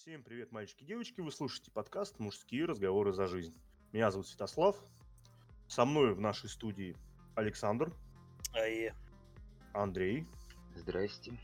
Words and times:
Всем 0.00 0.22
привет, 0.22 0.50
мальчики 0.50 0.82
и 0.82 0.86
девочки. 0.86 1.20
Вы 1.20 1.30
слушаете 1.30 1.70
подкаст 1.70 2.18
«Мужские 2.20 2.64
разговоры 2.64 3.12
за 3.12 3.26
жизнь». 3.26 3.54
Меня 3.92 4.10
зовут 4.10 4.28
Святослав. 4.28 4.82
Со 5.68 5.84
мной 5.84 6.14
в 6.14 6.20
нашей 6.22 6.48
студии 6.48 6.96
Александр, 7.34 7.92
Ае. 8.54 8.94
Андрей. 9.74 10.26
Здрасте. 10.74 11.38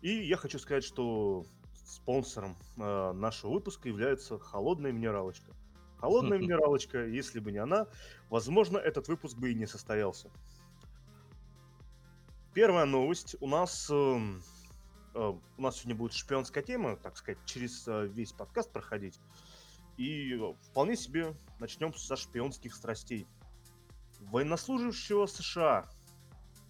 И 0.00 0.08
я 0.08 0.38
хочу 0.38 0.58
сказать, 0.58 0.84
что 0.84 1.44
спонсором 1.84 2.56
э, 2.78 3.12
нашего 3.12 3.52
выпуска 3.52 3.90
является 3.90 4.38
холодная 4.38 4.92
минералочка. 4.92 5.52
Холодная 5.98 6.38
минералочка, 6.38 7.04
если 7.04 7.40
бы 7.40 7.52
не 7.52 7.58
она, 7.58 7.88
возможно, 8.30 8.78
этот 8.78 9.08
выпуск 9.08 9.36
бы 9.36 9.52
и 9.52 9.54
не 9.54 9.66
состоялся. 9.66 10.30
Первая 12.54 12.86
новость. 12.86 13.36
У 13.40 13.46
нас, 13.46 13.90
э, 13.90 13.94
э, 13.94 14.20
у 15.14 15.62
нас 15.62 15.76
сегодня 15.76 15.94
будет 15.94 16.12
шпионская 16.12 16.62
тема, 16.62 16.96
так 16.96 17.16
сказать, 17.16 17.38
через 17.44 17.86
э, 17.86 18.06
весь 18.06 18.32
подкаст 18.32 18.72
проходить. 18.72 19.18
И 19.96 20.34
э, 20.34 20.54
вполне 20.70 20.96
себе 20.96 21.34
начнем 21.58 21.94
со 21.94 22.16
шпионских 22.16 22.74
страстей. 22.74 23.26
Военнослужащего 24.20 25.26
США 25.26 25.88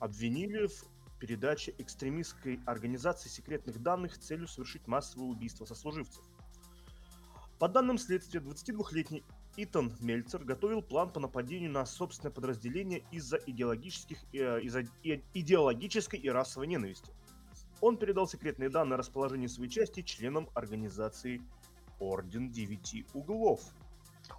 обвинили 0.00 0.66
в 0.66 0.84
передаче 1.20 1.74
экстремистской 1.78 2.60
организации 2.66 3.28
секретных 3.28 3.80
данных 3.80 4.16
с 4.16 4.18
целью 4.18 4.48
совершить 4.48 4.86
массовое 4.88 5.28
убийство 5.28 5.64
сослуживцев. 5.64 6.24
По 7.60 7.68
данным 7.68 7.98
следствия, 7.98 8.40
22-летний 8.40 9.22
Итан 9.56 9.92
Мельцер 10.00 10.42
готовил 10.42 10.82
план 10.82 11.12
по 11.12 11.20
нападению 11.20 11.70
на 11.70 11.86
собственное 11.86 12.32
подразделение 12.32 13.04
из-за 13.12 13.36
идеологических, 13.36 14.18
э, 14.32 14.62
из-за 14.62 14.82
идеологической 15.04 16.18
и 16.18 16.28
расовой 16.28 16.66
ненависти. 16.66 17.12
Он 17.82 17.96
передал 17.96 18.28
секретные 18.28 18.70
данные 18.70 18.94
о 18.94 18.98
расположении 18.98 19.48
своей 19.48 19.68
части 19.68 20.02
членам 20.02 20.48
организации 20.54 21.42
Орден 21.98 22.48
Девяти 22.48 23.04
Углов, 23.12 23.60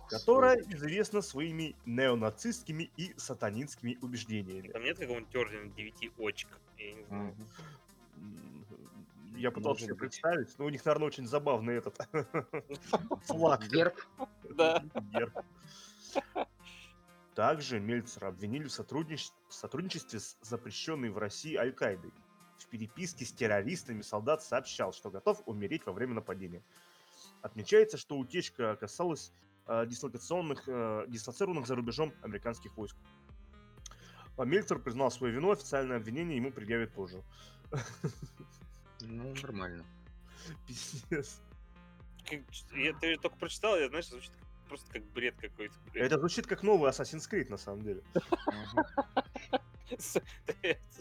которая 0.08 0.56
известна 0.70 1.22
своими 1.22 1.76
неонацистскими 1.86 2.90
и 2.96 3.14
сатанинскими 3.18 3.98
убеждениями. 4.02 4.70
Там 4.70 4.82
нет 4.82 4.98
какого-нибудь 4.98 5.36
ордена 5.36 5.70
девяти 5.74 6.10
очек? 6.18 6.50
Я 6.78 6.94
не 6.94 7.04
знаю. 7.04 7.36
Мгм. 7.36 7.48
М, 8.16 8.66
Я 9.36 9.52
пытался 9.52 9.86
себе 9.86 9.96
представить, 9.96 10.58
но 10.58 10.66
у 10.66 10.70
них, 10.70 10.86
наверное, 10.86 11.08
очень 11.08 11.28
забавный 11.28 11.76
этот 11.76 11.98
флаг. 13.26 13.68
Герб. 13.68 14.00
Да. 14.52 14.82
Герб. 15.12 15.38
Также 17.36 17.82
Мельцера 17.82 18.28
обвинили 18.28 18.68
в 18.68 18.72
сотрудничестве 18.72 20.20
с 20.20 20.38
запрещенной 20.42 21.10
в 21.10 21.18
России 21.18 21.56
Аль-Каидой. 21.58 22.14
В 22.64 22.68
переписке 22.68 23.26
с 23.26 23.34
террористами 23.34 24.02
солдат 24.02 24.42
сообщал, 24.42 24.94
что 24.94 25.12
готов 25.12 25.42
умереть 25.46 25.86
во 25.86 25.92
время 25.92 26.14
нападения. 26.16 26.64
Отмечается, 27.42 27.98
что 27.98 28.18
утечка 28.18 28.78
касалась 28.78 29.34
э, 29.68 29.86
дислокационных, 29.86 30.64
э, 30.68 31.06
дислоцированных 31.10 31.68
за 31.68 31.76
рубежом 31.76 32.14
американских 32.22 32.76
войск. 32.78 32.96
Мельцер 34.38 34.80
признал 34.80 35.12
свою 35.12 35.36
вину, 35.36 35.52
официальное 35.52 35.98
обвинение 35.98 36.38
ему 36.38 36.52
предъявят 36.52 36.92
позже. 36.94 37.22
Ну, 39.02 39.34
нормально. 39.42 39.86
Пиздец. 40.68 41.42
Я, 42.72 42.94
ты 42.94 43.18
только 43.18 43.38
прочитал, 43.38 43.78
я, 43.78 43.90
знаешь, 43.90 44.08
звучит 44.08 44.32
просто 44.70 44.92
как 44.94 45.04
бред 45.12 45.36
какой-то. 45.40 45.76
Это 45.94 46.18
звучит 46.18 46.48
как 46.48 46.64
новый 46.64 46.90
Assassin's 46.90 47.30
Creed, 47.30 47.50
на 47.50 47.58
самом 47.58 47.82
деле. 47.82 48.02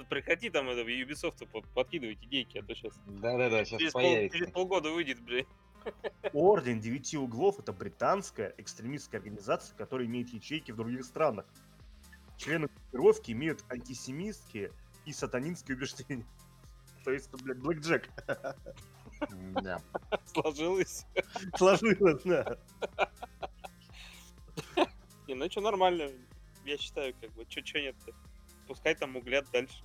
Приходи 0.08 0.50
там 0.50 0.68
это, 0.68 0.84
в 0.84 0.88
Ubisoft 0.88 1.46
под- 1.46 1.68
подкидывать 1.68 2.22
идейки, 2.24 2.58
а 2.58 2.62
то 2.62 2.74
сейчас 2.74 2.94
Да-да-да, 3.06 3.64
сейчас 3.64 3.78
через, 3.80 3.92
пол- 3.92 4.02
появится. 4.02 4.38
через 4.38 4.52
полгода 4.52 4.90
выйдет, 4.90 5.20
блин. 5.20 5.46
Орден 6.32 6.80
Девяти 6.80 7.18
Углов– 7.18 7.58
это 7.60 7.72
британская 7.72 8.54
экстремистская 8.56 9.20
организация, 9.20 9.76
которая 9.76 10.06
имеет 10.06 10.28
ячейки 10.28 10.70
в 10.70 10.76
других 10.76 11.04
странах. 11.04 11.44
Члены 12.36 12.68
группировки 12.68 13.32
имеют 13.32 13.64
антисемитские 13.68 14.70
и 15.06 15.12
сатанинские 15.12 15.76
убеждения. 15.76 16.24
То 17.04 17.10
есть, 17.10 17.28
это, 17.28 17.42
блядь, 17.42 17.58
Блэк 17.58 17.80
Джек. 17.80 18.10
Да. 19.62 19.80
Сложилось. 20.26 21.04
Сложилось, 21.56 22.22
да. 22.24 22.58
Не, 25.26 25.34
ну 25.34 25.50
что, 25.50 25.60
нормально. 25.60 26.10
Я 26.64 26.78
считаю, 26.78 27.14
как 27.20 27.30
бы, 27.32 27.44
что 27.48 27.80
нет-то. 27.80 28.12
Пускай 28.72 28.94
там 28.94 29.14
углят 29.16 29.44
дальше. 29.52 29.84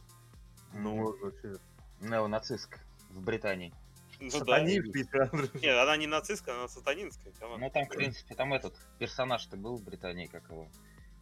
Ну, 0.72 1.14
вообще. 1.18 1.58
Неонацистка 2.00 2.80
в 3.10 3.22
Британии. 3.22 3.74
Ну 4.22 4.46
да. 4.46 4.62
Нет, 4.62 5.78
она 5.78 5.98
не 5.98 6.08
нацистская, 6.08 6.56
она 6.56 6.70
сатанинская. 6.70 7.34
come 7.34 7.49
on. 7.49 7.60
Ну, 7.60 7.70
там, 7.70 7.84
в 7.84 7.90
принципе, 7.90 8.34
там 8.34 8.54
этот 8.54 8.74
персонаж-то 8.98 9.58
был 9.58 9.76
в 9.76 9.84
Британии, 9.84 10.28
как 10.28 10.50
его. 10.50 10.70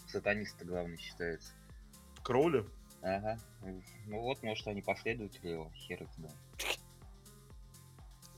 Сатанист 0.06 0.62
главный 0.64 1.00
считается. 1.00 1.54
Кроули. 2.22 2.68
Ага. 3.02 3.40
Ну 4.06 4.22
вот, 4.22 4.44
может, 4.44 4.68
они 4.68 4.84
последователи 4.84 5.48
его, 5.48 5.72
хер 5.74 6.04
их 6.04 6.14
знает. 6.14 6.38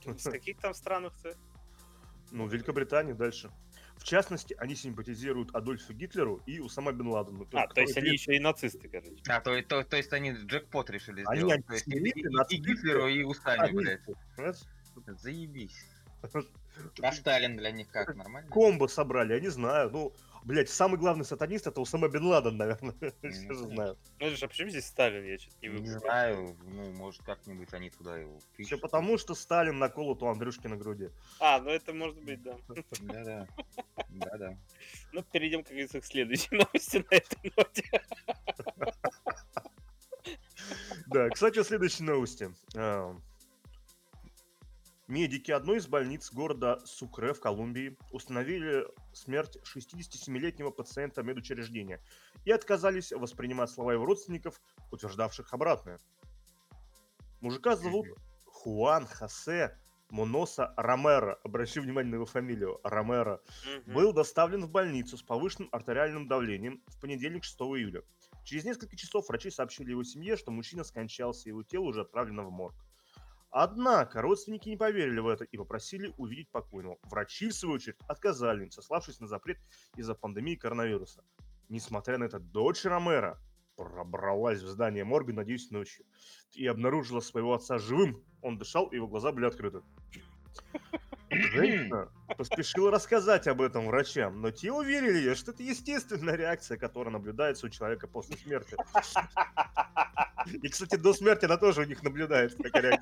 Из 0.06 0.24
каких 0.24 0.58
там 0.58 0.72
странах-то? 0.72 1.36
Ну, 2.30 2.46
Великобритания 2.46 3.12
дальше. 3.12 3.50
В 3.98 4.04
частности, 4.04 4.54
они 4.58 4.74
симпатизируют 4.74 5.54
Адольфу 5.54 5.92
Гитлеру 5.92 6.40
и 6.46 6.60
Усама 6.60 6.92
Бен 6.92 7.08
Ладену. 7.08 7.46
А, 7.52 7.66
то 7.66 7.80
есть 7.80 7.96
они 7.96 8.10
еще 8.10 8.36
и 8.36 8.38
нацисты, 8.38 8.88
короче. 8.88 9.16
А, 9.28 9.40
то, 9.40 9.60
то, 9.62 9.82
то 9.82 9.96
есть 9.96 10.12
они 10.12 10.32
джекпот 10.32 10.88
решили 10.90 11.24
Они 11.26 11.40
сделать. 11.40 11.66
То 11.66 11.74
есть 11.74 11.88
и, 11.88 11.98
и- 11.98 12.10
и 12.10 12.56
Гитлеру, 12.58 13.08
и 13.08 13.22
Устами, 13.24 13.72
блядь. 13.72 14.00
Заебись. 15.20 15.84
А 17.02 17.12
Сталин 17.12 17.56
для 17.56 17.72
них 17.72 17.88
как, 17.90 18.14
нормально? 18.14 18.48
комбо 18.50 18.86
собрали, 18.86 19.34
я 19.34 19.40
не 19.40 19.48
знаю. 19.48 19.90
Ну, 19.90 20.12
блядь, 20.44 20.68
самый 20.68 20.98
главный 20.98 21.24
сатанист 21.24 21.66
это 21.66 21.80
Усама 21.80 22.08
Бен 22.08 22.24
Ладен, 22.24 22.56
наверное. 22.56 22.94
Все 23.30 23.52
же 23.52 23.64
знают. 23.64 23.98
Ну, 24.20 24.26
а 24.26 24.48
почему 24.48 24.70
здесь 24.70 24.86
Сталин? 24.86 25.24
Я 25.24 25.38
что-то 25.38 25.56
не 25.66 25.80
Не 25.80 25.98
знаю, 25.98 26.56
ну, 26.64 26.92
может, 26.92 27.22
как-нибудь 27.22 27.72
они 27.72 27.90
туда 27.90 28.16
его 28.16 28.38
Все 28.58 28.78
потому, 28.78 29.18
что 29.18 29.34
Сталин 29.34 29.78
наколот 29.78 30.22
у 30.22 30.26
Андрюшки 30.26 30.66
на 30.66 30.76
груди. 30.76 31.10
А, 31.40 31.60
ну 31.60 31.70
это 31.70 31.92
может 31.92 32.22
быть, 32.22 32.42
да. 32.42 32.56
Да-да. 33.00 33.48
Да-да. 34.08 34.58
Ну, 35.12 35.22
перейдем, 35.22 35.62
как 35.62 35.70
говорится, 35.70 36.00
к 36.00 36.04
следующей 36.04 36.48
новости 36.52 37.04
на 37.10 37.16
этой 37.16 37.52
ноте. 37.56 38.02
Да, 41.06 41.30
кстати, 41.30 41.58
о 41.58 41.64
следующей 41.64 42.02
новости. 42.02 42.50
Медики 45.08 45.50
одной 45.50 45.78
из 45.78 45.86
больниц 45.86 46.30
города 46.30 46.82
Сукре 46.84 47.32
в 47.32 47.40
Колумбии 47.40 47.96
установили 48.12 48.86
смерть 49.14 49.56
67-летнего 49.64 50.70
пациента 50.70 51.22
медучреждения 51.22 52.02
и 52.44 52.50
отказались 52.50 53.12
воспринимать 53.12 53.70
слова 53.70 53.94
его 53.94 54.04
родственников, 54.04 54.60
утверждавших 54.90 55.54
обратное. 55.54 55.98
Мужика 57.40 57.74
зовут 57.74 58.06
Хуан 58.44 59.06
Хосе 59.06 59.78
Моноса 60.10 60.74
Ромеро. 60.76 61.38
Обращу 61.42 61.80
внимание 61.80 62.10
на 62.10 62.14
его 62.16 62.26
фамилию. 62.26 62.78
Ромеро. 62.84 63.40
Был 63.86 64.12
доставлен 64.12 64.66
в 64.66 64.70
больницу 64.70 65.16
с 65.16 65.22
повышенным 65.22 65.70
артериальным 65.72 66.28
давлением 66.28 66.82
в 66.86 67.00
понедельник 67.00 67.44
6 67.44 67.58
июля. 67.60 68.02
Через 68.44 68.64
несколько 68.64 68.94
часов 68.94 69.26
врачи 69.28 69.50
сообщили 69.50 69.90
его 69.90 70.04
семье, 70.04 70.36
что 70.36 70.50
мужчина 70.50 70.84
скончался, 70.84 71.48
и 71.48 71.48
его 71.48 71.62
тело 71.62 71.84
уже 71.84 72.02
отправлено 72.02 72.42
в 72.42 72.50
морг. 72.50 72.74
Однако 73.50 74.20
родственники 74.20 74.68
не 74.68 74.76
поверили 74.76 75.20
в 75.20 75.28
это 75.28 75.44
и 75.44 75.56
попросили 75.56 76.12
увидеть 76.18 76.50
покойного. 76.50 76.98
Врачи, 77.04 77.48
в 77.48 77.54
свою 77.54 77.76
очередь, 77.76 77.96
отказали 78.06 78.64
им, 78.64 78.70
сославшись 78.70 79.20
на 79.20 79.26
запрет 79.26 79.58
из-за 79.96 80.14
пандемии 80.14 80.54
коронавируса. 80.54 81.24
Несмотря 81.68 82.18
на 82.18 82.24
это, 82.24 82.38
дочь 82.38 82.84
Ромера 82.84 83.38
пробралась 83.76 84.60
в 84.60 84.66
здание 84.66 85.04
морга, 85.04 85.32
надеюсь, 85.32 85.70
ночью, 85.70 86.04
и 86.52 86.66
обнаружила 86.66 87.20
своего 87.20 87.54
отца 87.54 87.78
живым. 87.78 88.22
Он 88.42 88.58
дышал, 88.58 88.86
и 88.86 88.96
его 88.96 89.06
глаза 89.06 89.32
были 89.32 89.46
открыты. 89.46 89.82
Женщина 91.30 92.10
поспешила 92.36 92.90
рассказать 92.90 93.46
об 93.46 93.60
этом 93.60 93.86
врачам, 93.86 94.40
но 94.40 94.50
те 94.50 94.72
уверили 94.72 95.18
ее, 95.18 95.34
что 95.34 95.52
это 95.52 95.62
естественная 95.62 96.34
реакция, 96.34 96.78
которая 96.78 97.12
наблюдается 97.12 97.66
у 97.66 97.68
человека 97.68 98.08
после 98.08 98.36
смерти. 98.36 98.76
И, 100.46 100.68
кстати, 100.68 100.96
до 100.96 101.12
смерти 101.14 101.44
она 101.46 101.56
тоже 101.56 101.82
у 101.82 101.84
них 101.84 102.02
реакция. 102.02 102.98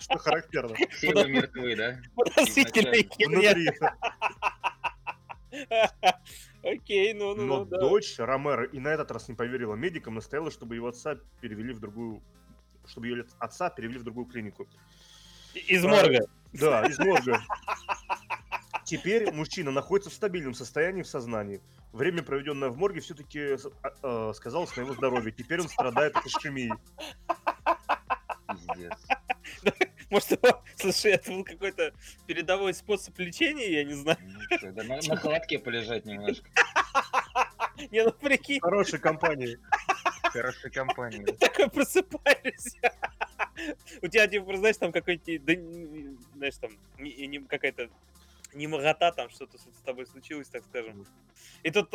Что 0.00 0.18
характерно. 0.18 0.76
Все 0.90 1.12
вы 1.12 1.28
мертвы, 1.28 1.76
да? 1.76 2.00
Подозрительная 2.14 3.02
херня. 3.02 3.54
Внутри. 3.54 3.70
Окей, 6.62 7.14
ну, 7.14 7.34
ну, 7.34 7.44
Но 7.44 7.58
ну, 7.58 7.64
да. 7.64 7.80
дочь 7.80 8.18
Ромеро 8.18 8.64
и 8.64 8.78
на 8.78 8.88
этот 8.88 9.10
раз 9.10 9.28
не 9.28 9.34
поверила 9.34 9.74
медикам, 9.74 10.14
настояла, 10.16 10.50
чтобы 10.50 10.74
его 10.74 10.88
отца 10.88 11.18
перевели 11.40 11.72
в 11.72 11.80
другую 11.80 12.22
чтобы 12.88 13.06
ее 13.08 13.24
отца 13.38 13.70
перевели 13.70 13.98
в 13.98 14.04
другую 14.04 14.26
клинику. 14.26 14.66
Из 15.54 15.84
А, 15.84 15.88
морга. 15.88 16.20
Да, 16.52 16.86
из 16.86 16.98
мозга. 16.98 17.40
Теперь 18.84 19.30
мужчина 19.32 19.70
находится 19.70 20.10
в 20.10 20.14
стабильном 20.14 20.54
состоянии 20.54 21.02
в 21.02 21.06
сознании. 21.06 21.60
Время, 21.92 22.22
проведенное 22.22 22.68
в 22.68 22.76
морге, 22.76 23.00
все-таки 23.00 23.56
сказалось 24.34 24.76
на 24.76 24.82
его 24.82 24.94
здоровье. 24.94 25.32
Теперь 25.32 25.60
он 25.60 25.68
страдает 25.68 26.16
от 26.16 26.26
ишемии. 26.26 26.72
Пиздец. 28.48 28.92
Может, 30.10 30.30
его... 30.32 30.62
Слушай, 30.76 31.12
это 31.12 31.30
был 31.30 31.44
какой-то 31.44 31.92
передовой 32.26 32.72
способ 32.74 33.18
лечения, 33.18 33.70
я 33.72 33.84
не 33.84 33.94
знаю. 33.94 34.18
Ну, 34.22 34.72
да, 34.72 34.82
На 34.84 34.96
на 34.96 35.16
холодке 35.16 35.58
полежать 35.58 36.04
немножко. 36.06 36.48
Не, 37.90 38.04
ну 38.04 38.12
прикинь, 38.12 38.60
Хорошей 38.60 38.98
компании. 38.98 39.58
Хорошая 40.24 40.70
компания. 40.72 41.24
да. 41.24 41.32
такой 41.48 41.70
просыпаешься. 41.70 42.92
У 44.02 44.08
тебя, 44.08 44.26
типа, 44.26 44.56
знаешь, 44.56 44.76
там 44.76 44.92
какой-то, 44.92 45.38
да, 45.40 45.52
знаешь, 46.36 46.56
там, 46.56 46.72
не- 46.98 47.46
не- 48.54 48.66
немота, 48.66 49.12
там 49.12 49.30
что-то 49.30 49.58
с 49.58 49.82
тобой 49.84 50.06
случилось, 50.06 50.48
так 50.48 50.64
скажем. 50.64 51.06
И 51.62 51.70
тут 51.70 51.90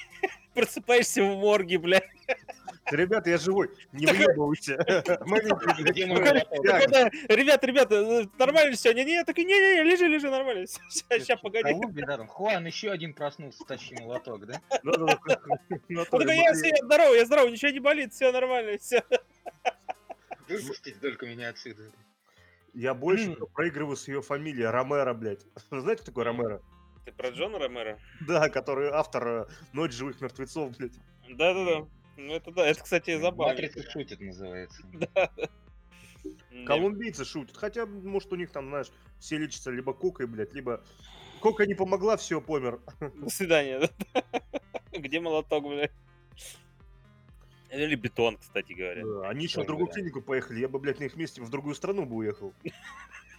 просыпаешься 0.54 1.22
в 1.22 1.36
морге, 1.36 1.78
блядь. 1.78 2.08
Ребята, 2.90 3.30
я 3.30 3.38
живой. 3.38 3.70
Не? 3.92 4.06
Так, 4.06 4.16
Когда, 6.62 7.10
ребята, 7.28 7.66
ребята, 7.66 7.94
э, 7.94 8.26
нормально 8.38 8.76
все? 8.76 8.92
Не, 8.94 9.04
не, 9.04 9.24
такой, 9.24 9.44
не, 9.44 9.54
не, 9.54 9.76
не, 9.76 9.82
лежи, 9.82 10.06
лежи, 10.06 10.30
нормально. 10.30 10.66
Сейчас, 10.66 11.40
погоди. 11.40 11.72
Хуан, 12.28 12.66
еще 12.66 12.90
один 12.90 13.14
проснулся, 13.14 13.64
тащи 13.64 13.94
молоток, 14.00 14.46
да? 14.46 14.60
я, 16.32 16.52
все, 16.54 16.68
я 16.68 16.84
здоров, 16.84 17.14
я 17.14 17.26
здоров, 17.26 17.50
ничего 17.50 17.70
не 17.70 17.80
болит, 17.80 18.12
все 18.12 18.32
нормально, 18.32 18.78
все. 18.78 19.02
Выпустите 20.48 20.98
только 21.00 21.26
меня 21.26 21.50
отсюда. 21.50 21.82
Я 22.78 22.94
больше 22.94 23.34
проигрываю 23.54 23.96
с 23.96 24.06
ее 24.06 24.22
фамилией 24.22 24.66
Ромеро, 24.66 25.12
блядь. 25.12 25.44
Знаете, 25.72 26.02
кто 26.02 26.12
такой 26.12 26.22
Ромеро? 26.22 26.62
Ты 27.04 27.10
про 27.10 27.30
Джона 27.30 27.58
Ромеро? 27.58 27.98
Да, 28.24 28.48
который 28.48 28.90
автор 28.90 29.26
э, 29.26 29.46
«Ночь 29.72 29.92
живых 29.92 30.20
мертвецов», 30.20 30.76
блядь. 30.76 30.92
Да-да-да. 31.28 31.88
Ну 32.16 32.34
это 32.34 32.52
да, 32.52 32.64
это, 32.68 32.80
кстати, 32.80 33.20
забавно. 33.20 33.54
Матрица 33.54 33.90
шутит 33.90 34.20
называется. 34.20 34.82
Да. 36.50 36.66
Колумбийцы 36.66 37.24
шутят. 37.24 37.56
Хотя, 37.56 37.86
может, 37.86 38.32
у 38.32 38.36
них 38.36 38.50
там, 38.50 38.68
знаешь, 38.68 38.90
все 39.20 39.38
лечатся 39.38 39.70
либо 39.70 39.94
кокой, 39.94 40.26
блядь, 40.26 40.52
либо... 40.52 40.84
Кока 41.40 41.64
не 41.64 41.74
помогла, 41.74 42.16
все, 42.16 42.40
помер. 42.40 42.80
До 43.14 43.30
свидания. 43.30 43.88
да. 44.12 44.22
Где 44.92 45.20
молоток, 45.20 45.64
блядь? 45.64 45.92
Или 47.70 47.94
бетон, 47.96 48.36
кстати 48.38 48.72
говоря. 48.72 49.04
Да, 49.04 49.28
Они 49.28 49.44
еще 49.44 49.62
в 49.62 49.66
другую 49.66 49.86
вариант. 49.86 49.94
клинику 49.94 50.22
поехали. 50.22 50.60
Я 50.60 50.68
бы, 50.68 50.78
блядь, 50.78 51.00
на 51.00 51.04
их 51.04 51.16
месте 51.16 51.42
в 51.42 51.50
другую 51.50 51.74
страну 51.74 52.06
бы 52.06 52.16
уехал. 52.16 52.52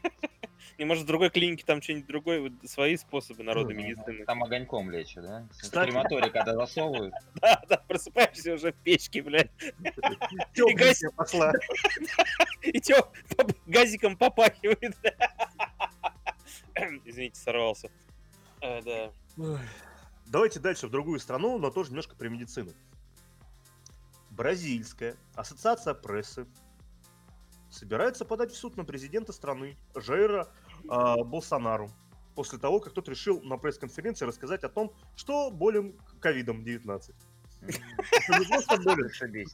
И 0.77 0.85
может 0.85 1.03
в 1.03 1.07
другой 1.07 1.29
клинике 1.29 1.65
там 1.65 1.81
что-нибудь 1.81 2.07
другое, 2.07 2.53
свои 2.63 2.95
способы 2.95 3.43
Мгм. 3.43 3.75
медицины. 3.75 4.23
Там 4.25 4.41
огоньком 4.43 4.89
лечат, 4.89 5.23
да? 5.23 5.47
В 5.51 5.57
Кстати. 5.61 5.89
крематорий, 5.89 6.29
когда 6.31 6.53
засовывают. 6.65 7.13
Да, 7.35 7.61
да, 7.67 7.77
просыпаешься 7.87 8.53
уже 8.53 8.71
в 8.71 8.75
печке, 8.77 9.21
блядь. 9.21 9.51
Тёпленькая 10.53 10.93
пошла. 11.17 11.51
И 12.61 12.79
поп- 13.35 13.57
газиком 13.65 14.15
попахивает. 14.15 14.95
Извините, 17.05 17.39
сорвался. 17.39 17.89
А, 18.61 18.81
да. 18.81 19.11
Давайте 20.27 20.59
дальше 20.59 20.87
в 20.87 20.91
другую 20.91 21.19
страну, 21.19 21.57
но 21.57 21.71
тоже 21.71 21.89
немножко 21.89 22.15
про 22.15 22.29
медицину. 22.29 22.71
Бразильская 24.39 25.17
ассоциация 25.35 25.93
прессы 25.93 26.47
собирается 27.69 28.23
подать 28.23 28.53
в 28.53 28.55
суд 28.55 28.77
на 28.77 28.85
президента 28.85 29.33
страны 29.33 29.75
Жейра 29.95 30.47
а, 30.87 31.21
Болсонару 31.25 31.91
после 32.35 32.57
того, 32.57 32.79
как 32.79 32.93
тот 32.93 33.09
решил 33.09 33.41
на 33.41 33.57
пресс-конференции 33.57 34.25
рассказать 34.25 34.63
о 34.63 34.69
том, 34.69 34.93
что 35.17 35.51
болен 35.51 35.99
ковидом-19. 36.21 37.13
Это 37.63 38.39
не 38.39 38.45
просто 38.45 38.77
болен, 38.81 39.09
Зашибись. 39.09 39.53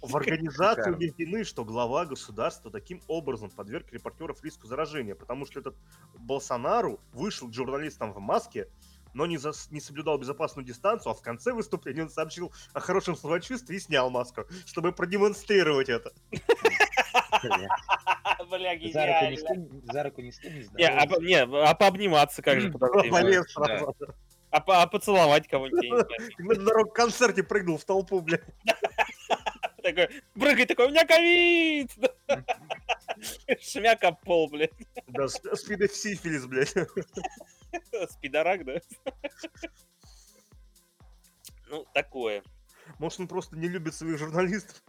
В 0.00 0.16
организации 0.16 0.92
убеждены, 0.92 1.42
что 1.42 1.64
глава 1.64 2.04
государства 2.06 2.70
таким 2.70 3.02
образом 3.08 3.50
подверг 3.50 3.92
репортеров 3.92 4.44
риску 4.44 4.68
заражения, 4.68 5.16
потому 5.16 5.46
что 5.46 5.58
этот 5.58 5.74
Болсонару 6.16 7.00
вышел 7.12 7.48
к 7.48 7.54
журналистам 7.54 8.12
в 8.12 8.20
маске, 8.20 8.68
но 9.14 9.26
не, 9.26 9.36
зас- 9.36 9.68
не 9.70 9.80
соблюдал 9.80 10.18
безопасную 10.18 10.64
дистанцию, 10.66 11.12
а 11.12 11.14
в 11.14 11.22
конце 11.22 11.52
выступления 11.52 12.02
он 12.02 12.10
сообщил 12.10 12.52
о 12.72 12.80
хорошем 12.80 13.16
самочувствии 13.16 13.76
и 13.76 13.80
снял 13.80 14.10
маску, 14.10 14.44
чтобы 14.66 14.92
продемонстрировать 14.92 15.88
это. 15.88 16.12
Бля, 18.50 18.78
За 18.92 19.06
руку 19.06 19.30
не 19.30 19.36
гениально. 19.36 19.92
за 19.92 20.02
руку 20.02 20.20
не 20.22 20.32
скинь, 20.32 20.66
Не, 20.76 20.84
а, 20.88 21.06
по- 21.06 21.20
не, 21.22 21.36
а 21.42 21.74
пообниматься 21.74 22.42
как 22.42 22.60
же, 22.60 22.70
подожди. 22.70 23.10
Полез 23.10 23.44
да. 23.56 23.64
сразу. 23.66 23.94
А, 24.50 24.60
по- 24.60 24.82
а 24.82 24.86
поцеловать 24.86 25.46
кого-нибудь. 25.48 26.08
На 26.38 26.54
дорог 26.54 26.94
концерте 26.94 27.42
прыгнул 27.42 27.76
в 27.78 27.84
толпу, 27.84 28.20
блядь. 28.22 28.42
Такой, 29.82 30.08
прыгай 30.34 30.66
такой, 30.66 30.86
у 30.86 30.90
меня 30.90 31.06
ковид! 31.06 31.90
Шмяк 33.60 34.02
об 34.04 34.20
пол, 34.22 34.48
блядь. 34.50 34.72
Да, 35.06 35.24
сп- 35.24 35.54
спидосифилис, 35.56 36.46
блядь. 36.46 36.74
Спидорак, 38.10 38.64
да? 38.64 38.80
Ну, 41.70 41.86
такое. 41.94 42.42
Может, 42.98 43.20
он 43.20 43.28
просто 43.28 43.56
не 43.56 43.68
любит 43.68 43.94
своих 43.94 44.18
журналистов? 44.18 44.82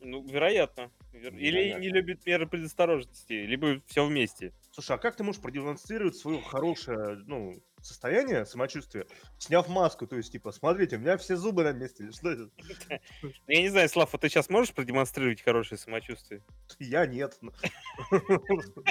Ну, 0.00 0.22
вероятно. 0.22 0.90
Вер- 1.12 1.34
Или 1.36 1.56
Вероятно. 1.58 1.80
не 1.80 1.88
любит 1.88 2.26
меры 2.26 2.46
предосторожности, 2.46 3.32
либо 3.32 3.80
все 3.86 4.04
вместе. 4.06 4.52
Слушай, 4.70 4.96
а 4.96 4.98
как 4.98 5.16
ты 5.16 5.24
можешь 5.24 5.40
продемонстрировать 5.40 6.16
свое 6.16 6.42
хорошее, 6.42 7.16
ну, 7.26 7.58
состояние, 7.86 8.44
самочувствие, 8.46 9.06
сняв 9.38 9.68
маску? 9.68 10.06
То 10.06 10.16
есть, 10.16 10.32
типа, 10.32 10.52
смотрите, 10.52 10.96
у 10.96 10.98
меня 11.00 11.16
все 11.16 11.36
зубы 11.36 11.62
на 11.64 11.72
месте. 11.72 12.10
Что 12.10 12.30
это? 12.30 12.50
Ну, 13.22 13.30
Я 13.46 13.62
не 13.62 13.68
знаю, 13.68 13.88
Слав, 13.88 14.14
а 14.14 14.18
ты 14.18 14.28
сейчас 14.28 14.48
можешь 14.50 14.74
продемонстрировать 14.74 15.42
хорошее 15.42 15.78
самочувствие? 15.78 16.42
Я 16.78 17.06
нет. 17.06 17.38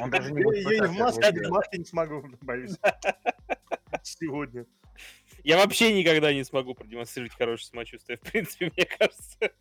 Он 0.02 0.10
даже 0.10 0.32
не 0.32 0.74
Я 0.74 0.88
в 0.88 0.94
маске, 0.94 1.30
сделать. 1.30 1.50
маске 1.50 1.78
не 1.78 1.86
смогу, 1.86 2.28
боюсь. 2.42 2.76
Сегодня. 4.04 4.66
Я 5.44 5.58
вообще 5.58 5.94
никогда 5.94 6.34
не 6.34 6.44
смогу 6.44 6.74
продемонстрировать 6.74 7.36
хорошее 7.36 7.68
самочувствие. 7.68 8.18
В 8.18 8.22
принципе, 8.22 8.72
мне 8.76 8.86
кажется, 8.86 9.52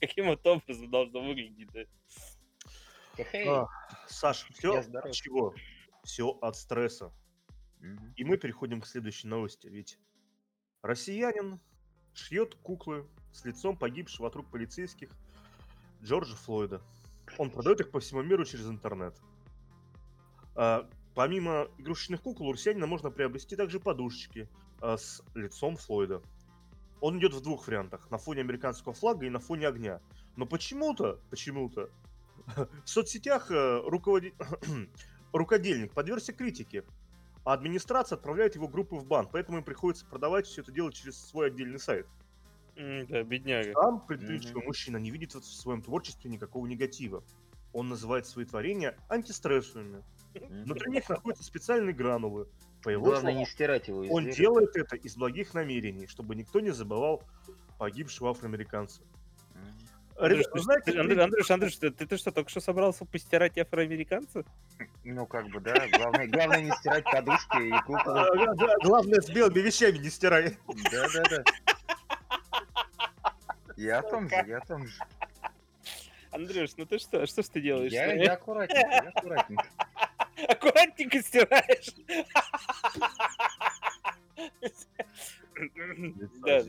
каким 0.00 0.26
вот 0.26 0.46
образом 0.46 0.90
должно 0.90 1.20
выглядеть. 1.20 1.68
да. 1.72 3.66
Саш, 4.08 4.46
все 4.54 4.78
от 4.78 5.12
чего? 5.12 5.54
Все 6.04 6.28
от 6.40 6.56
стресса. 6.56 7.12
И 8.16 8.24
мы 8.24 8.36
переходим 8.36 8.80
к 8.80 8.86
следующей 8.86 9.28
новости. 9.28 9.66
Ведь 9.66 9.98
россиянин 10.82 11.60
шьет 12.14 12.54
куклы 12.56 13.06
с 13.32 13.44
лицом 13.44 13.76
погибшего 13.76 14.28
от 14.28 14.36
рук 14.36 14.50
полицейских 14.50 15.10
Джорджа 16.02 16.36
Флойда. 16.36 16.82
Он 17.38 17.50
продает 17.50 17.80
их 17.80 17.90
по 17.90 18.00
всему 18.00 18.22
миру 18.22 18.44
через 18.44 18.66
интернет. 18.66 19.18
А, 20.54 20.88
помимо 21.14 21.68
игрушечных 21.78 22.22
кукол, 22.22 22.48
у 22.48 22.52
россиянина 22.52 22.86
можно 22.86 23.10
приобрести 23.10 23.56
также 23.56 23.80
подушечки 23.80 24.48
а, 24.80 24.96
с 24.96 25.22
лицом 25.34 25.76
Флойда. 25.76 26.22
Он 27.00 27.18
идет 27.18 27.34
в 27.34 27.42
двух 27.42 27.66
вариантах. 27.66 28.10
На 28.10 28.18
фоне 28.18 28.40
американского 28.40 28.94
флага 28.94 29.26
и 29.26 29.30
на 29.30 29.40
фоне 29.40 29.68
огня. 29.68 30.00
Но 30.36 30.46
почему-то, 30.46 31.20
почему-то, 31.30 31.90
в 32.84 32.88
соцсетях 32.88 33.50
э, 33.50 33.82
руководи- 33.86 34.34
рукодельник 35.32 35.92
подвергся 35.92 36.32
критике, 36.32 36.84
а 37.44 37.52
администрация 37.52 38.16
отправляет 38.16 38.54
его 38.54 38.68
группы 38.68 38.96
в 38.96 39.06
бан, 39.06 39.28
поэтому 39.30 39.58
им 39.58 39.64
приходится 39.64 40.06
продавать 40.06 40.46
все 40.46 40.62
это 40.62 40.72
дело 40.72 40.92
через 40.92 41.18
свой 41.18 41.48
отдельный 41.48 41.78
сайт. 41.78 42.06
Да, 42.76 43.22
бедняга. 43.22 43.72
Сам 43.74 44.04
предприимчивый 44.06 44.62
Мгм. 44.62 44.66
мужчина 44.66 44.96
не 44.96 45.10
видит 45.10 45.34
в 45.34 45.44
своем 45.44 45.82
творчестве 45.82 46.30
никакого 46.30 46.66
негатива. 46.66 47.22
Он 47.72 47.88
называет 47.88 48.26
свои 48.26 48.44
творения 48.44 48.96
антистрессовыми. 49.08 50.04
Мгм. 50.34 50.64
Внутри 50.64 50.90
них 50.92 51.08
находятся 51.08 51.44
специальные 51.44 51.94
гранулы. 51.94 52.48
По 52.82 52.88
его 52.88 53.04
Главное 53.04 53.20
словам, 53.20 53.38
не 53.38 53.46
стирать 53.46 53.88
его 53.88 54.04
из 54.04 54.10
он 54.10 54.24
двери. 54.24 54.36
делает 54.36 54.76
это 54.76 54.96
из 54.96 55.16
благих 55.16 55.54
намерений, 55.54 56.06
чтобы 56.06 56.34
никто 56.34 56.60
не 56.60 56.70
забывал 56.70 57.22
погибшего 57.78 58.30
афроамериканца. 58.30 59.02
Знаете, 60.16 60.92
Ты- 60.92 60.98
Андрюш, 61.00 61.18
Андрюш, 61.20 61.50
Андрюш, 61.50 61.76
ты, 61.76 61.90
ты 61.90 62.16
что, 62.16 62.30
только 62.30 62.48
что 62.50 62.60
собрался 62.60 63.04
постирать 63.04 63.58
афроамериканца? 63.58 64.44
Ну, 65.02 65.26
как 65.26 65.48
бы, 65.48 65.60
да. 65.60 65.74
Главное, 65.92 66.28
главное 66.28 66.60
не 66.62 66.70
стирать 66.72 67.04
подушки 67.04 67.68
и 67.68 67.70
куклы. 67.82 68.20
а, 68.20 68.78
главное 68.84 69.20
с 69.20 69.28
белыми 69.28 69.58
вещами 69.60 69.98
не 69.98 70.10
стирай. 70.10 70.56
Да-да-да. 70.90 71.42
Я 73.76 73.98
о 73.98 74.02
том 74.02 74.28
же, 74.28 74.36
я 74.46 74.58
о 74.58 74.60
том 74.66 74.86
же. 74.86 74.94
Андрюш, 76.30 76.70
ну 76.76 76.86
ты 76.86 76.98
что, 76.98 77.26
что 77.26 77.42
ж 77.42 77.48
ты 77.48 77.60
делаешь? 77.60 77.92
Я, 77.92 78.06
Ну, 78.14 78.22
я 78.22 78.32
аккуратненько, 78.34 78.88
я 78.90 79.10
аккуратненько. 79.14 79.66
Аккуратненько 80.48 81.22
стираешь. 81.22 81.94
Да, 86.44 86.62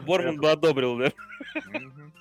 Борман 0.00 0.36
бы 0.36 0.50
одобрил, 0.50 0.98
да? 0.98 1.12
Мгм. 1.66 2.12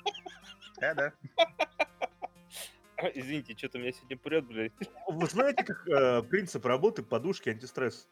Да-да. 0.80 1.14
Извините, 3.14 3.56
что-то 3.58 3.80
меня 3.80 3.92
сегодня 3.92 4.18
прет, 4.18 4.46
блядь. 4.46 4.74
Вы 5.08 5.26
знаете, 5.28 5.64
как 5.64 5.88
э, 5.88 6.22
принцип 6.24 6.66
работы 6.66 7.02
подушки 7.02 7.50
антистресс? 7.50 8.08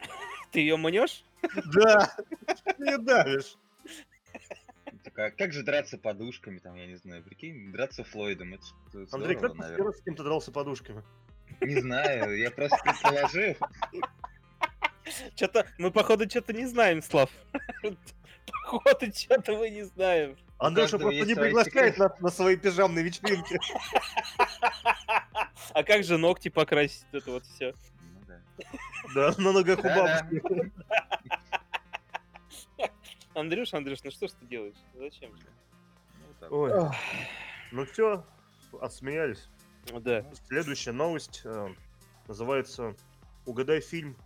Ты 0.52 0.60
ее 0.60 0.76
мнешь? 0.76 1.24
Да, 1.72 2.14
не 2.78 2.98
давишь. 2.98 3.56
Это 4.86 5.10
Как, 5.10 5.36
как 5.36 5.52
же 5.52 5.62
драться 5.62 5.98
подушками, 5.98 6.58
там, 6.58 6.74
я 6.74 6.86
не 6.86 6.96
знаю, 6.96 7.22
прикинь, 7.22 7.72
драться 7.72 8.04
Флойдом, 8.04 8.54
это 8.54 8.64
здорово, 8.88 9.08
Андрей, 9.12 9.36
как 9.36 9.52
ты 9.52 9.58
наверное. 9.58 9.86
раз 9.86 9.98
с 9.98 10.02
кем-то 10.02 10.24
дрался 10.24 10.50
подушками? 10.52 11.02
Не 11.60 11.80
знаю, 11.80 12.36
я 12.36 12.50
просто 12.50 12.76
предположил. 12.84 13.56
Что-то 15.36 15.66
мы, 15.78 15.90
походу, 15.90 16.28
что-то 16.28 16.52
не 16.52 16.66
знаем, 16.66 17.02
Слав. 17.02 17.30
Походу, 18.68 19.12
что-то 19.14 19.56
мы 19.56 19.70
не 19.70 19.82
знаем. 19.82 20.36
Андрюша 20.58 20.98
просто 20.98 21.24
не 21.24 21.34
приглашает 21.34 21.96
на, 21.96 22.14
на 22.20 22.28
свои 22.28 22.56
пижамные 22.56 23.04
вечеринки. 23.04 23.58
А 25.74 25.84
как 25.84 26.02
же 26.02 26.16
ногти 26.16 26.48
покрасить? 26.48 27.04
Это 27.12 27.30
вот 27.30 27.44
все. 27.44 27.74
Ну 29.04 29.14
да. 29.14 29.34
На 29.36 29.52
ногах 29.52 29.78
у 29.80 29.82
бабушки. 29.82 30.72
Андрюш, 33.34 33.74
Андрюш, 33.74 34.02
ну 34.02 34.10
что 34.10 34.28
ж 34.28 34.32
ты 34.32 34.46
делаешь? 34.46 34.78
Зачем? 34.94 35.36
же? 35.36 35.44
Ну. 36.40 36.46
Ой. 36.50 36.90
Ну 37.70 37.84
все, 37.84 38.24
отсмеялись. 38.80 39.46
Да. 40.00 40.24
Следующая 40.48 40.92
новость 40.92 41.42
э, 41.44 41.68
называется 42.26 42.96
«Угадай 43.44 43.80
фильм 43.80 44.16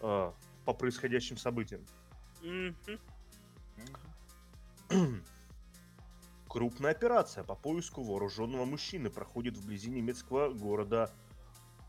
э, 0.00 0.32
по 0.64 0.72
происходящим 0.72 1.36
событиям». 1.36 1.84
Крупная 6.48 6.90
операция 6.90 7.44
по 7.44 7.54
поиску 7.54 8.02
вооруженного 8.02 8.64
мужчины 8.64 9.08
проходит 9.08 9.56
вблизи 9.56 9.88
немецкого 9.88 10.52
города 10.52 11.12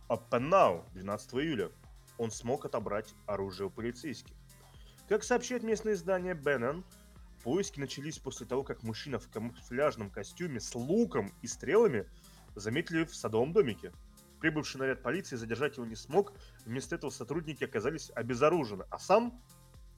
Аппенау 0.08 0.86
12 0.94 1.34
июля. 1.36 1.72
Он 2.20 2.30
смог 2.30 2.66
отобрать 2.66 3.16
оружие 3.26 3.68
у 3.68 3.70
полицейских. 3.72 4.36
Как 5.10 5.24
сообщает 5.24 5.64
местное 5.64 5.94
издание 5.94 6.36
Беннон, 6.36 6.86
поиски 7.44 7.80
начались 7.80 8.20
после 8.20 8.46
того, 8.46 8.64
как 8.64 8.84
мужчина 8.84 9.18
в 9.18 9.30
камуфляжном 9.30 10.12
костюме 10.12 10.60
с 10.60 10.76
луком 10.76 11.34
и 11.42 11.48
стрелами 11.48 12.08
заметили 12.56 13.06
в 13.06 13.16
садовом 13.16 13.52
домике. 13.52 13.92
Прибывший 14.40 14.78
наряд 14.78 15.02
полиции 15.02 15.38
задержать 15.38 15.78
его 15.78 15.88
не 15.88 15.96
смог, 15.96 16.34
вместо 16.66 16.96
этого 16.96 17.10
сотрудники 17.10 17.64
оказались 17.64 18.12
обезоружены, 18.14 18.86
а 18.92 19.00
сам, 19.00 19.42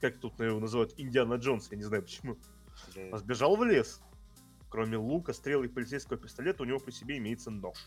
как 0.00 0.16
тут 0.18 0.40
его 0.40 0.58
называют, 0.58 0.94
Индиана 0.96 1.34
Джонс, 1.34 1.70
я 1.70 1.76
не 1.76 1.84
знаю 1.84 2.02
почему, 2.02 2.38
Да. 2.94 3.18
Сбежал 3.18 3.56
в 3.56 3.64
лес. 3.64 4.00
Кроме 4.68 4.96
лука, 4.96 5.32
стрел 5.32 5.62
и 5.62 5.68
полицейского 5.68 6.18
пистолета 6.18 6.62
у 6.62 6.66
него 6.66 6.80
при 6.80 6.90
себе 6.90 7.18
имеется 7.18 7.50
нож. 7.50 7.78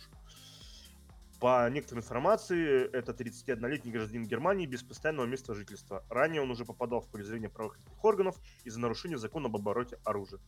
По 1.40 1.70
некоторой 1.70 2.02
информации, 2.02 2.90
это 2.92 3.12
31-летний 3.12 3.92
гражданин 3.92 4.26
Германии 4.26 4.66
без 4.66 4.82
постоянного 4.82 5.28
места 5.28 5.54
жительства. 5.54 6.04
Ранее 6.10 6.42
он 6.42 6.50
уже 6.50 6.66
попадал 6.66 7.02
в 7.02 7.08
поле 7.10 7.24
зрения 7.24 7.50
правоохранительных 7.50 8.04
органов 8.04 8.38
из-за 8.64 8.80
нарушения 8.80 9.18
закона 9.18 9.48
об 9.48 9.56
обороте 9.56 10.00
оружия. 10.04 10.40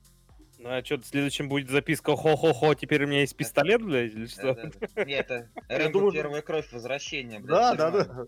Ну 0.60 0.70
а 0.70 0.84
что, 0.84 1.02
следующем 1.02 1.48
будет 1.48 1.70
записка 1.70 2.18
«Хо-хо-хо, 2.18 2.76
теперь 2.76 3.06
у 3.06 3.08
меня 3.08 3.22
есть 3.22 3.38
пистолет, 3.38 3.82
блядь, 3.82 4.12
или 4.12 4.26
что?» 4.26 4.56
Да-да-да. 4.56 5.06
Нет, 5.06 5.32
это 5.32 5.50
Рэмбо 5.70 5.94
думаю, 5.94 6.12
первая 6.12 6.42
кровь 6.42 6.70
возвращения, 6.74 7.40
блядь. 7.40 7.78
Да, 7.78 7.92
да, 7.92 8.04
да. 8.04 8.26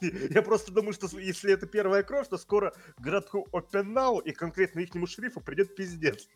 Я 0.30 0.42
просто 0.42 0.70
думаю, 0.70 0.92
что 0.92 1.08
если 1.18 1.52
это 1.52 1.66
первая 1.66 2.04
кровь, 2.04 2.28
то 2.28 2.38
скоро 2.38 2.72
городку 2.98 3.48
Опенау 3.52 4.20
и 4.20 4.30
конкретно 4.30 4.78
ихнему 4.78 5.08
шерифу 5.08 5.40
придет 5.40 5.74
пиздец. 5.74 6.28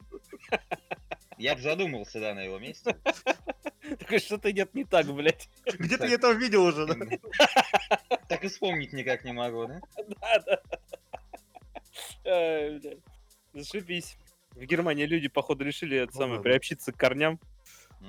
Я 1.39 1.55
бы 1.55 1.61
задумался, 1.61 2.19
да, 2.19 2.35
на 2.35 2.41
его 2.41 2.59
месте. 2.59 2.97
Такое 4.01 4.19
что-то 4.19 4.51
идет 4.51 4.75
не 4.75 4.83
так, 4.83 5.07
блядь. 5.07 5.49
Где-то 5.79 6.07
я 6.07 6.15
это 6.15 6.33
видел 6.33 6.65
уже. 6.65 6.87
да? 6.87 6.97
Так 8.29 8.45
и 8.45 8.49
вспомнить 8.49 8.93
никак 8.93 9.23
не 9.25 9.33
могу, 9.33 9.69
да? 9.69 9.81
Да, 10.21 10.39
да. 10.41 10.63
Ай, 12.25 12.81
блядь. 12.81 12.99
Зашибись. 13.55 14.19
В 14.61 14.65
Германии 14.67 15.07
люди, 15.07 15.27
походу, 15.29 15.65
решили 15.65 15.97
это 15.97 16.13
Ну 16.13 16.19
самое, 16.19 16.37
да. 16.37 16.43
приобщиться 16.43 16.93
к 16.93 16.97
корням. 16.99 17.41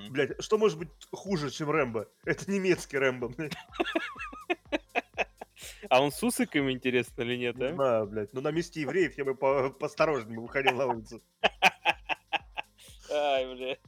Блять, 0.09 0.31
что 0.43 0.57
может 0.57 0.77
быть 0.77 0.89
хуже, 1.11 1.49
чем 1.49 1.71
Рэмбо? 1.71 2.09
Это 2.25 2.51
немецкий 2.51 2.97
Рэмбо, 2.97 3.29
блядь. 3.29 3.53
А 5.89 6.01
он 6.01 6.11
с 6.11 6.21
усыками, 6.23 6.71
интересно, 6.71 7.21
или 7.23 7.35
нет, 7.37 7.55
Не 7.57 7.65
а? 7.65 7.73
знаю, 7.73 8.07
блядь. 8.07 8.33
Но 8.33 8.41
на 8.41 8.51
месте 8.51 8.81
евреев 8.81 9.17
я 9.17 9.25
бы 9.25 9.35
по 9.35 9.69
поосторожнее 9.71 10.39
выходил 10.39 10.73
на 10.75 10.85
улицу. 10.87 11.21
Ай, 13.11 13.45
блядь. 13.53 13.79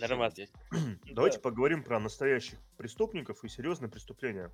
Нормально. 0.00 0.34
Давайте 1.12 1.38
Да. 1.38 1.42
поговорим 1.42 1.82
про 1.84 1.98
настоящих 2.00 2.58
преступников 2.76 3.44
и 3.44 3.48
серьезные 3.48 3.90
преступления. 3.90 4.50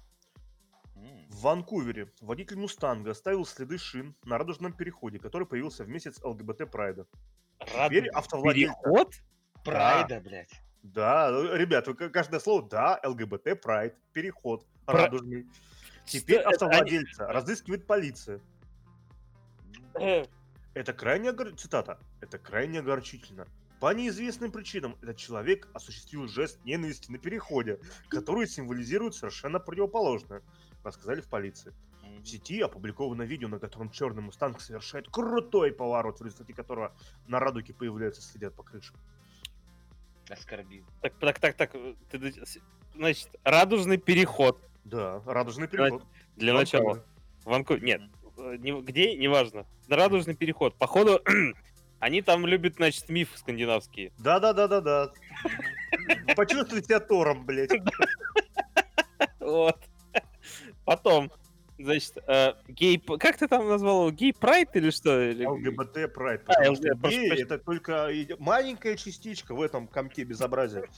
В 1.30 1.42
Ванкувере 1.42 2.10
водитель 2.20 2.58
Мустанга 2.58 3.12
оставил 3.12 3.44
следы 3.46 3.78
шин 3.78 4.16
на 4.24 4.38
радужном 4.38 4.72
переходе, 4.72 5.18
который 5.18 5.46
появился 5.46 5.84
в 5.84 5.88
месяц 5.88 6.18
ЛГБТ 6.22 6.70
Прайда. 6.70 7.06
Теперь 7.60 8.08
автовладельцы... 8.08 8.74
Переход? 8.82 9.14
Прайда, 9.64 10.20
блядь. 10.20 10.50
Да, 10.82 11.30
ну, 11.30 11.54
ребят, 11.54 11.86
вы 11.86 11.94
каждое 11.94 12.40
слово, 12.40 12.68
да, 12.68 13.00
ЛГБТ 13.04 13.60
Прайд, 13.60 13.94
переход, 14.12 14.66
Про- 14.86 15.04
радужный. 15.04 15.46
Теперь 16.06 16.40
Что 16.40 16.50
это? 16.50 16.64
Они- 16.66 16.72
автовладельца 16.72 17.26
разыскивает 17.26 17.86
полиция. 17.86 18.40
Э, 20.00 20.24
Это 20.74 20.92
крайне 20.92 21.30
огор... 21.30 21.54
цитата. 21.56 21.98
Это 22.20 22.38
крайне 22.38 22.78
огорчительно. 22.80 23.46
По 23.80 23.92
неизвестным 23.94 24.50
причинам 24.50 24.96
этот 25.02 25.16
человек 25.18 25.68
осуществил 25.72 26.26
жест 26.26 26.64
ненависти 26.64 27.10
на 27.12 27.18
переходе, 27.18 27.78
который 28.08 28.46
символизирует 28.48 29.14
совершенно 29.14 29.60
противоположное, 29.60 30.42
рассказали 30.84 31.20
в 31.20 31.28
полиции. 31.28 31.72
В 32.22 32.26
сети 32.26 32.60
опубликовано 32.60 33.22
видео, 33.22 33.48
на 33.48 33.58
котором 33.58 33.90
черный 33.90 34.22
мустанг 34.22 34.60
совершает 34.60 35.08
крутой 35.08 35.72
поворот, 35.72 36.20
в 36.20 36.24
результате 36.24 36.52
которого 36.52 36.92
на 37.26 37.38
радуге 37.38 37.74
появляются 37.74 38.22
следы 38.22 38.46
от 38.46 38.54
покрышек. 38.54 38.96
Оскорбил. 40.28 40.84
Так, 41.00 41.14
так, 41.20 41.38
так, 41.38 41.54
так. 41.56 41.72
ты 42.10 42.34
Значит, 42.94 43.28
радужный 43.44 43.96
переход 43.98 44.60
Да, 44.84 45.22
радужный 45.24 45.68
переход. 45.68 46.02
для 46.36 46.52
Ванкувер. 46.54 46.82
начала. 46.84 47.04
Ванкувер. 47.44 47.82
Нет, 47.82 48.02
э, 48.36 48.56
не- 48.58 48.82
где, 48.82 49.16
неважно. 49.16 49.64
Радужный 49.88 50.34
переход. 50.34 50.74
Походу, 50.76 51.22
они 52.00 52.20
там 52.22 52.44
любят, 52.46 52.74
значит, 52.74 53.08
мифы 53.08 53.38
скандинавские. 53.38 54.12
Да-да-да-да-да. 54.18 55.12
Почувствуй 56.36 56.82
себя 56.82 57.00
Тором, 57.00 57.46
блядь. 57.46 57.70
Вот. 59.40 59.78
Потом, 60.88 61.30
значит, 61.78 62.16
э, 62.26 62.54
гей... 62.66 62.98
Как 63.20 63.36
ты 63.36 63.46
там 63.46 63.68
назвал 63.68 64.06
его? 64.06 64.10
Гей-прайд 64.10 64.74
или 64.74 64.88
что? 64.88 65.20
Или- 65.20 65.44
ЛГБТ 65.44 66.14
прайд. 66.14 66.40
А, 66.46 66.54
прошу 66.54 66.76
геи 66.82 66.90
прощения. 66.98 67.42
это 67.42 67.58
только 67.58 68.10
маленькая 68.38 68.96
частичка 68.96 69.54
в 69.54 69.60
этом 69.60 69.86
комке 69.86 70.24
безобразия. 70.24 70.88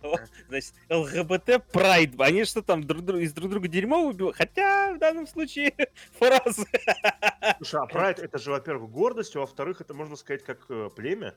Значит, 0.48 0.72
ЛГБТ 0.88 1.70
прайд. 1.70 2.18
Они 2.18 2.44
что 2.44 2.62
там 2.62 2.82
друг 2.86 3.02
друга, 3.04 3.20
из 3.20 3.34
друг 3.34 3.50
друга 3.50 3.68
дерьмо 3.68 4.06
убивают? 4.06 4.36
Хотя 4.38 4.94
в 4.94 4.98
данном 4.98 5.26
случае 5.26 5.74
фразы. 6.18 6.64
Слушай, 7.58 7.80
а 7.82 7.86
прайд 7.86 8.18
это 8.20 8.38
же, 8.38 8.50
во-первых, 8.52 8.90
гордость, 8.90 9.36
а 9.36 9.40
во-вторых, 9.40 9.82
это 9.82 9.92
можно 9.92 10.16
сказать 10.16 10.44
как 10.44 10.64
э, 10.70 10.88
племя. 10.96 11.34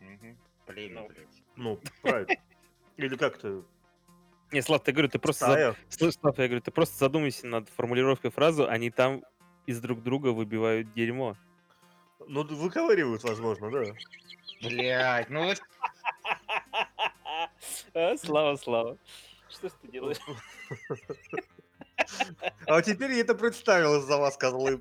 Мгм. 0.00 0.36
Племя, 0.66 1.02
Ну. 1.02 1.08
блядь. 1.08 1.42
Ну, 1.54 1.80
прайд. 2.02 2.30
Или 2.96 3.14
как-то 3.16 3.64
Не, 4.52 4.60
Слав, 4.60 4.82
я 4.86 4.92
говорю, 4.92 5.08
ты 5.08 5.18
просто... 5.18 5.46
зад-. 5.46 5.76
Слышь, 5.88 6.14
Слав, 6.14 6.38
я 6.38 6.46
говорю, 6.46 6.60
ты 6.60 6.70
просто 6.70 6.98
задумайся 6.98 7.46
над 7.46 7.68
формулировкой 7.70 8.30
фразы, 8.30 8.64
они 8.64 8.90
там 8.90 9.24
из 9.66 9.80
друг 9.80 10.02
друга 10.02 10.28
выбивают 10.28 10.92
дерьмо. 10.92 11.36
Ну, 12.28 12.44
выковыривают, 12.44 13.24
возможно, 13.24 13.70
да. 13.70 13.84
Блядь, 14.62 15.30
ну 15.30 15.46
вот 15.46 15.62
А, 17.94 18.16
Слава, 18.16 18.56
Слава. 18.56 18.98
Что 19.48 19.68
ж 19.68 19.72
ты 19.80 19.88
делаешь? 19.88 20.18
А 22.66 22.74
вот 22.74 22.84
теперь 22.84 23.12
я 23.12 23.20
это 23.20 23.34
представил 23.34 23.98
из-за 23.98 24.16
вас, 24.16 24.36
козлы. 24.36 24.80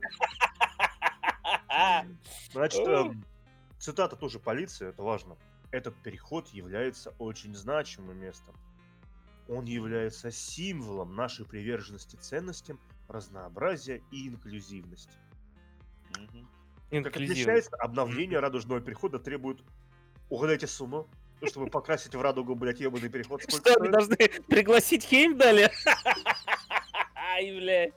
Значит, 2.52 2.88
эм, 2.88 3.26
цитата 3.78 4.16
тоже 4.16 4.40
полиции, 4.40 4.90
это 4.90 5.04
важно. 5.04 5.38
Этот 5.72 5.96
переход 6.02 6.48
является 6.50 7.14
очень 7.20 7.54
значимым 7.54 8.18
местом. 8.18 8.56
Он 9.52 9.66
является 9.66 10.32
символом 10.32 11.14
нашей 11.14 11.46
приверженности 11.46 12.16
ценностям, 12.16 12.80
разнообразия 13.10 14.02
и 14.10 14.30
инклюзивности. 14.30 15.12
Мгм. 16.18 17.04
Как 17.04 17.18
отмечается, 17.18 17.76
обновление 17.76 18.40
радужного 18.40 18.80
перехода 18.80 19.20
требует... 19.20 19.62
Угадайте 20.30 20.68
сумму, 20.68 21.10
ну, 21.42 21.48
чтобы 21.48 21.68
покрасить 21.68 22.16
в 22.16 22.22
радугу, 22.22 22.56
блядь, 22.56 22.80
ебаный 22.80 23.10
переход. 23.10 23.44
Сколько 23.44 23.72
Что, 23.72 23.74
стоит? 23.74 23.92
должны 23.92 24.16
пригласить 24.48 25.04
Хейм 25.04 25.38
далее? 25.38 25.70
Ай, 27.16 27.52
бля. 27.60 27.92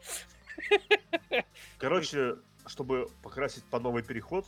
Короче, 1.78 2.34
чтобы 2.66 3.08
покрасить 3.22 3.62
по 3.66 3.78
новый 3.78 4.02
переход, 4.02 4.44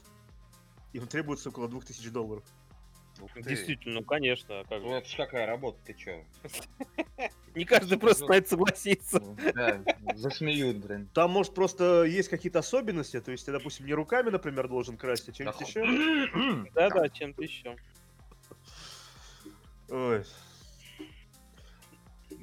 им 0.93 1.07
требуется 1.07 1.51
около 1.51 1.69
2000 1.69 2.09
долларов. 2.11 2.43
Действительно, 3.37 4.01
ну 4.01 4.05
конечно, 4.05 4.61
а 4.61 4.65
как 4.65 4.81
же. 4.81 4.87
Ну, 4.87 4.95
это 4.95 5.09
ж 5.09 5.17
какая 5.17 5.47
работа, 5.47 5.79
ты 5.85 5.95
чё? 5.95 6.25
Не 7.55 7.65
каждый 7.65 7.99
просто 7.99 8.27
на 8.27 8.35
это 8.35 8.51
согласится. 8.51 9.21
Да, 9.55 9.83
засмеют, 10.15 10.79
блин. 10.79 11.09
Там, 11.15 11.31
может, 11.31 11.55
просто 11.55 12.05
есть 12.05 12.29
какие-то 12.29 12.59
особенности, 12.59 13.21
то 13.21 13.33
есть 13.33 13.47
ты, 13.47 13.53
допустим, 13.53 13.87
не 13.87 13.95
руками, 13.95 14.31
например, 14.31 14.69
должен 14.69 14.97
красить, 14.97 15.41
а 15.41 15.45
Так, 15.45 15.61
еще. 15.61 16.71
Да-да, 16.75 17.09
чем-то 17.09 17.43
еще. 17.43 17.77
Ой. 19.89 20.25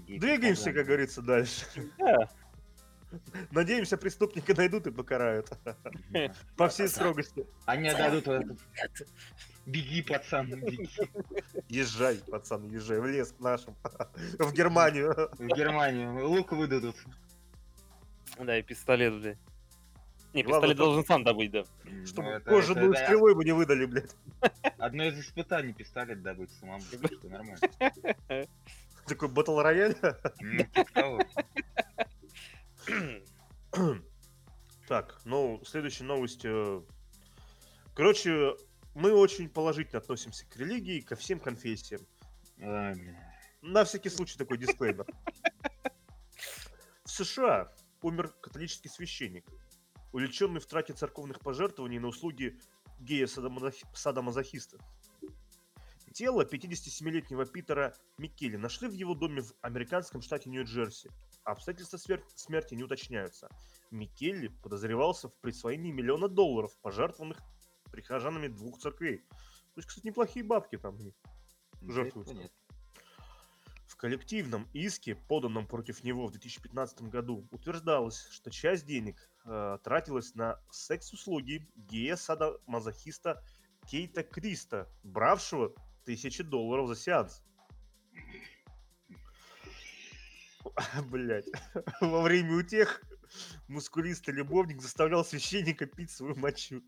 Двигаемся, 0.07 0.73
как 0.73 0.85
говорится, 0.85 1.21
дальше. 1.21 1.65
Да. 1.97 2.29
Надеемся, 3.51 3.97
преступника 3.97 4.55
найдут 4.55 4.87
и 4.87 4.91
покарают. 4.91 5.51
По 6.57 6.67
всей 6.69 6.87
строгости. 6.87 7.45
Они 7.65 7.89
отдадут. 7.89 8.59
Беги, 9.65 10.01
пацан, 10.01 10.49
беги. 10.49 10.89
Езжай, 11.69 12.17
пацан, 12.29 12.63
езжай 12.69 12.99
в 12.99 13.05
лес 13.05 13.31
к 13.31 13.39
нашим. 13.39 13.75
В 14.39 14.51
Германию. 14.53 15.13
В 15.37 15.47
Германию 15.55 16.27
лук 16.27 16.51
выдадут. 16.51 16.95
Да, 18.39 18.57
и 18.57 18.61
пистолет, 18.61 19.13
блядь. 19.21 19.37
Не, 20.33 20.41
Главное, 20.43 20.69
пистолет 20.69 20.77
должен 20.77 21.05
сам 21.05 21.23
добыть, 21.23 21.51
да. 21.51 21.63
Чтобы 22.05 22.29
это- 22.29 22.49
кожаную 22.49 22.91
это- 22.93 23.03
стрелой 23.05 23.35
бы 23.35 23.45
не 23.45 23.51
выдали, 23.53 23.85
блядь. 23.85 24.15
Одно 24.79 25.03
из 25.05 25.19
испытаний 25.19 25.73
пистолет 25.73 26.21
добыть 26.23 26.51
самому. 26.59 26.81
что 26.81 27.29
Нормально. 27.29 27.57
Такой 29.07 29.29
батл 29.29 29.59
рояль. 29.59 29.95
Ну, 30.41 30.65
типа. 30.65 31.19
Так, 34.87 35.19
ну, 35.25 35.61
следующая 35.65 36.03
новость. 36.03 36.41
э, 36.43 36.81
Короче, 37.95 38.55
мы 38.93 39.13
очень 39.13 39.49
положительно 39.49 39.99
относимся 39.99 40.45
к 40.45 40.55
религии, 40.57 41.01
ко 41.01 41.15
всем 41.15 41.39
конфессиям. 41.39 42.01
На 42.57 43.83
всякий 43.85 44.09
случай 44.09 44.37
такой 44.37 44.57
дисклеймер. 44.57 45.05
В 47.03 47.09
США 47.09 47.73
умер 48.01 48.29
католический 48.41 48.89
священник, 48.89 49.45
увлеченный 50.11 50.59
в 50.59 50.65
трате 50.65 50.93
церковных 50.93 51.39
пожертвований 51.39 51.99
на 51.99 52.07
услуги 52.07 52.59
гея-садомазохиста. 52.99 54.77
Тело 56.13 56.43
57-летнего 56.45 57.45
Питера 57.45 57.95
Миккели 58.19 58.55
нашли 58.55 58.87
в 58.87 58.93
его 58.93 59.15
доме 59.15 59.41
в 59.41 59.53
американском 59.61 60.21
штате 60.21 60.49
Нью-Джерси. 60.49 61.09
Обстоятельства 61.43 61.97
смерти 62.35 62.75
не 62.75 62.83
уточняются. 62.83 63.49
Миккелли 63.89 64.49
подозревался 64.61 65.29
в 65.29 65.35
присвоении 65.41 65.91
миллиона 65.91 66.27
долларов, 66.27 66.77
пожертвованных 66.81 67.39
прихожанами 67.93 68.47
двух 68.47 68.79
церквей. 68.79 69.19
То 69.19 69.77
есть, 69.77 69.87
кстати, 69.87 70.07
неплохие 70.07 70.43
бабки 70.43 70.77
там. 70.77 70.95
у 70.95 71.03
них. 71.03 71.13
Жертвуются. 71.81 72.33
Нет. 72.33 72.51
В 73.85 73.95
коллективном 73.95 74.67
иске, 74.73 75.15
поданном 75.15 75.67
против 75.67 76.03
него 76.03 76.25
в 76.25 76.31
2015 76.31 77.03
году, 77.03 77.47
утверждалось, 77.51 78.27
что 78.31 78.49
часть 78.49 78.87
денег 78.87 79.29
э, 79.45 79.77
тратилась 79.83 80.33
на 80.33 80.59
секс-услуги 80.71 81.69
гея-садомазохиста 81.75 83.43
Кейта 83.87 84.23
Криста, 84.23 84.89
бравшего 85.03 85.75
тысячи 86.03 86.41
долларов 86.41 86.87
за 86.87 86.95
сеанс. 86.95 87.43
Блять. 91.11 91.45
Во 92.01 92.23
время 92.23 92.55
утех 92.55 93.03
мускулистый 93.67 94.33
любовник 94.33 94.81
заставлял 94.81 95.23
священника 95.23 95.85
пить 95.85 96.09
свою 96.09 96.35
мочу. 96.35 96.81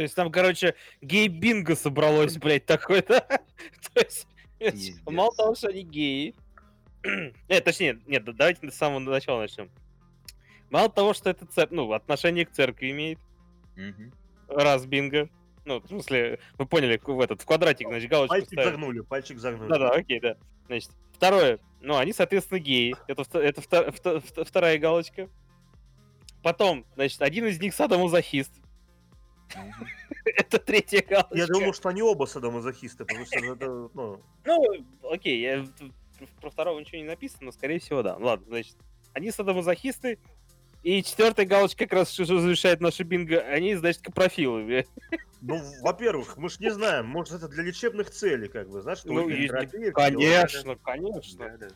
То 0.00 0.04
есть 0.04 0.14
там, 0.14 0.32
короче, 0.32 0.76
гей-бинго 1.02 1.76
собралось, 1.76 2.38
блядь, 2.38 2.64
такое, 2.64 3.04
да? 3.06 3.20
То 3.92 4.00
есть, 4.00 4.26
мало 5.04 5.30
того, 5.36 5.54
что 5.54 5.68
они 5.68 5.82
геи. 5.82 6.34
Нет, 7.50 7.64
точнее, 7.66 8.00
нет, 8.06 8.24
да- 8.24 8.32
давайте 8.32 8.70
с 8.70 8.74
самого 8.76 8.98
начала 9.00 9.42
начнем. 9.42 9.70
Мало 10.70 10.88
того, 10.88 11.12
что 11.12 11.28
это 11.28 11.44
цер- 11.44 11.68
ну, 11.70 11.92
отношение 11.92 12.46
к 12.46 12.50
церкви 12.50 12.92
имеет, 12.92 13.18
раз 14.48 14.86
бинго. 14.86 15.28
Ну, 15.66 15.80
в 15.80 15.86
смысле, 15.86 16.38
вы 16.56 16.64
поняли, 16.64 16.98
в 17.04 17.20
этот, 17.20 17.42
в 17.42 17.44
квадратик, 17.44 17.86
значит, 17.88 18.08
галочку 18.08 18.32
Пальчик 18.36 18.52
ставят. 18.52 18.70
загнули, 18.72 19.00
пальчик 19.00 19.38
загнули. 19.38 19.68
Да-да, 19.68 19.90
окей, 19.90 20.18
да. 20.18 20.36
Значит, 20.66 20.92
второе. 21.12 21.58
Ну, 21.82 21.98
они, 21.98 22.14
соответственно, 22.14 22.58
геи. 22.58 22.96
Это, 23.06 23.20
это 23.38 23.60
вто- 23.60 23.90
вто- 23.90 24.22
вто- 24.22 24.44
вторая 24.46 24.78
галочка. 24.78 25.28
Потом, 26.42 26.86
значит, 26.94 27.20
один 27.20 27.44
из 27.44 27.60
них 27.60 27.74
садомазохист. 27.74 28.59
Это 30.24 30.58
третья 30.58 31.02
галочка. 31.02 31.36
Я 31.36 31.46
думаю, 31.46 31.72
что 31.72 31.88
они 31.88 32.02
оба 32.02 32.26
садомазохисты, 32.26 33.04
потому 33.04 33.26
что 33.26 33.38
это, 33.38 33.88
ну, 33.94 34.20
Ну, 34.44 35.10
окей, 35.10 35.40
я 35.40 35.66
про 36.40 36.50
второго 36.50 36.78
ничего 36.78 36.98
не 36.98 37.04
написано, 37.04 37.46
но, 37.46 37.52
скорее 37.52 37.78
всего, 37.80 38.02
да. 38.02 38.16
Ладно, 38.16 38.46
значит, 38.48 38.76
они 39.12 39.30
садомазохисты. 39.30 40.18
И 40.82 41.02
четвертая 41.02 41.44
галочка 41.44 41.84
как 41.84 41.92
раз 41.92 42.16
завершает 42.16 42.80
наше 42.80 43.02
бинго. 43.02 43.40
Они, 43.40 43.74
значит, 43.74 44.02
капрофилы. 44.02 44.86
Ну, 45.42 45.58
во-первых, 45.80 46.36
мы 46.36 46.50
ж 46.50 46.58
не 46.60 46.70
знаем, 46.70 47.06
может, 47.06 47.32
это 47.32 47.48
для 47.48 47.62
лечебных 47.62 48.10
целей, 48.10 48.46
как 48.48 48.68
бы, 48.68 48.82
знаешь, 48.82 48.98
что 48.98 49.10
Ну, 49.10 49.26
есть-. 49.26 49.50
Конечно, 49.94 50.76
конечно. 50.76 51.48
Да-да. 51.48 51.68
Оно 51.68 51.74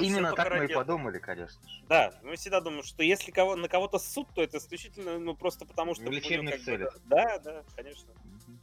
Именно 0.00 0.32
так 0.34 0.50
мы 0.54 0.66
и 0.66 0.72
подумали, 0.72 1.18
конечно 1.18 1.68
же. 1.68 1.82
Да, 1.88 2.12
мы 2.22 2.36
всегда 2.36 2.60
думаем, 2.60 2.84
что 2.84 3.02
если 3.02 3.30
кого, 3.30 3.56
на 3.56 3.68
кого-то 3.68 3.98
суд, 3.98 4.28
то 4.34 4.42
это 4.42 4.58
исключительно, 4.58 5.18
ну, 5.18 5.34
просто 5.34 5.66
потому 5.66 5.94
что... 5.94 6.04
В 6.04 6.10
лечебных 6.10 6.62
целях. 6.62 6.96
Да, 7.06 7.38
да, 7.38 7.64
конечно. 7.74 8.12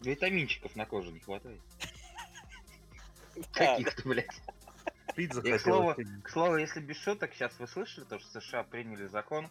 Витаминчиков 0.01 0.75
на 0.75 0.85
коже 0.85 1.11
не 1.11 1.19
хватает. 1.19 1.59
Каких-то, 3.53 4.07
блядь. 4.07 4.41
Пить 5.15 5.31
к 5.31 5.59
слову, 5.59 5.95
к 6.23 6.29
слову, 6.29 6.57
если 6.57 6.79
без 6.79 6.97
шуток, 6.97 7.33
сейчас 7.33 7.57
вы 7.59 7.67
слышали, 7.67 8.05
то, 8.05 8.19
что 8.19 8.39
США 8.39 8.63
приняли 8.63 9.07
закон 9.07 9.49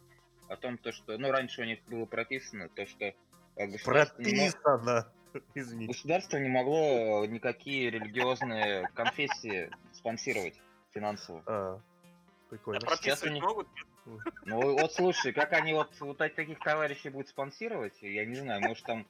о 0.48 0.57
том, 0.57 0.78
то, 0.78 0.92
что, 0.92 1.18
ну, 1.18 1.31
раньше 1.31 1.61
у 1.62 1.64
них 1.64 1.81
было 1.88 2.07
прописано, 2.07 2.68
то, 2.70 2.87
что 2.87 3.04
э, 3.04 3.78
Прописано. 3.85 5.12
Извините. 5.54 5.92
государство 5.92 6.38
не 6.38 6.48
могло 6.48 7.26
никакие 7.26 7.90
религиозные 7.90 8.88
конфессии 8.94 9.70
спонсировать 9.92 10.59
финансово. 10.98 11.42
А, 11.46 11.80
прикольно. 12.50 12.78
А 12.78 12.96
Сейчас 12.96 13.20
прописывать 13.20 13.30
они- 13.30 13.40
могут? 13.40 13.68
Ну 14.46 14.78
вот 14.78 14.92
слушай, 14.94 15.32
как 15.32 15.52
они 15.52 15.74
вот, 15.74 15.90
вот 16.00 16.20
от 16.20 16.34
таких 16.34 16.58
товарищей 16.61 17.11
будут 17.11 17.28
спонсировать, 17.28 18.00
я 18.00 18.24
не 18.24 18.37
знаю, 18.37 18.62
может 18.62 18.84
там 18.84 19.06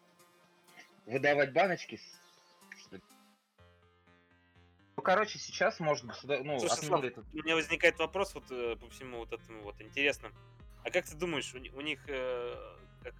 выдавать 1.06 1.52
баночки. 1.52 1.96
с- 1.96 2.18
Ну, 4.96 5.02
короче, 5.02 5.38
сейчас 5.38 5.78
может 5.78 6.04
ну, 6.04 6.58
Слушай, 6.58 6.84
Слав, 6.84 7.04
этот... 7.04 7.24
У 7.32 7.36
меня 7.36 7.54
возникает 7.54 7.96
вопрос 8.00 8.34
вот 8.34 8.50
э, 8.50 8.74
по 8.74 8.88
всему 8.90 9.18
вот 9.18 9.32
этому 9.32 9.62
вот 9.62 9.80
интересно. 9.80 10.32
А 10.84 10.90
как 10.90 11.06
ты 11.06 11.16
думаешь, 11.16 11.54
у, 11.54 11.58
у 11.58 11.80
них 11.80 12.00
э, 12.08 12.56
как, 13.04 13.14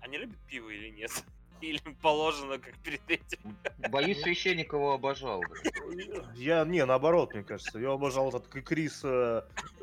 они 0.00 0.18
любят 0.18 0.38
пиво 0.48 0.68
или 0.70 0.88
нет? 0.90 1.12
Или 1.62 1.80
им 1.84 1.94
положено, 1.96 2.58
как 2.58 2.76
перед 2.78 3.02
этим? 3.08 3.56
Боюсь, 3.90 4.20
священник 4.20 4.72
его 4.72 4.92
обожал. 4.92 5.42
Я, 6.34 6.64
не, 6.64 6.84
наоборот, 6.84 7.34
мне 7.34 7.42
кажется. 7.42 7.78
Я 7.78 7.92
обожал 7.92 8.28
этот 8.30 8.48
Крис, 8.48 9.00
э, 9.04 9.42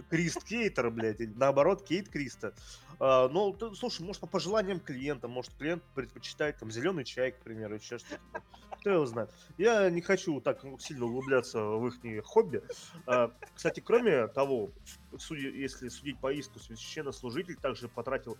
Крист 0.09 0.43
Кейтер, 0.43 0.89
блядь, 0.89 1.19
наоборот, 1.35 1.83
Кейт 1.83 2.09
Криста. 2.09 2.53
А, 2.99 3.29
ну, 3.29 3.55
слушай, 3.75 4.01
может, 4.01 4.21
по 4.21 4.27
пожеланиям 4.27 4.79
клиента, 4.79 5.27
может, 5.27 5.53
клиент 5.53 5.83
предпочитает 5.93 6.57
там 6.57 6.71
зеленый 6.71 7.03
чай, 7.03 7.31
к 7.31 7.39
примеру, 7.39 7.75
еще 7.75 7.99
что-то. 7.99 8.41
Кто 8.79 8.91
его 8.91 9.05
знает. 9.05 9.31
Я 9.57 9.89
не 9.89 10.01
хочу 10.01 10.39
так 10.39 10.63
сильно 10.79 11.05
углубляться 11.05 11.61
в 11.61 11.87
их 11.87 12.25
хобби. 12.25 12.61
А, 13.05 13.31
кстати, 13.53 13.79
кроме 13.79 14.27
того, 14.27 14.71
судя, 15.17 15.49
если 15.49 15.89
судить 15.89 16.19
по 16.19 16.31
иску, 16.31 16.59
священнослужитель 16.59 17.55
также 17.55 17.87
потратил 17.87 18.37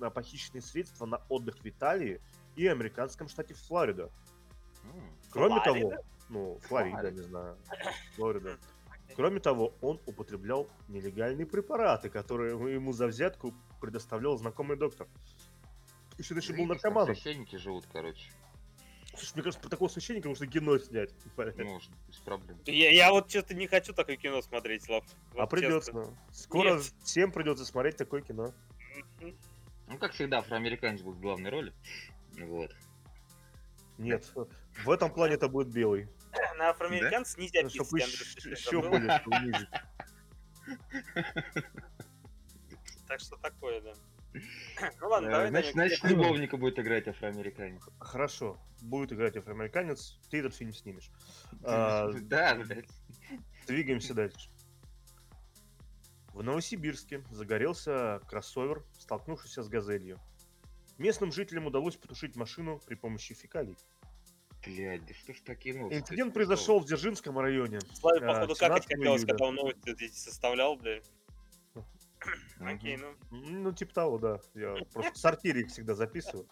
на 0.00 0.10
похищенные 0.10 0.62
средства 0.62 1.06
на 1.06 1.20
отдых 1.28 1.56
в 1.62 1.68
Италии 1.68 2.20
и 2.56 2.66
американском 2.66 3.28
штате 3.28 3.54
Флорида. 3.54 4.10
Кроме 5.30 5.60
Флорида? 5.60 5.90
того, 5.90 6.04
ну, 6.28 6.58
Флорида, 6.62 6.98
Флорида. 6.98 7.10
не 7.12 7.20
знаю, 7.20 7.56
Флорида. 8.16 8.58
Кроме 9.16 9.40
того, 9.40 9.74
он 9.80 10.00
употреблял 10.06 10.68
нелегальные 10.88 11.46
препараты, 11.46 12.08
которые 12.08 12.52
ему 12.74 12.92
за 12.92 13.06
взятку 13.06 13.54
предоставлял 13.80 14.36
знакомый 14.36 14.76
доктор. 14.76 15.08
Еще 16.18 16.34
еще 16.34 16.52
был 16.54 16.66
наркоманом. 16.66 17.14
Священники 17.14 17.56
живут, 17.56 17.86
короче. 17.92 18.30
Слушай, 19.10 19.32
мне 19.34 19.42
кажется, 19.42 19.60
про 19.60 19.68
такого 19.70 19.88
священника 19.88 20.28
нужно 20.28 20.46
кино 20.46 20.78
снять. 20.78 21.10
Можно, 21.36 21.94
без 22.08 22.16
проблем. 22.18 22.58
Я, 22.66 22.90
я 22.90 23.10
вот 23.10 23.28
что-то 23.28 23.54
не 23.54 23.66
хочу 23.66 23.92
такое 23.92 24.16
кино 24.16 24.40
смотреть, 24.42 24.84
Слав. 24.84 25.04
А 25.34 25.40
Вот 25.40 25.50
придется. 25.50 25.92
честно. 25.92 26.16
Скоро 26.32 26.74
Нет. 26.74 26.92
всем 27.02 27.32
придется 27.32 27.64
смотреть 27.64 27.96
такое 27.96 28.22
кино. 28.22 28.52
Ну, 29.88 29.98
как 29.98 30.12
всегда, 30.12 30.38
афроамериканец 30.38 31.00
будет 31.02 31.16
в 31.16 31.20
главной 31.20 31.50
роли. 31.50 31.72
Вот. 32.46 32.74
Нет, 33.98 34.32
в 34.84 34.90
этом 34.90 35.12
плане 35.12 35.34
это 35.34 35.48
будет 35.48 35.68
белый. 35.68 36.08
На 36.58 36.70
афроамериканцев 36.70 37.38
нельзя 37.38 37.68
Чтобы 37.68 37.98
писать, 37.98 38.36
Андрей, 38.38 38.52
еще 38.52 38.82
более 38.82 39.22
унизить. 39.26 39.68
Так 43.08 43.20
что 43.20 43.36
такое, 43.36 43.80
да. 43.80 43.92
Ну 45.00 45.08
ладно, 45.08 45.26
Э, 45.26 45.30
давай. 45.30 45.48
Значит, 45.48 45.72
значит, 45.72 46.04
любовника 46.04 46.56
будет 46.56 46.78
играть 46.78 47.08
афроамериканец. 47.08 47.82
Хорошо, 47.98 48.58
будет 48.80 49.12
играть 49.12 49.36
афроамериканец, 49.36 50.18
ты 50.30 50.38
этот 50.38 50.54
фильм 50.54 50.72
снимешь. 50.72 51.10
А, 51.64 52.10
Да, 52.22 52.54
блядь. 52.54 52.88
Двигаемся 53.66 54.14
дальше. 54.14 54.50
В 56.32 56.42
Новосибирске 56.42 57.24
загорелся 57.30 58.20
кроссовер, 58.28 58.84
столкнувшийся 58.98 59.62
с 59.62 59.68
газелью. 59.68 60.18
Местным 61.00 61.32
жителям 61.32 61.66
удалось 61.66 61.96
потушить 61.96 62.36
машину 62.36 62.78
при 62.86 62.94
помощи 62.94 63.32
фекалий. 63.32 63.74
Блядь, 64.66 65.06
да 65.06 65.14
что 65.14 65.32
ж 65.32 65.40
такие 65.40 65.74
новости? 65.74 65.98
Инцидент 65.98 66.34
произошел 66.34 66.78
в 66.78 66.84
Дзержинском 66.84 67.38
районе. 67.38 67.80
Славе, 67.94 68.26
А, 68.26 68.34
походу, 68.34 68.54
какать 68.54 68.84
17 68.84 68.88
хотелось, 68.98 69.24
когда 69.24 69.46
он 69.46 69.54
новости 69.54 69.88
эти 69.88 70.08
составлял, 70.12 70.76
блядь. 70.76 71.10
Окей, 72.60 72.98
ну, 72.98 73.14
Ну, 73.30 73.72
типа 73.72 73.94
того, 73.94 74.18
да. 74.18 74.40
Я 74.52 74.74
просто 74.92 75.14
в 75.14 75.16
сортире 75.16 75.62
их 75.62 75.68
всегда 75.68 75.94
записываю. 75.94 76.46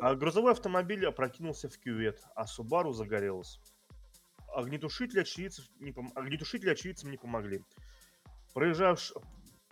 А 0.00 0.16
грузовой 0.16 0.50
автомобиль 0.50 1.06
опрокинулся 1.06 1.68
в 1.68 1.78
кювет, 1.78 2.20
а 2.34 2.48
Субару 2.48 2.92
загорелась. 2.92 3.60
Огнетушители, 4.48 5.20
очевидцев 5.20 5.66
не 5.78 5.92
пом- 5.92 6.10
Огнетушители 6.16 6.70
очевидцам 6.70 7.12
не 7.12 7.16
помогли. 7.16 7.62
Проезжавш... 8.54 9.12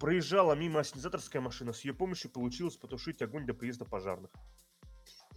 Проезжала 0.03 0.55
мимо 0.55 0.81
ассенизаторская 0.81 1.41
машина, 1.41 1.73
с 1.73 1.85
ее 1.85 1.95
помощью 1.95 2.29
получилось 2.29 2.77
потушить 2.77 3.23
огонь 3.23 3.47
до 3.47 3.55
приезда 3.55 3.85
пожарных. 3.85 4.33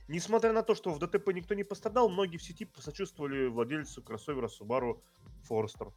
Несмотря 0.08 0.54
на 0.54 0.64
то, 0.64 0.74
что 0.74 0.92
в 0.92 0.98
ДТП 0.98 1.28
никто 1.34 1.54
не 1.54 1.64
пострадал, 1.64 2.10
многие 2.10 2.38
в 2.38 2.44
сети 2.44 2.66
посочувствовали 2.66 3.46
владельцу 3.46 4.02
кроссовера 4.02 4.48
Subaru 4.48 5.04
Forester. 5.48 5.94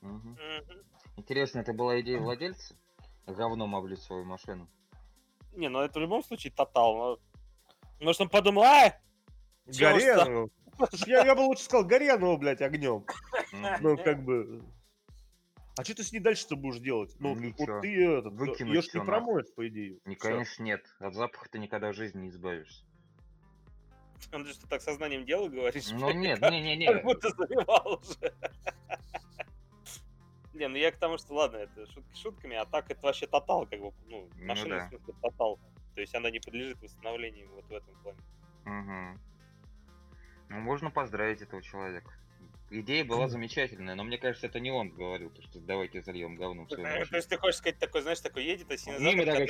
Мгм. 0.00 0.36
Интересно, 1.16 1.60
это 1.60 1.72
была 1.72 2.00
идея 2.00 2.18
владельца? 2.18 2.74
Говном 3.28 3.76
облить 3.76 4.02
свою 4.02 4.24
машину. 4.24 4.68
Не, 5.52 5.68
ну 5.68 5.78
это 5.78 6.00
в 6.00 6.02
любом 6.02 6.24
случае 6.24 6.52
тотал. 6.52 6.96
но- 6.96 7.18
Может, 8.00 8.22
он 8.22 8.28
подумал, 8.30 8.64
а, 8.64 8.98
Горе, 9.66 10.16
ну, 10.24 10.50
я, 11.06 11.24
я 11.24 11.36
бы 11.36 11.42
лучше 11.42 11.62
сказал, 11.62 11.86
горе 11.86 12.10
оно, 12.10 12.36
блядь, 12.36 12.62
огнем. 12.62 13.06
Ну, 13.80 13.96
как 13.96 14.24
бы... 14.24 14.60
А 15.78 15.84
что 15.84 15.94
ты 15.94 16.02
с 16.02 16.12
ней 16.12 16.20
дальше-то 16.20 16.54
будешь 16.56 16.80
делать? 16.80 17.14
Ну, 17.18 17.34
Ничего. 17.34 17.74
вот 17.74 17.82
ты 17.82 18.04
этот, 18.04 18.34
Выкинуть 18.34 18.74
ее 18.74 18.82
ж 18.82 18.94
не 18.94 19.00
промоешь, 19.04 19.46
по 19.54 19.66
идее. 19.68 19.98
Не, 20.04 20.16
Всё. 20.16 20.28
конечно, 20.28 20.62
нет. 20.62 20.84
От 20.98 21.14
запаха 21.14 21.48
ты 21.48 21.58
никогда 21.58 21.90
в 21.92 21.94
жизни 21.94 22.20
не 22.22 22.28
избавишься. 22.28 22.84
он 24.32 24.44
же 24.44 24.52
что 24.52 24.66
так 24.68 24.82
сознанием 24.82 25.24
дела 25.24 25.48
говоришь? 25.48 25.90
Ну 25.92 26.10
нет, 26.12 26.40
Как- 26.40 26.50
не-не-не. 26.52 26.92
Как 26.92 27.02
будто 27.04 27.30
заливал 27.30 28.00
уже. 28.00 28.34
Не, 30.54 30.68
ну 30.68 30.76
я 30.76 30.92
к 30.92 30.98
тому, 30.98 31.16
что 31.16 31.32
ладно, 31.32 31.56
это 31.56 31.86
шутки 31.90 32.14
шутками, 32.14 32.56
а 32.56 32.66
так 32.66 32.90
это 32.90 33.00
вообще 33.06 33.26
тотал, 33.26 33.66
как 33.66 33.80
бы, 33.80 33.90
ну, 34.06 34.28
Ну 34.36 34.44
машина, 34.46 34.76
да. 34.76 34.86
в 34.86 34.88
смысле, 34.90 35.14
тотал. 35.22 35.58
То 35.94 36.00
есть 36.02 36.14
она 36.14 36.30
не 36.30 36.40
подлежит 36.40 36.78
восстановлению 36.82 37.48
вот 37.54 37.64
в 37.64 37.72
этом 37.72 37.94
плане. 38.02 38.18
Мгм. 38.66 39.20
Ну, 40.50 40.60
можно 40.60 40.90
поздравить 40.90 41.40
этого 41.40 41.62
человека. 41.62 42.12
Идея 42.74 43.04
была 43.04 43.28
замечательная, 43.28 43.94
но 43.94 44.02
мне 44.02 44.16
кажется, 44.16 44.46
это 44.46 44.58
не 44.58 44.70
он 44.70 44.88
говорил, 44.88 45.28
то, 45.28 45.42
что 45.42 45.60
давайте 45.60 46.00
зальем 46.02 46.36
говном 46.36 46.66
Э, 46.70 47.04
То 47.04 47.16
есть 47.16 47.28
ты 47.28 47.36
хочешь 47.36 47.58
сказать 47.58 47.78
такой, 47.78 48.00
знаешь, 48.00 48.20
такой 48.20 48.44
едет 48.44 48.70
который, 48.70 49.46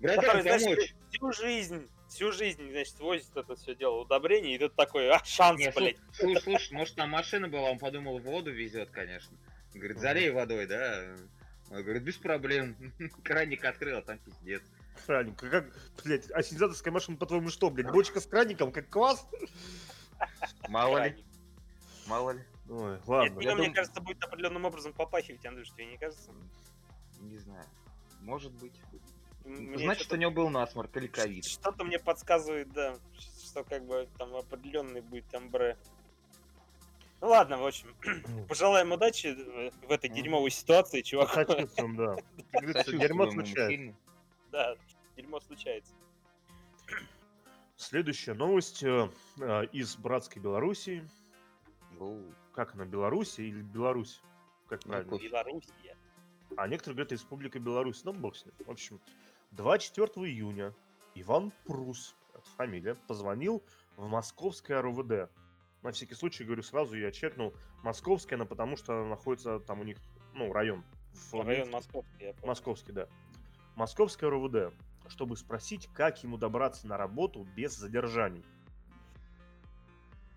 который, 0.00 0.42
знаешь, 0.42 0.62
помочь. 0.62 0.94
всю 1.10 1.32
жизнь, 1.32 1.88
всю 2.08 2.32
жизнь, 2.32 2.70
значит, 2.70 2.98
возит 2.98 3.36
это 3.36 3.54
все 3.56 3.74
дело 3.74 4.00
удобрение, 4.00 4.54
и 4.54 4.58
тут 4.58 4.74
такой, 4.74 5.10
а, 5.10 5.22
шанс, 5.22 5.60
Не, 5.60 5.70
блядь. 5.70 5.96
слушай, 6.14 6.40
слушай, 6.42 6.72
может 6.72 6.94
там 6.96 7.10
машина 7.10 7.48
была, 7.48 7.70
он 7.70 7.78
подумал, 7.78 8.18
воду 8.18 8.50
везет, 8.50 8.90
конечно. 8.90 9.36
Говорит, 9.74 9.98
залей 9.98 10.30
водой, 10.30 10.66
да? 10.66 11.14
Он 11.70 11.82
говорит, 11.82 12.02
без 12.02 12.16
проблем. 12.16 12.76
Краник 13.22 13.64
открыл, 13.66 13.98
а 13.98 14.02
там 14.02 14.18
пиздец. 14.18 14.62
Краник, 15.06 15.36
как, 15.36 15.66
блядь, 16.02 16.30
ассенизаторская 16.30 16.92
машина, 16.92 17.18
по-твоему, 17.18 17.50
что, 17.50 17.68
блядь, 17.68 17.92
бочка 17.92 18.20
с 18.20 18.26
краником, 18.26 18.72
как 18.72 18.88
квас? 18.88 19.26
Мало 20.68 21.04
ли, 21.04 21.24
мало 22.06 22.30
ли. 22.30 22.40
Ой, 22.68 22.92
Нет, 22.92 23.08
ладно. 23.08 23.30
вино, 23.40 23.50
я 23.50 23.54
мне 23.56 23.64
дум- 23.66 23.74
кажется, 23.74 24.00
будет 24.00 24.22
определенным 24.24 24.64
образом 24.64 24.92
попахивать, 24.92 25.44
Андрюш, 25.44 25.70
тебе 25.70 25.86
не 25.86 25.96
кажется? 25.98 26.32
Не 27.20 27.36
знаю. 27.38 27.64
Может 28.20 28.52
быть. 28.52 28.74
Мне 29.44 29.76
Значит, 29.78 30.02
что-то- 30.04 30.16
у 30.16 30.18
него 30.18 30.30
был 30.30 30.48
насморк 30.50 30.96
или 30.96 31.08
ковид. 31.08 31.44
Что-то 31.44 31.84
мне 31.84 31.98
подсказывает, 31.98 32.72
да, 32.72 32.96
что 33.18 33.64
как 33.64 33.84
бы 33.84 34.08
там 34.16 34.34
определенный 34.36 35.00
будет 35.00 35.32
амбре. 35.34 35.76
Ну 37.20 37.28
ладно, 37.28 37.58
в 37.58 37.66
общем, 37.66 37.94
пожелаем 38.48 38.92
удачи 38.92 39.34
в 39.86 39.90
этой 39.90 40.08
дерьмовой 40.10 40.50
ситуации, 40.50 41.02
чувак. 41.02 41.30
Сочувствуем, 41.32 41.96
да. 41.96 42.16
Дерьмо 42.62 43.30
случается. 43.30 43.96
Да, 44.52 44.76
дерьмо 45.16 45.40
случается. 45.40 45.92
Следующая 47.76 48.34
новость 48.34 48.82
э, 48.84 49.08
э, 49.40 49.66
из 49.72 49.96
братской 49.96 50.40
Белоруссии. 50.40 51.08
Как 52.52 52.74
она, 52.74 52.84
Белоруссия 52.84 53.44
или 53.44 53.62
Беларусь? 53.62 54.20
Как 54.68 54.80
правильно? 54.80 55.10
Кофе. 55.10 55.28
Белоруссия. 55.28 55.96
А 56.56 56.68
некоторые 56.68 56.96
говорят 56.96 57.12
Республика 57.12 57.58
Беларусь. 57.58 58.04
Ну, 58.04 58.12
бог 58.12 58.36
с 58.36 58.44
ним. 58.44 58.54
В 58.66 58.70
общем, 58.70 59.00
24 59.52 60.26
июня 60.26 60.74
Иван 61.14 61.52
Прус, 61.64 62.14
это 62.34 62.48
фамилия, 62.56 62.94
позвонил 63.06 63.62
в 63.96 64.06
московское 64.08 64.80
РУВД. 64.82 65.30
На 65.82 65.92
всякий 65.92 66.14
случай, 66.14 66.44
говорю 66.44 66.62
сразу, 66.62 66.96
я 66.96 67.10
чекнул. 67.10 67.54
Московская, 67.82 68.36
она 68.36 68.44
потому 68.44 68.76
что 68.76 69.00
она 69.00 69.08
находится 69.10 69.58
там 69.60 69.80
у 69.80 69.84
них, 69.84 69.98
ну, 70.34 70.52
район. 70.52 70.84
в 71.12 71.34
Район 71.34 71.70
Минске. 71.70 71.72
Московский, 71.72 72.24
я 72.24 72.32
понял. 72.34 72.46
Московский, 72.46 72.92
да. 72.92 73.08
Московское 73.74 74.30
РУВД, 74.30 74.74
чтобы 75.08 75.36
спросить, 75.36 75.88
как 75.94 76.22
ему 76.22 76.36
добраться 76.36 76.86
на 76.86 76.96
работу 76.96 77.46
без 77.56 77.76
задержаний. 77.76 78.44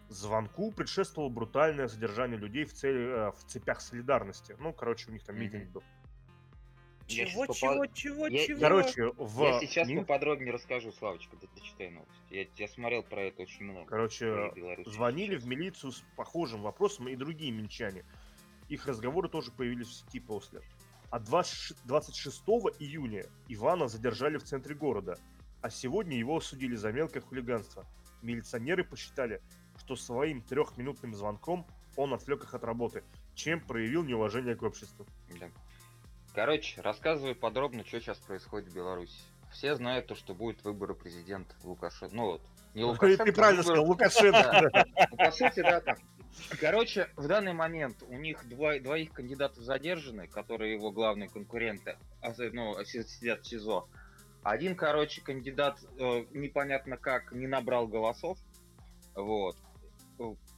Звонку 0.10 0.72
предшествовало 0.72 1.30
брутальное 1.30 1.88
задержание 1.88 2.38
людей 2.38 2.65
в, 2.65 2.74
цели, 2.74 3.00
э, 3.06 3.32
в 3.32 3.44
цепях 3.48 3.82
солидарности. 3.82 4.56
Ну, 4.60 4.72
короче, 4.74 5.10
у 5.10 5.13
них 5.13 5.24
там 5.24 5.38
митинг 5.39 5.70
был. 5.72 5.84
Чего, 7.08 7.46
чего, 7.48 7.84
попа- 7.86 7.94
чего, 7.94 8.28
Я- 8.28 8.46
чего? 8.46 8.60
Короче, 8.60 9.12
в 9.18 9.44
Я 9.44 9.60
сейчас 9.60 9.88
Мин- 9.88 10.00
поподробнее 10.00 10.52
расскажу, 10.52 10.91
Славочка, 10.91 11.38
ты 11.38 11.48
читай 11.62 11.91
новости. 11.91 12.13
Я, 12.32 12.48
я 12.56 12.68
смотрел 12.68 13.04
про 13.04 13.24
это 13.24 13.44
очень 13.44 13.65
много. 13.65 13.86
Короче, 13.88 14.52
звонили 14.88 15.34
сейчас. 15.36 15.44
в 15.44 15.48
милицию 15.48 15.91
с 15.91 16.04
похожим 16.15 16.63
вопросом 16.63 17.08
и 17.08 17.15
другие 17.15 17.52
минчане. 17.52 18.06
Их 18.70 18.88
разговоры 18.88 19.30
тоже 19.30 19.52
появились 19.52 19.88
в 19.88 19.94
сети 19.94 20.20
после. 20.20 20.62
А 21.12 21.20
20 21.20 21.78
26 21.86 22.41
июня 22.80 23.26
Ивана 23.50 23.88
задержали 23.88 24.38
в 24.38 24.44
центре 24.44 24.74
города, 24.74 25.20
а 25.62 25.70
сегодня 25.70 26.18
его 26.18 26.38
осудили 26.38 26.76
за 26.76 26.91
мелкое 26.91 27.22
хулиганство. 27.22 27.86
Милиционеры 28.24 28.84
посчитали, 28.84 29.41
что 29.86 29.95
своим 29.95 30.41
трехминутным 30.41 31.13
звонком 31.13 31.65
он 31.95 32.13
отвлек 32.13 32.43
их 32.43 32.54
от 32.56 32.63
работы, 32.63 33.04
чем 33.36 33.62
проявил 33.62 34.04
неуважение 34.04 34.56
к 34.56 34.63
обществу. 34.63 35.06
Да. 35.39 35.48
Короче, 36.34 36.82
рассказываю 36.82 37.36
подробно, 37.36 37.86
что 37.86 38.02
сейчас 38.02 38.17
происходит 38.17 38.69
в 38.69 38.76
Беларуси. 38.76 39.17
Все 39.52 39.76
знают 39.76 40.08
то, 40.08 40.15
что 40.15 40.34
будет 40.34 40.63
выборы 40.63 40.95
президента 40.95 41.56
Лукашенко. 41.63 42.13
Ну 42.15 42.26
вот, 42.26 42.41
не 42.74 42.84
Лукашенко. 42.84 43.26
Ты 43.26 43.32
правильно 43.32 43.62
выборы- 43.62 43.76
сказал, 43.76 43.86
Лукашенко. 43.86 44.71
Ну, 45.12 45.17
по 45.17 45.32
сути, 45.32 45.62
да, 45.62 45.80
так. 45.82 46.00
Короче, 46.60 47.10
в 47.15 47.28
данный 47.28 47.54
момент 47.54 48.04
у 48.10 48.15
них 48.17 48.50
два, 48.50 48.78
двоих 48.80 49.13
кандидатов 49.13 49.63
задержаны, 49.63 50.28
которые 50.28 50.74
его 50.74 50.91
главные 50.91 51.30
конкуренты, 51.30 51.98
а, 52.21 52.34
ну, 52.52 52.84
си- 52.84 53.04
сидят 53.04 53.43
в 53.43 53.48
СИЗО. 53.48 53.88
Один, 54.43 54.76
короче, 54.76 55.21
кандидат 55.21 55.80
э, 55.98 56.26
непонятно 56.32 56.98
как 56.98 57.32
не 57.32 57.48
набрал 57.48 57.88
голосов, 57.88 58.38
вот. 59.15 59.56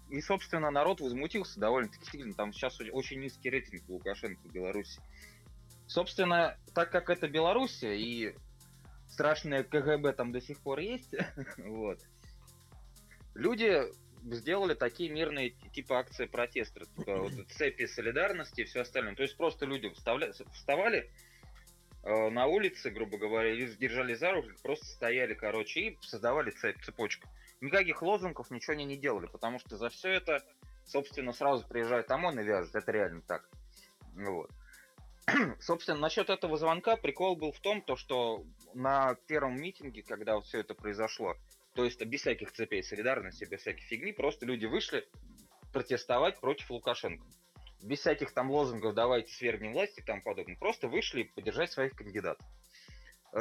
И, 0.09 0.21
собственно, 0.21 0.71
народ 0.71 1.01
возмутился 1.01 1.59
довольно-таки 1.59 2.05
сильно. 2.09 2.33
Там 2.33 2.53
сейчас 2.53 2.79
очень 2.79 3.19
низкий 3.19 3.49
рейтинг 3.49 3.83
у 3.89 3.93
Лукашенко 3.93 4.47
в 4.47 4.51
Беларуси. 4.51 5.01
Собственно, 5.87 6.57
так 6.73 6.91
как 6.91 7.09
это 7.09 7.27
Белоруссия 7.27 7.97
и 7.97 8.35
страшное 9.09 9.63
КГБ 9.63 10.13
там 10.13 10.31
до 10.31 10.41
сих 10.41 10.59
пор 10.59 10.79
есть, 10.79 11.13
вот, 11.57 11.99
люди 13.35 13.83
сделали 14.23 14.73
такие 14.73 15.09
мирные 15.09 15.51
типа 15.73 15.99
акции 15.99 16.25
протеста, 16.25 16.85
типа 16.97 17.17
вот 17.17 17.31
цепи 17.51 17.85
солидарности 17.85 18.61
и 18.61 18.65
все 18.65 18.81
остальное. 18.81 19.15
То 19.15 19.23
есть 19.23 19.37
просто 19.37 19.65
люди 19.65 19.87
вставля- 19.87 20.33
вставали 20.53 21.09
э, 22.03 22.29
на 22.29 22.47
улице, 22.47 22.89
грубо 22.89 23.17
говоря, 23.17 23.53
или 23.53 23.71
держали 23.75 24.13
за 24.13 24.31
руки, 24.31 24.51
просто 24.61 24.85
стояли, 24.85 25.33
короче, 25.33 25.79
и 25.81 25.97
создавали 26.01 26.51
цепь, 26.51 26.81
цепочку. 26.83 27.27
Никаких 27.61 28.01
лозунгов, 28.01 28.51
ничего 28.51 28.73
они 28.73 28.85
не 28.85 28.97
делали, 28.97 29.25
потому 29.25 29.59
что 29.59 29.77
за 29.77 29.89
все 29.89 30.09
это, 30.09 30.43
собственно, 30.85 31.33
сразу 31.33 31.67
приезжает 31.67 32.11
ОМОН 32.11 32.39
и 32.39 32.43
вяжет. 32.43 32.75
Это 32.75 32.91
реально 32.91 33.21
так. 33.21 33.49
Вот. 34.13 34.51
Собственно, 35.59 35.99
насчет 35.99 36.29
этого 36.29 36.57
звонка 36.57 36.95
прикол 36.95 37.35
был 37.35 37.51
в 37.51 37.59
том, 37.59 37.81
то, 37.81 37.95
что 37.95 38.45
на 38.73 39.15
первом 39.27 39.59
митинге, 39.59 40.01
когда 40.01 40.35
вот 40.35 40.45
все 40.45 40.59
это 40.59 40.73
произошло, 40.73 41.35
то 41.73 41.83
есть 41.83 42.03
без 42.03 42.21
всяких 42.21 42.51
цепей 42.51 42.81
солидарности, 42.81 43.45
без 43.45 43.61
всяких 43.61 43.83
фигни, 43.83 44.11
просто 44.11 44.45
люди 44.45 44.65
вышли 44.65 45.07
протестовать 45.73 46.39
против 46.39 46.71
Лукашенко. 46.71 47.25
Без 47.81 47.99
всяких 47.99 48.31
там 48.33 48.49
лозунгов 48.49 48.95
«давайте 48.95 49.33
свергнем 49.33 49.73
власть» 49.73 49.97
и 49.99 50.01
тому 50.01 50.21
подобное. 50.23 50.55
Просто 50.55 50.87
вышли 50.87 51.23
поддержать 51.23 51.71
своих 51.71 51.93
кандидатов. 51.93 52.45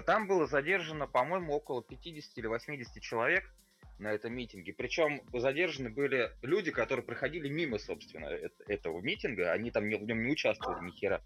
Там 0.05 0.27
было 0.27 0.47
задержано, 0.47 1.07
по-моему, 1.07 1.55
около 1.55 1.83
50 1.83 2.37
или 2.37 2.47
80 2.47 3.03
человек. 3.03 3.51
На 3.99 4.13
этом 4.13 4.35
митинге. 4.35 4.73
Причем 4.73 5.23
задержаны 5.33 5.91
были 5.91 6.31
люди, 6.43 6.71
которые 6.71 7.05
проходили 7.05 7.49
мимо, 7.49 7.79
собственно, 7.79 8.27
э- 8.27 8.51
этого 8.67 9.01
митинга. 9.01 9.53
Они 9.53 9.71
там 9.71 9.85
в 9.85 9.89
нем 9.89 10.23
не 10.23 10.33
участвовали 10.33 10.87
ни 10.87 10.91
хера. 10.93 11.23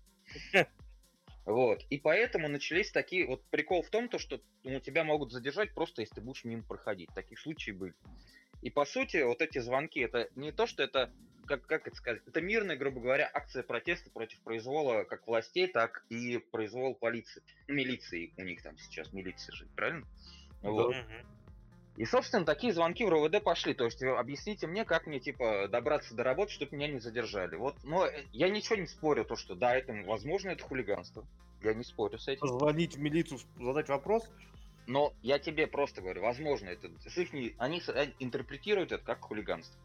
Вот. 1.46 1.82
И 1.88 1.98
поэтому 1.98 2.48
начались 2.48 2.92
такие... 2.92 3.26
Вот 3.26 3.42
прикол 3.46 3.82
в 3.82 3.88
том, 3.88 4.08
то, 4.08 4.18
что 4.18 4.40
ну, 4.62 4.78
тебя 4.78 5.04
могут 5.04 5.32
задержать 5.32 5.74
просто, 5.74 6.02
если 6.02 6.16
ты 6.16 6.20
будешь 6.20 6.44
мимо 6.44 6.62
проходить. 6.62 7.08
Таких 7.14 7.40
случаев 7.40 7.78
были. 7.78 7.94
И 8.62 8.70
по 8.70 8.84
сути, 8.84 9.22
вот 9.22 9.40
эти 9.40 9.58
звонки, 9.58 10.00
это 10.00 10.28
не 10.36 10.52
то, 10.52 10.66
что 10.66 10.82
это 10.82 11.10
как, 11.46 11.66
как 11.66 11.88
это 11.88 11.96
сказать, 11.96 12.22
это 12.26 12.40
мирная, 12.40 12.76
грубо 12.76 13.00
говоря, 13.00 13.28
акция 13.32 13.64
протеста 13.64 14.08
против 14.10 14.40
произвола 14.42 15.02
как 15.02 15.26
властей, 15.26 15.66
так 15.66 16.04
и 16.08 16.38
произвол 16.38 16.94
полиции, 16.94 17.42
милиции 17.66 18.32
у 18.36 18.42
них 18.42 18.62
там 18.62 18.78
сейчас, 18.78 19.12
милиция 19.12 19.52
же, 19.56 19.66
правильно? 19.74 20.06
Вот. 20.62 20.94
Мгм. 20.94 21.39
И, 22.00 22.06
собственно, 22.06 22.46
такие 22.46 22.72
звонки 22.72 23.04
в 23.04 23.10
РОВД 23.10 23.44
пошли. 23.44 23.74
То 23.74 23.84
есть, 23.84 24.02
объясните 24.02 24.66
мне, 24.66 24.86
как 24.86 25.06
мне, 25.06 25.20
типа, 25.20 25.68
добраться 25.68 26.14
до 26.14 26.24
работы, 26.24 26.50
чтобы 26.50 26.74
меня 26.74 26.88
не 26.88 26.98
задержали. 26.98 27.56
Вот, 27.56 27.76
но 27.84 28.06
э, 28.06 28.24
я 28.32 28.48
ничего 28.48 28.76
не 28.76 28.86
спорю, 28.86 29.26
то, 29.26 29.36
что 29.36 29.54
да, 29.54 29.76
это, 29.76 29.92
возможно, 30.06 30.48
это 30.48 30.64
хулиганство. 30.64 31.26
Я 31.62 31.74
не 31.74 31.84
спорю 31.84 32.18
с 32.18 32.26
этим. 32.26 32.40
Позвонить 32.40 32.94
в 32.96 33.00
милицию, 33.00 33.38
задать 33.58 33.90
вопрос. 33.90 34.26
Но 34.86 35.12
я 35.20 35.38
тебе 35.38 35.66
просто 35.66 36.00
говорю, 36.00 36.22
возможно, 36.22 36.70
это 36.70 36.88
с 37.06 37.18
их 37.18 37.34
не- 37.34 37.54
они 37.58 37.82
э, 37.86 38.06
интерпретируют 38.18 38.92
это 38.92 39.04
как 39.04 39.20
хулиганство. 39.20 39.78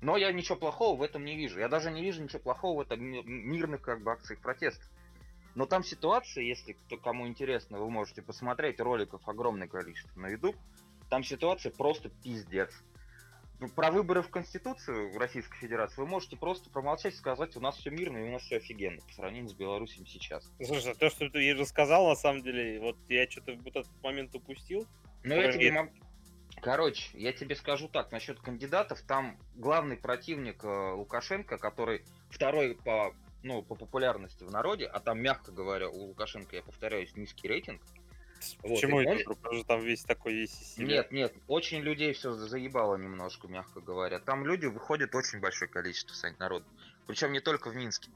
Но 0.00 0.16
я 0.16 0.32
ничего 0.32 0.56
плохого 0.56 0.98
в 0.98 1.02
этом 1.02 1.24
не 1.24 1.36
вижу. 1.36 1.60
Я 1.60 1.68
даже 1.68 1.92
не 1.92 2.02
вижу 2.02 2.20
ничего 2.20 2.40
плохого 2.40 2.78
в 2.78 2.80
этом 2.80 3.00
ми- 3.00 3.22
мирных 3.22 3.80
как 3.80 4.02
бы 4.02 4.10
акциях 4.10 4.40
протеста. 4.40 4.84
Но 5.54 5.66
там 5.66 5.84
ситуация, 5.84 6.42
если 6.42 6.72
кто, 6.72 6.96
кому 6.96 7.28
интересно, 7.28 7.78
вы 7.78 7.88
можете 7.90 8.22
посмотреть 8.22 8.80
роликов 8.80 9.22
огромное 9.28 9.68
количество 9.68 10.18
на 10.18 10.30
YouTube. 10.30 10.56
Там 11.10 11.24
ситуация 11.24 11.70
просто 11.70 12.08
пиздец. 12.08 12.70
Ну, 13.60 13.68
Про 13.68 13.90
выборы 13.90 14.22
в 14.22 14.30
Конституцию 14.30 15.12
в 15.12 15.16
Российской 15.16 15.56
Федерации 15.58 16.00
вы 16.00 16.06
можете 16.06 16.36
просто 16.36 16.68
промолчать 16.70 17.14
и 17.14 17.16
сказать, 17.16 17.56
у 17.56 17.60
нас 17.60 17.76
все 17.76 17.90
мирно 17.90 18.18
и 18.18 18.28
у 18.28 18.32
нас 18.32 18.42
все 18.42 18.56
офигенно 18.56 19.00
по 19.00 19.12
сравнению 19.12 19.48
с 19.48 19.54
Беларусью 19.54 20.04
сейчас. 20.06 20.50
Слушай, 20.62 20.92
а 20.92 20.94
то, 20.94 21.08
что 21.08 21.30
ты 21.30 21.38
ей 21.38 21.54
рассказал, 21.54 22.08
на 22.08 22.16
самом 22.16 22.42
деле, 22.42 22.80
вот 22.80 22.96
я 23.08 23.30
что-то 23.30 23.54
вот 23.54 23.76
этот 23.76 24.02
момент 24.02 24.34
упустил. 24.34 24.86
Ну, 25.22 25.34
я 25.34 25.52
тебе 25.52 25.72
могу... 25.72 25.90
Короче, 26.60 27.10
я 27.14 27.32
тебе 27.32 27.56
скажу 27.56 27.88
так, 27.88 28.10
насчет 28.10 28.40
кандидатов, 28.40 29.02
там 29.02 29.38
главный 29.54 29.96
противник 29.96 30.64
э, 30.64 30.92
Лукашенко, 30.92 31.58
который 31.58 32.04
второй 32.30 32.74
по, 32.74 33.14
ну, 33.42 33.62
по 33.62 33.74
популярности 33.74 34.44
в 34.44 34.50
народе, 34.50 34.86
а 34.86 35.00
там, 35.00 35.20
мягко 35.20 35.52
говоря, 35.52 35.88
у 35.88 36.06
Лукашенко, 36.06 36.56
я 36.56 36.62
повторяюсь, 36.62 37.14
низкий 37.16 37.48
рейтинг. 37.48 37.82
Вот, 38.62 38.74
Почему 38.74 39.00
это? 39.00 39.30
Он 39.44 39.56
же 39.56 39.64
там 39.64 39.80
весь 39.82 40.04
такой 40.04 40.34
весь 40.34 40.52
из 40.60 40.74
себя. 40.74 40.86
Нет, 40.86 41.12
нет, 41.12 41.34
очень 41.48 41.80
людей 41.80 42.12
все 42.12 42.32
заебало 42.32 42.96
немножко, 42.96 43.48
мягко 43.48 43.80
говоря. 43.80 44.18
Там 44.18 44.46
люди 44.46 44.66
выходит 44.66 45.14
очень 45.14 45.40
большое 45.40 45.70
количество, 45.70 46.14
Сань, 46.14 46.36
народу. 46.38 46.66
Причем 47.06 47.32
не 47.32 47.40
только 47.40 47.70
в 47.70 47.76
Минске. 47.76 48.10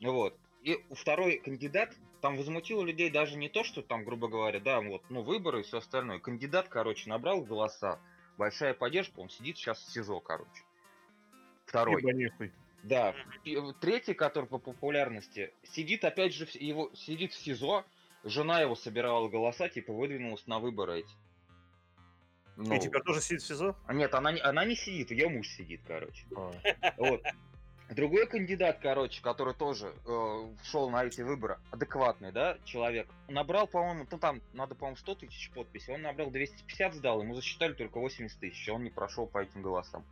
Вот. 0.00 0.36
И 0.62 0.82
второй 0.92 1.38
кандидат, 1.38 1.94
там 2.20 2.36
возмутило 2.36 2.82
людей 2.82 3.10
даже 3.10 3.36
не 3.36 3.48
то, 3.48 3.64
что 3.64 3.82
там, 3.82 4.04
грубо 4.04 4.28
говоря, 4.28 4.60
да, 4.60 4.80
вот, 4.80 5.02
ну, 5.10 5.22
выборы 5.22 5.60
и 5.60 5.62
все 5.62 5.78
остальное. 5.78 6.18
Кандидат, 6.18 6.68
короче, 6.68 7.10
набрал 7.10 7.42
голоса, 7.42 8.00
большая 8.38 8.72
поддержка, 8.72 9.20
он 9.20 9.28
сидит 9.28 9.58
сейчас 9.58 9.78
в 9.78 9.92
СИЗО, 9.92 10.20
короче. 10.20 10.62
Второй. 11.66 12.02
Да. 12.82 13.14
Третий, 13.80 14.14
который 14.14 14.46
по 14.46 14.58
популярности, 14.58 15.52
сидит 15.64 16.04
опять 16.04 16.34
же, 16.34 16.46
его, 16.54 16.90
сидит 16.94 17.32
в 17.32 17.36
СИЗО, 17.36 17.84
жена 18.24 18.60
его 18.60 18.74
собирала 18.74 19.28
голоса, 19.28 19.68
типа 19.68 19.92
выдвинулась 19.92 20.46
на 20.46 20.58
выборы 20.58 21.00
эти. 21.00 21.14
Ну, 22.56 22.74
И 22.74 22.78
теперь 22.78 23.02
тоже 23.02 23.20
сидит 23.20 23.42
в 23.42 23.46
СИЗО? 23.46 23.76
а 23.86 23.94
Нет, 23.94 24.14
она, 24.14 24.32
не- 24.32 24.40
она 24.40 24.64
не 24.64 24.76
сидит, 24.76 25.10
ее 25.10 25.28
муж 25.28 25.48
сидит, 25.48 25.80
короче. 25.86 26.24
А. 26.36 26.52
Вот. 26.98 27.22
Другой 27.90 28.26
кандидат, 28.26 28.78
короче, 28.80 29.20
который 29.22 29.54
тоже 29.54 29.92
э, 30.06 30.54
шел 30.64 30.88
на 30.88 31.04
эти 31.04 31.20
выборы, 31.20 31.58
адекватный, 31.70 32.32
да, 32.32 32.56
человек, 32.64 33.08
набрал, 33.28 33.66
по-моему, 33.66 34.06
ну 34.10 34.18
там 34.18 34.40
надо, 34.54 34.74
по-моему, 34.74 34.96
100 34.96 35.14
тысяч 35.16 35.50
подписей, 35.50 35.94
он 35.94 36.00
набрал 36.02 36.30
250, 36.30 36.94
сдал, 36.94 37.20
ему 37.22 37.34
засчитали 37.34 37.74
только 37.74 37.98
80 38.00 38.40
тысяч, 38.40 38.68
он 38.70 38.84
не 38.84 38.90
прошел 38.90 39.26
по 39.26 39.38
этим 39.38 39.60
голосам. 39.60 40.04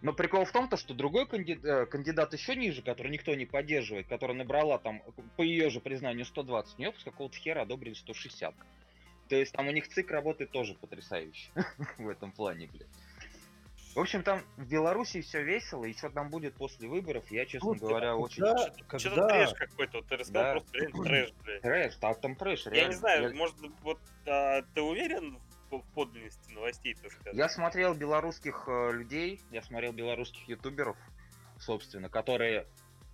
Но 0.00 0.12
прикол 0.12 0.44
в 0.44 0.52
том, 0.52 0.68
то, 0.68 0.76
что 0.76 0.94
другой 0.94 1.24
э, 1.24 1.86
кандидат 1.86 2.32
еще 2.32 2.54
ниже, 2.54 2.82
который 2.82 3.10
никто 3.10 3.34
не 3.34 3.46
поддерживает, 3.46 4.06
которая 4.06 4.36
набрала 4.36 4.78
там, 4.78 5.02
по 5.36 5.42
ее 5.42 5.70
же 5.70 5.80
признанию, 5.80 6.24
120, 6.24 6.74
у 6.76 6.80
нее 6.80 6.92
с 6.96 7.02
какого-то 7.02 7.36
хера 7.36 7.62
одобрили 7.62 7.94
160. 7.94 8.54
То 9.28 9.36
есть 9.36 9.52
там 9.52 9.66
у 9.66 9.72
них 9.72 9.88
ЦИК 9.88 10.10
работает 10.12 10.50
тоже 10.52 10.74
потрясающе 10.74 11.50
в 11.98 12.08
этом 12.08 12.30
плане, 12.32 12.68
блядь. 12.68 12.86
В 13.94 14.00
общем, 14.00 14.22
там 14.22 14.42
в 14.56 14.68
Беларуси 14.68 15.22
все 15.22 15.42
весело, 15.42 15.84
и 15.84 15.92
что 15.92 16.10
там 16.10 16.30
будет 16.30 16.54
после 16.54 16.86
выборов, 16.88 17.28
я, 17.32 17.44
честно 17.46 17.60
Слушайте, 17.70 17.86
говоря, 17.86 18.12
а 18.12 18.14
очень... 18.14 18.44
Что-то 18.44 18.84
когда- 18.86 19.28
трэш 19.28 19.54
какой-то, 19.54 19.96
вот 19.98 20.06
ты 20.06 20.16
рассказал 20.16 20.42
Да. 20.44 20.52
просто 20.52 20.78
реально 20.78 21.04
трэш, 21.04 21.32
блядь. 21.42 21.62
Трэш, 21.62 21.94
так 21.96 22.20
там 22.20 22.36
трэш, 22.36 22.66
Я 22.66 22.70
реально. 22.70 22.88
не 22.92 22.96
знаю, 22.96 23.22
Я- 23.30 23.34
может, 23.34 23.56
вот 23.82 23.98
а, 24.26 24.62
ты 24.74 24.82
уверен 24.82 25.40
в, 25.70 25.78
в 25.78 25.94
подлинности 25.94 26.50
новостей, 26.52 26.94
так 26.94 27.12
сказать? 27.12 27.34
Я 27.34 27.48
смотрел 27.48 27.94
белорусских 27.94 28.64
э, 28.66 28.92
людей, 28.92 29.40
я 29.50 29.62
смотрел 29.62 29.92
белорусских 29.92 30.48
ютуберов, 30.48 30.96
собственно, 31.58 32.08
которые... 32.08 32.66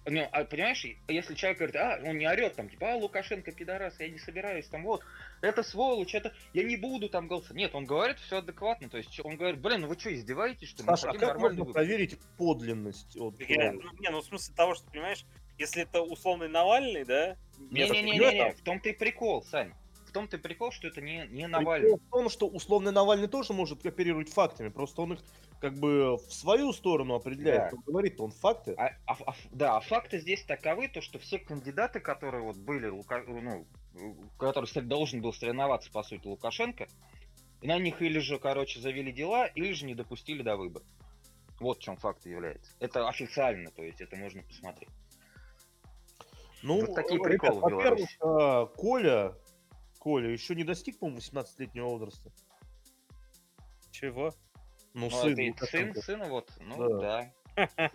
Ну, 0.07 0.21
а, 0.33 0.45
понимаешь, 0.45 0.85
если 1.09 1.35
человек 1.35 1.59
говорит, 1.59 1.77
а, 1.77 1.99
он 2.05 2.19
не 2.19 2.29
орет 2.29 2.57
там, 2.57 2.69
типа, 2.69 2.93
а, 2.93 2.97
Лукашенко, 2.97 3.53
пидорас, 3.53 3.99
я 3.99 4.09
не 4.11 4.19
собираюсь, 4.19 4.69
там, 4.69 4.83
вот, 4.83 5.03
это 5.41 5.63
сволочь, 5.63 6.15
это, 6.15 6.35
я 6.53 6.63
не 6.63 6.77
буду 6.77 7.09
там 7.09 7.27
голосовать. 7.27 7.57
Нет, 7.57 7.75
он 7.75 7.87
говорит 7.87 8.19
все 8.19 8.39
адекватно, 8.39 8.91
то 8.91 8.99
есть 8.99 9.19
он 9.25 9.37
говорит, 9.37 9.61
блин, 9.61 9.81
ну 9.81 9.89
вы 9.89 9.99
что, 9.99 10.15
издеваетесь, 10.15 10.69
что 10.69 10.83
ли? 10.83 10.91
Мы 10.91 10.97
Саша, 10.97 11.11
а 11.11 11.19
как 11.19 11.39
можно 11.39 11.61
выбор». 11.61 11.73
проверить 11.73 12.19
подлинность? 12.37 13.17
Вот, 13.17 13.41
Я- 13.41 13.71
э, 13.71 13.73
ну, 13.73 13.93
не, 13.99 14.11
ну 14.11 14.21
в 14.21 14.25
смысле 14.27 14.55
того, 14.55 14.75
что, 14.75 14.91
понимаешь, 14.91 15.25
если 15.57 15.83
это 15.85 16.03
условный 16.03 16.49
Навальный, 16.49 17.05
да? 17.05 17.37
ответа, 17.71 18.59
в 18.59 18.63
том-то 18.63 18.89
и 18.91 18.93
прикол, 18.93 19.43
Сань. 19.45 19.73
В 20.15 20.17
том-то 20.17 20.37
и 20.37 20.41
прикол, 20.41 20.71
что 20.71 20.87
это 20.87 21.01
не, 21.01 21.27
не 21.27 21.49
Прикол 21.49 21.49
Навальный. 21.49 21.97
в 21.97 22.09
том, 22.09 22.29
что 22.29 22.47
условный 22.47 22.93
Навальный 22.93 23.27
тоже 23.27 23.53
может 23.53 23.85
оперировать 23.85 24.29
фактами, 24.29 24.69
просто 24.69 25.03
он 25.03 25.15
их 25.15 25.19
как 25.61 25.75
бы 25.75 26.19
в 26.19 26.33
свою 26.33 26.73
сторону 26.73 27.17
определяет. 27.17 27.73
Да. 27.73 27.79
Говорит, 27.85 28.21
он 28.21 28.31
факты. 28.31 28.75
А, 28.79 28.93
а- 29.07 29.17
а- 29.27 29.35
да, 29.51 29.77
а 29.77 29.81
факты 29.81 30.21
здесь 30.21 30.45
таковы, 30.45 30.87
то 30.87 31.01
что 31.01 31.19
все 31.19 31.41
кандидаты, 31.41 31.99
которые 31.99 32.45
вот 32.45 32.57
были, 32.57 32.87
Лука- 32.87 33.25
ну, 33.27 33.67
который 34.39 34.71
должен 34.83 35.21
был 35.21 35.33
соревноваться, 35.33 35.91
по 35.91 36.05
сути, 36.05 36.29
Лукашенко, 36.29 36.87
на 37.61 37.77
них 37.81 38.01
или 38.01 38.21
же, 38.21 38.39
короче, 38.39 38.79
завели 38.79 39.11
дела, 39.11 39.47
или 39.47 39.73
же 39.73 39.85
не 39.85 39.97
допустили 39.97 40.43
до 40.43 40.57
выборов. 40.57 40.87
Вот 41.59 41.79
в 41.79 41.83
чем 41.83 41.97
факт 41.97 42.25
является. 42.25 42.71
Это 42.79 43.09
официально, 43.09 43.73
то 43.73 43.83
есть 43.83 44.01
это 44.01 44.15
можно 44.15 44.45
посмотреть. 44.45 44.91
Ну, 46.63 46.87
Вот 46.87 46.95
такие 46.95 47.19
ребят, 47.19 47.31
приколы 47.31 47.59
в 47.59 47.63
во-первых, 47.63 48.09
а, 48.21 48.67
Коля, 48.67 49.35
Коля 50.05 50.29
еще 50.31 50.55
не 50.55 50.65
достиг, 50.65 50.99
по-моему, 50.99 51.19
18-летнего 51.21 51.87
возраста. 51.89 52.31
Чего? 53.91 54.35
Ну, 54.93 55.09
Ну, 55.09 55.11
сын, 55.11 55.39
это 55.39 55.65
сын, 55.65 55.95
сына 55.95 56.29
вот, 56.29 56.53
ну 56.61 57.01
Да. 57.01 57.33
да. 57.57 57.67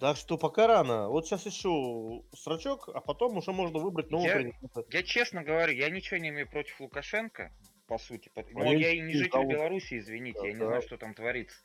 Так 0.00 0.16
что 0.16 0.38
пока 0.38 0.66
рано. 0.68 1.08
Вот 1.10 1.26
сейчас 1.26 1.44
еще 1.44 2.22
срачок, 2.32 2.88
а 2.94 3.00
потом 3.00 3.36
уже 3.36 3.52
можно 3.52 3.78
выбрать 3.80 4.10
нового 4.10 4.26
Я- 4.28 4.34
кандидата. 4.34 4.84
Я 4.90 5.02
честно 5.02 5.42
говорю, 5.44 5.72
я 5.74 5.90
ничего 5.90 6.16
не 6.18 6.28
имею 6.30 6.48
против 6.48 6.80
Лукашенко, 6.80 7.52
по 7.88 7.98
сути. 7.98 8.30
А 8.36 8.42
Но 8.52 8.72
я 8.72 8.78
я 8.78 8.90
и 8.92 9.00
не 9.00 9.12
житель 9.12 9.30
того. 9.32 9.44
Беларуси, 9.50 9.98
извините, 9.98 10.38
я 10.44 10.52
не 10.54 10.58
Да. 10.60 10.66
знаю, 10.66 10.82
что 10.82 10.96
там 10.96 11.12
творится. 11.14 11.58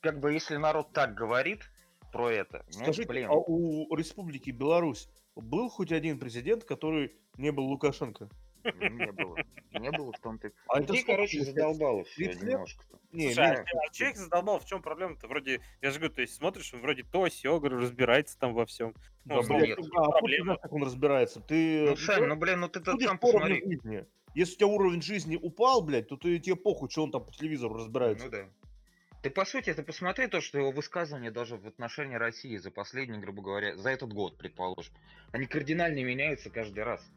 Как 0.00 0.20
бы 0.20 0.32
если 0.32 0.56
народ 0.56 0.92
так 0.92 1.14
говорит 1.14 1.70
про 2.12 2.30
это, 2.30 2.64
ну, 2.68 2.72
Скажите, 2.72 3.08
блин, 3.08 3.28
а 3.28 3.34
у 3.34 3.94
Республики 3.96 4.50
Беларусь 4.50 5.08
был 5.36 5.68
хоть 5.68 5.90
один 5.92 6.18
президент, 6.20 6.62
который 6.64 7.12
не 7.36 7.50
был 7.50 7.64
Лукашенко? 7.64 8.28
Не 8.64 9.12
было. 9.12 9.36
Не 9.72 9.90
было 9.90 10.12
в 10.12 10.18
том-то. 10.20 10.50
А 10.68 10.78
это 10.78 10.88
Людей, 10.88 11.02
сколько, 11.02 11.16
короче, 11.16 11.44
задолбало 11.44 12.04
все 12.04 12.24
30 12.26 12.42
лет? 12.42 12.52
немножко. 12.52 12.84
Не, 13.12 13.34
Слушай, 13.34 13.50
не, 13.50 13.56
а, 13.56 13.64
а 13.86 13.92
человек 13.92 14.16
задолбал, 14.16 14.58
в 14.58 14.64
чем 14.64 14.82
проблема-то? 14.82 15.28
Вроде, 15.28 15.60
я 15.82 15.90
же 15.90 15.98
говорю, 15.98 16.14
то 16.14 16.22
есть 16.22 16.34
смотришь, 16.34 16.72
он 16.72 16.80
вроде 16.80 17.02
то, 17.02 17.28
сё, 17.28 17.58
говорю, 17.58 17.78
разбирается 17.78 18.38
там 18.38 18.54
во 18.54 18.64
всем. 18.64 18.94
да, 19.24 19.36
ну, 19.36 19.60
нет. 19.60 19.78
а 19.78 19.82
знаешь, 19.82 20.58
как 20.62 20.72
он 20.72 20.82
разбирается? 20.82 21.40
Ты 21.40 21.90
Ну, 21.90 21.96
Сань, 21.96 22.24
ну, 22.24 22.36
блин, 22.36 22.60
ну 22.60 22.68
ты 22.68 22.80
уровню 22.80 23.18
посмотри. 23.18 23.62
жизни. 23.64 24.06
Если 24.34 24.54
у 24.54 24.56
тебя 24.56 24.66
уровень 24.68 25.02
жизни 25.02 25.36
упал, 25.36 25.82
блядь, 25.82 26.08
то 26.08 26.16
ты, 26.16 26.38
тебе 26.38 26.56
похуй, 26.56 26.88
что 26.88 27.04
он 27.04 27.10
там 27.10 27.24
по 27.24 27.32
телевизору 27.32 27.74
разбирается. 27.74 28.24
Ну 28.26 28.30
да. 28.30 28.48
Ты, 29.22 29.30
по 29.30 29.44
сути, 29.44 29.72
ты 29.72 29.82
посмотри 29.84 30.26
то, 30.26 30.40
что 30.40 30.58
его 30.58 30.72
высказывания 30.72 31.30
даже 31.30 31.56
в 31.56 31.66
отношении 31.66 32.16
России 32.16 32.56
за 32.56 32.70
последний, 32.72 33.20
грубо 33.20 33.42
говоря, 33.42 33.76
за 33.76 33.90
этот 33.90 34.12
год, 34.12 34.36
предположим, 34.36 34.92
они 35.30 35.46
кардинально 35.46 36.02
меняются 36.02 36.50
каждый 36.50 36.82
раз. 36.82 37.08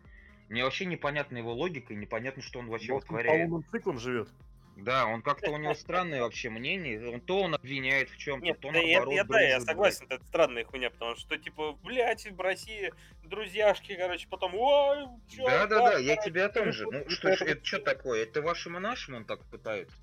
Мне 0.50 0.64
вообще 0.64 0.86
непонятна 0.86 1.38
его 1.38 1.54
логика 1.54 1.94
и 1.94 1.96
непонятно, 1.96 2.42
что 2.42 2.60
он 2.60 2.68
вообще 2.68 2.92
Может, 2.94 3.10
он 3.10 3.16
по 3.16 3.22
вытворяет. 3.22 3.50
лунным 3.50 3.70
циклам 3.70 4.00
живет. 4.00 4.30
Да, 4.76 5.06
он 5.06 5.22
как-то 5.22 5.52
у 5.52 5.58
него 5.58 5.74
странное 5.74 6.22
вообще 6.22 6.50
мнение. 6.50 7.10
Он 7.10 7.22
то 7.22 7.42
он 7.42 7.56
обвиняет 7.56 8.10
в 8.10 8.18
чем-то, 8.18 8.46
Нет, 8.46 8.60
то 8.60 8.72
да, 8.72 8.80
я, 8.80 8.98
наоборот. 8.98 9.16
я- 9.16 9.24
да, 9.24 9.42
я 9.42 9.62
согласен, 9.62 10.06
это 10.10 10.24
странная 10.26 10.66
хуйня, 10.66 10.90
потому 10.90 11.16
что, 11.16 11.38
типа, 11.38 11.74
блядь, 11.82 12.30
в 12.30 12.42
России 12.42 12.94
друзьяшки, 13.24 13.96
короче, 13.96 14.28
потом, 14.28 14.54
ой, 14.54 15.08
чё, 15.30 15.46
Да, 15.46 15.66
да, 15.68 15.92
да, 15.92 15.98
я 15.98 16.18
тебе 16.18 16.44
о 16.44 16.50
том 16.50 16.68
ну, 16.68 16.72
же. 16.74 16.86
Ну 16.92 17.10
что 17.10 17.36
ж, 17.36 17.42
это 17.42 17.66
что 17.66 17.80
такое? 17.80 18.24
Это 18.24 18.42
вашим 18.42 18.76
и 18.76 18.82
нашим 18.82 19.16
он 19.16 19.26
так 19.26 19.40
пытается? 19.46 19.96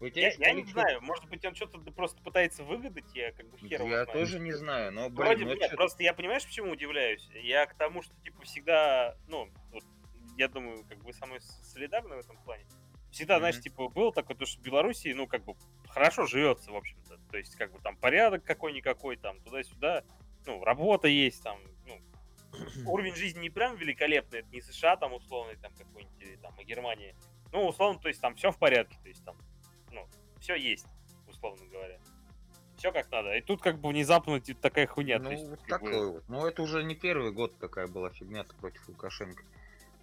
Я, 0.00 0.30
я 0.38 0.52
не 0.52 0.64
знаю, 0.64 1.00
может 1.00 1.26
быть, 1.26 1.42
он 1.46 1.54
что-то 1.54 1.78
просто 1.78 2.20
пытается 2.22 2.64
выгадать, 2.64 3.06
я 3.14 3.32
как 3.32 3.48
бы 3.48 3.56
хер 3.56 3.80
Я 3.80 4.04
знаю. 4.04 4.06
тоже 4.06 4.38
не 4.40 4.52
знаю, 4.52 4.92
но, 4.92 5.08
блин, 5.08 5.24
Вроде 5.26 5.44
ну 5.44 5.52
бы 5.52 5.56
нет, 5.58 5.70
просто 5.74 6.02
я 6.02 6.12
понимаешь, 6.12 6.44
почему 6.44 6.72
удивляюсь? 6.72 7.26
Я 7.34 7.64
к 7.64 7.74
тому, 7.74 8.02
что 8.02 8.12
типа 8.22 8.42
всегда, 8.42 9.16
ну, 9.26 9.48
я 10.36 10.48
думаю, 10.48 10.84
как 10.88 10.98
бы 10.98 11.12
со 11.12 11.26
мной 11.26 11.40
солидарны 11.40 12.16
в 12.16 12.18
этом 12.18 12.36
плане. 12.38 12.64
Всегда, 13.10 13.38
знаешь, 13.38 13.56
Мгм. 13.56 13.62
типа, 13.62 13.88
было 13.88 14.12
такое, 14.12 14.36
то, 14.36 14.44
что 14.44 14.60
в 14.60 14.62
Беларуси, 14.62 15.12
ну, 15.16 15.26
как 15.26 15.44
бы, 15.44 15.54
хорошо 15.88 16.26
живется, 16.26 16.70
в 16.70 16.76
общем-то. 16.76 17.18
То 17.30 17.38
есть, 17.38 17.56
как 17.56 17.72
бы, 17.72 17.78
там 17.78 17.96
порядок 17.96 18.44
какой-никакой, 18.44 19.16
там, 19.16 19.40
туда-сюда, 19.40 20.04
ну, 20.44 20.62
работа 20.62 21.08
есть, 21.08 21.42
там, 21.42 21.58
ну, 21.86 21.98
уровень 22.86 23.14
жизни 23.14 23.40
не 23.40 23.50
прям 23.50 23.76
великолепный, 23.76 24.40
это 24.40 24.48
не 24.50 24.60
США, 24.60 24.96
там, 24.96 25.14
условный, 25.14 25.56
там, 25.56 25.72
какой-нибудь, 25.74 26.20
или 26.20 26.36
там, 26.36 26.54
и 26.60 26.64
Германия. 26.64 27.14
Ну, 27.52 27.66
условно, 27.66 27.98
то 27.98 28.08
есть, 28.08 28.20
там, 28.20 28.34
все 28.34 28.50
в 28.50 28.58
порядке, 28.58 28.98
то 29.02 29.08
есть, 29.08 29.24
там, 29.24 29.36
ну, 29.92 30.06
все 30.40 30.54
есть, 30.56 30.86
условно 31.26 31.64
говоря. 31.66 31.98
Все 32.76 32.92
как 32.92 33.10
надо. 33.10 33.34
И 33.34 33.40
тут, 33.40 33.62
как 33.62 33.78
бы, 33.78 33.88
внезапно 33.88 34.38
типа, 34.38 34.60
такая 34.60 34.86
хуйня. 34.86 35.18
Ну, 35.18 35.30
есть, 35.30 35.48
вот 35.48 35.60
как 35.62 35.80
бы, 35.80 35.90
такой 35.90 36.12
вот. 36.12 36.28
Ну, 36.28 36.44
это 36.44 36.62
уже 36.62 36.84
не 36.84 36.94
первый 36.94 37.32
год 37.32 37.58
такая 37.58 37.86
была 37.86 38.10
фигня 38.10 38.44
против 38.60 38.86
Лукашенко. 38.88 39.42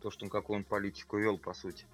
То, 0.04 0.12
что 0.12 0.26
он 0.26 0.30
какую 0.30 0.58
он 0.58 0.64
политику 0.66 1.18
вел, 1.18 1.38
по 1.38 1.54
сути. 1.54 1.86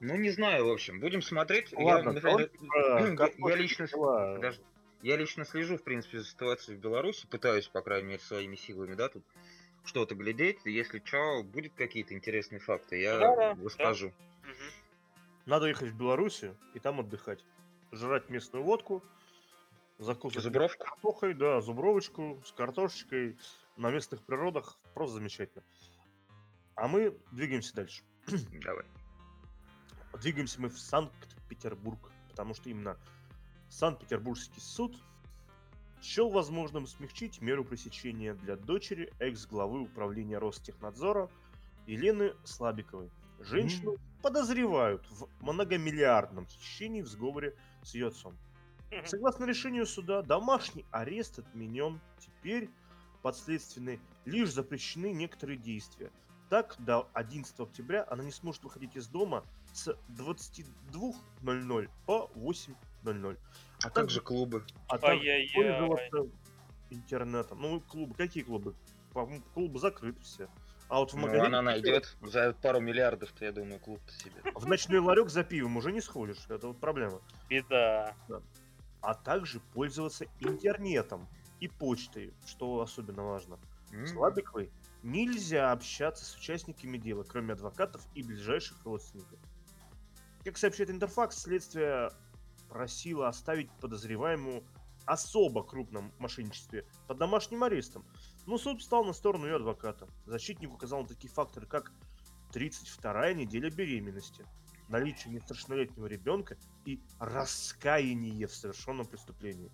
Ну, 0.00 0.16
не 0.16 0.30
знаю, 0.30 0.66
в 0.66 0.70
общем. 0.70 1.00
Будем 1.00 1.20
смотреть. 1.20 1.70
Ладно, 1.74 2.12
я, 2.14 2.20
давай, 2.20 2.50
я- 2.50 3.14
как 3.14 3.34
я 3.36 3.42
хочешь 3.42 3.58
лично... 3.60 3.86
дела. 3.86 4.38
Даже, 4.38 4.62
я 5.02 5.16
лично 5.18 5.44
слежу, 5.44 5.76
в 5.76 5.82
принципе, 5.82 6.20
за 6.20 6.24
ситуацией 6.24 6.78
в 6.78 6.80
Беларуси, 6.80 7.26
пытаюсь, 7.26 7.68
по 7.68 7.82
крайней 7.82 8.08
мере, 8.08 8.20
своими 8.20 8.56
силами, 8.56 8.94
да, 8.94 9.10
тут 9.10 9.22
что-то 9.84 10.14
глядеть. 10.14 10.60
Если 10.64 11.02
что, 11.04 11.42
будет 11.42 11.74
какие-то 11.74 12.14
интересные 12.14 12.58
факты, 12.58 12.98
я 12.98 13.18
Да-да, 13.18 13.56
расскажу. 13.62 14.14
мгм. 14.44 14.70
Надо 15.44 15.66
ехать 15.66 15.90
в 15.90 15.96
Беларусь 15.98 16.44
и 16.72 16.78
там 16.78 17.00
отдыхать. 17.00 17.44
Жрать 17.92 18.30
местную 18.30 18.64
водку, 18.64 19.02
закусывать 19.98 20.44
Зубровку? 20.44 20.84
картохой, 20.84 21.34
да, 21.34 21.60
зубровочку 21.60 22.42
с 22.46 22.52
картошечкой 22.52 23.36
на 23.76 23.90
местных 23.90 24.22
природах. 24.22 24.78
Просто 24.94 25.16
замечательно. 25.16 25.62
А 26.76 26.88
мы 26.88 27.16
двигаемся 27.32 27.74
дальше. 27.74 28.02
Давай. 28.64 28.84
Двигаемся 30.20 30.60
мы 30.60 30.68
в 30.68 30.78
Санкт-Петербург, 30.78 32.10
потому 32.28 32.54
что 32.54 32.70
именно 32.70 32.96
Санкт-Петербургский 33.68 34.60
суд 34.60 34.96
счел 36.02 36.28
возможным 36.30 36.86
смягчить 36.86 37.40
меру 37.40 37.64
пресечения 37.64 38.34
для 38.34 38.56
дочери 38.56 39.12
экс-главы 39.18 39.80
управления 39.82 40.38
Ростехнадзора 40.38 41.30
Елены 41.86 42.34
Слабиковой. 42.44 43.10
Женщину 43.40 43.96
подозревают 44.22 45.04
в 45.10 45.28
многомиллиардном 45.40 46.46
хищении 46.46 47.02
в 47.02 47.08
сговоре 47.08 47.56
с 47.82 47.94
ее 47.94 48.08
отцом. 48.08 48.36
Согласно 49.06 49.44
решению 49.44 49.86
суда, 49.86 50.22
домашний 50.22 50.84
арест 50.90 51.38
отменен. 51.38 52.00
Теперь 52.18 52.70
подследственные 53.22 54.00
лишь 54.24 54.52
запрещены 54.52 55.12
некоторые 55.12 55.58
действия. 55.58 56.10
Так, 56.52 56.76
до 56.80 57.08
11 57.14 57.60
октября 57.60 58.06
она 58.10 58.22
не 58.22 58.30
сможет 58.30 58.62
выходить 58.62 58.94
из 58.94 59.06
дома 59.06 59.42
с 59.72 59.96
22.00 60.10 61.90
по 62.04 62.30
8.00. 62.34 63.38
А 63.82 63.88
как 63.88 64.10
же 64.10 64.20
клубы? 64.20 64.62
а 64.86 64.98
также 64.98 65.30
Ай-яй-яй. 65.30 65.54
пользоваться 65.54 66.30
интернетом. 66.90 67.58
Ну, 67.58 67.80
клубы, 67.80 68.14
какие 68.14 68.42
клубы? 68.42 68.74
Клубы 69.54 69.78
закрыты 69.78 70.20
все. 70.20 70.46
А 70.90 70.98
вот 70.98 71.14
в 71.14 71.16
Ну, 71.16 71.22
магазине... 71.22 71.46
она 71.46 71.62
найдет 71.62 72.18
за 72.20 72.52
пару 72.52 72.80
миллиардов, 72.80 73.32
я 73.40 73.50
думаю, 73.50 73.80
клуб-то 73.80 74.12
себе. 74.12 74.42
В 74.54 74.66
ночной 74.66 74.98
ларек 74.98 75.30
за 75.30 75.44
пивом 75.44 75.78
уже 75.78 75.90
не 75.90 76.02
сходишь. 76.02 76.44
Это 76.50 76.68
вот 76.68 76.78
проблема. 76.78 77.22
Беда. 77.48 78.14
а 79.00 79.14
также 79.14 79.60
пользоваться 79.72 80.26
интернетом 80.40 81.26
и 81.60 81.68
почтой, 81.68 82.34
что 82.44 82.82
особенно 82.82 83.22
важно. 83.24 83.58
М. 83.90 84.06
Слабиковой 84.06 84.70
нельзя 85.02 85.72
общаться 85.72 86.24
с 86.24 86.36
участниками 86.36 86.98
дела, 86.98 87.24
кроме 87.24 87.54
адвокатов 87.54 88.06
и 88.14 88.22
ближайших 88.22 88.84
родственников. 88.84 89.38
Как 90.44 90.56
сообщает 90.58 90.90
Интерфакс, 90.90 91.38
следствие 91.38 92.10
просило 92.68 93.28
оставить 93.28 93.70
подозреваемую 93.80 94.64
особо 95.04 95.62
крупном 95.64 96.12
мошенничестве 96.18 96.86
под 97.06 97.18
домашним 97.18 97.64
арестом, 97.64 98.04
но 98.46 98.58
суд 98.58 98.80
встал 98.80 99.04
на 99.04 99.12
сторону 99.12 99.46
ее 99.46 99.56
адвоката. 99.56 100.08
Защитник 100.26 100.72
указал 100.72 101.02
на 101.02 101.08
такие 101.08 101.32
факторы, 101.32 101.66
как 101.66 101.92
32-я 102.52 103.34
неделя 103.34 103.70
беременности, 103.70 104.44
наличие 104.88 105.32
несовершеннолетнего 105.34 106.06
ребенка 106.06 106.56
и 106.84 107.00
раскаяние 107.18 108.46
в 108.46 108.54
совершенном 108.54 109.06
преступлении. 109.06 109.72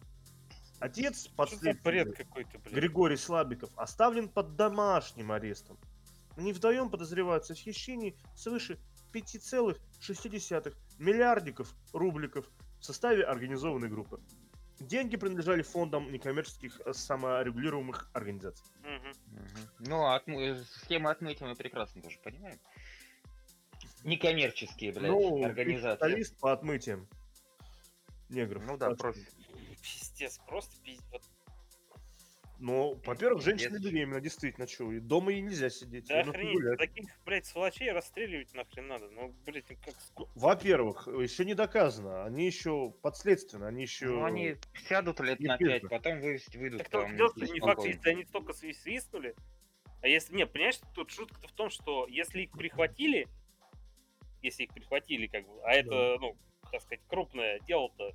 Отец 0.81 1.27
подследственный 1.29 2.05
бред 2.05 2.17
какой-то, 2.17 2.59
блин. 2.61 2.75
Григорий 2.75 3.17
Слабиков 3.17 3.71
оставлен 3.77 4.29
под 4.29 4.57
домашним 4.57 5.33
арестом. 5.33 5.79
Они 6.37 6.53
вдвоем 6.53 6.89
подозреваются 6.89 7.55
в 7.55 7.59
хищении 7.59 8.17
свыше 8.37 8.79
5,6 9.13 10.75
миллиардиков 10.99 11.75
рубликов 11.93 12.47
в 12.79 12.85
составе 12.85 13.25
организованной 13.25 13.89
группы. 13.89 14.21
Деньги 14.79 15.17
принадлежали 15.17 15.63
фондам 15.63 16.13
некоммерческих 16.13 16.81
э, 16.85 16.93
саморегулируемых 16.93 18.09
организаций. 18.13 18.65
Мгм. 18.85 19.13
Мгм. 19.27 19.69
Ну, 19.81 20.05
а 20.05 20.17
отмы- 20.17 20.41
э, 20.41 20.65
схемы 20.85 21.11
отмытия 21.11 21.47
мы 21.49 21.57
прекрасно 21.57 22.01
тоже 22.01 22.19
понимаем. 22.23 22.61
Некоммерческие, 24.05 24.93
блядь, 24.93 25.11
ну, 25.11 25.45
организации. 25.45 25.97
специалист 25.97 26.39
по 26.39 26.53
отмытиям 26.53 27.09
негров. 28.29 28.63
Ну 28.65 28.77
да, 28.77 28.91
профи. 28.95 29.27
Пиздец, 29.83 30.39
просто 30.47 30.81
пиздец. 30.83 31.03
Вот, 31.11 31.23
Ну, 32.59 33.01
во-первых, 33.05 33.43
женщина 33.43 33.77
Пиздец. 33.77 33.93
беременна, 33.93 34.21
действительно, 34.21 34.67
что, 34.67 34.91
и 34.93 34.99
дома 34.99 35.31
ей 35.33 35.41
нельзя 35.43 35.71
сидеть. 35.71 36.07
да 36.09 36.21
охренеть, 36.21 36.79
таких, 36.79 37.05
блядь, 37.25 37.47
сволочей 37.47 37.91
расстреливать 37.93 38.53
нахрен 38.55 38.89
надо. 38.89 39.09
Ну, 39.11 39.33
блядь, 39.47 39.71
ну 39.71 39.77
как... 39.85 39.95
Ну, 40.19 40.29
Во-первых, 40.35 41.07
еще 41.07 41.45
не 41.45 41.55
доказано, 41.55 42.25
они 42.25 42.47
еще 42.47 42.91
подследственны, 43.03 43.65
они 43.67 43.83
еще... 43.83 44.07
Ну, 44.07 44.25
они 44.25 44.57
сядут 44.89 45.21
лет 45.21 45.39
на 45.41 45.57
пять, 45.57 45.89
потом 45.89 46.21
вы- 46.21 46.41
выйдут 46.55 46.79
Так 46.81 46.89
там. 46.91 47.17
дело, 47.17 47.33
не 47.37 47.61
факт, 47.61 47.85
если 47.85 48.11
они 48.11 48.25
только 48.25 48.53
сви- 48.53 48.73
свистнули. 48.75 49.35
А 50.03 50.09
если... 50.09 50.35
Не, 50.35 50.47
понимаешь, 50.47 50.81
тут 50.95 51.11
шутка-то 51.11 51.47
в 51.49 51.53
том, 51.53 51.71
что 51.71 52.07
если 52.09 52.43
их 52.43 52.53
прихватили, 52.53 53.29
если 54.43 54.65
их 54.65 54.73
прихватили, 54.75 55.27
как 55.29 55.47
бы, 55.47 55.61
а 55.65 55.73
это, 55.73 56.19
ну, 56.21 56.37
так 56.71 56.83
сказать, 56.83 57.01
крупное 57.09 57.59
дело-то, 57.61 58.15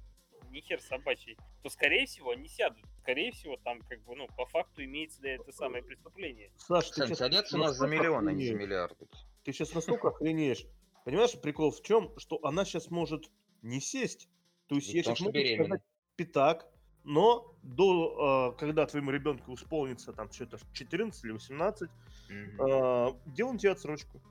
не 0.54 0.62
хер 0.62 0.80
собачий, 0.82 1.38
то, 1.64 1.70
скорее 1.70 2.06
всего, 2.06 2.32
они 2.32 2.48
сядут. 2.48 2.86
Скорее 3.02 3.32
всего, 3.32 3.58
там, 3.58 3.82
как 3.82 4.02
бы, 4.04 4.16
ну, 4.16 4.28
по 4.38 4.46
факту 4.46 4.84
имеется 4.84 5.22
да, 5.22 5.30
это 5.30 5.52
самое 5.52 5.84
преступление. 5.84 6.52
Саш, 6.56 6.90
ты 6.90 6.96
Сань, 6.96 7.08
щас 7.10 7.18
садятся 7.18 7.58
у 7.58 7.60
нас 7.60 7.76
за 7.76 7.84
настолько 7.88 8.02
миллион, 8.04 8.28
а 8.28 8.32
не 8.32 8.46
за 8.46 8.52
охренеешь. 8.54 8.70
миллиард. 8.70 8.98
Ты 9.44 9.52
сейчас 9.52 9.74
настолько 9.74 10.10
охренеешь. 10.10 10.66
Понимаешь, 11.04 11.40
прикол 11.42 11.72
в 11.72 11.82
чем, 11.82 12.18
что 12.18 12.40
она 12.44 12.64
сейчас 12.64 12.90
может 12.90 13.26
не 13.62 13.82
сесть. 13.82 14.30
То 14.68 14.76
есть 14.76 14.94
я 14.94 15.04
сейчас 15.04 15.20
могу 15.20 15.38
сказать 15.38 15.82
пятак, 16.16 16.68
но 17.04 17.54
до, 17.64 18.54
э, 18.54 18.60
когда 18.60 18.86
твоему 18.86 19.12
ребенку 19.12 19.54
исполнится 19.56 20.14
там 20.14 20.32
что-то 20.32 20.60
14 20.74 21.24
или 21.26 21.32
18, 21.32 21.90
Мгм. 22.30 22.62
э, 22.62 23.14
делаем 23.26 23.58
тебе 23.58 23.72
отсрочку. 23.72 24.22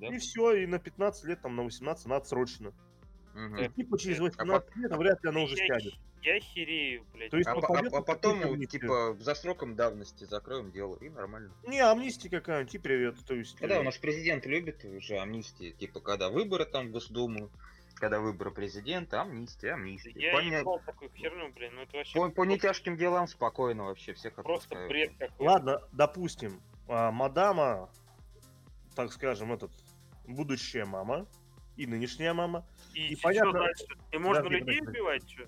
Да? 0.00 0.08
И 0.08 0.18
все, 0.18 0.54
и 0.54 0.66
на 0.66 0.78
15 0.78 1.24
лет, 1.24 1.42
там 1.42 1.54
на 1.54 1.62
18 1.62 2.06
она 2.06 2.16
отсрочена. 2.16 2.72
Мгм. 3.38 3.56
И 3.56 3.68
типа 3.68 3.98
через 3.98 4.18
А 4.18 4.22
18 4.24 4.76
лет 4.76 4.96
вряд 4.96 5.22
ли 5.22 5.28
она 5.30 5.40
уже 5.42 5.56
я, 5.56 5.66
сядет. 5.66 5.94
я 6.22 6.40
херею, 6.40 7.04
блядь. 7.14 7.30
То 7.30 7.36
есть 7.36 7.48
А, 7.48 7.54
вот 7.54 7.66
по- 7.66 7.78
а- 7.78 7.98
а 7.98 8.02
потом, 8.02 8.40
ну, 8.40 8.52
амнистию. 8.52 8.80
типа, 8.80 9.16
за 9.20 9.34
сроком 9.34 9.76
давности 9.76 10.24
закроем 10.24 10.72
дело, 10.72 10.96
и 10.96 11.08
нормально. 11.08 11.52
Не, 11.66 11.80
амнистия 11.80 12.28
какая-нибудь, 12.30 12.74
и 12.74 12.78
привет. 12.78 13.16
То 13.24 13.34
есть... 13.34 13.56
Когда 13.58 13.76
э, 13.76 13.80
у 13.80 13.82
нас 13.84 13.96
президент 13.96 14.44
любит 14.46 14.84
уже 14.84 15.18
амнистии, 15.18 15.70
типа, 15.70 16.00
когда 16.00 16.30
выборы 16.30 16.64
там 16.64 16.88
в 16.88 16.90
Госдуму, 16.90 17.48
когда 17.94 18.18
выборы 18.20 18.50
президента, 18.50 19.22
амнистия, 19.22 19.74
амнистия. 19.74 20.12
Я 20.16 20.32
по, 20.32 20.40
не- 20.40 20.80
такую 20.84 21.10
херню, 21.12 21.52
блин, 21.52 21.74
ну 21.76 21.82
это 21.82 21.96
вообще 21.96 22.18
по, 22.18 22.28
по 22.30 22.44
нетяжким 22.44 22.96
делам 22.96 23.28
спокойно 23.28 23.84
вообще 23.84 24.14
всех 24.14 24.34
просто 24.34 24.54
отпускают. 24.54 24.88
бред 24.88 25.12
какой-то. 25.18 25.42
Ладно, 25.44 25.80
допустим, 25.92 26.60
а, 26.88 27.10
мадама, 27.12 27.88
так 28.96 29.12
скажем, 29.12 29.52
этот, 29.52 29.70
будущая 30.26 30.84
мама 30.84 31.26
и 31.78 31.86
нынешняя 31.86 32.34
мама, 32.34 32.66
И, 32.92 33.12
И 33.12 33.16
понятно- 33.16 33.52
дальше? 33.52 33.84
И 34.10 34.18
можно 34.18 34.42
Подожди, 34.42 34.58
людей 34.64 34.78
подожди. 34.80 35.00
убивать, 35.00 35.30
что? 35.30 35.44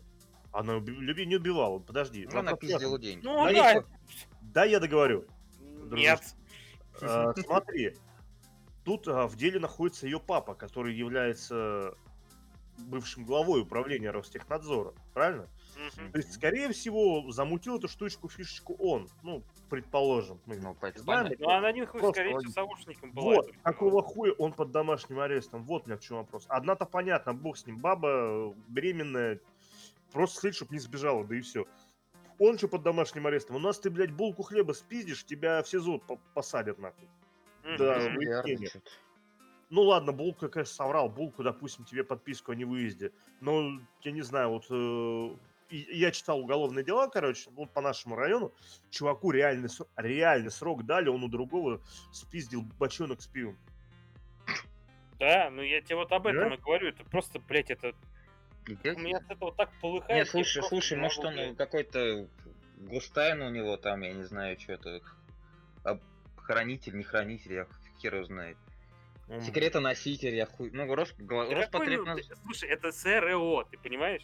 она 0.52 0.78
людей 0.78 1.26
не 1.26 1.36
убивала, 1.36 1.78
подожди. 1.80 2.26
Ну, 2.32 2.38
она 2.38 2.54
пиздила 2.54 2.98
деньги. 2.98 3.24
Ну 3.24 3.34
Да 3.46 3.52
да, 3.52 3.74
нет, 3.74 3.86
Да, 4.42 4.64
я 4.64 4.80
договорю. 4.80 5.26
нет. 5.90 6.20
А, 7.02 7.32
Смотри, 7.34 7.96
тут 8.84 9.06
а, 9.08 9.26
в 9.26 9.36
деле 9.36 9.58
находится 9.60 10.06
ее 10.06 10.20
папа, 10.20 10.54
который 10.54 10.94
является 10.94 11.94
бывшим 12.78 13.24
главой 13.24 13.62
управления 13.62 14.10
Ростехнадзора, 14.10 14.94
правильно? 15.14 15.48
Мгм. 15.96 16.12
То 16.12 16.18
есть, 16.18 16.32
скорее 16.32 16.72
всего, 16.72 17.30
замутил 17.30 17.78
эту 17.78 17.88
штучку, 17.88 18.28
фишечку 18.28 18.74
он. 18.78 19.08
Ну, 19.22 19.42
предположим. 19.70 20.38
Мы 20.46 20.56
Ну, 20.56 20.76
это 20.82 21.00
знаем. 21.00 21.32
Ну, 21.38 21.48
а 21.48 21.60
на 21.60 21.72
них, 21.72 21.90
Просто 21.92 22.10
скорее 22.10 22.38
всего, 22.38 22.52
сообщником 22.52 23.12
была. 23.12 23.36
Вот, 23.36 23.50
какого 23.62 24.02
хуя 24.02 24.32
он 24.32 24.52
под 24.52 24.72
домашним 24.72 25.20
арестом? 25.20 25.62
Вот 25.64 25.84
у 25.84 25.86
меня 25.86 25.96
в 25.96 26.00
чем 26.00 26.18
вопрос. 26.18 26.44
Одна-то 26.48 26.84
понятно, 26.84 27.32
бог 27.32 27.56
с 27.56 27.66
ним, 27.66 27.78
баба 27.78 28.08
э, 28.10 28.52
беременная, 28.68 29.40
просто 30.12 30.40
следит, 30.40 30.56
чтобы 30.56 30.74
не 30.74 30.80
сбежала, 30.80 31.24
да 31.24 31.36
и 31.36 31.40
все. 31.40 31.66
Он 32.38 32.58
что 32.58 32.68
под 32.68 32.82
домашним 32.82 33.26
арестом? 33.26 33.56
У 33.56 33.58
нас 33.58 33.78
ты, 33.78 33.90
блядь, 33.90 34.12
булку 34.12 34.42
хлеба 34.42 34.72
спиздишь, 34.72 35.24
тебя 35.24 35.62
в 35.62 35.68
СИЗО 35.68 35.98
по- 35.98 36.18
посадят 36.34 36.78
нахуй. 36.78 37.08
Да. 37.78 38.00
Ну 39.70 39.82
ладно, 39.82 40.12
булку, 40.12 40.48
конечно, 40.48 40.74
соврал. 40.74 41.08
Булку, 41.08 41.44
допустим, 41.44 41.84
тебе 41.84 42.02
подписку 42.02 42.50
о 42.50 42.56
невыезде. 42.56 43.12
Но, 43.40 43.78
я 44.02 44.10
не 44.10 44.22
знаю, 44.22 44.48
вот 44.50 44.66
э, 44.68 45.36
я 45.70 46.10
читал 46.10 46.40
уголовные 46.40 46.84
дела, 46.84 47.08
короче, 47.08 47.50
вот 47.50 47.70
по 47.72 47.80
нашему 47.80 48.16
району. 48.16 48.52
Чуваку 48.90 49.30
реальный, 49.30 49.68
реальный 49.96 50.50
срок 50.50 50.84
дали, 50.84 51.08
он 51.08 51.22
у 51.22 51.28
другого 51.28 51.80
спиздил 52.12 52.62
бочонок 52.78 53.22
с 53.22 53.26
пивом. 53.26 53.56
Да, 55.18 55.50
ну 55.50 55.62
я 55.62 55.80
тебе 55.82 55.96
вот 55.96 56.10
об 56.12 56.26
этом 56.26 56.48
Да? 56.48 56.54
и 56.54 56.58
говорю. 56.58 56.88
Это 56.88 57.04
просто, 57.04 57.38
блядь, 57.40 57.70
это... 57.70 57.92
Идёте? 58.66 58.92
У 58.92 58.98
меня 59.02 59.18
от 59.18 59.30
этого 59.30 59.54
так 59.54 59.70
полыхает. 59.80 60.18
Нет, 60.18 60.28
слушай, 60.28 60.62
слушай, 60.62 60.94
не 60.94 61.02
может 61.02 61.24
он 61.24 61.56
какой-то 61.56 62.28
Густайн 62.76 63.42
у 63.42 63.50
него 63.50 63.76
там, 63.76 64.00
я 64.00 64.12
не 64.12 64.22
знаю, 64.22 64.58
что-то. 64.58 65.00
Хранитель, 66.36 66.96
не 66.96 67.04
хранитель, 67.04 67.52
я 67.52 67.66
хер 68.00 68.14
его 68.16 68.24
знает. 68.24 68.56
Он- 69.28 69.40
Секретоноситель, 69.42 70.34
я 70.34 70.46
хуй. 70.46 70.70
Ну, 70.72 70.92
Рос... 70.92 71.12
гла- 71.18 71.46
Да 71.46 71.66
какой, 71.66 71.86
ну, 71.86 71.96
Роспотребнадзор. 71.96 72.36
Слушай, 72.42 72.70
это 72.70 72.90
СРО, 72.90 73.64
ты 73.70 73.78
понимаешь? 73.78 74.22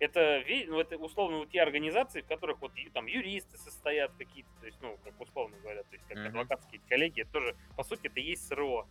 Это, 0.00 0.42
ну, 0.66 0.80
это 0.80 0.96
условно 0.96 1.38
вот 1.38 1.50
те 1.50 1.60
организации, 1.60 2.22
в 2.22 2.26
которых 2.26 2.60
вот 2.62 2.72
там 2.94 3.04
юристы 3.06 3.58
состоят 3.58 4.12
какие-то, 4.16 4.48
то 4.58 4.66
есть, 4.66 4.78
ну, 4.80 4.98
как 5.04 5.20
условно 5.20 5.58
говоря, 5.58 5.82
то 5.82 5.92
есть 5.92 6.04
как 6.08 6.16
Мгм. 6.16 6.26
адвокатские 6.28 6.80
коллеги, 6.88 7.20
это 7.20 7.32
тоже, 7.32 7.56
по 7.76 7.84
сути, 7.84 8.06
это 8.06 8.18
и 8.18 8.22
есть 8.22 8.46
СРО. 8.48 8.88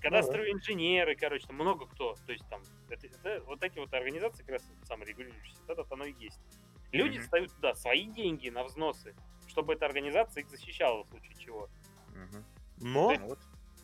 Кадастровые 0.00 0.52
инженеры, 0.52 1.14
короче, 1.14 1.46
там 1.46 1.56
много 1.56 1.86
кто. 1.86 2.16
То 2.26 2.32
есть 2.32 2.46
там, 2.48 2.62
это- 2.90 3.06
это 3.06 3.40
вот 3.46 3.62
эти 3.62 3.78
вот 3.78 3.92
организации, 3.94 4.42
как 4.42 4.50
раз 4.54 4.68
саморегулирующиеся, 4.84 5.60
это 5.68 5.84
оно 5.90 6.04
и 6.04 6.12
есть. 6.18 6.40
Люди 6.92 7.18
Мгм. 7.18 7.26
ставят 7.26 7.54
туда 7.54 7.74
свои 7.76 8.06
деньги 8.06 8.48
на 8.48 8.64
взносы, 8.64 9.14
чтобы 9.46 9.74
эта 9.74 9.86
организация 9.86 10.42
их 10.42 10.48
защищала 10.50 11.04
в 11.04 11.08
случае 11.08 11.34
чего. 11.36 11.68
Мгм. 12.08 12.44
Но 12.80 13.10
Ну 13.12 13.18
вот. 13.28 13.38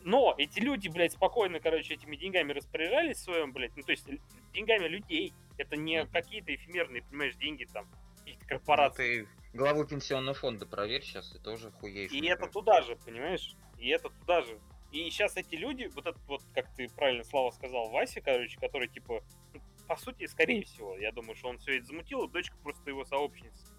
Но 0.05 0.35
эти 0.37 0.59
люди, 0.59 0.89
блядь, 0.89 1.13
спокойно, 1.13 1.59
короче, 1.59 1.93
этими 1.93 2.15
деньгами 2.15 2.51
распоряжались 2.51 3.17
в 3.17 3.23
своем, 3.23 3.53
блядь, 3.53 3.75
ну, 3.75 3.83
то 3.83 3.91
есть 3.91 4.05
деньгами 4.53 4.87
людей. 4.87 5.33
Это 5.57 5.77
не 5.77 6.05
какие-то 6.07 6.53
эфемерные, 6.53 7.03
понимаешь, 7.03 7.35
деньги 7.35 7.65
там 7.65 7.87
каких-то 8.19 8.41
Ну, 8.43 8.47
корпораций. 8.49 9.25
ты 9.25 9.57
главу 9.57 9.85
пенсионного 9.85 10.33
фонда 10.35 10.65
проверь 10.65 11.03
сейчас, 11.03 11.29
ты 11.31 11.39
тоже 11.39 11.71
хуеешь. 11.71 12.11
И 12.11 12.25
это 12.25 12.37
кажется. 12.41 12.59
туда 12.59 12.81
же, 12.81 12.95
понимаешь? 12.97 13.55
И 13.77 13.87
это 13.89 14.09
туда 14.09 14.41
же. 14.41 14.59
И 14.91 15.09
сейчас 15.09 15.37
эти 15.37 15.55
люди, 15.55 15.89
вот 15.95 16.05
этот 16.05 16.23
вот, 16.27 16.41
как 16.53 16.73
ты 16.75 16.87
правильно 16.89 17.23
Слава 17.23 17.49
сказал, 17.51 17.89
Вася, 17.89 18.21
короче, 18.21 18.59
который, 18.59 18.87
типа, 18.87 19.23
ну, 19.53 19.61
по 19.87 19.95
сути, 19.95 20.25
скорее 20.27 20.63
всего, 20.65 20.97
я 20.97 21.11
думаю, 21.11 21.35
что 21.35 21.49
он 21.49 21.57
все 21.59 21.77
это 21.77 21.87
замутил, 21.87 22.25
и 22.25 22.31
дочка 22.31 22.55
просто 22.61 22.89
его 22.89 23.03
сообщница. 23.05 23.73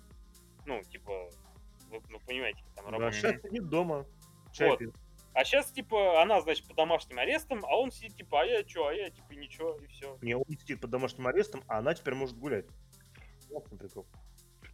Ну, 0.67 0.83
типа, 0.83 1.31
вы, 1.91 2.01
ну, 2.09 2.19
понимаете, 2.27 2.63
как 2.65 2.75
там 2.77 2.85
да, 2.87 2.91
работает. 2.93 3.15
сейчас 3.15 3.43
сидит 3.43 3.69
дома. 3.69 4.07
чай 4.53 4.71
Вот. 4.71 4.79
пьет. 4.79 4.95
А 5.35 5.45
сейчас, 5.45 5.71
типа, 5.73 6.23
она, 6.23 6.41
значит, 6.41 6.67
под 6.67 6.77
домашним 6.77 7.19
арестом, 7.19 7.65
а 7.65 7.77
он 7.77 7.91
сидит, 7.91 8.17
типа, 8.17 8.43
а 8.43 8.45
я 8.45 8.63
чё, 8.63 8.87
а 8.87 8.95
я, 8.95 9.11
типа, 9.11 9.33
ничего, 9.33 9.77
и 9.79 9.87
все. 9.89 10.17
Не, 10.23 10.37
он 10.37 10.45
сидит 10.49 10.81
под 10.81 10.91
домашним 10.91 11.27
арестом, 11.27 11.63
а 11.67 11.79
она 11.79 11.93
теперь 11.95 12.15
может 12.15 12.39
гулять. 12.39 12.67
Вот 13.51 13.67
он 13.71 13.79
прикол. 13.79 14.07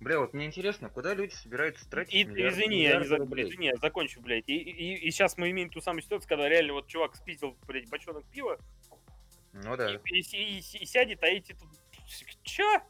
Бля, 0.00 0.18
вот 0.18 0.32
мне 0.32 0.46
интересно, 0.46 0.88
куда 0.88 1.12
люди 1.14 1.32
собираются 1.34 1.88
тратить 1.88 2.14
И, 2.14 2.24
миллиарды- 2.24 2.60
извини, 2.60 2.76
я 2.76 2.82
не 2.82 2.86
миллиарды 2.88 3.08
за- 3.08 3.16
рублей? 3.18 3.44
извини, 3.48 3.66
я 3.66 3.76
закончу, 3.76 4.20
блядь. 4.22 4.48
И, 4.48 4.56
и, 4.56 5.10
сейчас 5.10 5.36
мы 5.36 5.50
имеем 5.50 5.68
ту 5.70 5.80
самую 5.80 6.02
ситуацию, 6.02 6.28
когда 6.28 6.48
реально 6.48 6.72
вот 6.74 6.86
чувак 6.88 7.16
спиздил, 7.16 7.56
блядь, 7.66 7.88
бочонок 7.90 8.24
пива, 8.30 8.58
Ну 9.52 9.76
да. 9.76 9.92
и, 9.94 9.98
и- 10.20 10.58
и- 10.58 10.58
и 10.58 10.86
сядет, 10.86 11.22
а 11.22 11.26
эти 11.26 11.52
тут... 11.52 11.68
Чё? 12.42 12.80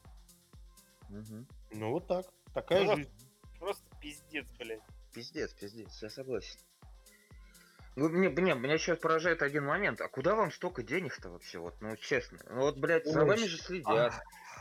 Мгм. 1.09 1.47
Ну 1.73 1.91
вот 1.91 2.07
так. 2.07 2.27
Такая 2.55 2.85
Ну, 2.85 2.97
жизнь. 2.97 3.11
Просто 3.59 3.85
пиздец, 4.01 4.47
блядь. 4.59 4.81
Пиздец, 5.13 5.53
пиздец, 5.55 6.01
я 6.03 6.11
согласен. 6.11 6.59
Ну, 8.01 8.09
мне, 8.09 8.31
мне, 8.31 8.55
меня 8.55 8.79
сейчас 8.79 8.99
поражает 8.99 9.43
один 9.43 9.67
момент. 9.67 10.01
А 10.01 10.09
куда 10.09 10.35
вам 10.35 10.51
столько 10.51 10.83
денег-то 10.83 11.29
вообще? 11.29 11.59
Вот, 11.59 11.75
ну, 11.83 11.95
честно. 11.99 12.39
Ну, 12.49 12.61
вот, 12.63 12.79
блядь, 12.79 13.05
за 13.07 13.27
вами 13.27 13.45
же 13.47 13.59
следят. 13.59 14.15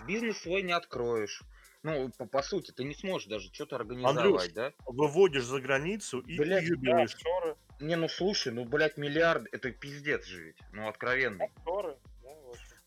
Бизнес 0.05 0.39
свой 0.39 0.61
не 0.61 0.73
откроешь. 0.73 1.41
Ну, 1.81 2.09
по, 2.17 2.25
по 2.25 2.41
сути, 2.41 2.71
ты 2.71 2.83
не 2.83 2.93
сможешь 2.93 3.29
даже 3.29 3.53
что-то 3.53 3.77
организовать, 3.77 4.17
Андрюш, 4.17 4.47
да? 4.49 4.73
Выводишь 4.85 5.45
за 5.45 5.61
границу 5.61 6.19
и 6.19 6.37
Блядь, 6.37 6.67
Да, 6.67 6.73
уебиваешь. 6.73 7.13
офшоры, 7.15 7.55
Не, 7.79 7.95
ну 7.95 8.09
слушай, 8.09 8.51
ну, 8.51 8.65
блядь, 8.65 8.97
миллиард, 8.97 9.47
это 9.53 9.71
пиздец 9.71 10.25
же 10.25 10.43
ведь. 10.43 10.57
Ну, 10.73 10.91
да, 11.01 11.47
вот. 11.65 11.97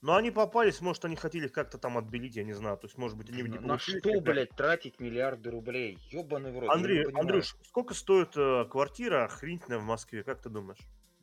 Но 0.03 0.17
они 0.17 0.33
попались, 0.33 0.81
может, 0.81 1.05
они 1.05 1.15
хотели 1.15 1.47
как-то 1.47 1.79
там 1.79 1.97
отбелить, 1.97 2.35
я 2.35 2.43
не 2.43 2.55
знаю. 2.55 2.77
То 2.77 2.89
есть, 2.89 2.99
может 2.99 3.17
быть, 3.17 3.31
они 3.31 3.43
не 3.43 3.59
На, 3.61 3.79
что, 3.79 4.21
блядь, 4.21 4.51
тратить 4.51 4.99
миллиарды 4.99 5.51
рублей? 5.51 5.97
Ёбаный 6.11 6.51
в 6.51 6.59
рот. 6.59 6.71
Андрей. 6.71 7.07
Андрюш, 7.15 7.55
сколько 7.69 7.95
стоит 7.95 8.37
э, 8.37 8.65
квартира 8.69 9.25
охренительная 9.27 9.79
в 9.79 9.85
Москве, 9.85 10.25
как 10.25 10.43
ты 10.43 10.49
думаешь? 10.49 10.81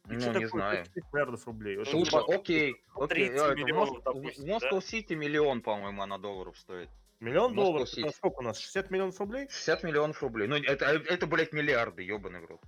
И 0.09 0.13
Ну, 0.13 0.39
не 0.39 0.47
знаю. 0.47 0.85
35 0.85 1.13
миллиардов 1.13 1.45
рублей? 1.45 1.85
Слушай, 1.85 2.21
окей, 2.25 2.77
окей. 2.95 3.09
30 3.09 3.37
а, 3.39 3.53
в 3.53 3.55
миллионов, 3.57 3.89
Мос- 3.97 4.01
допустим, 4.05 4.43
в 4.43 4.47
Москва 4.47 4.81
Сити 4.81 5.13
миллион, 5.13 5.61
по-моему, 5.61 6.01
она 6.01 6.17
долларов 6.17 6.57
стоит. 6.57 6.89
Миллион 7.19 7.53
Москва 7.53 7.65
долларов? 7.65 7.89
Сити. 7.89 7.99
Это 8.07 8.15
сколько 8.15 8.39
у 8.39 8.43
нас? 8.43 8.57
60 8.59 8.91
миллионов 8.91 9.19
рублей? 9.19 9.47
60 9.49 9.83
миллионов 9.83 10.23
рублей. 10.23 10.47
Ну, 10.47 10.55
это, 10.55 10.85
это 10.85 11.27
блядь, 11.27 11.51
миллиарды, 11.51 12.01
ёбаный 12.01 12.39
в 12.39 12.45
рот. 12.45 12.61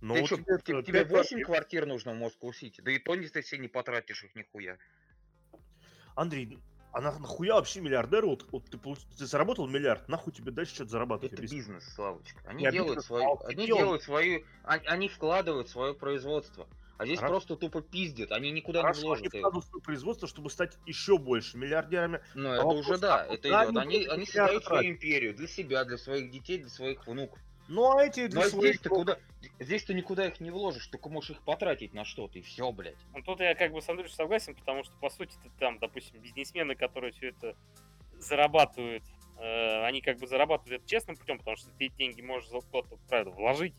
Ну, 0.00 0.14
Ты 0.14 0.20
вот 0.20 0.28
чё, 0.28 0.36
тебе, 0.36 0.58
те- 0.58 0.82
тебе 0.84 1.00
пять 1.00 1.10
8 1.10 1.42
квартир. 1.42 1.84
нужно 1.84 2.12
в 2.12 2.16
Москву 2.16 2.52
Сити? 2.52 2.80
Да 2.80 2.92
и 2.92 2.98
то 3.00 3.16
не 3.16 3.26
ты 3.26 3.42
все 3.42 3.58
не 3.58 3.66
потратишь 3.66 4.22
их 4.22 4.36
нихуя. 4.36 4.78
Андрей, 6.18 6.58
а 6.92 7.00
на- 7.00 7.18
нахуя 7.18 7.54
вообще 7.54 7.80
миллиардер? 7.80 8.26
Вот, 8.26 8.46
вот 8.50 8.70
ты, 8.70 8.78
ты 8.78 9.26
заработал 9.26 9.68
миллиард, 9.68 10.08
нахуй 10.08 10.32
тебе 10.32 10.50
дальше 10.52 10.74
что-то 10.74 10.90
зарабатывать? 10.90 11.32
Это 11.32 11.42
Объясни. 11.42 11.58
бизнес, 11.58 11.84
Славочка. 11.94 12.42
Они 12.44 12.66
Не 12.66 12.72
делают 12.72 12.98
бизнес, 12.98 13.06
свою, 13.06 13.38
а 13.38 13.48
они 13.48 13.66
делают 13.66 14.02
свою, 14.02 14.44
они, 14.64 14.86
они 14.86 15.08
вкладывают 15.08 15.68
свое 15.68 15.94
производство. 15.94 16.68
А 16.96 17.04
здесь 17.06 17.20
Хорошо. 17.20 17.34
просто 17.34 17.56
тупо 17.56 17.80
пиздят, 17.82 18.32
они 18.32 18.50
никуда 18.50 18.82
не 18.82 18.86
Хорошо, 18.86 19.02
они 19.12 19.28
вложат 19.28 19.34
их. 19.34 19.38
вкладывают 19.38 19.66
свое 19.66 19.82
производство, 19.82 20.28
чтобы 20.28 20.50
стать 20.50 20.78
еще 20.86 21.18
больше 21.18 21.56
миллиардерами. 21.58 22.20
Ну, 22.32 22.50
А 22.54 22.62
это 22.62 22.74
уже 22.74 22.96
да, 22.98 23.22
а 23.22 23.26
это 23.26 23.52
идет. 23.54 23.76
они 23.76 23.76
Они, 23.76 24.06
они 24.06 24.24
создают 24.26 24.64
свою 24.64 24.90
империю 24.92 25.34
для 25.36 25.46
себя, 25.46 25.84
для 25.84 25.98
своих 25.98 26.30
детей, 26.30 26.58
для 26.58 26.68
своих 26.70 27.06
внуков. 27.06 27.40
Ну, 27.68 27.96
а 27.96 28.04
эти 28.04 28.26
для 28.28 28.40
Ну 28.40 28.46
а 28.46 28.50
своих... 28.50 28.74
здесь 28.74 28.80
ты 28.80 28.88
куда? 28.88 29.18
Здесь 29.60 29.84
ты 29.84 29.94
никуда 29.94 30.26
их 30.26 30.40
не 30.40 30.50
вложишь, 30.50 30.86
только 30.86 31.08
можешь 31.10 31.30
их 31.30 31.42
потратить 31.42 31.92
на 31.94 32.04
что-то, 32.04 32.38
и 32.38 32.42
все, 32.42 32.72
блядь. 32.72 32.96
Ну, 33.14 33.22
тут 33.22 33.40
я 33.40 33.54
как 33.54 33.72
бы 33.72 33.82
с 33.82 33.88
Андрюшей 33.88 34.14
согласен, 34.14 34.54
потому 34.54 34.84
что, 34.84 34.94
по 34.96 35.10
сути, 35.10 35.36
ты 35.42 35.50
там, 35.58 35.78
допустим, 35.78 36.20
бизнесмены, 36.20 36.74
которые 36.74 37.12
все 37.12 37.28
это 37.28 37.54
зарабатывают, 38.18 39.04
э, 39.38 39.84
они 39.84 40.00
как 40.00 40.18
бы 40.18 40.26
зарабатывают 40.26 40.80
это 40.80 40.88
честным 40.90 41.16
путем, 41.16 41.38
потому 41.38 41.56
что 41.56 41.70
ты 41.78 41.86
эти 41.86 41.94
деньги 41.96 42.20
можешь 42.22 42.48
за 42.48 42.60
куда-то, 42.60 42.96
правда, 43.08 43.30
вложить, 43.30 43.74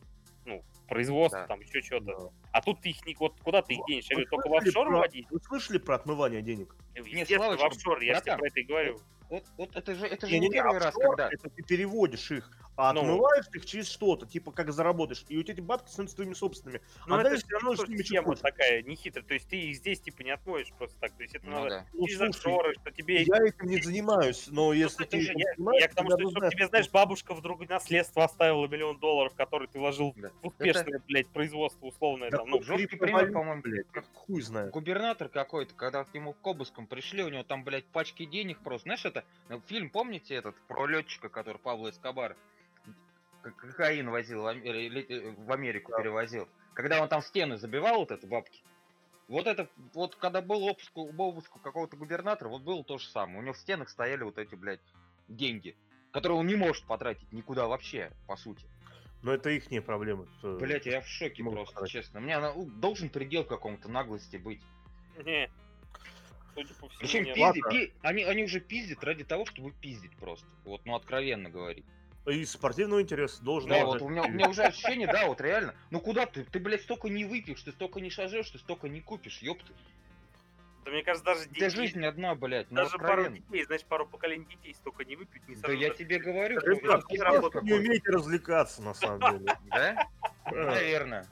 ну, 0.45 0.61
в 0.61 0.87
производство, 0.87 1.41
Да. 1.41 1.47
там, 1.47 1.59
еще 1.61 1.81
что-то. 1.81 2.05
Да. 2.05 2.29
А 2.51 2.61
тут 2.61 2.81
ты 2.81 2.89
их 2.89 3.05
не... 3.05 3.15
Вот 3.15 3.39
куда 3.41 3.61
ты 3.61 3.73
их 3.73 3.79
денешь? 3.87 4.05
Я 4.09 4.15
Вы 4.17 4.23
говорю, 4.25 4.29
только 4.29 4.49
в 4.49 4.67
офшор 4.67 4.87
про- 4.87 4.97
вводить? 4.99 5.27
Вы 5.29 5.39
слышали 5.41 5.77
про 5.77 5.95
отмывание 5.95 6.41
денег? 6.41 6.75
Естественно, 6.95 7.55
в 7.55 7.59
Славочка, 7.59 7.67
офшор, 7.67 8.01
я 8.01 8.15
же 8.15 8.21
про 8.21 8.47
это 8.47 8.59
и 8.59 8.63
говорю. 8.63 8.99
Вот, 9.29 9.43
вот 9.57 9.75
это 9.75 9.95
же, 9.95 10.07
это 10.07 10.27
же 10.27 10.33
не, 10.33 10.39
Не-не-не, 10.39 10.53
первый 10.53 10.79
раз, 10.79 10.95
офшор 10.95 11.15
когда. 11.15 11.29
Это 11.31 11.49
ты 11.49 11.63
переводишь 11.63 12.31
их, 12.31 12.51
а 12.75 12.91
Ну. 12.93 13.01
отмываешь 13.01 13.45
их 13.53 13.65
через 13.65 13.87
что-то, 13.89 14.25
типа 14.25 14.51
как 14.51 14.71
заработаешь. 14.71 15.23
И 15.29 15.37
у 15.37 15.43
тебя 15.43 15.53
эти 15.53 15.61
бабки 15.61 15.89
становятся 15.89 16.15
твоими 16.15 16.33
собственными. 16.33 16.81
Но 17.05 17.15
а 17.15 17.21
это 17.21 17.29
дальше 17.29 17.45
все 17.45 17.53
равно 17.57 17.75
что 17.75 17.85
с 17.85 17.87
ними, 17.89 18.01
что 18.03 18.23
хочешь. 18.23 18.41
такая 18.41 18.81
нехитрая. 18.83 19.25
То 19.25 19.33
есть 19.35 19.47
ты 19.49 19.57
их 19.61 19.75
здесь 19.77 20.01
типа 20.01 20.21
не 20.23 20.31
отмоешь 20.31 20.71
просто 20.77 20.97
так. 20.99 21.15
То 21.15 21.23
есть 21.23 21.35
это 21.35 21.45
Ну 21.45 21.51
надо 21.51 21.69
да. 21.69 21.85
Ну, 21.93 22.07
слушай, 22.07 22.29
офшоры, 22.29 22.73
что 22.81 22.91
тебе... 22.91 23.21
Я 23.23 23.37
этим 23.45 23.67
не 23.67 23.81
занимаюсь, 23.81 24.47
но 24.47 24.67
Ну, 24.67 24.73
если 24.73 25.05
это 25.05 25.17
ты 25.17 25.21
же 25.21 25.33
я, 25.35 25.53
я 25.79 25.87
к 25.87 25.95
тому, 25.95 26.09
что 26.11 26.29
знать, 26.29 26.51
тебе, 26.53 26.67
знаешь, 26.67 26.89
бабушка 26.89 27.33
вдруг 27.35 27.67
наследство 27.69 28.23
оставила 28.23 28.67
миллион 28.67 28.99
долларов, 28.99 29.33
который 29.35 29.67
ты 29.67 29.79
вложил 29.79 30.13
Да. 30.15 30.29
в 30.41 30.47
успешное, 30.47 31.01
блядь, 31.07 31.27
производство 31.29 31.85
условное. 31.87 32.31
Да 32.31 32.37
там, 32.37 32.49
ну, 32.49 32.59
пример, 32.59 33.31
по-моему, 33.31 33.61
блядь, 33.61 33.87
хуй 34.13 34.41
знает. 34.41 34.71
Губернатор 34.71 35.29
какой-то, 35.29 35.73
когда 35.75 36.03
к 36.03 36.13
нему 36.13 36.33
к 36.33 36.47
обыскам 36.47 36.87
пришли, 36.87 37.23
у 37.23 37.29
него 37.29 37.43
там, 37.43 37.63
блядь, 37.63 37.85
пачки 37.85 38.25
денег 38.25 38.59
просто. 38.63 38.83
Знаешь, 38.83 39.05
это 39.05 39.18
э, 39.49 39.59
фильм, 39.67 39.89
помните 39.89 40.35
этот, 40.35 40.55
про 40.67 40.85
летчика, 40.87 41.29
который 41.29 41.57
Павла 41.57 41.89
Эскобара? 41.89 42.35
К- 43.41 43.51
Кокаин 43.51 44.09
возил, 44.09 44.43
в 44.43 44.47
э, 44.47 45.31
в 45.37 45.51
Америку 45.51 45.91
Да. 45.91 45.99
перевозил. 45.99 46.47
Когда 46.73 47.01
он 47.01 47.09
там 47.09 47.21
стены 47.21 47.57
забивал 47.57 47.99
вот 47.99 48.11
это 48.11 48.25
бабки. 48.27 48.61
Вот 49.27 49.45
это, 49.47 49.69
вот 49.93 50.15
когда 50.15 50.41
был 50.41 50.63
обыск, 50.63 50.91
обыск 50.95 51.51
какого-то 51.61 51.95
губернатора, 51.97 52.49
вот 52.49 52.63
было 52.63 52.83
то 52.83 52.97
же 52.97 53.07
самое. 53.07 53.39
У 53.39 53.41
него 53.43 53.53
в 53.53 53.57
стенах 53.57 53.89
стояли 53.89 54.23
вот 54.23 54.37
эти, 54.39 54.55
блядь, 54.55 54.81
деньги, 55.27 55.75
которые 56.11 56.39
он 56.39 56.47
не 56.47 56.55
может 56.55 56.85
потратить 56.85 57.31
никуда 57.31 57.67
вообще, 57.67 58.11
по 58.27 58.35
сути. 58.35 58.65
Но 59.21 59.33
это 59.33 59.49
их 59.51 59.69
не 59.69 59.81
проблема. 59.81 60.25
Это- 60.39 60.55
Блять, 60.57 60.85
я 60.85 61.01
в 61.01 61.07
шоке 61.07 61.43
просто, 61.43 61.73
потратить. 61.75 61.91
честно. 61.93 62.19
У 62.19 62.23
меня 62.23 62.53
должен 62.77 63.09
предел 63.09 63.43
какому-то 63.43 63.89
наглости 63.89 64.37
быть. 64.37 64.61
Не. 65.23 65.51
Судя 66.61 66.73
по 66.75 66.87
всему, 66.89 66.99
Причем 66.99 67.23
нет. 67.23 67.35
пизди, 67.35 67.61
пи- 67.69 67.93
они, 68.01 68.23
они 68.23 68.43
уже 68.43 68.59
пиздят 68.59 69.03
ради 69.03 69.23
того, 69.23 69.45
чтобы 69.45 69.71
пиздить 69.71 70.15
просто. 70.17 70.45
Вот, 70.65 70.85
ну 70.85 70.95
откровенно 70.95 71.49
говорить. 71.49 71.85
И 72.27 72.45
спортивного 72.45 73.01
интереса 73.01 73.41
должен 73.41 73.69
Да, 73.69 73.77
быть. 73.79 73.85
вот 73.85 74.01
у 74.03 74.09
меня, 74.09 74.23
у 74.23 74.29
меня 74.29 74.49
уже 74.49 74.63
ощущение, 74.63 75.07
да, 75.07 75.25
вот 75.27 75.41
реально. 75.41 75.73
Ну 75.89 75.99
куда 75.99 76.25
ты? 76.25 76.43
Ты, 76.43 76.59
блядь, 76.59 76.81
столько 76.81 77.07
не 77.09 77.25
выпьешь, 77.25 77.61
ты 77.63 77.71
столько 77.71 78.01
не 78.01 78.09
шажешь, 78.09 78.49
ты 78.51 78.59
столько 78.59 78.87
не 78.89 79.01
купишь, 79.01 79.39
ёпты. 79.41 79.73
Да 80.85 80.91
мне 80.91 81.03
кажется, 81.03 81.25
даже 81.25 81.41
У 81.41 81.43
тебя 81.53 81.69
детей, 81.69 81.69
жизнь 81.87 82.05
одна, 82.05 82.35
блядь, 82.35 82.69
ну 82.71 82.77
даже 82.77 82.97
пару 82.97 83.03
откровенно. 83.23 83.37
детей, 83.37 83.63
значит, 83.65 83.87
пару 83.87 84.05
поколений 84.07 84.45
детей 84.45 84.73
столько 84.75 85.05
не 85.05 85.15
выпьют, 85.15 85.47
не 85.47 85.55
Да 85.55 85.61
сожрут. 85.61 85.81
я 85.81 85.89
тебе 85.93 86.19
говорю, 86.19 86.59
Ребят, 86.59 87.03
просто 87.41 87.61
не 87.61 87.73
умеете 87.73 88.09
развлекаться, 88.11 88.81
на 88.81 88.93
самом 88.93 89.39
деле. 89.39 89.57
Да? 89.69 90.07
Да. 90.45 90.51
Наверное. 90.51 91.25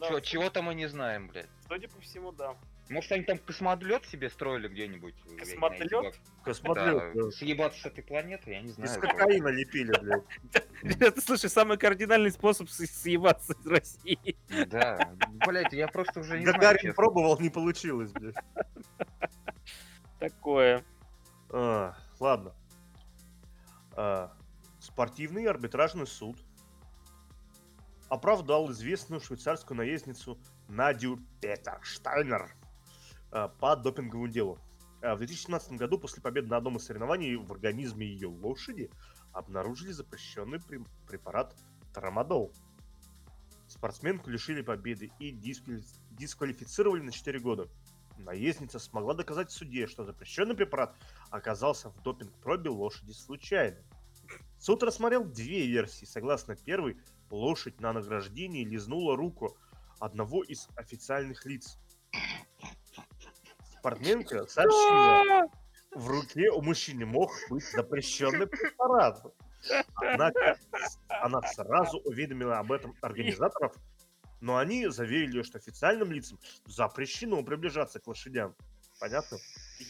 Да. 0.00 0.20
Чего-то 0.20 0.62
мы 0.62 0.74
не 0.74 0.86
знаем, 0.88 1.28
блядь. 1.28 1.48
Судя 1.68 1.88
по 1.88 2.00
всему, 2.00 2.32
да. 2.32 2.56
Может, 2.94 3.10
они 3.10 3.24
там 3.24 3.38
космодлет 3.38 4.06
себе 4.06 4.30
строили 4.30 4.68
где-нибудь? 4.68 5.16
знаю, 5.24 5.38
Космодлёт? 5.40 6.14
типа, 6.14 6.26
Космотрел. 6.44 7.00
Да, 7.12 7.30
съебаться 7.32 7.80
с 7.80 7.86
этой 7.86 8.04
планеты, 8.04 8.52
я 8.52 8.60
не 8.60 8.68
Из 8.68 8.74
знаю. 8.74 9.00
кокаина 9.00 9.48
лепили, 9.48 9.92
блядь. 10.00 10.22
Ребята, 10.82 11.20
слушай, 11.20 11.50
самый 11.50 11.76
кардинальный 11.76 12.30
способ 12.30 12.70
съебаться 12.70 13.54
из 13.54 13.66
России. 13.66 14.36
Да, 14.66 15.12
блядь, 15.44 15.72
я 15.72 15.88
просто 15.88 16.20
уже 16.20 16.38
не 16.38 16.44
знаю, 16.44 16.56
Гагарин 16.60 16.94
пробовал, 16.94 17.36
не 17.40 17.50
получилось, 17.50 18.12
блядь. 18.12 18.36
Такое. 20.20 20.84
А, 21.50 21.96
ладно. 22.20 22.54
А, 23.96 24.32
спортивный 24.78 25.46
арбитражный 25.46 26.06
суд 26.06 26.38
оправдал 28.08 28.70
известную 28.70 29.20
швейцарскую 29.20 29.78
наездницу 29.78 30.38
Надю 30.68 31.18
Петерштайнер 31.40 32.54
по 33.34 33.76
допинговому 33.76 34.28
делу. 34.28 34.58
А, 35.02 35.14
В 35.14 35.18
2017 35.18 35.72
году 35.72 35.98
после 35.98 36.22
победы 36.22 36.48
на 36.48 36.56
одном 36.56 36.76
из 36.76 36.84
соревнований 36.84 37.36
в 37.36 37.50
организме 37.52 38.06
ее 38.06 38.28
лошади 38.28 38.90
обнаружили 39.32 39.90
запрещенный 39.90 40.60
препарат 41.08 41.56
трамадол. 41.92 42.52
Спортсменку 43.66 44.30
лишили 44.30 44.62
победы 44.62 45.10
и 45.18 45.30
дисквали- 45.32 45.82
дисквалифицировали 46.12 47.02
на 47.02 47.10
4 47.10 47.40
года. 47.40 47.68
Наездница 48.18 48.78
смогла 48.78 49.14
доказать 49.14 49.50
в 49.50 49.54
суде, 49.54 49.88
что 49.88 50.04
запрещенный 50.04 50.54
препарат 50.54 50.94
оказался 51.30 51.90
в 51.90 52.00
допинг-пробе 52.02 52.70
лошади 52.70 53.10
случайно. 53.10 53.78
Суд 54.58 54.82
рассмотрел 54.84 55.24
две 55.24 55.66
версии. 55.66 56.04
Согласно 56.04 56.54
первой, 56.54 56.96
лошадь 57.30 57.80
на 57.80 57.92
награждении 57.92 58.64
лизнула 58.64 59.16
руку 59.16 59.56
одного 59.98 60.44
из 60.44 60.68
официальных 60.76 61.44
лиц. 61.44 61.76
Спортсменка 63.84 64.46
сообщила, 64.46 65.46
в 65.94 66.08
руке 66.08 66.50
у 66.50 66.62
мужчины 66.62 67.04
мог 67.04 67.30
быть 67.50 67.70
запрещенный 67.70 68.46
препарат. 68.46 69.22
Однако 69.96 70.58
она 71.08 71.42
сразу 71.42 71.98
уведомила 71.98 72.60
об 72.60 72.72
этом 72.72 72.96
организаторов, 73.02 73.76
но 74.40 74.56
они 74.56 74.88
заверили 74.88 75.36
ее, 75.36 75.42
что 75.42 75.58
официальным 75.58 76.12
лицам 76.12 76.38
запрещено 76.64 77.42
приближаться 77.42 78.00
к 78.00 78.06
лошадям. 78.06 78.56
Понятно? 79.00 79.36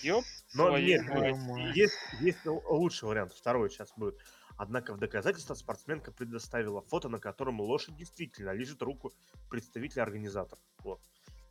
Ёб 0.03 0.25
Но 0.55 0.77
нет, 0.77 1.07
мать. 1.07 1.77
есть, 1.77 1.95
есть 2.19 2.45
лучший 2.45 3.09
вариант, 3.09 3.33
второй 3.33 3.71
сейчас 3.71 3.93
будет. 3.97 4.19
Однако 4.57 4.93
в 4.93 4.99
доказательство 4.99 5.55
спортсменка 5.55 6.11
предоставила 6.11 6.83
фото, 6.83 7.09
на 7.09 7.21
котором 7.21 7.61
лошадь 7.61 7.95
действительно 7.95 8.51
лежит 8.51 8.83
руку 8.83 9.13
представителя 9.49 10.03
организатора. 10.03 10.61
Вот. 10.81 11.01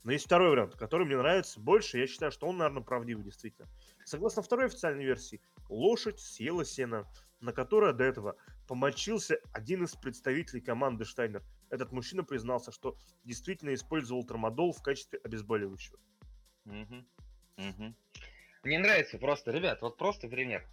Но 0.04 0.12
есть 0.12 0.26
второй 0.26 0.50
вариант, 0.50 0.76
который 0.76 1.06
мне 1.06 1.18
нравится 1.18 1.60
больше. 1.60 1.98
Я 1.98 2.08
считаю, 2.08 2.32
что 2.32 2.48
он, 2.48 2.58
наверное, 2.58 2.84
правдивый 2.84 3.24
действительно. 3.24 3.68
Согласно 4.04 4.42
второй 4.42 4.66
официальной 4.66 5.06
версии, 5.06 5.42
лошадь 5.70 6.20
съела 6.20 6.66
сено, 6.66 7.08
на 7.40 7.54
которое 7.54 7.94
до 7.94 8.04
этого 8.04 8.36
помочился 8.68 9.38
один 9.54 9.84
из 9.84 9.96
представителей 9.96 10.62
команды 10.62 11.06
Штайнер. 11.06 11.44
Этот 11.70 11.92
мужчина 11.92 12.24
признался, 12.24 12.72
что 12.72 12.98
действительно 13.24 13.74
использовал 13.74 14.26
трамадол 14.26 14.74
в 14.74 14.82
качестве 14.82 15.20
обезболивающего. 15.24 16.00
Мне 16.66 18.80
нравится 18.80 19.18
просто, 19.18 19.52
ребят, 19.52 19.82
вот 19.82 19.98
просто 19.98 20.28
пример. 20.28 20.68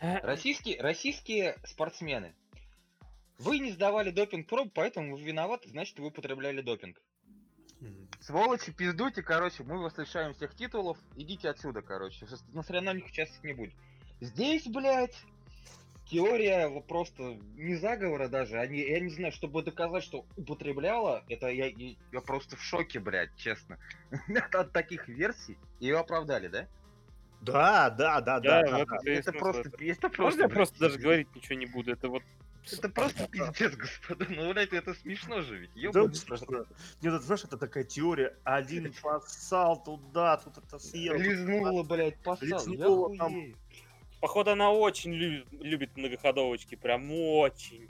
Российские, 0.00 0.80
российские 0.80 1.58
спортсмены. 1.64 2.34
Вы 3.38 3.58
не 3.58 3.72
сдавали 3.72 4.10
допинг 4.10 4.48
проб, 4.48 4.72
поэтому 4.74 5.16
вы 5.16 5.22
виноваты, 5.22 5.70
значит 5.70 5.98
вы 5.98 6.08
употребляли 6.08 6.60
допинг. 6.60 7.02
Сволочи, 8.20 8.70
пиздуйте, 8.72 9.22
короче, 9.22 9.62
мы 9.64 9.78
вас 9.82 9.96
лишаем 9.96 10.34
всех 10.34 10.54
титулов, 10.54 10.98
идите 11.16 11.48
отсюда, 11.48 11.80
короче, 11.80 12.26
с- 12.26 12.44
на 12.52 12.62
соревнованиях 12.62 13.08
участвовать 13.08 13.44
не 13.44 13.54
будет. 13.54 13.72
Здесь, 14.20 14.66
блядь, 14.66 15.16
теория 16.04 16.68
просто 16.82 17.38
не 17.54 17.76
заговора 17.76 18.28
даже, 18.28 18.58
они, 18.58 18.80
я 18.80 19.00
не 19.00 19.08
знаю, 19.08 19.32
чтобы 19.32 19.62
доказать, 19.62 20.04
что 20.04 20.26
употребляла, 20.36 21.24
это 21.30 21.48
я, 21.48 21.66
я, 22.12 22.20
просто 22.20 22.56
в 22.56 22.62
шоке, 22.62 23.00
блядь, 23.00 23.34
честно. 23.36 23.78
От, 24.52 24.72
таких 24.72 25.08
версий 25.08 25.56
ее 25.78 25.98
оправдали, 25.98 26.48
да? 26.48 26.68
Да, 27.40 27.88
да, 27.88 28.20
да, 28.20 28.38
да. 28.38 28.62
Да, 28.62 28.70
да, 28.70 28.78
это 28.80 28.96
и 29.02 29.10
Это 29.14 29.32
просто, 29.32 29.70
это 29.78 30.10
просто, 30.10 30.22
Можно 30.22 30.42
я 30.42 30.48
просто 30.50 30.78
даже 30.78 30.98
говорить 30.98 31.34
ничего 31.34 31.58
не 31.58 31.64
буду? 31.64 31.90
Это 31.90 32.10
вот 32.10 32.22
Это 32.72 32.88
просто 32.88 33.26
пиздец, 33.28 33.74
господа. 33.74 34.26
Ну, 34.28 34.52
блядь, 34.52 34.72
это 34.72 34.94
смешно 34.94 35.40
же 35.42 35.58
ведь. 35.58 35.74
Да, 35.74 35.80
ёбаный 35.80 36.08
в 36.08 36.16
смешно. 36.16 36.58
Нет, 37.02 37.14
это, 37.14 37.20
знаешь, 37.20 37.44
это 37.44 37.56
такая 37.56 37.84
теория. 37.84 38.36
Один 38.44 38.92
поссал 39.02 39.82
туда, 39.82 40.36
тут 40.38 40.58
это 40.58 40.78
съел. 40.78 41.14
тут 41.14 41.22
Лизнула, 41.22 41.82
блядь, 41.82 42.18
посал. 42.22 42.46
Я 42.48 42.56
Лизнула 42.58 43.16
там. 43.16 43.54
Походу, 44.20 44.50
она 44.50 44.70
очень 44.70 45.14
лю- 45.14 45.46
любит 45.52 45.96
многоходовочки, 45.96 46.74
прям 46.74 47.10
очень. 47.10 47.88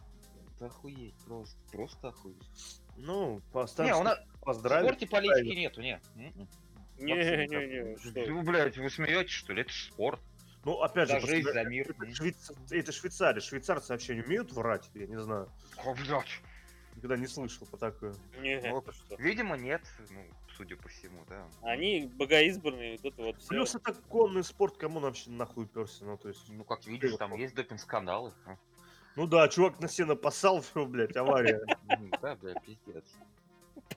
Это 0.56 0.66
охуеть, 0.66 1.14
просто, 1.26 1.56
просто 1.72 2.08
охуеть. 2.08 2.80
Ну, 2.96 3.36
Не, 3.36 3.40
поставим, 3.52 3.96
у 3.96 4.02
нас 4.02 4.18
в 4.18 4.44
поздравить. 4.44 4.86
спорте 4.86 5.06
политики 5.08 5.56
нету, 5.56 5.80
не. 5.80 6.00
М-м. 6.16 6.48
Не-не-не, 6.98 7.96
что? 7.98 8.26
Ну, 8.30 8.42
блядь, 8.42 8.76
вы 8.76 8.90
смеетесь, 8.90 9.32
что 9.32 9.52
ли? 9.54 9.62
Это 9.62 9.72
спорт. 9.72 10.20
Ну, 10.64 10.80
опять 10.82 11.08
же, 11.08 11.14
посмотри, 11.14 11.42
за 11.42 11.64
мир. 11.64 11.90
это. 11.90 12.04
Швейц- 12.06 12.52
это 12.70 12.92
Швейцария. 12.92 13.40
Швейцарцы 13.40 13.92
вообще 13.92 14.14
не 14.16 14.22
умеют 14.22 14.52
врать, 14.52 14.90
я 14.94 15.06
не 15.06 15.18
знаю. 15.18 15.50
О, 15.84 15.94
блядь. 15.94 16.40
Никогда 16.96 17.16
не 17.16 17.26
слышал 17.26 17.66
по 17.66 17.76
такое. 17.78 18.14
Не, 18.40 18.61
Вот. 18.70 18.82
это 18.88 18.92
что? 18.92 19.16
Видимо, 19.16 19.56
нет, 19.56 19.80
ну, 20.11 20.22
судя 20.56 20.76
по 20.76 20.88
всему, 20.88 21.24
да. 21.28 21.46
Они 21.62 22.11
богоизбранные, 22.14 22.98
вот 23.02 23.12
это 23.14 23.22
вот 23.22 23.38
все. 23.38 23.48
Плюс 23.48 23.74
это 23.74 23.94
конный 23.94 24.44
спорт, 24.44 24.76
кому 24.76 25.00
вообще 25.00 25.30
нахуй 25.30 25.66
перся, 25.66 26.04
ну, 26.04 26.18
то 26.18 26.28
есть... 26.28 26.46
Ну, 26.50 26.64
как 26.64 26.84
видишь, 26.86 27.16
там 27.16 27.34
есть 27.36 27.54
допинг-скандалы. 27.54 28.34
а. 28.44 28.56
Ну 29.16 29.26
да, 29.26 29.48
чувак 29.48 29.80
на 29.80 29.88
сено 29.88 30.14
поссал, 30.14 30.61
все, 30.62 30.84
блядь, 30.84 31.16
авария. 31.16 31.61
Да, 32.20 32.36
бля, 32.36 32.54
пиздец. 32.61 33.04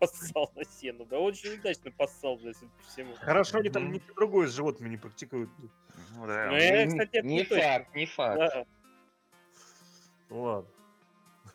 Поссал 0.04 0.52
на 0.56 0.66
сену. 0.66 1.06
Да 1.06 1.20
очень 1.20 1.60
удачно 1.60 1.92
поссал, 1.92 2.38
блядь, 2.38 2.58
по 2.60 2.84
всему. 2.88 3.16
Хорошо, 3.16 3.60
они 3.60 3.70
там 3.70 3.92
ничего 3.92 4.14
другое 4.16 4.48
с 4.48 4.56
животными 4.56 4.90
не 4.90 4.98
практикуют. 4.98 5.50
Ну 6.16 6.28
да. 6.28 6.48
Ну, 6.48 6.58
я, 6.58 6.88
кстати, 6.88 7.18
это 7.18 7.28
не 7.28 7.38
не 7.38 7.44
факт, 7.44 7.96
не 7.96 8.06
факт. 8.06 8.38
Да. 8.38 8.66
Ладно. 10.30 10.70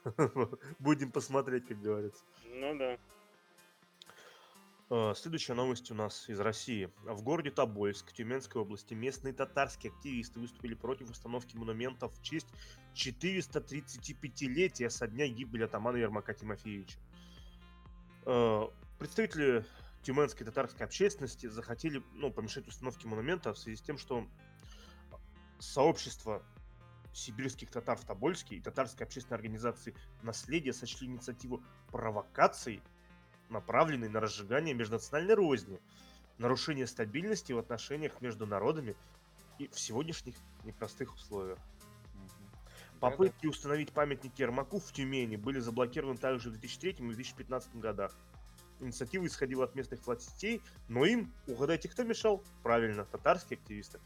Будем 0.79 1.11
посмотреть, 1.11 1.67
как 1.67 1.81
говорится. 1.81 2.25
Ну 2.45 2.79
да. 2.79 2.99
Э, 4.91 5.13
Следующая 5.15 5.55
новость 5.55 5.91
у 5.91 5.95
нас 5.95 6.29
из 6.29 6.41
России. 6.41 6.91
В 7.05 7.23
городе 7.23 7.51
Тобольск, 7.51 8.13
Тюменской 8.13 8.63
области, 8.63 8.95
местные 8.95 9.35
татарские 9.35 9.93
активисты 9.93 10.41
выступили 10.41 10.75
против 10.75 11.11
установки 11.11 11.57
монумента 11.57 12.09
в 12.09 12.23
честь 12.23 12.49
435-летия 12.95 14.89
со 14.89 15.07
дня 15.07 15.29
гибели 15.29 15.65
атамана 15.65 15.97
Ермака 15.97 16.33
Тимофеевича. 16.35 16.99
Э, 18.29 18.69
Представители 18.99 19.65
тюменской 20.03 20.45
татарской 20.45 20.85
общественности 20.85 21.47
захотели 21.47 22.03
ну, 22.13 22.31
помешать 22.31 22.69
установке 22.69 23.09
монумента 23.09 23.55
в 23.55 23.59
связи 23.59 23.77
с 23.77 23.81
тем, 23.81 23.97
что 23.97 24.27
сообщество 25.61 26.43
сибирских 27.15 27.71
татар 27.71 27.97
в 27.97 28.05
Тобольске 28.05 28.57
и 28.57 28.61
татарской 28.61 29.07
общественной 29.07 29.37
организации 29.37 29.95
«Наследие» 30.23 30.75
сочли 30.75 31.07
инициативу 31.07 31.63
провокацией 31.91 32.83
направленный 33.49 34.11
на 34.11 34.21
разжигание 34.21 34.75
межнациональной 34.75 35.35
розни, 35.35 35.81
нарушение 36.37 36.87
стабильности 36.87 37.53
в 37.53 37.59
отношениях 37.59 38.21
между 38.21 38.47
народами 38.47 38.95
и 39.59 39.69
в 39.69 39.79
сегодняшних 39.79 40.35
непростых 40.65 41.15
условиях. 41.15 41.59
Попытки 43.01 43.47
установить 43.47 43.93
памятники 43.93 44.43
Ермаку 44.43 44.81
в 44.81 44.93
Тюмени 44.93 45.37
были 45.37 45.61
заблокированы 45.61 46.19
также 46.19 46.49
в 46.51 46.53
2003 46.53 46.91
и 46.91 46.95
2015 46.95 47.77
годах. 47.77 48.17
Инициатива 48.81 49.27
исходила 49.27 49.65
от 49.65 49.75
местных 49.75 50.07
властей, 50.07 50.63
но 50.89 51.05
им, 51.05 51.33
угадайте, 51.47 51.89
кто 51.89 52.05
мешал? 52.05 52.43
Правильно, 52.63 53.05
татарские 53.05 53.59
активисты. 53.59 53.99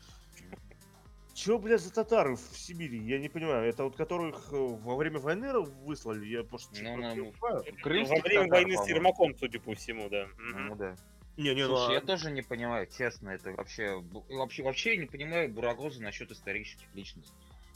Чего, 1.35 1.59
блядь, 1.59 1.81
за 1.81 1.93
татары 1.93 2.37
в 2.37 2.41
Сибири? 2.41 2.99
Я 2.99 3.19
не 3.19 3.31
понимаю. 3.31 3.67
Это 3.67 3.85
вот 3.85 3.97
которых 3.97 4.53
э, 4.53 4.57
во 4.57 4.97
время 4.97 5.19
войны 5.19 5.59
выслали? 5.61 6.27
Я 6.27 6.45
просто 6.45 6.83
Ну, 6.83 6.97
нам- 6.97 7.19
не 7.19 7.33
понимаю. 7.33 7.65
Крымских 7.83 8.17
Во 8.17 8.23
время 8.23 8.45
татар, 8.45 8.51
войны 8.51 8.77
с. 8.77 8.87
Ермаком, 8.87 9.35
судя 9.39 9.59
по 9.61 9.75
всему, 9.75 10.11
да. 10.11 10.29
Ну 10.37 10.75
да. 10.77 10.95
Не, 11.39 11.55
не, 11.55 11.65
Слушай, 11.65 11.87
ну, 11.87 11.93
я 11.93 11.99
а- 11.99 12.03
тоже 12.03 12.31
не 12.31 12.43
понимаю, 12.43 12.87
честно, 12.87 13.31
это 13.31 13.53
вообще... 13.53 14.03
Вообще, 14.29 14.63
вообще 14.63 14.95
я 14.95 15.01
не 15.01 15.07
понимаю 15.07 15.49
Бурагоза 15.51 16.03
насчет 16.03 16.31
исторических 16.31 16.95
личностей. 16.95 17.33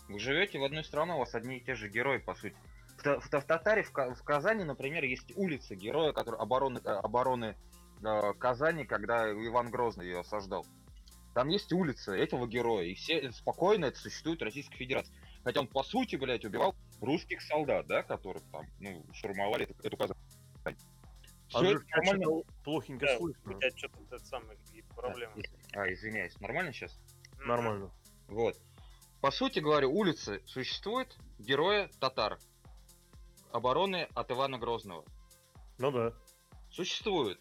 Вы 0.09 0.19
живете 0.19 0.59
в 0.59 0.65
одной 0.65 0.85
стране, 0.85 1.15
у 1.15 1.19
вас 1.19 1.35
одни 1.35 1.59
и 1.59 1.61
те 1.61 1.75
же 1.75 1.89
герои, 1.89 2.19
по 2.19 2.35
сути. 2.35 2.55
В, 2.99 3.21
в, 3.21 3.27
в 3.29 3.45
Татаре, 3.45 3.83
в, 3.83 3.91
в 3.93 4.23
Казани, 4.23 4.65
например, 4.65 5.05
есть 5.05 5.33
улица 5.37 5.75
героя, 5.75 6.13
который 6.13 6.39
обороны, 6.39 6.79
э, 6.79 6.89
обороны 6.89 7.57
э, 8.03 8.33
Казани, 8.39 8.85
когда 8.85 9.31
Иван 9.31 9.71
Грозный 9.71 10.07
ее 10.07 10.21
осаждал. 10.21 10.65
Там 11.35 11.49
есть 11.49 11.73
улица 11.73 12.13
этого 12.13 12.47
героя, 12.47 12.85
и 12.87 12.95
все 12.95 13.31
спокойно 13.33 13.87
это 13.87 13.99
существует 13.99 14.41
в 14.41 14.45
Российской 14.45 14.77
Федерации. 14.79 15.13
Хотя 15.45 15.61
он, 15.61 15.67
по 15.67 15.83
сути, 15.83 16.17
блядь, 16.17 16.45
убивал 16.45 16.75
русских 17.01 17.43
солдат, 17.43 17.87
да, 17.87 18.03
которых 18.03 18.43
там, 18.51 18.67
ну, 18.81 19.05
штурмовали 19.13 19.65
эту, 19.65 19.75
эту 19.87 19.97
Казань. 19.97 20.17
Всё 21.49 21.59
Андрюш, 21.59 21.83
это 21.83 21.97
нормально. 21.99 22.43
плохенько 22.65 23.07
Да, 23.07 23.19
слышно. 23.19 23.53
У 23.57 23.61
тебя 23.61 23.71
что-то 23.77 23.99
это 24.11 24.19
самое, 24.25 24.59
проблемы. 24.95 25.33
А, 25.37 25.39
из- 25.39 25.53
А, 25.75 25.93
извиняюсь, 25.93 26.41
нормально 26.41 26.73
сейчас? 26.73 26.99
Мгм. 27.39 27.49
Нормально. 27.49 27.91
Вот. 28.29 28.57
По 29.21 29.31
сути 29.31 29.59
говоря, 29.59 29.89
улицы 29.89 30.43
существуют 30.47 31.17
героя 31.39 31.91
татар. 32.01 32.39
Обороны 33.53 34.09
от 34.15 34.31
Ивана 34.31 34.59
Грозного. 34.59 35.05
Ну 35.79 35.91
да. 35.91 36.13
Существуют. 36.71 37.41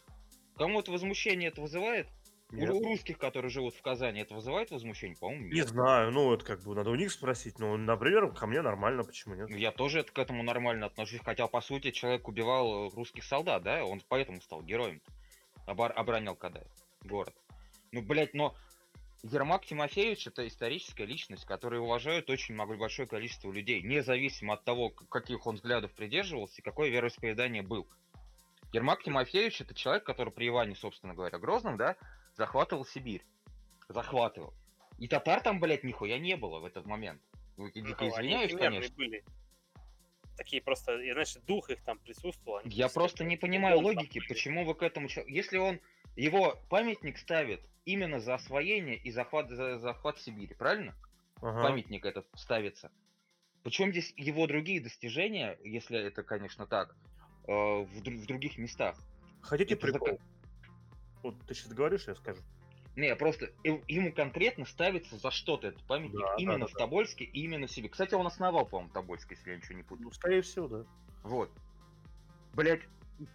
Кому-то 0.57 0.91
возмущение 0.91 1.49
это 1.49 1.61
вызывает? 1.61 2.07
У- 2.51 2.55
Нет. 2.55 2.69
У 2.69 2.79
русских, 2.83 3.17
которые 3.17 3.49
живут 3.49 3.73
в 3.75 3.81
Казани, 3.81 4.21
это 4.21 4.35
вызывает 4.35 4.71
возмущение? 4.71 5.17
По-моему, 5.17 5.47
Не 5.47 5.55
нет. 5.59 5.67
знаю, 5.67 6.11
ну 6.11 6.31
это 6.33 6.45
как 6.45 6.61
бы 6.61 6.75
надо 6.75 6.91
у 6.91 6.95
них 6.95 7.11
спросить. 7.11 7.59
Ну, 7.59 7.75
например, 7.75 8.31
ко 8.33 8.45
мне 8.47 8.61
нормально, 8.61 9.03
почему 9.03 9.35
нет? 9.35 9.49
Ну, 9.49 9.57
Я 9.57 9.71
тоже 9.71 9.99
это- 10.01 10.11
к 10.13 10.19
этому 10.19 10.43
нормально 10.43 10.85
отношусь, 10.85 11.21
хотя, 11.25 11.47
по 11.47 11.59
сути, 11.59 11.91
человек 11.91 12.27
убивал 12.27 12.87
э, 12.87 12.95
русских 12.95 13.23
солдат, 13.25 13.63
да? 13.63 13.83
Он 13.83 14.01
поэтому 14.07 14.39
стал 14.41 14.61
героем. 14.61 15.01
Обор- 15.65 15.91
оборонял 15.91 16.35
Кадай, 16.35 16.67
город. 17.03 17.33
Ну, 17.91 18.01
блядь, 18.03 18.33
но 18.35 18.55
Ермак 19.31 19.65
Тимофеевич 19.65 20.27
это 20.27 20.47
историческая 20.47 21.05
личность, 21.05 21.45
которую 21.45 21.81
уважают 21.81 22.29
очень 22.29 22.55
большое 22.55 23.07
количество 23.07 23.51
людей, 23.51 23.81
независимо 23.81 24.53
от 24.53 24.63
того, 24.63 24.91
каких 24.91 25.47
он 25.47 25.55
взглядов 25.55 25.93
придерживался 25.93 26.61
и 26.61 26.63
какое 26.63 26.89
вероисповедание 26.89 27.63
был. 27.63 27.87
Ермак 28.71 29.01
Тимофеевич 29.03 29.61
это 29.61 29.73
человек, 29.73 30.03
который 30.03 30.31
при 30.31 30.47
Иване, 30.47 30.75
собственно 30.75 31.15
говоря, 31.15 31.39
Грозном, 31.39 31.75
да, 31.75 31.95
захватывал 32.35 32.85
Сибирь. 32.85 33.25
Захватывал. 33.89 34.53
И 34.99 35.07
татар 35.07 35.41
там, 35.41 35.59
блядь, 35.59 35.83
нихуя 35.83 36.19
не 36.19 36.35
было 36.37 36.59
в 36.59 36.65
этот 36.65 36.85
момент. 36.85 37.21
Ну, 37.57 37.67
Ну, 37.73 38.09
извиняюсь, 38.09 38.55
конечно. 38.55 38.95
были. 38.95 39.23
Такие 40.37 40.61
просто, 40.61 40.99
я, 40.99 41.13
знаешь, 41.13 41.33
дух 41.47 41.69
их 41.69 41.81
там 41.83 41.97
присутствовал. 41.99 42.57
они 42.59 42.69
Я 42.69 42.89
просто 42.89 43.23
не 43.23 43.37
понимаю 43.37 43.77
он 43.77 43.85
там 43.85 43.95
логики, 43.95 44.19
были. 44.19 44.27
почему 44.27 44.65
вы 44.65 44.75
к 44.75 44.83
этому... 44.83 45.07
чел- 45.07 45.25
Если 45.27 45.57
он 45.57 45.79
его 46.15 46.55
памятник 46.69 47.17
ставит 47.17 47.61
именно 47.85 48.19
за 48.19 48.35
освоение 48.35 48.97
и 48.97 49.11
захват, 49.11 49.49
за 49.49 49.77
захват 49.79 50.19
Сибири, 50.19 50.53
правильно? 50.55 50.95
Ага. 51.41 51.61
Памятник 51.63 52.05
этот 52.05 52.27
ставится. 52.35 52.91
Причем 53.63 53.91
здесь 53.91 54.13
его 54.17 54.45
другие 54.47 54.81
достижения, 54.81 55.57
если 55.63 55.99
это, 55.99 56.23
конечно, 56.23 56.67
так, 56.67 56.95
э, 57.47 57.51
в, 57.51 57.87
в 58.01 58.25
других 58.25 58.57
местах. 58.57 58.97
Хотите 59.41 59.73
Это 59.75 59.81
прикол? 59.87 60.07
зака- 60.09 60.19
Вот 61.23 61.45
ты 61.47 61.53
сейчас 61.55 61.71
говоришь, 61.73 62.07
я 62.07 62.15
скажу. 62.15 62.41
Не, 62.95 63.13
просто 63.15 63.49
э- 63.63 63.81
ему 63.87 64.13
конкретно 64.13 64.65
ставится 64.65 65.17
за 65.17 65.29
что-то 65.31 65.67
этот 65.67 65.83
памятник 65.83 66.21
Да, 66.21 66.35
именно 66.37 66.59
да, 66.59 66.67
в 66.67 66.73
да. 66.73 66.79
Тобольске 66.79 67.25
и 67.25 67.41
именно 67.43 67.67
в 67.67 67.71
Сибири. 67.71 67.89
Кстати, 67.89 68.13
он 68.13 68.25
основал, 68.25 68.65
по-моему, 68.65 68.91
Тобольск, 68.93 69.31
если 69.31 69.51
я 69.51 69.57
ничего 69.57 69.75
не 69.75 69.83
путаю. 69.83 70.05
Ну, 70.07 70.11
скорее 70.11 70.41
всего, 70.41 70.67
да. 70.67 70.85
Вот. 71.23 71.51
Блять, 72.53 72.81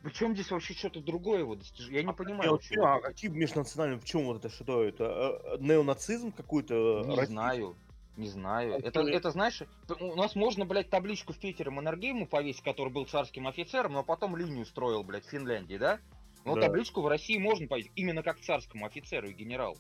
причем 0.03 0.35
здесь 0.35 0.51
вообще 0.51 0.73
что-то 0.75 1.01
другое 1.01 1.41
его 1.41 1.57
достижение? 1.57 2.01
Я 2.01 2.07
не 2.07 2.13
понимаю. 2.15 2.43
Не, 2.43 2.49
вот 2.49 2.61
вообще 2.63 2.75
а 2.81 2.95
логики. 2.95 3.07
какие 3.07 3.31
межнациональные, 3.31 3.99
в 4.01 4.05
чем 4.05 4.25
вот 4.25 4.39
это 4.39 4.49
что 4.49 4.83
это? 4.83 5.05
э, 5.45 5.57
э, 5.57 5.59
Неонацизм 5.61 6.33
какой-то? 6.33 7.03
Не 7.05 7.11
российский? 7.17 7.27
знаю. 7.27 7.77
Не 8.17 8.29
знаю. 8.29 8.75
А 8.75 8.79
Это, 8.79 9.03
чё? 9.03 9.09
это, 9.09 9.31
знаешь, 9.31 9.63
у 10.01 10.15
нас 10.17 10.35
можно, 10.35 10.65
блядь, 10.67 10.91
табличку 10.91 11.33
в 11.33 11.39
Питере 11.39 11.71
Маннергейму 11.71 12.27
повесить, 12.27 12.63
который 12.63 12.91
был 12.93 13.05
царским 13.07 13.47
офицером, 13.47 13.93
но 13.93 14.03
потом 14.05 14.37
линию 14.37 14.65
строил, 14.67 15.03
блядь, 15.05 15.25
в 15.27 15.31
Финляндии, 15.31 15.77
да? 15.77 16.01
Но 16.45 16.55
Да. 16.55 16.63
табличку 16.63 17.03
в 17.03 17.09
России 17.09 17.37
можно 17.39 17.67
повесить, 17.67 17.93
именно 17.97 18.23
как 18.23 18.41
царскому 18.41 18.87
офицеру 18.87 19.29
и 19.29 19.33
генералу. 19.33 19.77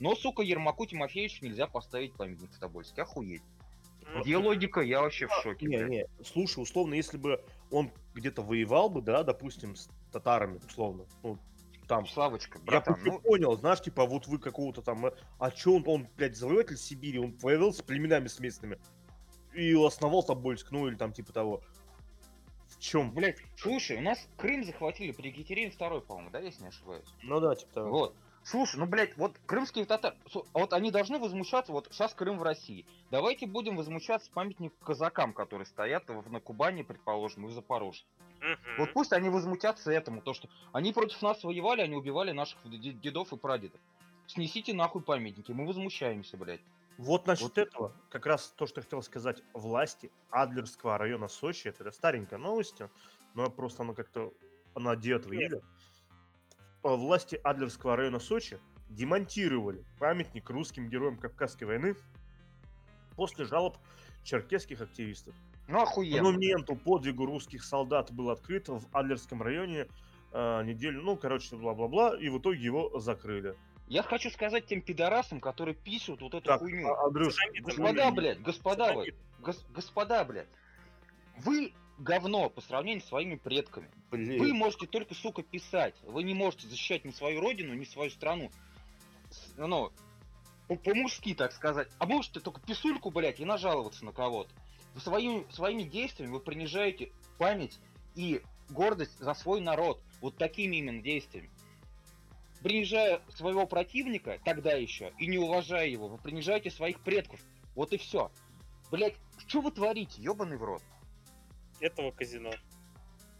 Но, 0.00 0.14
сука, 0.14 0.42
Ермаку 0.42 0.86
Тимофеевичу 0.86 1.44
нельзя 1.44 1.66
поставить 1.66 2.14
памятник 2.14 2.50
в 2.52 2.58
Тобольске. 2.58 3.02
Охуеть. 3.02 3.42
Ну, 4.12 4.22
Где 4.22 4.36
логика? 4.36 4.80
Я 4.80 5.00
вообще 5.00 5.26
в 5.26 5.32
шоке. 5.42 5.66
Не, 5.66 5.78
блядь. 5.78 5.90
не, 5.90 6.06
слушай, 6.24 6.60
условно, 6.60 6.94
если 6.94 7.16
бы 7.16 7.42
он 7.70 7.90
где-то 8.14 8.42
воевал 8.42 8.90
бы, 8.90 9.00
да, 9.02 9.22
допустим, 9.22 9.76
с 9.76 9.88
татарами, 10.12 10.60
условно, 10.66 11.06
ну, 11.22 11.38
там, 11.88 12.06
Славочка, 12.06 12.58
я 12.58 12.64
братан, 12.64 12.94
бы 12.94 13.00
ну, 13.04 13.20
понял, 13.20 13.56
знаешь, 13.56 13.80
типа, 13.80 14.06
вот 14.06 14.26
вы 14.26 14.38
какого-то 14.38 14.82
там, 14.82 15.06
э, 15.06 15.12
а 15.38 15.50
чё 15.50 15.74
он, 15.74 15.84
он, 15.86 16.08
блядь, 16.16 16.36
завоеватель 16.36 16.76
Сибири, 16.76 17.18
он 17.18 17.36
воевал 17.42 17.72
с 17.72 17.82
племенами 17.82 18.26
с 18.26 18.40
местными, 18.40 18.78
и 19.54 19.74
основал 19.74 20.22
Тобольск, 20.22 20.70
ну, 20.70 20.88
или 20.88 20.96
там, 20.96 21.12
типа 21.12 21.32
того. 21.32 21.62
В 22.78 22.80
чем? 22.80 23.10
блядь, 23.12 23.38
слушай, 23.56 23.96
у 23.96 24.00
нас 24.00 24.28
Крым 24.36 24.64
захватили 24.64 25.12
при 25.12 25.28
Екатерине 25.28 25.70
II, 25.70 26.00
по-моему, 26.02 26.30
да, 26.30 26.38
если 26.40 26.62
не 26.62 26.68
ошибаюсь? 26.68 27.06
Ну 27.22 27.40
да, 27.40 27.54
типа 27.54 27.72
того. 27.72 27.90
Вот. 27.90 28.14
Слушай, 28.42 28.76
ну, 28.76 28.84
блядь, 28.86 29.16
вот 29.16 29.32
крымские 29.46 29.86
татары, 29.86 30.16
су- 30.26 30.46
вот 30.52 30.74
они 30.74 30.90
должны 30.90 31.18
возмущаться, 31.18 31.72
вот 31.72 31.88
сейчас 31.90 32.12
Крым 32.12 32.38
в 32.38 32.42
России. 32.42 32.84
Давайте 33.10 33.46
будем 33.46 33.74
возмущаться 33.76 34.30
памятник 34.30 34.74
казакам, 34.84 35.32
которые 35.32 35.64
стоят 35.64 36.04
в- 36.10 36.30
на 36.30 36.40
Кубани, 36.40 36.82
предположим, 36.82 37.46
и 37.46 37.48
в 37.48 37.52
Запорожье. 37.52 38.04
Вот 38.76 38.92
пусть 38.92 39.14
они 39.14 39.30
возмутятся 39.30 39.90
этому, 39.92 40.20
то 40.20 40.34
что 40.34 40.50
они 40.72 40.92
против 40.92 41.22
нас 41.22 41.42
воевали, 41.42 41.80
они 41.80 41.96
убивали 41.96 42.32
наших 42.32 42.58
де- 42.68 42.92
дедов 42.92 43.32
и 43.32 43.38
прадедов. 43.38 43.80
Снесите 44.26 44.74
нахуй 44.74 45.00
памятники, 45.00 45.52
мы 45.52 45.66
возмущаемся, 45.66 46.36
блядь. 46.36 46.60
Вот 46.98 47.26
насчет 47.26 47.48
Вот. 47.48 47.58
этого, 47.58 47.96
как 48.08 48.26
раз 48.26 48.52
то, 48.56 48.66
что 48.66 48.80
хотел 48.80 49.02
сказать, 49.02 49.42
власти 49.52 50.12
Адлерского 50.30 50.96
района 50.98 51.28
Сочи, 51.28 51.68
это 51.68 51.90
старенькая 51.90 52.38
новость, 52.38 52.80
но 53.34 53.50
просто 53.50 53.82
она 53.82 53.94
как-то, 53.94 54.32
она 54.74 54.94
9 54.94 55.26
Нет. 55.26 55.32
июля. 55.32 55.62
А 56.82 56.96
Власти 56.96 57.40
Адлерского 57.42 57.96
района 57.96 58.20
Сочи 58.20 58.58
демонтировали 58.90 59.84
памятник 59.98 60.48
русским 60.50 60.88
героям 60.88 61.16
Кавказской 61.16 61.64
войны 61.64 61.96
после 63.16 63.44
жалоб 63.44 63.76
черкесских 64.22 64.80
активистов. 64.80 65.34
Ну, 65.66 65.80
охуенно. 65.80 66.30
моменту 66.30 66.76
подвигу 66.76 67.24
русских 67.24 67.64
солдат 67.64 68.12
был 68.12 68.30
открыт 68.30 68.68
в 68.68 68.82
Адлерском 68.92 69.42
районе 69.42 69.88
э, 70.32 70.62
неделю, 70.64 71.02
ну, 71.02 71.16
короче, 71.16 71.56
бла-бла-бла, 71.56 72.18
и 72.18 72.28
в 72.28 72.38
итоге 72.38 72.62
его 72.62 72.98
закрыли. 73.00 73.56
Я 73.86 74.02
хочу 74.02 74.30
сказать 74.30 74.66
тем 74.66 74.80
пидорасам, 74.80 75.40
которые 75.40 75.74
пишут 75.74 76.22
вот 76.22 76.34
эту 76.34 76.46
Так, 76.46 76.60
хуйню. 76.60 76.88
а- 76.88 77.06
Андрюш, 77.06 77.36
Господа, 77.60 78.10
блядь, 78.12 78.40
господа 78.40 78.92
вы, 78.94 79.14
гос- 79.40 79.64
господа, 79.70 80.24
блядь, 80.24 80.48
вы 81.38 81.74
говно 81.98 82.48
по 82.48 82.60
сравнению 82.60 83.02
с 83.02 83.06
своими 83.08 83.36
предками. 83.36 83.90
блин, 84.10 84.38
Вы 84.40 84.52
можете 84.54 84.86
только, 84.86 85.14
сука, 85.14 85.42
писать. 85.42 85.94
Вы 86.02 86.22
не 86.22 86.34
можете 86.34 86.66
защищать 86.68 87.04
ни 87.04 87.10
свою 87.10 87.40
родину, 87.40 87.74
ни 87.74 87.84
свою 87.84 88.10
страну. 88.10 88.50
Ну, 89.56 89.90
по- 90.68 90.76
по-мужски, 90.76 91.34
так 91.34 91.52
сказать. 91.52 91.88
А 91.98 92.06
можете 92.06 92.40
только 92.40 92.60
писульку, 92.60 93.10
блядь, 93.10 93.40
и 93.40 93.44
нажаловаться 93.44 94.04
на 94.04 94.12
кого-то. 94.12 94.50
Вы 94.94 95.00
своими, 95.00 95.46
своими 95.52 95.82
действиями 95.82 96.32
вы 96.32 96.40
принижаете 96.40 97.12
память 97.38 97.78
и 98.14 98.40
гордость 98.70 99.18
за 99.18 99.34
свой 99.34 99.60
народ. 99.60 100.00
Вот 100.20 100.36
такими 100.36 100.76
именно 100.76 101.02
действиями. 101.02 101.50
Принижая 102.64 103.20
своего 103.28 103.66
противника, 103.66 104.40
тогда 104.42 104.72
еще, 104.72 105.12
и 105.18 105.26
не 105.26 105.36
уважая 105.36 105.86
его, 105.86 106.08
вы 106.08 106.16
принижаете 106.16 106.70
своих 106.70 106.98
предков. 107.00 107.38
Вот 107.74 107.92
и 107.92 107.98
все. 107.98 108.32
Блять, 108.90 109.16
что 109.46 109.60
вы 109.60 109.70
творите, 109.70 110.22
ебаный 110.22 110.56
в 110.56 110.64
рот? 110.64 110.82
Этого 111.80 112.10
казино. 112.10 112.52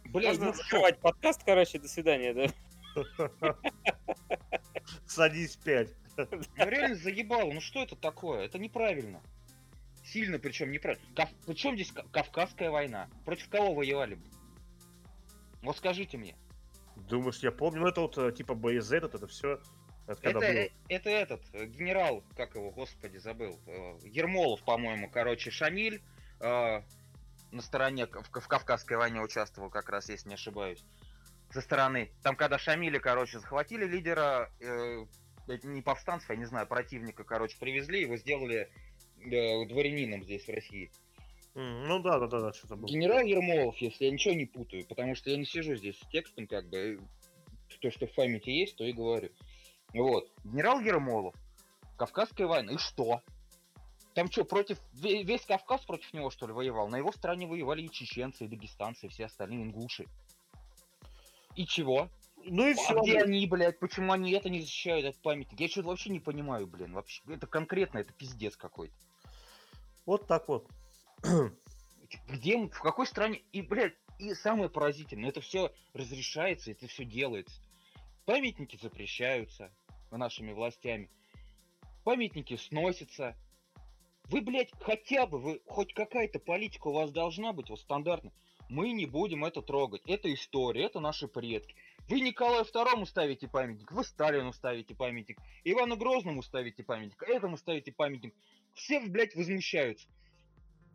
Блять, 0.05 0.37
Можно 0.37 0.45
ну 0.45 0.53
закрывать 0.53 0.99
подкаст, 0.99 1.41
короче, 1.43 1.79
до 1.79 1.87
свидания, 1.87 2.35
да? 2.35 3.55
садись 5.07 5.55
5. 5.55 5.89
Ну 6.17 6.69
реально 6.69 6.95
заебало, 6.95 7.51
ну 7.51 7.61
что 7.61 7.81
это 7.81 7.95
такое? 7.95 8.45
Это 8.45 8.59
неправильно. 8.59 9.23
Сильно 10.03 10.37
причем 10.37 10.71
неправильно. 10.71 11.03
Кав... 11.15 11.31
Причем 11.47 11.73
здесь 11.73 11.91
Ка- 11.91 12.05
Кавказская 12.11 12.69
война? 12.69 13.09
Против 13.25 13.49
кого 13.49 13.73
воевали? 13.73 14.13
блин? 14.13 14.33
Вот 15.63 15.77
скажите 15.77 16.19
мне. 16.19 16.35
Думаешь, 16.95 17.39
я 17.39 17.51
помню, 17.51 17.81
ну 17.81 17.87
это 17.87 18.01
вот 18.01 18.17
э, 18.17 18.31
типа 18.31 18.55
БЗ, 18.55 18.93
это, 18.93 19.17
это 19.17 19.27
все. 19.27 19.59
Это 20.07 20.19
Это, 20.29 20.39
было. 20.39 20.43
э, 20.43 20.69
это 20.87 21.09
этот, 21.09 21.41
э, 21.53 21.65
генерал, 21.65 22.23
как 22.35 22.55
его, 22.55 22.71
господи, 22.71 23.17
забыл. 23.17 23.59
Ермолов, 24.03 24.63
по-моему, 24.63 25.09
короче, 25.09 25.51
Шамиль. 25.51 26.01
э, 26.39 26.81
на 27.51 27.61
стороне, 27.61 28.05
в, 28.07 28.39
в 28.39 28.47
Кавказской 28.47 28.97
войне 28.97 29.21
участвовал 29.21 29.69
как 29.69 29.89
раз, 29.89 30.09
если 30.09 30.29
не 30.29 30.35
ошибаюсь. 30.35 30.83
Со 31.51 31.61
стороны. 31.61 32.11
Там, 32.23 32.35
когда 32.35 32.57
Шамиля, 32.57 32.99
короче, 32.99 33.39
захватили 33.39 33.85
лидера, 33.85 34.51
э, 34.59 35.05
не 35.63 35.81
повстанцев, 35.81 36.29
я 36.29 36.35
не 36.35 36.45
знаю, 36.45 36.67
противника, 36.67 37.23
короче, 37.23 37.57
привезли, 37.59 38.01
его 38.01 38.17
сделали 38.17 38.69
э, 39.19 39.65
дворянином 39.67 40.23
здесь, 40.23 40.45
в 40.45 40.49
России. 40.49 40.91
Ну 41.55 41.99
да, 41.99 42.19
да, 42.19 42.27
да, 42.27 42.41
да, 42.41 42.53
что-то 42.53 42.75
было. 42.75 42.87
Генерал 42.87 43.21
Ермолов, 43.21 43.77
если 43.77 44.05
я 44.05 44.11
ничего 44.11 44.33
не 44.33 44.45
путаю, 44.45 44.85
потому 44.85 45.15
что 45.15 45.29
я 45.29 45.37
не 45.37 45.45
сижу 45.45 45.75
здесь 45.75 45.97
с 45.97 46.07
текстом, 46.09 46.47
как 46.47 46.69
бы. 46.69 46.99
то, 47.79 47.89
что 47.89 48.07
в 48.07 48.13
памяти 48.13 48.49
есть, 48.49 48.75
то 48.75 48.83
и 48.83 48.91
говорю. 48.91 49.29
Вот. 49.93 50.29
Генерал 50.43 50.81
Ермолов. 50.81 51.33
Кавказская 51.97 52.45
война. 52.45 52.73
И 52.73 52.77
что? 52.77 53.21
Там 54.15 54.29
что, 54.29 54.43
против... 54.43 54.79
Весь 54.93 55.45
Кавказ 55.45 55.85
против 55.85 56.13
него, 56.13 56.29
что 56.29 56.47
ли, 56.47 56.53
воевал? 56.53 56.89
На 56.89 56.97
его 56.97 57.11
стороне 57.13 57.47
воевали 57.47 57.83
и 57.83 57.91
чеченцы, 57.91 58.45
и 58.45 58.47
дагестанцы, 58.47 59.05
и 59.05 59.09
все 59.09 59.25
остальные 59.25 59.63
ингуши. 59.63 60.05
И 61.55 61.65
чего? 61.65 62.09
Ну 62.43 62.67
и 62.67 62.71
а 62.71 62.75
все. 62.75 63.01
где 63.01 63.21
они, 63.21 63.47
блядь, 63.47 63.79
почему 63.79 64.11
они 64.11 64.31
это 64.31 64.49
не 64.49 64.61
защищают 64.61 65.05
от 65.05 65.21
памяти? 65.21 65.55
Я 65.57 65.67
что-то 65.67 65.87
вообще 65.87 66.09
не 66.09 66.19
понимаю, 66.19 66.67
блин. 66.67 66.93
Вообще, 66.93 67.23
это 67.27 67.47
конкретно, 67.47 67.99
это 67.99 68.13
пиздец 68.13 68.55
какой-то. 68.55 68.93
Вот 70.05 70.27
так 70.27 70.47
вот. 70.47 70.67
Где, 72.29 72.57
в 72.67 72.81
какой 72.81 73.07
стране? 73.07 73.41
И, 73.51 73.61
блядь, 73.61 73.95
и 74.19 74.33
самое 74.33 74.69
поразительное, 74.69 75.29
это 75.29 75.41
все 75.41 75.71
разрешается, 75.93 76.71
это 76.71 76.87
все 76.87 77.05
делается. 77.05 77.61
Памятники 78.25 78.77
запрещаются 78.81 79.71
нашими 80.11 80.53
властями. 80.53 81.09
Памятники 82.03 82.55
сносятся. 82.55 83.35
Вы, 84.25 84.41
блядь, 84.41 84.71
хотя 84.79 85.27
бы, 85.27 85.39
вы, 85.39 85.61
хоть 85.67 85.93
какая-то 85.93 86.39
политика 86.39 86.87
у 86.87 86.93
вас 86.93 87.11
должна 87.11 87.53
быть, 87.53 87.69
вот 87.69 87.79
стандартно. 87.79 88.31
Мы 88.69 88.91
не 88.93 89.05
будем 89.05 89.45
это 89.45 89.61
трогать. 89.61 90.01
Это 90.07 90.33
история, 90.33 90.85
это 90.85 90.99
наши 90.99 91.27
предки. 91.27 91.75
Вы 92.07 92.21
Николаю 92.21 92.65
Второму 92.65 93.05
ставите 93.05 93.47
памятник, 93.47 93.91
вы 93.91 94.03
Сталину 94.03 94.53
ставите 94.53 94.95
памятник, 94.95 95.39
Ивану 95.63 95.97
Грозному 95.97 96.43
ставите 96.43 96.83
памятник, 96.83 97.21
этому 97.23 97.57
ставите 97.57 97.91
памятник. 97.91 98.33
Все, 98.73 98.99
блядь, 98.99 99.35
возмущаются. 99.35 100.07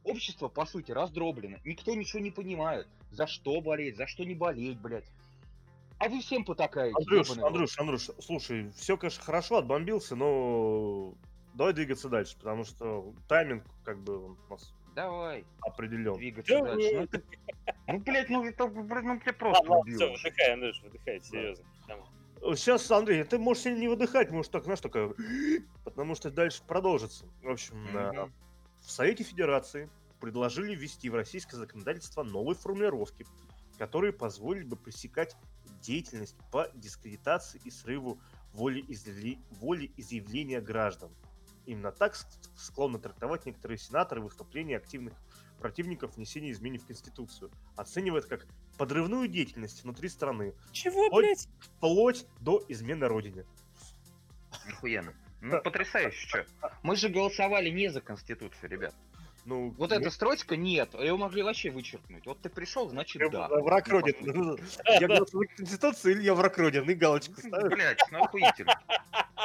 Общество, 0.05 0.48
по 0.48 0.64
сути, 0.64 0.92
раздроблено. 0.92 1.59
Никто 1.64 1.94
ничего 1.94 2.20
не 2.20 2.30
понимает. 2.30 2.88
За 3.11 3.26
что 3.26 3.61
болеть, 3.61 3.96
за 3.96 4.07
что 4.07 4.24
не 4.24 4.34
болеть, 4.34 4.78
блядь. 4.80 5.11
А 5.98 6.09
вы 6.09 6.20
всем 6.20 6.44
потакаете. 6.44 6.96
Андрюш, 6.96 7.30
Андрюш, 7.36 7.78
Андрюш, 7.78 8.11
слушай, 8.20 8.70
все, 8.76 8.96
конечно, 8.96 9.22
хорошо, 9.22 9.59
отбомбился, 9.59 10.16
но 10.16 11.12
давай 11.53 11.74
двигаться 11.74 12.09
дальше, 12.09 12.36
потому 12.38 12.64
что 12.64 13.12
тайминг, 13.28 13.64
как 13.84 13.98
бы, 13.98 14.30
у 14.30 14.36
нас 14.48 14.72
Давай. 14.94 15.44
Определен. 15.62 16.14
Двигаться 16.16 16.59
да, 16.59 16.74
дальше. 16.74 17.09
Ну, 17.12 17.20
ну, 17.86 17.98
блядь, 18.01 18.28
ну 18.28 18.44
это, 18.44 18.66
блядь, 18.66 19.05
ну 19.05 19.20
тебя 19.20 19.32
просто 19.32 19.66
а, 19.68 19.78
убил. 19.78 19.96
Все, 19.96 20.11
выдыхай, 20.11 20.53
Андрюш, 20.53 20.82
выдыхай, 20.82 21.20
серьезно. 21.20 21.64
Сейчас, 22.57 22.90
Андрей, 22.90 23.22
ты 23.24 23.38
можешь 23.38 23.66
не 23.66 23.88
выдыхать, 23.88 24.30
можешь 24.30 24.51
так, 24.51 24.64
знаешь, 24.64 24.80
только... 24.80 25.14
Потому 25.84 26.14
что 26.14 26.30
дальше 26.30 26.62
продолжится. 26.66 27.26
В 27.42 27.51
общем, 27.51 27.74
mm-hmm. 27.74 28.32
В 28.83 28.91
Совете 28.91 29.24
Федерации 29.24 29.89
предложили 30.20 30.74
ввести 30.74 31.09
в 31.09 31.14
российское 31.14 31.57
законодательство 31.57 32.22
новые 32.22 32.57
формулировки, 32.57 33.26
которые 33.78 34.12
позволили 34.12 34.64
бы 34.64 34.76
пресекать 34.76 35.37
деятельность 35.81 36.37
по 36.51 36.68
дискредитации 36.74 37.61
и 37.64 37.70
срыву 37.70 38.20
воли, 38.53 38.85
изъявли... 38.89 39.39
воли 39.53 39.93
изъявления 39.97 40.61
граждан. 40.61 41.11
Именно 41.66 41.93
так 41.93 42.16
склонны 42.57 42.99
трактовать 42.99 43.47
некоторые 43.47 43.78
сенаторы 43.78 44.20
выступления 44.20 44.76
активных 44.76 45.14
противников 45.59 46.16
внесения 46.16 46.51
изменений 46.51 46.78
в 46.78 46.87
Конституцию. 46.87 47.51
Оценивают 47.76 48.26
как 48.26 48.47
подрывную 48.76 49.28
деятельность 49.28 49.85
внутри 49.85 50.09
страны. 50.09 50.55
Чего, 50.72 51.07
вплоть, 51.07 51.24
блядь? 51.24 51.49
Вплоть 51.61 52.26
до 52.41 52.64
измены 52.68 53.07
Родине. 53.09 53.45
Охуенно. 54.66 55.14
Ну, 55.41 55.61
потрясающе, 55.62 56.28
что. 56.28 56.47
Мы 56.82 56.97
же 56.97 57.09
голосовали 57.09 57.70
не 57.70 57.88
за 57.88 58.01
Конституцию, 58.01 58.70
ребят. 58.70 58.95
Ну, 59.47 59.70
вот 59.78 59.91
нет. 59.91 60.03
эта 60.03 60.11
строчка 60.11 60.57
нет, 60.57 60.95
ее 60.95 61.16
могли 61.16 61.43
вообще 61.43 61.70
вычеркнуть. 61.70 62.26
Вот 62.26 62.41
ты 62.41 62.51
пришел, 62.51 62.88
значит 62.91 63.22
я 63.22 63.28
да. 63.30 63.49
Враг 63.49 63.88
Родины. 63.88 64.59
Я 64.86 65.09
голосовал 65.09 65.45
за 65.49 65.57
Конституцию 65.57 66.14
или 66.14 66.22
я 66.22 66.34
враг 66.34 66.59
Родины, 66.59 66.91
и 66.91 66.95
галочку 66.95 67.41
ставлю. 67.41 67.70
Блять, 67.70 68.01
ну 68.11 68.22
охуительно. 68.22 68.78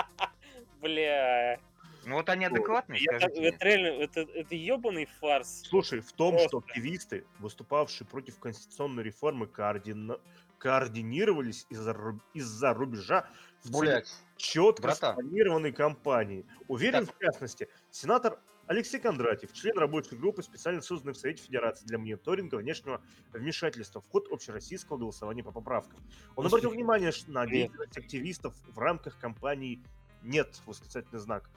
Бля. 0.82 1.60
Ну 2.06 2.16
вот 2.16 2.30
они 2.30 2.46
адекватные, 2.46 3.00
скажите. 3.02 3.42
Это 3.42 3.66
реально, 3.66 3.88
это, 4.04 4.20
это 4.22 4.56
ебаный 4.56 5.08
фарс. 5.20 5.64
Слушай, 5.68 6.02
в 6.02 6.12
том, 6.12 6.32
Просто. 6.32 6.50
что 6.50 6.58
активисты, 6.60 7.26
выступавшие 7.40 8.08
против 8.08 8.38
конституционной 8.38 9.04
реформы, 9.04 9.48
координа... 9.48 10.20
координировались 10.60 11.66
из-за, 11.70 11.96
из-за 12.36 12.74
рубежа 12.74 13.28
в 13.66 13.80
Блять. 13.80 14.12
четко 14.38 14.84
Брата. 14.84 15.12
спланированной 15.12 15.72
кампании. 15.72 16.46
Уверен, 16.68 17.06
так. 17.06 17.16
в 17.16 17.20
частности, 17.20 17.68
сенатор 17.92 18.40
Алексей 18.68 19.00
Кондратьев, 19.00 19.54
член 19.54 19.78
рабочей 19.78 20.16
группы, 20.16 20.42
специально 20.42 20.82
созданной 20.82 21.14
в 21.14 21.18
Совете 21.18 21.44
Федерации 21.44 21.86
для 21.86 21.98
мониторинга 21.98 22.56
внешнего 22.56 23.02
вмешательства 23.32 24.02
в 24.02 24.08
ход 24.10 24.28
общероссийского 24.32 24.98
голосования 24.98 25.44
по 25.44 25.52
поправкам. 25.52 26.00
Он 26.36 26.48
обратил 26.48 26.72
внимание 26.72 27.12
на 27.28 27.46
деятельность 27.46 27.98
активистов 27.98 28.56
в 28.68 28.80
рамках 28.80 29.20
кампании 29.20 29.84
«Нет» 30.24 30.62
восклицательный 30.66 31.20
знак 31.20 31.50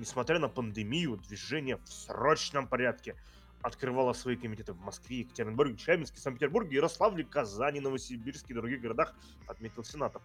несмотря 0.00 0.38
на 0.38 0.48
пандемию, 0.48 1.16
движение 1.16 1.76
в 1.76 1.88
срочном 1.88 2.66
порядке 2.66 3.14
открывало 3.62 4.14
свои 4.14 4.36
комитеты 4.36 4.72
в 4.72 4.80
Москве, 4.80 5.20
Екатеринбурге, 5.20 5.76
Челябинске, 5.76 6.18
Санкт-Петербурге, 6.18 6.76
Ярославле, 6.76 7.24
Казани, 7.24 7.80
Новосибирске 7.80 8.54
и 8.54 8.56
других 8.56 8.80
городах, 8.80 9.14
отметил 9.46 9.84
сенатор. 9.84 10.22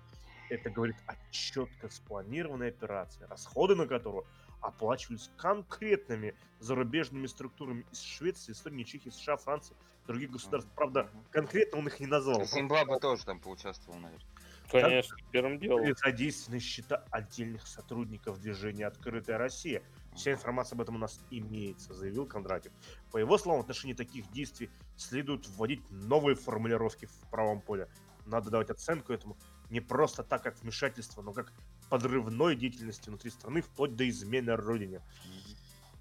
Это 0.49 0.69
говорит 0.69 0.95
о 1.07 1.15
четко 1.31 1.89
спланированной 1.89 2.69
операции, 2.69 3.23
расходы 3.23 3.75
на 3.75 3.87
которую 3.87 4.25
оплачивались 4.61 5.29
конкретными 5.37 6.35
зарубежными 6.59 7.27
структурами 7.27 7.85
из 7.91 8.01
Швеции, 8.01 8.51
Эстонии, 8.51 8.83
Чехии, 8.83 9.09
США, 9.09 9.37
Франции, 9.37 9.75
других 10.07 10.31
государств. 10.31 10.69
Правда, 10.75 11.09
конкретно 11.31 11.79
он 11.79 11.87
их 11.87 11.99
не 11.99 12.07
назвал. 12.07 12.45
Зимбабве 12.45 12.99
тоже 12.99 13.25
там 13.25 13.39
поучаствовал, 13.39 13.99
наверное. 13.99 14.25
Конечно, 14.71 15.15
как 15.15 15.29
первым 15.29 15.59
делом. 15.59 15.95
Задействованы 15.95 16.59
счета 16.59 17.03
отдельных 17.11 17.67
сотрудников 17.67 18.39
движения 18.41 18.87
«Открытая 18.87 19.37
Россия». 19.37 19.83
Вся 20.15 20.31
информация 20.33 20.75
об 20.75 20.81
этом 20.81 20.95
у 20.95 20.99
нас 20.99 21.19
имеется, 21.29 21.93
заявил 21.93 22.25
Кондратьев. 22.25 22.73
По 23.11 23.17
его 23.17 23.37
словам, 23.37 23.61
в 23.61 23.63
отношении 23.63 23.93
таких 23.93 24.31
действий 24.31 24.71
следует 24.95 25.47
вводить 25.47 25.81
новые 25.91 26.35
формулировки 26.35 27.05
в 27.05 27.29
правом 27.29 27.61
поле. 27.61 27.87
Надо 28.25 28.49
давать 28.49 28.71
оценку 28.71 29.13
этому 29.13 29.37
не 29.69 29.79
просто 29.79 30.23
так, 30.23 30.43
как 30.43 30.61
вмешательство, 30.61 31.21
но 31.21 31.33
как 31.33 31.51
подрывной 31.89 32.55
деятельности 32.55 33.09
внутри 33.09 33.31
страны, 33.31 33.61
вплоть 33.61 33.95
до 33.95 34.07
измены 34.07 34.55
Родине. 34.55 35.01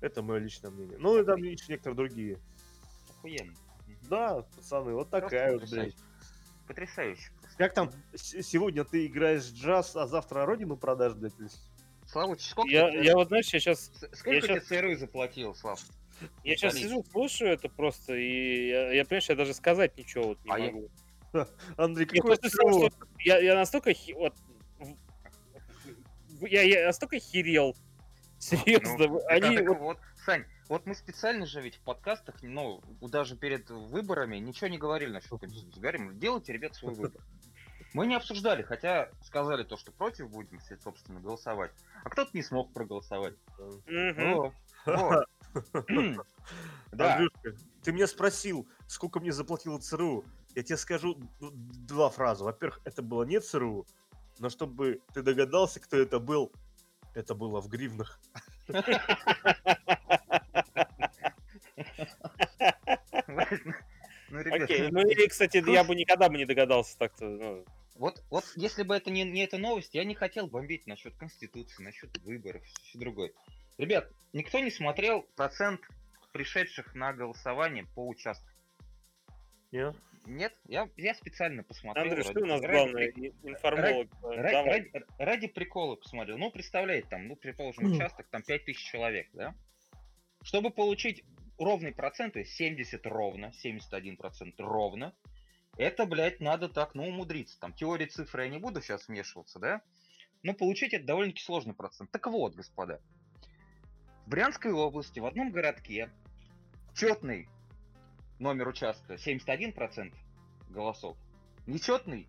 Это 0.00 0.22
мое 0.22 0.38
личное 0.38 0.70
мнение. 0.70 0.98
Ну 0.98 1.20
и 1.20 1.24
там 1.24 1.42
еще 1.42 1.64
некоторые 1.68 1.96
другие. 1.96 2.38
Охуенно. 3.10 3.54
Да, 4.08 4.42
пацаны, 4.56 4.92
вот 4.92 5.10
такая 5.10 5.58
вот, 5.58 5.70
блядь. 5.70 5.96
Потрясающе. 6.66 7.30
Как 7.56 7.74
там, 7.74 7.90
сегодня 8.14 8.84
ты 8.84 9.06
играешь 9.06 9.44
в 9.44 9.54
джаз, 9.54 9.96
а 9.96 10.06
завтра 10.06 10.44
родину 10.44 10.76
продашь, 10.76 11.14
блядь? 11.14 11.32
Слава, 12.06 12.36
сколько 12.36 12.70
я, 12.70 12.90
ты, 12.90 13.02
я 13.02 13.14
вот, 13.14 13.28
знаешь, 13.28 13.52
я 13.54 13.60
сейчас... 13.60 13.90
Сколько 14.12 14.34
я 14.34 14.40
ты 14.40 14.46
сейчас... 14.48 14.64
ЦРУ 14.66 14.96
заплатил, 14.96 15.54
Слав? 15.54 15.80
Я 16.44 16.56
сейчас 16.56 16.74
сижу, 16.74 17.04
слушаю 17.10 17.52
это 17.52 17.68
просто, 17.68 18.14
и 18.14 18.68
я, 18.68 18.92
я 18.92 19.04
понимаешь, 19.04 19.28
я 19.28 19.34
даже 19.34 19.54
сказать 19.54 19.96
ничего 19.96 20.28
вот 20.28 20.44
не 20.44 20.50
а 20.50 20.58
могу. 20.58 20.82
Я... 20.82 20.88
Андрей, 21.76 22.06
какой 22.06 22.38
я, 22.42 22.48
что 22.48 22.90
я, 23.20 23.38
я 23.38 23.54
настолько... 23.54 23.92
Вот, 24.14 24.34
я, 26.40 26.62
я 26.62 26.86
настолько 26.86 27.18
херел. 27.18 27.76
Серьезно. 28.38 29.08
Ну, 29.08 29.20
они... 29.28 29.58
Вот... 29.58 29.78
вот, 29.78 29.98
Сань, 30.24 30.44
вот 30.68 30.86
мы 30.86 30.94
специально 30.94 31.46
же 31.46 31.60
ведь 31.60 31.76
в 31.76 31.80
подкастах, 31.80 32.36
ну, 32.42 32.82
даже 33.00 33.36
перед 33.36 33.70
выборами 33.70 34.36
ничего 34.36 34.68
не 34.68 34.78
говорили 34.78 35.10
насчет 35.10 35.40
Конституции. 35.40 35.80
Говорим, 35.80 36.18
делайте, 36.18 36.52
ребят, 36.52 36.74
свой 36.74 36.94
выбор. 36.94 37.22
Мы 37.92 38.06
не 38.06 38.16
обсуждали, 38.16 38.62
хотя 38.62 39.08
сказали 39.22 39.62
то, 39.62 39.76
что 39.76 39.92
против 39.92 40.28
будем, 40.28 40.58
собственно, 40.82 41.20
голосовать. 41.20 41.70
А 42.02 42.10
кто-то 42.10 42.30
не 42.32 42.42
смог 42.42 42.72
проголосовать. 42.72 43.34
Да. 46.92 47.20
ты 47.82 47.92
меня 47.92 48.06
спросил, 48.06 48.68
сколько 48.86 49.18
мне 49.18 49.32
заплатила 49.32 49.78
ЦРУ. 49.78 50.24
Я 50.54 50.62
тебе 50.62 50.76
скажу 50.76 51.18
два 51.40 52.10
фразы. 52.10 52.44
Во-первых, 52.44 52.80
это 52.84 53.02
было 53.02 53.24
не 53.24 53.40
ЦРУ, 53.40 53.86
но 54.38 54.48
чтобы 54.48 55.00
ты 55.12 55.22
догадался, 55.22 55.80
кто 55.80 55.96
это 55.96 56.20
был, 56.20 56.52
это 57.14 57.34
было 57.34 57.60
в 57.60 57.68
гривнах. 57.68 58.20
Ну, 64.30 64.40
Окей, 64.40 64.90
ну 64.90 65.00
или, 65.00 65.28
кстати, 65.28 65.62
я 65.70 65.84
бы 65.84 65.94
никогда 65.94 66.28
бы 66.28 66.36
не 66.36 66.44
догадался 66.44 66.98
так-то. 66.98 67.24
Ну. 67.24 67.64
Вот, 67.94 68.22
вот 68.30 68.44
если 68.56 68.82
бы 68.82 68.96
это 68.96 69.10
не, 69.10 69.22
не 69.22 69.44
эта 69.44 69.58
новость, 69.58 69.94
я 69.94 70.04
не 70.04 70.16
хотел 70.16 70.48
бомбить 70.48 70.86
насчет 70.88 71.14
Конституции, 71.16 71.82
насчет 71.82 72.18
выборов, 72.18 72.64
все 72.64 72.98
другое. 72.98 73.32
Ребят, 73.78 74.10
никто 74.32 74.58
не 74.58 74.72
смотрел 74.72 75.22
процент 75.36 75.80
пришедших 76.32 76.96
на 76.96 77.12
голосование 77.12 77.86
по 77.94 78.06
участкам? 78.08 78.52
Нет. 79.70 79.96
Нет? 80.26 80.54
Я, 80.66 80.88
я 80.96 81.14
специально 81.14 81.62
посмотрел. 81.62 82.06
Андрей, 82.06 82.24
что 82.24 82.40
у 82.40 82.46
нас 82.46 82.60
ради, 82.62 82.72
главное? 82.72 83.08
Информолог. 83.42 84.08
Ради, 84.22 84.68
ради, 84.68 84.92
ради 85.18 85.48
прикола 85.48 85.96
посмотрел. 85.96 86.38
Ну, 86.38 86.50
представляете, 86.50 87.08
там, 87.08 87.28
ну, 87.28 87.36
предположим, 87.36 87.92
участок, 87.92 88.26
там 88.30 88.42
5000 88.42 88.78
человек, 88.78 89.28
да? 89.32 89.54
Чтобы 90.42 90.70
получить 90.70 91.24
ровный 91.58 91.92
процент, 91.92 92.34
то 92.34 92.38
есть 92.38 92.52
70 92.52 93.06
ровно, 93.06 93.52
71% 93.64 94.54
ровно, 94.58 95.14
Это, 95.76 96.06
блядь, 96.06 96.40
надо 96.40 96.68
так, 96.68 96.94
ну, 96.94 97.08
умудриться. 97.08 97.58
Там 97.58 97.72
теории 97.72 98.06
цифры 98.06 98.44
я 98.44 98.48
не 98.48 98.58
буду 98.58 98.80
сейчас 98.80 99.08
вмешиваться, 99.08 99.58
да? 99.58 99.82
Но 100.42 100.54
получить 100.54 100.94
это 100.94 101.04
довольно-таки 101.04 101.42
сложный 101.42 101.74
процент. 101.74 102.10
Так 102.10 102.26
вот, 102.26 102.54
господа, 102.54 103.00
в 104.26 104.28
Брянской 104.30 104.72
области 104.72 105.18
в 105.20 105.26
одном 105.26 105.50
городке 105.50 106.10
четный 106.94 107.48
номер 108.44 108.68
участка 108.68 109.14
71% 109.14 110.12
голосов, 110.68 111.16
нечетный 111.66 112.28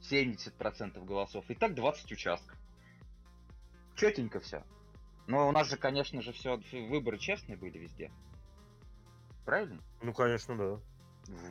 70% 0.00 1.04
голосов. 1.04 1.44
И 1.48 1.54
так 1.54 1.74
20 1.74 2.10
участков. 2.10 2.58
Четенько 3.94 4.40
все. 4.40 4.64
Но 5.28 5.48
у 5.48 5.52
нас 5.52 5.68
же, 5.68 5.76
конечно 5.76 6.22
же, 6.22 6.32
все 6.32 6.56
выборы 6.88 7.18
честные 7.18 7.56
были 7.56 7.78
везде. 7.78 8.10
Правильно? 9.44 9.80
Ну, 10.00 10.12
конечно, 10.12 10.56
да. 10.56 10.80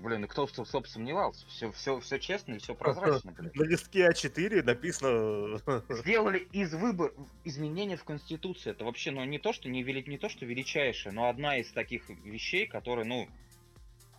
Блин, 0.01 0.25
и 0.25 0.27
кто, 0.27 0.47
собственно, 0.47 0.85
сомневался? 0.85 1.45
Все, 1.47 1.71
все, 1.71 1.99
все 1.99 2.19
честно 2.19 2.55
и 2.55 2.57
все 2.57 2.75
прозрачно, 2.75 3.31
блин. 3.31 3.51
На 3.53 3.63
листке 3.63 4.09
А4 4.09 4.63
написано... 4.63 5.61
Сделали 5.89 6.39
из 6.51 6.73
выбор 6.73 7.13
изменения 7.45 7.95
в 7.95 8.03
Конституции. 8.03 8.71
Это 8.71 8.83
вообще, 8.83 9.11
ну, 9.11 9.23
не 9.23 9.39
то, 9.39 9.53
что 9.53 9.69
не, 9.69 9.83
вели... 9.83 10.03
не 10.03 10.17
то, 10.17 10.27
что 10.27 10.45
величайшее, 10.45 11.13
но 11.13 11.29
одна 11.29 11.57
из 11.57 11.71
таких 11.71 12.09
вещей, 12.09 12.65
которые, 12.65 13.05
ну, 13.05 13.29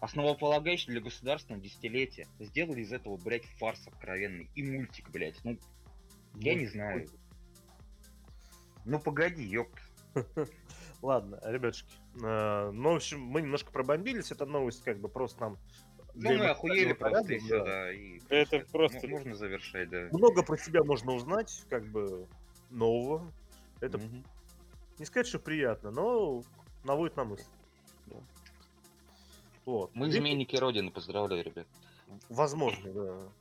основополагающие 0.02 0.90
для 0.92 1.00
государства 1.00 1.54
на 1.54 1.60
десятилетия. 1.60 2.26
Сделали 2.40 2.80
из 2.80 2.92
этого, 2.92 3.16
блядь, 3.16 3.44
фарс 3.58 3.86
откровенный. 3.86 4.50
И 4.56 4.62
мультик, 4.64 5.08
блядь. 5.10 5.38
Ну, 5.44 5.56
я 6.34 6.54
не 6.56 6.66
знаю. 6.66 7.08
Ну, 8.84 8.98
погоди, 8.98 9.44
ёпт. 9.44 9.78
Ладно, 11.02 11.38
ребятушки. 11.44 11.94
э, 12.20 12.70
Ну, 12.72 12.92
в 12.92 12.96
общем, 12.96 13.20
мы 13.20 13.42
немножко 13.42 13.70
пробомбились. 13.70 14.32
Эта 14.32 14.44
новость 14.44 14.82
как 14.82 14.98
бы 15.00 15.08
просто 15.08 15.40
нам... 15.40 15.58
Ну, 16.14 16.36
мы 16.36 16.46
охуели 16.48 16.92
просто 16.94 17.20
и 17.20 17.22
порядка, 17.22 17.44
все, 17.46 17.58
да. 17.58 17.64
да. 17.64 17.92
И, 17.92 18.20
Это 18.28 18.58
просто- 18.72 19.06
Можно 19.08 19.34
завершать, 19.36 19.88
да. 19.88 20.08
Много 20.10 20.42
про 20.42 20.58
себя 20.58 20.82
можно 20.82 21.12
узнать, 21.12 21.64
как 21.70 21.86
бы, 21.86 22.26
нового. 22.70 23.32
Это 23.80 24.00
не 24.98 25.04
сказать, 25.06 25.28
что 25.28 25.38
приятно, 25.38 25.92
но 25.92 26.42
наводит 26.82 27.16
на 27.16 27.24
мысль. 27.24 27.46
Вот. 29.64 29.94
Мы 29.94 30.08
изменники 30.08 30.56
Родины, 30.56 30.90
поздравляю, 30.90 31.44
ребят. 31.44 31.66
Возможно, 32.28 32.92
да. 32.92 33.32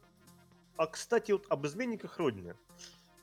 А, 0.78 0.88
кстати, 0.88 1.32
вот 1.32 1.46
об 1.50 1.66
изменниках 1.66 2.18
Родине. 2.18 2.56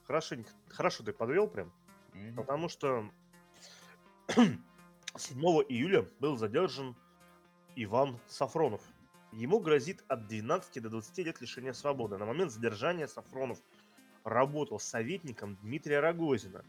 Хорошенько, 0.05 0.51
хорошо 0.69 1.05
ты 1.05 1.13
подвел 1.13 1.49
прям. 1.49 1.73
Мгм. 2.15 2.37
Потому 2.37 2.69
что 2.69 3.11
7 4.29 5.41
июля 5.69 6.09
был 6.21 6.37
задержан 6.37 6.97
Иван 7.77 8.19
Сафронов. 8.27 8.83
Ему 9.33 9.61
грозит 9.61 10.03
от 10.09 10.27
12 10.27 10.83
до 10.83 10.89
20 10.89 11.19
лет 11.19 11.41
лишения 11.41 11.73
свободы. 11.73 12.17
На 12.17 12.25
момент 12.25 12.51
задержания 12.51 13.07
Сафронов 13.07 13.59
работал 14.25 14.81
советником 14.81 15.57
Дмитрия 15.57 16.01
Рогозина. 16.01 16.65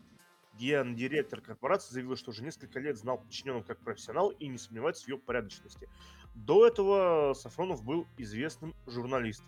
Гендиректор 0.58 1.40
корпорации 1.40 1.94
заявил, 1.94 2.18
что 2.18 2.32
уже 2.32 2.44
несколько 2.44 2.80
лет 2.80 2.98
знал 2.98 3.20
подчиненного 3.20 3.64
как 3.64 3.80
профессионал 3.80 4.30
и 4.30 4.48
не 4.48 4.58
сомневается 4.58 5.06
в 5.06 5.08
ее 5.08 5.18
порядочности. 5.18 5.88
До 6.36 6.66
этого 6.68 7.34
Сафронов 7.34 7.84
был 7.84 8.08
известным 8.18 8.74
журналистом. 8.88 9.48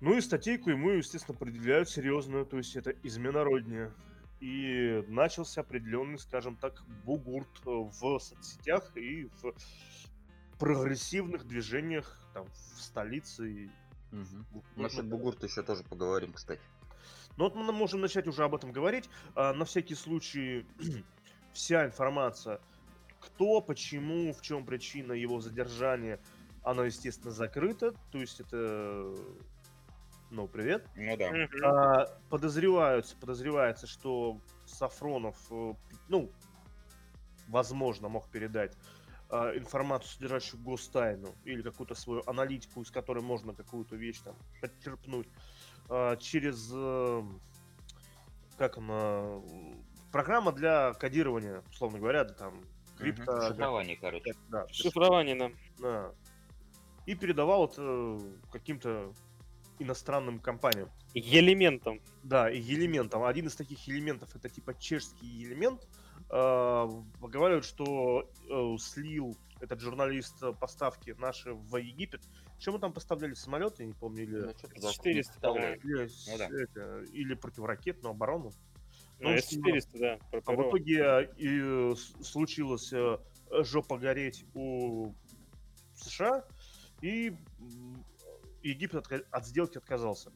Ну 0.00 0.16
и 0.16 0.20
статейку 0.20 0.70
ему, 0.70 0.90
естественно, 0.90 1.36
предъявляют 1.36 1.88
серьезную, 1.88 2.46
то 2.46 2.56
есть 2.56 2.76
это 2.76 2.92
измена 3.02 3.44
родине. 3.44 3.92
И 4.40 5.04
начался 5.08 5.62
определенный, 5.62 6.18
скажем 6.18 6.54
так, 6.54 6.84
бугурт 7.04 7.48
э, 7.66 7.70
в 7.70 7.92
соцсетях 7.92 8.96
и 8.96 9.28
в 9.42 9.52
прогрессивных 10.60 11.44
движениях 11.44 12.16
там, 12.34 12.46
в 12.46 12.80
столице. 12.80 13.50
И... 13.50 13.70
Мгм. 14.12 14.46
Ну, 14.52 14.62
Насчет 14.76 15.06
бугурта 15.06 15.46
еще 15.46 15.62
тоже 15.62 15.82
поговорим, 15.82 16.32
кстати. 16.32 16.62
Ну 17.36 17.44
вот 17.44 17.56
мы 17.56 17.72
можем 17.72 18.00
начать 18.00 18.28
уже 18.28 18.44
об 18.44 18.54
этом 18.54 18.70
говорить. 18.70 19.10
А, 19.34 19.52
на 19.52 19.64
всякий 19.64 19.96
случай 19.96 20.66
вся 21.52 21.86
информация, 21.86 22.60
кто, 23.20 23.60
почему, 23.60 24.32
в 24.32 24.42
чем 24.42 24.64
причина 24.64 25.12
его 25.12 25.40
задержания, 25.40 26.20
она, 26.62 26.84
естественно, 26.84 27.32
закрыта. 27.32 27.94
То 28.10 28.18
есть 28.18 28.40
это... 28.40 29.14
Ну, 30.30 30.46
привет. 30.46 30.86
Ну 30.94 31.16
да. 31.16 31.30
А, 31.64 32.18
подозреваются, 32.28 33.16
подозревается, 33.16 33.86
что 33.86 34.38
Сафронов, 34.66 35.36
э, 35.50 35.74
ну, 36.08 36.30
возможно, 37.48 38.10
мог 38.10 38.28
передать 38.28 38.76
а, 39.30 39.56
информацию, 39.56 40.10
содержащую 40.10 40.62
гостайну, 40.62 41.34
или 41.44 41.62
какую-то 41.62 41.94
свою 41.94 42.22
аналитику, 42.26 42.82
из 42.82 42.90
которой 42.90 43.22
можно 43.22 43.54
какую-то 43.54 43.96
вещь 43.96 44.20
там 44.20 44.36
подчерпнуть, 44.60 45.28
а, 45.88 46.16
через, 46.16 46.70
э, 46.74 47.22
как 48.56 48.78
она, 48.78 49.40
программа 50.12 50.52
для 50.52 50.92
кодирования, 50.94 51.62
условно 51.70 51.98
говоря, 51.98 52.24
да, 52.24 52.34
там, 52.34 52.64
крипто... 52.98 53.48
Шифрование, 53.48 53.96
короче. 53.96 54.34
да, 54.48 54.66
Шифрование 54.68 55.34
нам. 55.34 55.54
да. 55.78 56.12
И 57.06 57.14
передавал 57.14 57.66
это 57.66 58.20
каким-то 58.52 59.12
иностранным 59.78 60.38
компаниям. 60.40 60.90
Элементом. 61.14 62.00
Да, 62.22 62.52
элементом. 62.52 63.24
Один 63.24 63.46
из 63.46 63.54
таких 63.56 63.88
элементов 63.88 64.34
это 64.36 64.48
типа 64.48 64.74
чешский 64.74 65.44
элемент. 65.44 65.88
Э, 66.30 66.86
Поговаривают, 67.20 67.64
что 67.64 68.28
э, 68.50 68.76
слил 68.78 69.36
этот 69.60 69.80
журналист 69.80 70.42
э, 70.42 70.52
поставки 70.52 71.14
наши 71.18 71.54
в 71.54 71.76
Египет. 71.78 72.20
Чем 72.58 72.74
мы 72.74 72.80
там 72.80 72.92
поставляли 72.92 73.34
самолеты, 73.34 73.86
не 73.86 73.92
помню, 73.94 74.24
или, 74.24 74.36
Ну, 74.36 74.50
что-то 74.58 74.80
за- 74.80 74.92
400, 74.92 75.32
представляю. 75.32 75.80
или, 75.80 76.08
Ну 76.28 76.66
да. 76.74 77.02
или 77.12 77.34
противоракетную 77.34 78.10
оборону. 78.10 78.52
Ну, 79.20 79.30
Ну, 79.30 79.36
S400, 79.36 79.98
да. 79.98 80.18
про 80.30 80.42
А 80.46 80.56
в 80.56 80.68
итоге 80.68 81.00
э, 81.00 81.32
и 81.36 81.60
э, 81.60 81.94
случилось 82.22 82.92
э, 82.92 83.18
жопа 83.62 83.98
гореть 83.98 84.44
у 84.54 85.12
США, 85.94 86.44
и 87.02 87.36
Египет 88.62 89.06
отка- 89.06 89.26
от 89.30 89.46
сделки 89.46 89.78
отказался. 89.78 90.32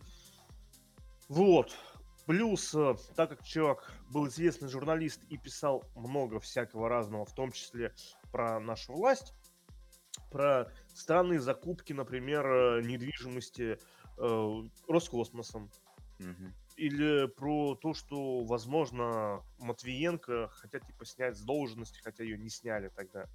Вот. 1.29 1.77
Плюс, 2.27 2.75
э, 2.75 2.95
так 3.17 3.31
как 3.31 3.45
чувак 3.45 3.93
был 4.11 4.29
известный 4.29 4.69
журналист 4.69 5.23
и 5.29 5.37
писал 5.37 5.85
много 5.95 6.41
всякого 6.41 6.89
разного, 6.89 7.25
в 7.25 7.35
том 7.35 7.53
числе 7.53 7.95
про 8.31 8.61
нашу 8.61 8.93
власть, 8.95 9.35
про 10.31 10.71
странные 10.95 11.41
закупки, 11.41 11.93
например, 11.93 12.47
э, 12.47 12.83
недвижимости 12.83 13.79
э, 14.19 14.63
Роскосмосом, 14.89 15.71
Мгм. 16.19 16.53
Или 16.77 17.27
про 17.27 17.75
то, 17.75 17.95
что, 17.95 18.45
возможно, 18.45 19.43
Матвиенко 19.59 20.49
хотят 20.49 20.87
типа 20.87 21.05
снять 21.05 21.37
с 21.37 21.43
должности, 21.43 22.01
хотя 22.03 22.25
ее 22.25 22.39
не 22.39 22.49
сняли 22.49 22.89
тогда. 22.89 23.25
То 23.25 23.31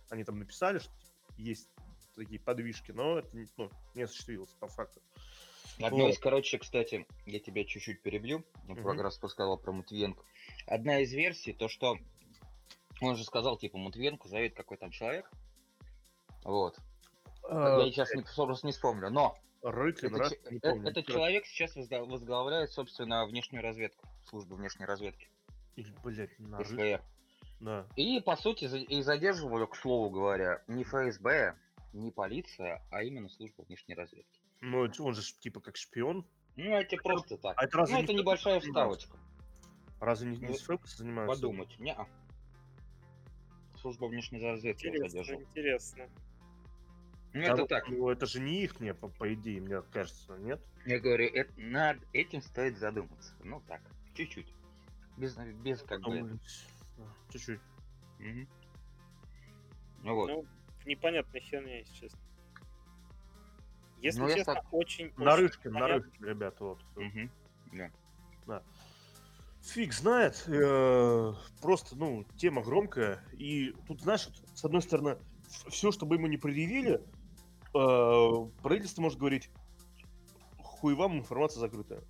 есть 0.00 0.12
они 0.12 0.24
там 0.24 0.38
написали, 0.38 0.78
что 0.78 0.90
типа, 0.90 1.10
есть 1.38 1.68
такие 2.14 2.40
подвижки, 2.40 2.92
но 2.92 3.18
это 3.18 3.36
не- 3.36 3.48
ну, 3.56 3.70
не 3.94 4.02
осуществилось 4.02 4.50
по 4.60 4.68
факту. 4.68 5.00
Одно 5.82 6.08
из, 6.08 6.18
короче, 6.18 6.58
кстати, 6.58 7.06
я 7.26 7.40
тебя 7.40 7.64
чуть-чуть 7.64 8.00
перебью, 8.00 8.44
ну, 8.68 8.74
Мгм. 8.74 8.84
как 8.84 9.00
раз 9.00 9.16
сказал 9.16 9.58
про 9.58 9.72
Матвиенко. 9.72 10.22
Одна 10.66 11.00
из 11.00 11.12
версий, 11.12 11.52
то 11.52 11.68
что 11.68 11.98
он 13.00 13.16
же 13.16 13.24
сказал, 13.24 13.56
типа, 13.58 13.76
Матвиенко 13.78 14.28
зовет 14.28 14.54
какой 14.54 14.76
там 14.76 14.90
человек. 14.90 15.28
Вот. 16.44 16.78
А, 17.42 17.80
я 17.80 17.86
сейчас 17.90 18.14
не, 18.14 18.22
просто 18.22 18.66
не 18.66 18.72
вспомню, 18.72 19.10
но 19.10 19.36
Раз, 19.64 20.32
че- 20.32 20.38
не 20.50 20.58
э- 20.58 20.60
помню. 20.60 20.90
этот 20.90 21.06
человек 21.06 21.46
сейчас 21.46 21.74
возглавляет, 21.74 22.70
собственно, 22.70 23.24
внешнюю 23.26 23.62
разведку, 23.62 24.06
службу 24.28 24.56
внешней 24.56 24.84
разведки, 24.84 25.28
Или, 25.76 25.92
блядь, 26.04 26.38
на 26.38 26.62
ФБР. 26.62 27.02
Да. 27.60 27.86
И, 27.96 28.20
по 28.20 28.36
сути, 28.36 28.64
и 28.64 29.02
задерживали, 29.02 29.64
к 29.66 29.74
слову 29.74 30.10
говоря, 30.10 30.62
не 30.68 30.84
ФСБ, 30.84 31.56
не 31.94 32.10
полиция, 32.10 32.82
а 32.90 33.02
именно 33.02 33.28
служба 33.30 33.62
внешней 33.62 33.94
разведки. 33.94 34.40
Ну, 34.60 34.84
это 34.84 35.02
он 35.02 35.14
же 35.14 35.22
типа 35.40 35.60
как 35.60 35.76
шпион. 35.76 36.26
Ну, 36.56 36.76
это 36.76 36.96
просто 36.98 37.38
так. 37.38 37.54
А 37.56 37.64
это 37.64 37.78
разве 37.78 37.94
ну, 37.94 38.00
не 38.00 38.04
это 38.04 38.12
ФБР 38.12 38.22
небольшая 38.22 38.60
вставочка. 38.60 39.16
Разве 40.00 40.30
не, 40.30 40.36
не 40.36 40.48
Ну, 40.48 40.54
с 40.54 40.62
ФЭП 40.62 40.86
занимаются? 40.86 41.36
Подумать. 41.36 41.78
Не 41.78 41.96
Служба 43.80 44.06
внешней 44.06 44.42
разведки 44.42 44.86
Интересно, 44.86 45.08
задержала. 45.08 45.40
интересно. 45.42 46.08
Ну, 47.34 47.40
это 47.40 47.66
так. 47.66 47.88
Ну, 47.88 48.08
это 48.08 48.26
же 48.26 48.38
не 48.38 48.62
их, 48.62 48.78
не, 48.78 48.94
по, 48.94 49.08
по 49.08 49.34
идее, 49.34 49.60
мне 49.60 49.82
кажется, 49.92 50.36
нет? 50.38 50.60
Я 50.86 51.00
говорю, 51.00 51.26
это, 51.34 51.52
над 51.60 51.98
этим 52.12 52.40
стоит 52.40 52.78
задуматься. 52.78 53.34
Ну, 53.42 53.60
так, 53.66 53.80
чуть-чуть. 54.14 54.46
Без, 55.16 55.36
без 55.36 55.82
как 55.82 56.00
бы... 56.02 56.38
Да, 56.96 57.04
Чуть-чуть. 57.30 57.60
Мгм. 58.20 58.48
Ну 60.02 60.14
вот. 60.14 60.28
Ну, 60.28 60.46
непонятная 60.86 61.40
херня, 61.40 61.78
если 61.78 61.94
честно. 61.94 62.20
Если 64.00 64.20
Ну, 64.20 64.28
честно, 64.32 64.54
так- 64.54 64.72
очень... 64.72 65.12
Нарышкин. 65.16 65.72
Нарышкин, 65.72 66.24
ребята, 66.24 66.64
вот. 66.64 66.78
Мгм. 66.94 67.30
Да. 68.46 68.62
Фиг 69.60 69.92
знает. 69.92 70.44
э, 70.46 71.32
Просто, 71.60 71.96
ну, 71.96 72.24
тема 72.36 72.62
громкая. 72.62 73.24
И 73.32 73.74
тут, 73.88 74.02
знаешь, 74.02 74.28
с 74.54 74.64
одной 74.64 74.82
стороны, 74.82 75.18
все, 75.68 75.90
что 75.90 76.06
бы 76.06 76.14
ему 76.16 76.26
не 76.28 76.36
предъявили, 76.36 77.00
правительство 78.62 79.02
может 79.02 79.18
говорить, 79.18 79.50
хуй 80.62 80.94
вам, 80.94 81.18
информация 81.18 81.60
закрытая. 81.60 82.02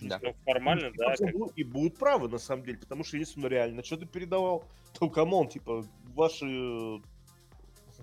Не 0.00 0.08
Да. 0.08 0.18
Ну, 0.20 0.34
формально, 0.44 0.88
Ну, 0.90 0.94
да. 0.96 1.14
типа, 1.16 1.26
как- 1.30 1.38
ну, 1.38 1.46
И 1.54 1.62
будут 1.64 1.96
правы, 1.96 2.28
на 2.28 2.38
самом 2.38 2.64
деле, 2.64 2.78
потому 2.78 3.04
что 3.04 3.16
если 3.16 3.40
он 3.40 3.46
реально 3.46 3.84
что-то 3.84 4.04
передавал, 4.06 4.64
то 4.98 5.08
come 5.08 5.31
on, 5.31 5.48
типа, 5.48 5.84
ваши, 6.14 6.44
э, 6.46 6.98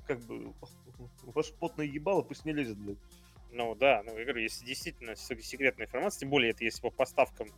как 0.07 0.19
бы, 0.21 0.53
ваше 1.23 1.53
потное 1.55 1.85
ебало 1.85 2.21
пусть 2.21 2.45
не 2.45 2.53
лезет, 2.53 2.77
блядь. 2.77 2.97
Ну 3.51 3.75
да, 3.75 4.01
ну 4.05 4.17
я 4.17 4.23
говорю, 4.23 4.41
если 4.41 4.65
действительно 4.65 5.15
секретная 5.15 5.85
информация, 5.85 6.21
тем 6.21 6.29
более 6.29 6.51
это 6.51 6.63
если 6.63 6.81
по 6.81 6.89
поставкам 6.89 7.49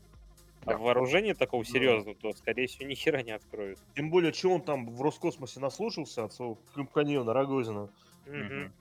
Да. 0.65 0.75
вооружения 0.77 1.35
такого 1.35 1.63
Да. 1.63 1.69
серьезного, 1.69 2.15
то, 2.15 2.33
скорее 2.33 2.65
всего, 2.67 2.85
ни 2.89 2.95
хера 2.95 3.21
не 3.21 3.31
откроют. 3.31 3.79
Тем 3.95 4.09
более, 4.09 4.33
что 4.33 4.49
он 4.49 4.61
там 4.61 4.89
в 4.89 5.01
Роскосмосе 5.03 5.59
наслушался 5.59 6.23
от 6.25 6.33
своего 6.33 6.57
компаньона 6.73 7.31
Рогозина. 7.31 7.89
Мгм. 8.25 8.73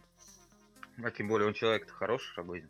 А 1.03 1.11
тем 1.11 1.29
более 1.29 1.49
он 1.49 1.55
человек-то 1.55 1.93
хороший, 1.93 2.35
Рогозин. 2.37 2.69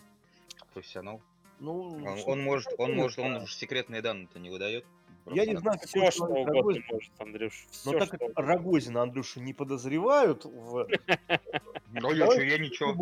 Профессионал. 0.73 1.21
Ну, 1.61 1.89
Он, 2.05 2.19
что- 2.19 2.31
он 2.31 2.43
может, 2.43 2.69
он 2.79 2.95
может, 2.95 3.19
он 3.19 3.35
Да. 3.35 3.47
же 3.47 3.55
секретные 3.55 4.03
данные-то 4.03 4.39
не 4.39 4.51
выдает. 4.51 4.85
Я 5.27 5.47
не 5.47 5.57
знаю, 5.57 5.79
Все, 5.85 6.11
что 6.11 6.25
угодно 6.25 6.53
Рогозин, 6.53 6.85
может, 6.91 7.13
Андрюш. 7.19 7.65
но 7.87 7.93
Все, 7.93 7.99
так 7.99 8.09
что 8.09 8.19
как 8.19 8.23
угодно. 8.31 8.43
Рогозина, 8.43 9.03
Андрюша, 9.03 9.41
не 9.41 9.55
подозревают 9.55 10.45
в... 10.45 10.87
так. 11.07 11.41
Ну 11.93 12.13
я 12.13 12.27
чё, 12.27 12.43
я 12.43 12.59
ничего. 12.59 12.93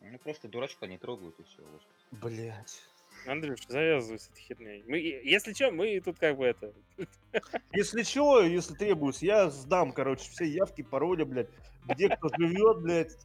Ну 0.00 0.18
просто 0.22 0.48
дурачка 0.48 0.86
не 0.86 0.98
трогают 0.98 1.34
и 1.40 1.44
все. 1.44 1.62
Блять. 2.10 2.82
Андрюш, 3.26 3.60
завязывай 3.68 4.18
с 4.18 4.28
этой 4.28 4.40
херней. 4.40 4.84
Мы, 4.86 4.98
если 4.98 5.52
что, 5.54 5.70
мы 5.70 5.98
тут 6.00 6.18
как 6.18 6.36
бы 6.36 6.44
это... 6.46 6.72
Если 7.72 8.02
чего, 8.02 8.40
если 8.40 8.74
требуется, 8.74 9.24
я 9.24 9.48
сдам, 9.48 9.92
короче, 9.92 10.28
все 10.30 10.44
явки, 10.44 10.82
пароли, 10.82 11.22
блядь, 11.22 11.48
где 11.86 12.08
кто 12.08 12.28
живет, 12.36 12.82
блядь, 12.82 13.16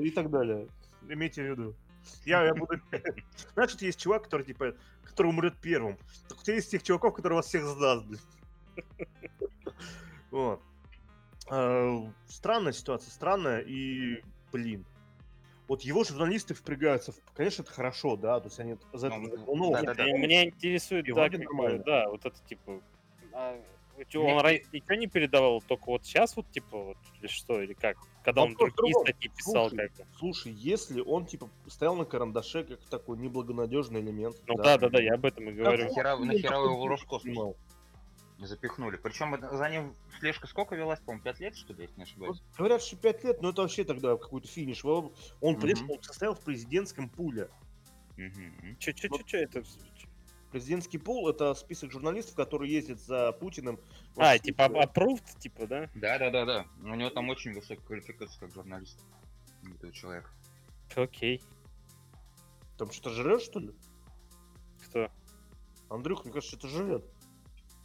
и 0.00 0.10
так 0.10 0.30
далее. 0.30 0.68
Имейте 1.08 1.42
в 1.42 1.46
виду. 1.46 1.74
Я, 2.24 2.44
я 2.44 2.54
буду... 2.54 2.80
Знаешь, 3.54 3.72
вот 3.72 3.82
есть 3.82 4.00
чувак, 4.00 4.24
который, 4.24 4.44
типа, 4.44 4.74
который 5.04 5.28
умрет 5.28 5.54
первым. 5.60 5.96
Так 6.28 6.40
у 6.40 6.42
тебя 6.42 6.56
есть 6.56 6.70
тех 6.70 6.82
чуваков, 6.82 7.14
которые 7.14 7.36
вас 7.36 7.46
всех 7.46 7.64
сдаст, 7.64 8.06
блядь. 8.06 8.20
Вот. 10.30 10.62
А, 11.50 12.10
Странная 12.26 12.72
ситуация, 12.72 13.10
странная, 13.10 13.60
и, 13.60 14.22
блин, 14.50 14.86
вот 15.68 15.82
его 15.82 16.04
журналисты 16.04 16.54
впрягаются, 16.54 17.12
в- 17.12 17.20
конечно, 17.34 17.62
это 17.62 17.72
хорошо, 17.72 18.16
да, 18.16 18.40
то 18.40 18.46
есть 18.46 18.58
они 18.58 18.76
за 18.92 19.08
это 19.08 19.18
Ну, 19.18 19.54
ну, 19.56 19.72
да-да-да. 19.72 20.04
Меня, 20.04 20.18
меня 20.18 20.44
интересует, 20.46 21.06
И 21.06 21.12
да, 21.12 21.28
да, 21.84 22.08
вот 22.08 22.24
это 22.24 22.36
типа... 22.48 22.80
он 24.14 24.40
раньше 24.40 24.64
ничего 24.72 24.94
не 24.94 25.06
передавал, 25.06 25.60
только 25.62 25.84
вот 25.86 26.04
сейчас 26.04 26.36
вот 26.36 26.50
типа 26.50 26.76
вот 26.76 26.96
или 27.20 27.26
что, 27.28 27.60
или 27.60 27.72
как? 27.72 27.96
Когда 28.24 28.42
он 28.42 28.50
Вопрос 28.52 28.72
в 28.72 28.76
другие 28.76 28.92
другом. 28.94 29.06
статьи 29.06 29.30
писал 29.36 29.68
Слушай, 29.68 29.88
как 29.88 29.96
бы. 29.96 30.06
Слушай, 30.18 30.52
если 30.52 31.00
он, 31.00 31.26
типа, 31.26 31.50
стоял 31.66 31.96
на 31.96 32.04
карандаше 32.04 32.64
как 32.64 32.80
такой 32.84 33.18
неблагонадежный 33.18 34.00
элемент. 34.00 34.36
Ну 34.46 34.54
да, 34.54 34.78
да, 34.78 34.88
да, 34.88 35.00
я 35.00 35.14
об 35.14 35.24
этом 35.24 35.48
и 35.48 35.52
говорю. 35.52 35.84
Нахера, 35.86 36.14
он 36.16 36.28
нахера 36.28 36.56
его 36.56 36.86
Роскосмос 36.86 37.22
снимал? 37.22 37.56
запихнули? 38.46 38.96
Причем 38.96 39.36
за 39.40 39.68
ним 39.68 39.94
слежка 40.18 40.46
сколько 40.46 40.74
велась, 40.74 41.00
по-моему, 41.00 41.22
5 41.22 41.40
лет, 41.40 41.56
что 41.56 41.72
ли, 41.74 41.82
если 41.82 41.94
не 41.96 42.04
Вот 42.04 42.08
ошибаюсь? 42.08 42.42
говорят, 42.56 42.82
что 42.82 42.96
5 42.96 43.24
лет, 43.24 43.42
но 43.42 43.50
это 43.50 43.62
вообще 43.62 43.84
тогда 43.84 44.16
какой-то 44.16 44.48
финиш. 44.48 44.84
Он, 44.84 45.12
он, 45.40 45.54
Мгм. 45.54 45.90
он 45.90 46.02
состоял 46.02 46.34
в 46.34 46.40
президентском 46.40 47.08
пуле. 47.08 47.48
Мгм. 48.16 48.76
Че, 48.78 48.92
че, 48.92 49.08
че, 49.08 49.24
че 49.24 49.38
это? 49.38 49.62
Президентский 50.52 50.98
пул— 50.98 51.28
это 51.30 51.54
список 51.54 51.90
журналистов, 51.90 52.36
которые 52.36 52.70
ездят 52.70 53.00
за 53.00 53.32
Путиным. 53.32 53.80
А, 54.18 54.34
все 54.34 54.38
типа 54.38 54.64
approved, 54.64 55.38
типа, 55.38 55.66
да? 55.66 55.88
Да, 55.94 56.18
да, 56.18 56.30
да, 56.30 56.44
да. 56.44 56.66
У 56.82 56.94
него 56.94 57.08
там 57.08 57.30
очень 57.30 57.54
высокая 57.54 57.82
квалификация 57.86 58.38
как 58.38 58.52
журналист. 58.52 59.00
Этого 59.76 59.92
человека. 59.92 60.30
Окей. 60.94 61.42
Там 62.76 62.90
что-то 62.90 63.10
жрешь, 63.14 63.44
что 63.44 63.60
ли? 63.60 63.72
Кто? 64.86 65.10
Андрюх, 65.88 66.24
мне 66.24 66.34
кажется, 66.34 66.58
что-то 66.58 66.68
жрет. 66.68 67.04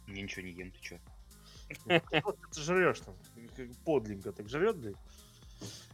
Я 0.06 0.22
ничего 0.22 0.44
не 0.44 0.52
ем, 0.52 0.70
ты 0.70 0.78
чё? 0.80 0.98
Что 1.70 2.32
ты 2.52 2.60
жрешь 2.60 3.00
там? 3.00 3.14
Как 3.56 3.68
Подленько 3.84 4.32
так 4.32 4.46
жрет, 4.50 4.76
блядь. 4.76 4.96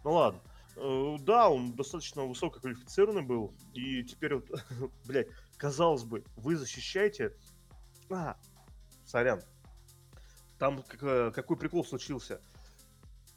Ну 0.03 0.11
ладно. 0.11 0.41
Э, 0.77 1.17
Да, 1.21 1.49
он 1.49 1.73
достаточно 1.73 2.25
высококвалифицированный 2.25 3.23
был. 3.23 3.55
И 3.75 4.03
теперь 4.03 4.35
вот, 4.35 4.51
блядь, 5.07 5.29
казалось 5.57 6.05
бы, 6.05 6.25
вы 6.37 6.57
защищаете... 6.57 7.37
А, 8.11 8.37
сорян. 9.05 9.43
Там 10.59 10.85
э, 11.01 11.33
какой 11.35 11.57
прикол 11.57 11.85
случился. 11.85 12.41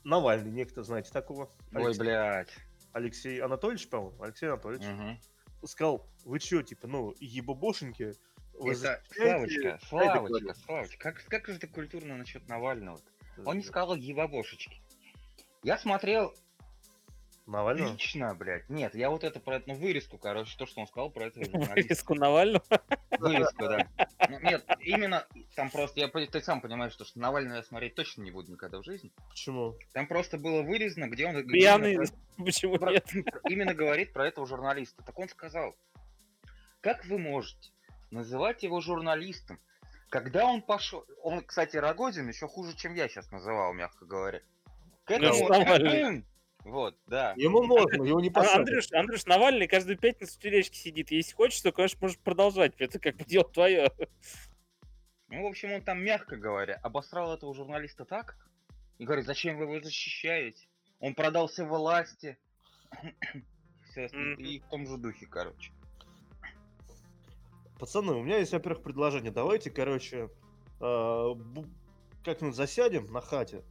Навальный, 0.03 0.51
некто, 0.51 0.83
знаете 0.83 1.11
такого? 1.11 1.49
Ой, 1.73 1.85
Алексей, 1.85 1.99
блядь. 1.99 2.53
Алексей 2.93 3.41
Анатольевич, 3.41 3.89
по-моему? 3.89 4.21
Алексей 4.21 4.47
Анатольевич. 4.47 4.85
Мгм. 4.85 5.19
Сказал, 5.65 6.07
вы 6.23 6.39
чё, 6.39 6.61
типа, 6.61 6.87
ну, 6.87 7.13
ебобошеньки? 7.19 8.13
Вы 8.53 8.71
Это 8.71 9.01
Славочка, 9.11 9.79
Славочка, 9.87 10.53
Славочка. 10.65 10.97
Как, 10.97 11.25
как 11.27 11.47
же 11.47 11.59
ты 11.59 11.67
культурно 11.67 12.17
насчет 12.17 12.47
Навального? 12.47 12.99
Он 13.45 13.57
не 13.57 13.63
сказал 13.63 13.95
ебабошечки. 13.95 14.81
Я 15.63 15.77
смотрел 15.77 16.35
Навального? 17.47 17.93
лично, 17.93 18.35
блядь. 18.35 18.69
Нет, 18.69 18.93
я 18.95 19.09
вот 19.09 19.23
это 19.23 19.39
про 19.39 19.55
эту 19.57 19.69
ну, 19.71 19.75
вырезку, 19.75 20.17
короче, 20.17 20.57
то, 20.57 20.65
что 20.65 20.81
он 20.81 20.87
сказал 20.87 21.09
про 21.09 21.27
этого 21.27 21.45
журналиста. 21.49 21.73
Вырезку 21.75 22.13
Навального? 22.15 22.63
Вырезку, 23.19 23.63
да. 23.67 23.87
Ну, 24.29 24.39
нет, 24.41 24.65
именно 24.79 25.25
там 25.55 25.69
просто, 25.69 25.99
я, 26.01 26.07
ты 26.09 26.41
сам 26.41 26.61
понимаешь, 26.61 26.93
что, 26.93 27.05
что 27.05 27.19
Навального 27.19 27.57
я 27.57 27.63
смотреть 27.63 27.95
точно 27.95 28.23
не 28.23 28.31
буду 28.31 28.51
никогда 28.51 28.79
в 28.79 28.83
жизни. 28.83 29.11
Почему? 29.29 29.75
Там 29.93 30.07
просто 30.07 30.37
было 30.37 30.61
вырезано, 30.61 31.07
где 31.07 31.27
он... 31.27 31.35
где 31.41 31.53
Пьяный, 31.59 31.93
именно 31.93 32.07
почему 32.37 32.77
про- 32.77 32.91
нет? 32.91 33.09
именно 33.49 33.73
говорит 33.73 34.13
про 34.13 34.27
этого 34.27 34.45
журналиста. 34.45 35.03
Так 35.03 35.17
он 35.17 35.29
сказал, 35.29 35.75
как 36.81 37.05
вы 37.05 37.17
можете 37.17 37.71
называть 38.11 38.63
его 38.63 38.81
журналистом, 38.81 39.59
когда 40.09 40.45
он 40.45 40.61
пошел... 40.61 41.05
Он, 41.21 41.43
кстати, 41.43 41.77
Рогозин 41.77 42.27
еще 42.29 42.47
хуже, 42.47 42.75
чем 42.75 42.93
я 42.93 43.07
сейчас 43.09 43.29
называл, 43.31 43.73
мягко 43.73 44.05
говоря. 44.05 44.41
К 45.03 45.17
Ну, 45.19 45.27
этому... 45.27 46.23
Вот, 46.67 46.97
да. 47.07 47.33
Ему 47.37 47.63
можно, 47.63 48.03
его 48.03 48.19
не 48.19 48.27
А, 48.27 48.33
посадят. 48.33 48.59
Андрюш, 48.59 48.91
Андрюш, 48.91 49.25
Навальный 49.25 49.67
каждую 49.67 49.97
пятницу 49.97 50.33
в 50.33 50.41
тележке 50.41 50.77
сидит. 50.77 51.11
Если 51.11 51.33
хочешь, 51.33 51.61
то, 51.61 51.71
конечно, 51.71 51.97
можешь 52.01 52.19
продолжать. 52.19 52.73
Это 52.77 52.99
как 52.99 53.15
бы 53.15 53.23
дело 53.23 53.47
твое. 53.47 53.89
Ну, 55.29 55.43
в 55.43 55.45
общем, 55.45 55.71
он 55.71 55.81
там, 55.81 56.03
мягко 56.03 56.35
говоря, 56.35 56.75
обосрал 56.83 57.33
этого 57.33 57.53
журналиста 57.55 58.03
так, 58.03 58.37
и 58.97 59.05
говорит, 59.05 59.25
зачем 59.25 59.57
вы 59.57 59.63
его 59.63 59.81
защищаете? 59.81 60.67
Он 60.99 61.15
продался 61.15 61.65
власти. 61.65 62.37
И 63.95 64.59
в 64.59 64.69
том 64.69 64.85
же 64.85 64.97
духе, 64.97 65.25
короче. 65.25 65.71
Пацаны, 67.79 68.13
у 68.13 68.23
меня 68.23 68.39
есть, 68.39 68.51
во-первых, 68.51 68.83
предложение. 68.83 69.31
Давайте, 69.31 69.71
короче, 69.71 70.29
э, 70.79 70.83
бу- 70.83 71.67
как-нибудь 72.23 72.55
засядем 72.55 73.05
на 73.05 73.21
хате 73.21 73.63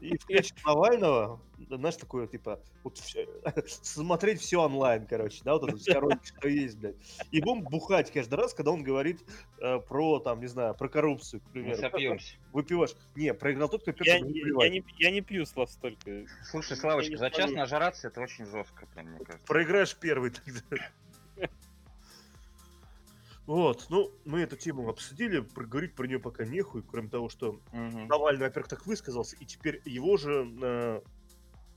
и 0.00 0.16
включим 0.16 0.56
Навального, 0.64 1.40
знаешь, 1.68 1.96
такое, 1.96 2.26
типа, 2.26 2.60
вот 2.84 2.98
смотреть 3.66 4.40
все 4.40 4.58
онлайн, 4.58 5.06
короче, 5.06 5.40
да, 5.44 5.54
вот 5.54 5.68
это 5.68 6.00
ролики, 6.00 6.24
что 6.24 6.48
есть, 6.48 6.78
блядь. 6.78 6.96
И 7.30 7.40
будем 7.40 7.62
бухать 7.62 8.10
каждый 8.10 8.34
раз, 8.34 8.54
когда 8.54 8.70
он 8.70 8.82
говорит 8.82 9.20
э, 9.58 9.78
про, 9.80 10.18
там, 10.20 10.40
не 10.40 10.46
знаю, 10.48 10.74
про 10.74 10.88
коррупцию, 10.88 11.40
к 11.40 11.44
Мы 11.46 11.52
примеру. 11.52 11.76
сопьемся. 11.80 12.36
Выпиваешь. 12.52 12.94
Не, 13.16 13.32
проиграл 13.34 13.68
тот, 13.68 13.82
кто 13.82 13.92
Я, 14.04 14.16
я- 14.16 14.20
не, 14.20 14.84
я 14.98 15.10
не 15.10 15.20
пью, 15.20 15.46
Слав, 15.46 15.70
столько. 15.70 16.24
Слушай, 16.44 16.76
Славочка, 16.76 17.16
за 17.16 17.30
час 17.30 17.50
нажраться 17.52 18.08
это 18.08 18.20
очень 18.20 18.46
жестко, 18.46 18.86
прям, 18.94 19.06
мне 19.06 19.24
кажется. 19.24 19.46
Проиграешь 19.46 19.96
первый 19.96 20.30
тогда. 20.30 20.60
Вот, 23.46 23.86
ну, 23.90 24.12
мы 24.24 24.40
эту 24.40 24.56
тему 24.56 24.88
обсудили, 24.88 25.40
проговорить 25.40 25.94
про 25.94 26.06
нее 26.06 26.20
пока 26.20 26.44
нехуй, 26.44 26.82
кроме 26.82 27.08
того, 27.08 27.28
что 27.28 27.60
Мгм. 27.72 28.06
Навальный, 28.06 28.46
во-первых, 28.46 28.68
так 28.68 28.86
высказался, 28.86 29.36
и 29.36 29.44
теперь 29.44 29.82
его 29.84 30.16
же 30.16 30.48
э, 30.62 31.02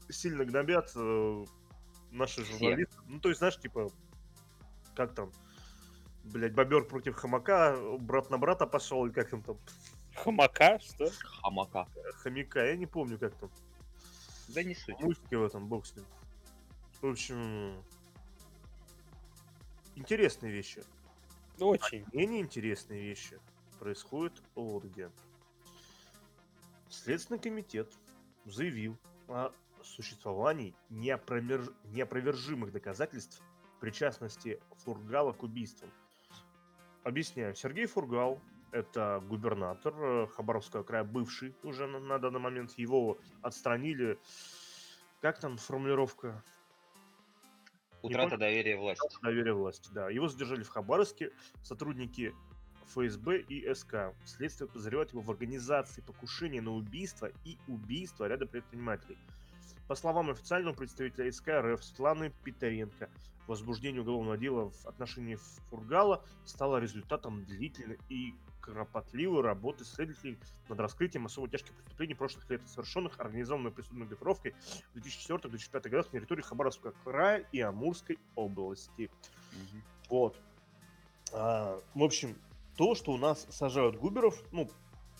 сильно 0.09 0.45
гнобят 0.45 0.91
э, 0.95 1.45
наши 2.11 2.43
Все. 2.43 2.51
журналисты. 2.53 2.95
Ну, 3.07 3.19
то 3.19 3.29
есть, 3.29 3.39
знаешь, 3.39 3.59
типа, 3.59 3.91
как 4.95 5.15
там, 5.15 5.31
блядь, 6.23 6.53
бобер 6.53 6.85
против 6.85 7.15
хомяка, 7.15 7.75
брат 7.99 8.29
на 8.29 8.37
брата 8.37 8.67
пошел, 8.67 9.05
или 9.05 9.13
как 9.13 9.29
там 9.29 9.41
там, 9.41 9.57
Хомака, 10.15 10.79
что? 10.79 11.09
Хамака. 11.41 11.87
хомяка, 12.23 12.63
я 12.63 12.75
не 12.77 12.85
помню, 12.85 13.17
как 13.17 13.33
там, 13.35 13.49
Да 14.49 14.61
не 14.63 14.75
суть. 14.75 14.99
мультики 14.99 15.33
в 15.35 15.43
этом, 15.43 15.67
бог 15.67 15.85
с 15.87 15.95
ним. 15.95 16.05
В 17.01 17.07
общем, 17.07 17.83
интересные 19.95 20.51
вещи. 20.51 20.83
Очень. 21.59 22.05
Менее 22.11 22.41
интересные 22.41 23.01
вещи 23.01 23.39
происходят 23.79 24.41
вот 24.55 24.83
где. 24.83 25.11
Следственный 26.89 27.39
комитет 27.39 27.91
заявил 28.45 28.97
о 29.27 29.51
существовании 29.83 30.73
неопромер- 30.89 31.73
неопровержимых 31.85 32.71
доказательств 32.71 33.41
причастности 33.79 34.59
Фургала 34.83 35.33
к 35.33 35.43
убийствам. 35.43 35.89
Объясняю. 37.03 37.55
Сергей 37.55 37.85
Фургал– 37.85 38.39
это 38.71 39.23
губернатор 39.27 39.93
э, 39.97 40.27
Хабаровского 40.27 40.83
края, 40.83 41.03
бывший 41.03 41.55
уже 41.63 41.85
на, 41.85 41.99
на 41.99 42.17
данный 42.17 42.39
момент. 42.39 42.71
Его 42.77 43.19
отстранили. 43.41 44.17
Как 45.21 45.39
там 45.39 45.57
формулировка? 45.57 46.43
Утрата 48.05 48.37
доверия 48.37 48.77
власти. 48.77 49.07
доверия 49.21 49.53
власти, 49.53 49.89
да. 49.93 50.09
Его 50.09 50.27
задержали 50.27 50.63
в 50.63 50.69
Хабаровске 50.69 51.31
сотрудники 51.61 52.33
ФСБ 52.87 53.39
и 53.39 53.73
СК. 53.73 54.13
Следствие 54.25 54.67
подозревает 54.67 55.11
его 55.11 55.21
в 55.21 55.31
организации 55.31 56.01
покушения 56.01 56.61
на 56.61 56.71
убийство 56.71 57.29
и 57.43 57.57
убийство 57.67 58.25
ряда 58.25 58.45
предпринимателей. 58.45 59.17
По 59.87 59.95
словам 59.95 60.29
официального 60.29 60.73
представителя 60.73 61.31
СК 61.31 61.49
РФ 61.49 61.83
Светланы 61.83 62.31
Петренко, 62.43 63.09
возбуждение 63.47 64.01
уголовного 64.01 64.37
дела 64.37 64.69
в 64.69 64.85
отношении 64.87 65.37
Фургала 65.69 66.23
стало 66.45 66.77
результатом 66.77 67.45
длительной 67.45 67.99
и 68.09 68.33
кропотливой 68.65 69.41
работы 69.41 69.85
следователей 69.85 70.39
над 70.69 70.79
раскрытием 70.79 71.25
особо 71.25 71.47
тяжких 71.47 71.73
преступлений 71.73 72.15
прошлых 72.15 72.49
лет, 72.49 72.67
совершенных 72.67 73.19
организованной 73.19 73.71
преступной 73.71 74.07
группировкой 74.07 74.55
в 74.93 74.97
2004-2005 74.97 75.89
годах 75.89 76.11
на 76.11 76.19
территории 76.19 76.41
Хабаровского 76.41 76.93
края 77.03 77.45
и 77.51 77.61
Амурской 77.61 78.17
области. 78.35 79.09
Мгм. 79.51 79.83
Вот. 80.09 80.39
А, 81.31 81.79
в 81.93 82.03
общем, 82.03 82.35
то, 82.75 82.95
что 82.95 83.11
у 83.11 83.17
нас 83.17 83.47
сажают 83.49 83.97
Губеров, 83.97 84.41
ну, 84.51 84.69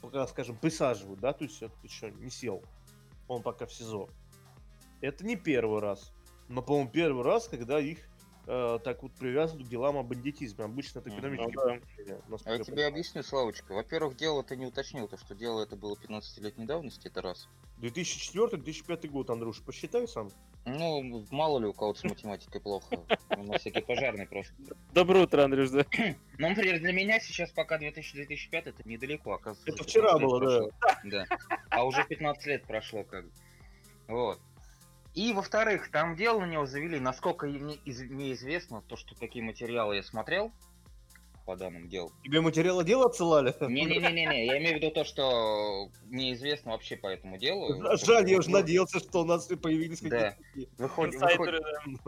пока, 0.01 0.27
скажем, 0.27 0.57
присаживают, 0.57 1.19
да, 1.19 1.33
то 1.33 1.43
есть 1.43 1.61
это 1.61 1.75
еще 1.83 2.11
не 2.11 2.29
сел, 2.29 2.63
он 3.27 3.43
пока 3.43 3.65
в 3.65 3.73
СИЗО. 3.73 4.09
Это 5.01 5.25
не 5.25 5.35
первый 5.35 5.81
раз. 5.81 6.11
Но, 6.47 6.61
по-моему, 6.61 6.89
первый 6.89 7.23
раз, 7.23 7.47
когда 7.47 7.79
их 7.79 7.99
э, 8.47 8.79
так 8.83 9.03
вот 9.03 9.11
привязывают 9.13 9.67
к 9.67 9.69
делам 9.69 9.97
о 9.97 10.03
бандитизме. 10.03 10.65
Обычно 10.65 10.99
это 10.99 11.09
экономические 11.09 11.53
Ну 11.55 11.61
да. 11.61 11.73
преступления, 11.79 12.21
А 12.45 12.49
я 12.49 12.55
я 12.55 12.63
тебе 12.63 12.65
понимаю. 12.73 12.87
объясню, 12.89 13.23
Славочка. 13.23 13.73
Во-первых, 13.73 14.15
дело 14.17 14.43
ты 14.43 14.55
не 14.55 14.65
уточнил, 14.65 15.07
то, 15.07 15.17
что 15.17 15.35
дело 15.35 15.63
это 15.63 15.75
было 15.75 15.95
15-летней 15.95 16.65
давности, 16.65 17.07
это 17.07 17.21
раз. 17.21 17.47
2004-2005 17.81 19.07
год, 19.09 19.29
Андрюш, 19.29 19.61
посчитай 19.61 20.07
сам. 20.07 20.31
Ну, 20.65 21.25
мало 21.29 21.59
ли 21.59 21.65
у 21.67 21.73
кого-то 21.73 21.99
с 21.99 22.03
математикой 22.03 22.59
плохо. 22.59 22.97
На 23.37 23.57
всякий 23.57 23.81
пожарный 23.81 24.25
просто. 24.25 24.53
Доброе 24.93 25.25
утро, 25.25 25.43
Андрюш, 25.43 25.69
да. 25.69 25.85
Ну, 26.37 26.49
например, 26.49 26.79
для 26.79 26.91
меня 26.91 27.19
сейчас 27.19 27.51
пока 27.51 27.77
2000-2005 27.77 28.37
это 28.51 28.87
недалеко, 28.89 29.33
оказывается. 29.33 29.71
Это 29.71 29.83
вчера 29.83 30.13
15 30.17 30.21
лет 30.21 30.49
было, 30.61 30.71
да. 30.81 31.25
Да. 31.27 31.37
А 31.69 31.85
уже 31.85 32.03
15 32.03 32.45
лет 32.47 32.63
прошло 32.63 33.03
как 33.03 33.25
бы. 33.25 33.31
Вот. 34.07 34.39
И, 35.15 35.31
во-вторых, 35.31 35.89
там 35.91 36.15
дело 36.15 36.41
на 36.41 36.45
него 36.45 36.65
завели, 36.65 36.99
насколько 36.99 37.47
мне, 37.47 37.75
из- 37.85 38.01
мне 38.03 38.33
известно, 38.33 38.81
то, 38.81 38.97
что 38.97 39.15
какие 39.15 39.41
материалы 39.41 39.95
я 39.95 40.03
смотрел 40.03 40.51
по 41.45 41.55
данному 41.55 41.87
делу. 41.87 42.11
Тебе 42.23 42.41
материалы 42.41 42.83
дела 42.83 43.05
отсылали? 43.05 43.55
Не-не-не-не, 43.61 44.45
я 44.45 44.57
имею 44.57 44.73
в 44.73 44.81
виду 44.81 44.91
то, 44.91 45.05
что 45.05 45.89
мне 46.05 46.33
известно 46.33 46.71
вообще 46.71 46.97
по 46.97 47.07
этому 47.07 47.37
делу. 47.37 47.81
Жаль, 47.97 48.29
я 48.29 48.39
уже 48.39 48.49
Ну, 48.49 48.57
надеялся, 48.57 48.99
что 48.99 49.21
у 49.21 49.25
нас 49.25 49.45
появились 49.47 50.01
какие-то... 50.01 50.35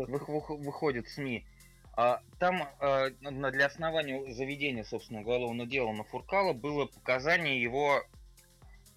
выходят 0.07 1.07
СМИ. 1.07 1.45
А, 1.93 2.21
там 2.39 2.67
а, 2.79 3.09
для 3.21 3.65
основания 3.67 4.33
заведения, 4.33 4.83
собственно, 4.83 5.21
уголовного 5.21 5.67
дела 5.69 5.91
на 5.93 6.03
Фуркала 6.03 6.53
было 6.53 6.85
показание 6.85 7.61
его, 7.61 8.03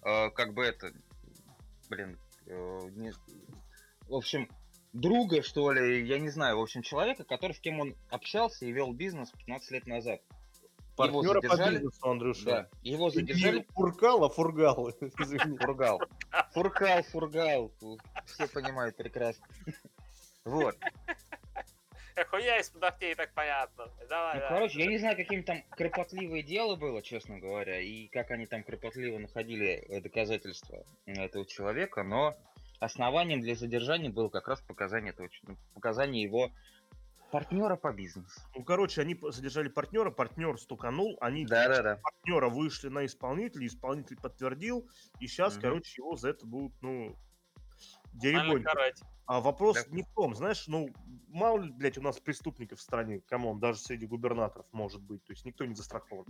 а, 0.03 0.29
как 0.31 0.53
бы 0.53 0.63
это, 0.65 0.91
блин, 1.89 2.19
э, 2.45 2.89
не- 2.95 3.13
в 4.11 4.15
общем, 4.15 4.49
друга, 4.93 5.41
что 5.41 5.71
ли, 5.71 6.05
я 6.05 6.19
не 6.19 6.29
знаю, 6.29 6.57
в 6.57 6.61
общем, 6.61 6.81
человека, 6.81 7.23
который, 7.23 7.53
с 7.53 7.59
кем 7.59 7.79
он 7.79 7.95
общался 8.09 8.65
и 8.65 8.71
вел 8.71 8.91
бизнес 8.93 9.31
15 9.31 9.71
лет 9.71 9.87
назад. 9.87 10.21
Партнера 10.97 11.39
по 11.39 11.47
задержали. 11.47 11.75
бизнесу, 11.75 12.09
Андрюша. 12.09 12.45
Да, 12.45 12.69
его 12.83 13.09
задержали, 13.09 13.59
Не 13.59 13.65
Фуркал, 13.73 14.25
а 14.25 14.29
Фургал. 14.29 14.89
Извини. 15.19 15.57
Фургал. 15.57 16.01
Фуркал, 16.53 17.03
фургал, 17.03 17.71
все 18.25 18.47
понимают 18.47 18.97
прекрасно. 18.97 19.47
Вот. 20.43 20.75
Хуя 22.29 22.59
из-под 22.59 22.81
ногтей, 22.81 23.15
так 23.15 23.33
понятно. 23.33 23.85
Давай, 24.09 24.35
Ну, 24.35 24.41
да. 24.41 24.49
короче, 24.49 24.79
я 24.79 24.87
не 24.87 24.97
знаю, 24.97 25.15
каким 25.15 25.43
там 25.43 25.63
кропотливое 25.71 26.43
дело 26.43 26.75
было, 26.75 27.01
честно 27.01 27.39
говоря, 27.39 27.79
и 27.79 28.07
как 28.09 28.29
они 28.31 28.45
там 28.45 28.63
кропотливо 28.63 29.17
находили 29.17 29.87
доказательства 30.03 30.83
этого 31.05 31.45
человека, 31.45 32.03
но 32.03 32.35
основанием 32.81 33.41
для 33.41 33.55
задержания 33.55 34.09
было 34.11 34.29
как 34.29 34.47
раз 34.47 34.61
показание 34.61 35.13
этого, 35.13 35.29
ну, 35.43 35.57
показание 35.73 36.23
его 36.23 36.51
партнера 37.31 37.77
по 37.77 37.93
бизнесу. 37.93 38.41
Ну, 38.55 38.63
короче, 38.63 39.01
они 39.01 39.17
задержали 39.29 39.69
партнера, 39.69 40.11
партнер 40.11 40.57
стуканул, 40.59 41.17
они 41.21 41.47
Да-да-да. 41.49 42.01
партнера 42.01 42.49
вышли 42.49 42.89
на 42.89 43.05
исполнителя, 43.05 43.67
исполнитель 43.67 44.17
подтвердил, 44.17 44.89
и 45.19 45.27
сейчас, 45.27 45.57
Мгм. 45.57 45.61
короче, 45.61 46.01
его 46.01 46.15
за 46.15 46.29
это 46.29 46.45
будут, 46.45 46.73
ну, 46.81 47.17
Карать. 48.63 49.01
А 49.25 49.39
вопрос 49.39 49.77
Да. 49.85 49.95
не 49.95 50.03
в 50.03 50.09
том, 50.13 50.35
знаешь, 50.35 50.67
ну, 50.67 50.89
мало 51.29 51.61
ли, 51.61 51.71
блядь, 51.71 51.97
у 51.97 52.01
нас 52.01 52.19
преступников 52.19 52.79
в 52.79 52.81
стране, 52.81 53.21
come 53.21 53.43
on, 53.43 53.59
даже 53.59 53.79
среди 53.79 54.05
губернаторов 54.05 54.65
может 54.73 55.01
быть, 55.01 55.23
то 55.23 55.31
есть 55.31 55.45
никто 55.45 55.63
не 55.65 55.73
застрахован. 55.73 56.25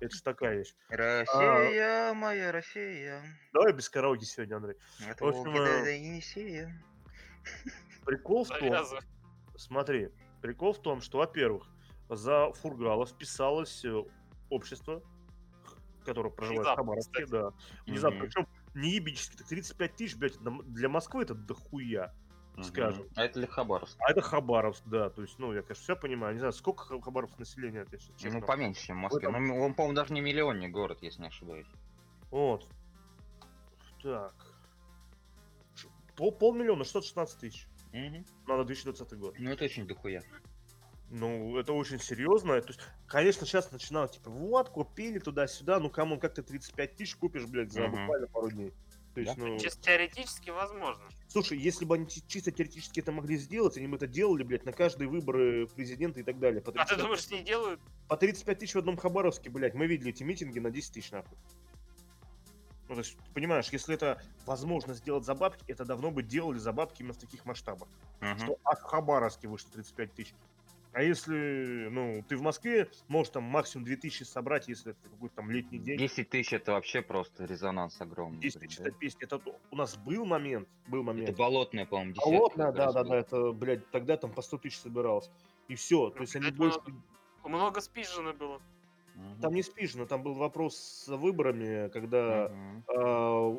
Это 0.00 0.14
же 0.14 0.22
такая 0.22 0.56
вещь. 0.58 0.74
Россия, 0.88 2.14
моя 2.14 2.50
Россия. 2.52 3.22
Давай 3.52 3.72
без 3.74 3.90
караоке 3.90 4.24
сегодня, 4.24 4.56
Андрей. 4.56 4.76
Это 5.06 5.24
В 5.24 5.28
общем, 5.28 5.54
э. 5.56 6.68
Прикол 8.06 8.44
в 8.44 8.48
том, 8.48 8.74
смотри, 9.56 10.08
прикол 10.40 10.72
в 10.72 10.80
том, 10.80 11.00
что, 11.02 11.18
во-первых, 11.18 11.66
за 12.08 12.50
Фургала 12.54 13.04
вписалось 13.04 13.84
э, 13.84 14.02
общество, 14.48 15.02
которое 16.04 16.30
проживает 16.30 16.66
в 16.68 16.74
Хабаровске, 16.76 17.24
кстати. 17.24 17.30
да. 17.30 17.52
Внезапно, 17.86 18.20
причем 18.20 18.48
не 18.74 18.90
ебически, 18.96 19.36
так 19.36 19.46
35 19.48 19.96
тысяч, 19.96 20.16
блядь, 20.16 20.38
для- 20.38 20.62
для 20.62 20.88
Москвы 20.88 21.22
это 21.22 21.34
дохуя. 21.34 22.14
Мгм. 22.54 22.64
скажем. 22.64 23.06
А 23.14 23.22
это 23.22 23.38
ли 23.38 23.46
Хабаровск? 23.46 23.96
А 24.00 24.10
это 24.10 24.20
Хабаровск, 24.20 24.82
да, 24.86 25.10
то 25.10 25.22
есть, 25.22 25.38
ну, 25.38 25.52
я, 25.52 25.62
конечно, 25.62 25.80
все 25.84 25.94
понимаю, 25.94 26.32
не 26.34 26.40
знаю, 26.40 26.52
сколько 26.52 26.82
Ха- 26.82 27.00
Хабаровск 27.00 27.38
населения, 27.38 27.82
это, 27.82 27.94
если 27.94 28.12
честно. 28.14 28.40
Ну, 28.40 28.46
поменьше, 28.46 28.86
чем 28.86 28.96
в 28.96 29.00
Москве. 29.02 29.28
этом- 29.28 29.46
Ну, 29.46 29.60
он, 29.62 29.74
по-моему, 29.74 29.94
даже 29.94 30.12
не 30.12 30.20
миллионник 30.20 30.72
город, 30.72 30.98
если 31.00 31.20
не 31.22 31.28
ошибаюсь. 31.28 31.68
Вот. 32.32 32.68
Так. 34.02 34.34
Пол, 36.16 36.32
полмиллиона, 36.32 36.82
616 36.82 37.38
тысяч. 37.38 37.68
Мгм. 37.92 38.26
Надо 38.48 38.64
2020 38.64 39.18
год. 39.20 39.34
Ну, 39.38 39.50
это 39.52 39.64
очень 39.64 39.86
дохуя. 39.86 40.22
Ну, 41.10 41.56
это 41.58 41.72
очень 41.72 41.98
серьезно. 41.98 42.60
То 42.60 42.68
есть, 42.68 42.80
конечно, 43.06 43.46
сейчас 43.46 43.72
начинают, 43.72 44.12
типа, 44.12 44.30
вот, 44.30 44.68
купили 44.68 45.18
туда-сюда, 45.18 45.78
ну, 45.80 45.88
кому 45.90 46.18
как 46.18 46.34
ты 46.34 46.42
35 46.42 46.96
тысяч 46.96 47.16
купишь, 47.16 47.46
блядь, 47.46 47.72
за 47.72 47.82
Мгм. 47.88 48.00
буквально 48.02 48.26
пару 48.26 48.50
дней. 48.50 48.74
То 49.14 49.20
есть, 49.22 49.34
Да. 49.36 49.42
ну, 49.42 49.58
Чисто 49.58 49.80
теоретически 49.82 50.50
возможно. 50.50 51.02
слушай, 51.28 51.58
если 51.58 51.84
бы 51.86 51.94
они 51.94 52.06
чи- 52.08 52.22
чисто 52.26 52.52
теоретически 52.52 53.00
это 53.00 53.10
могли 53.10 53.36
сделать, 53.38 53.76
они 53.78 53.88
бы 53.88 53.96
это 53.96 54.06
делали, 54.06 54.42
блядь, 54.42 54.66
на 54.66 54.72
каждые 54.72 55.08
выборы 55.08 55.66
президента 55.66 56.20
и 56.20 56.22
так 56.22 56.38
далее. 56.38 56.60
По 56.60 56.70
А 56.70 56.72
ты 56.72 56.78
35 56.94 56.98
думаешь, 57.02 57.30
не 57.30 57.40
делают? 57.42 57.80
По 58.06 58.16
35 58.16 58.58
тысяч 58.58 58.74
в 58.74 58.78
одном 58.78 58.96
Хабаровске, 58.98 59.48
блядь, 59.50 59.74
мы 59.74 59.86
видели 59.86 60.10
эти 60.10 60.22
митинги 60.22 60.58
на 60.58 60.70
10 60.70 60.92
тысяч, 60.92 61.10
нахуй. 61.10 61.36
Ну, 62.88 62.94
то 62.94 63.00
есть, 63.00 63.16
понимаешь, 63.34 63.68
если 63.70 63.94
это 63.94 64.22
возможно 64.46 64.94
сделать 64.94 65.24
за 65.24 65.34
бабки, 65.34 65.64
это 65.68 65.84
давно 65.84 66.10
бы 66.10 66.22
делали 66.22 66.58
за 66.58 66.72
бабки 66.72 67.00
именно 67.02 67.12
в 67.14 67.18
таких 67.18 67.44
масштабах. 67.44 67.88
Мгм. 68.20 68.38
Что 68.38 68.58
а 68.64 68.76
в 68.76 68.82
Хабаровске 68.82 69.48
вышло 69.48 69.70
35 69.72 70.12
тысяч. 70.14 70.34
А 70.92 71.02
если, 71.02 71.88
ну, 71.90 72.24
ты 72.28 72.36
в 72.36 72.42
Москве, 72.42 72.88
можешь 73.08 73.32
там 73.32 73.44
максимум 73.44 73.84
2000 73.84 74.22
собрать, 74.24 74.68
если 74.68 74.92
это 74.92 75.08
какой-то 75.08 75.36
там 75.36 75.50
летний 75.50 75.78
день. 75.78 75.98
10 75.98 76.28
тысяч 76.30 76.52
это 76.52 76.72
вообще 76.72 77.02
просто 77.02 77.44
резонанс 77.44 78.00
огромный. 78.00 78.40
10 78.40 78.58
блин, 78.58 78.68
тысяч 78.68 78.78
да? 78.78 78.88
это 78.88 78.98
песня. 78.98 79.20
Это 79.22 79.40
у 79.70 79.76
нас 79.76 79.96
был 79.96 80.24
момент, 80.24 80.68
был 80.86 81.02
Это 81.02 81.06
момент. 81.06 81.36
болотная, 81.36 81.86
по-моему, 81.86 82.12
десятка. 82.12 82.30
Болотная, 82.30 82.72
да, 82.72 82.92
да, 82.92 83.04
да, 83.04 83.16
это, 83.16 83.52
блядь, 83.52 83.90
тогда 83.90 84.16
там 84.16 84.32
по 84.32 84.42
100 84.42 84.58
тысяч 84.58 84.78
собиралось. 84.78 85.30
И 85.68 85.74
все, 85.74 86.10
то 86.10 86.22
есть 86.22 86.34
они 86.36 86.50
больше... 86.50 86.80
Много 87.44 87.80
спижено 87.80 88.32
было. 88.32 88.60
Там 89.40 89.54
не 89.54 89.62
спижено, 89.62 90.06
там 90.06 90.22
был 90.22 90.34
вопрос 90.34 90.76
с 90.76 91.08
выборами, 91.08 91.88
когда 91.88 92.52
а, 92.86 93.57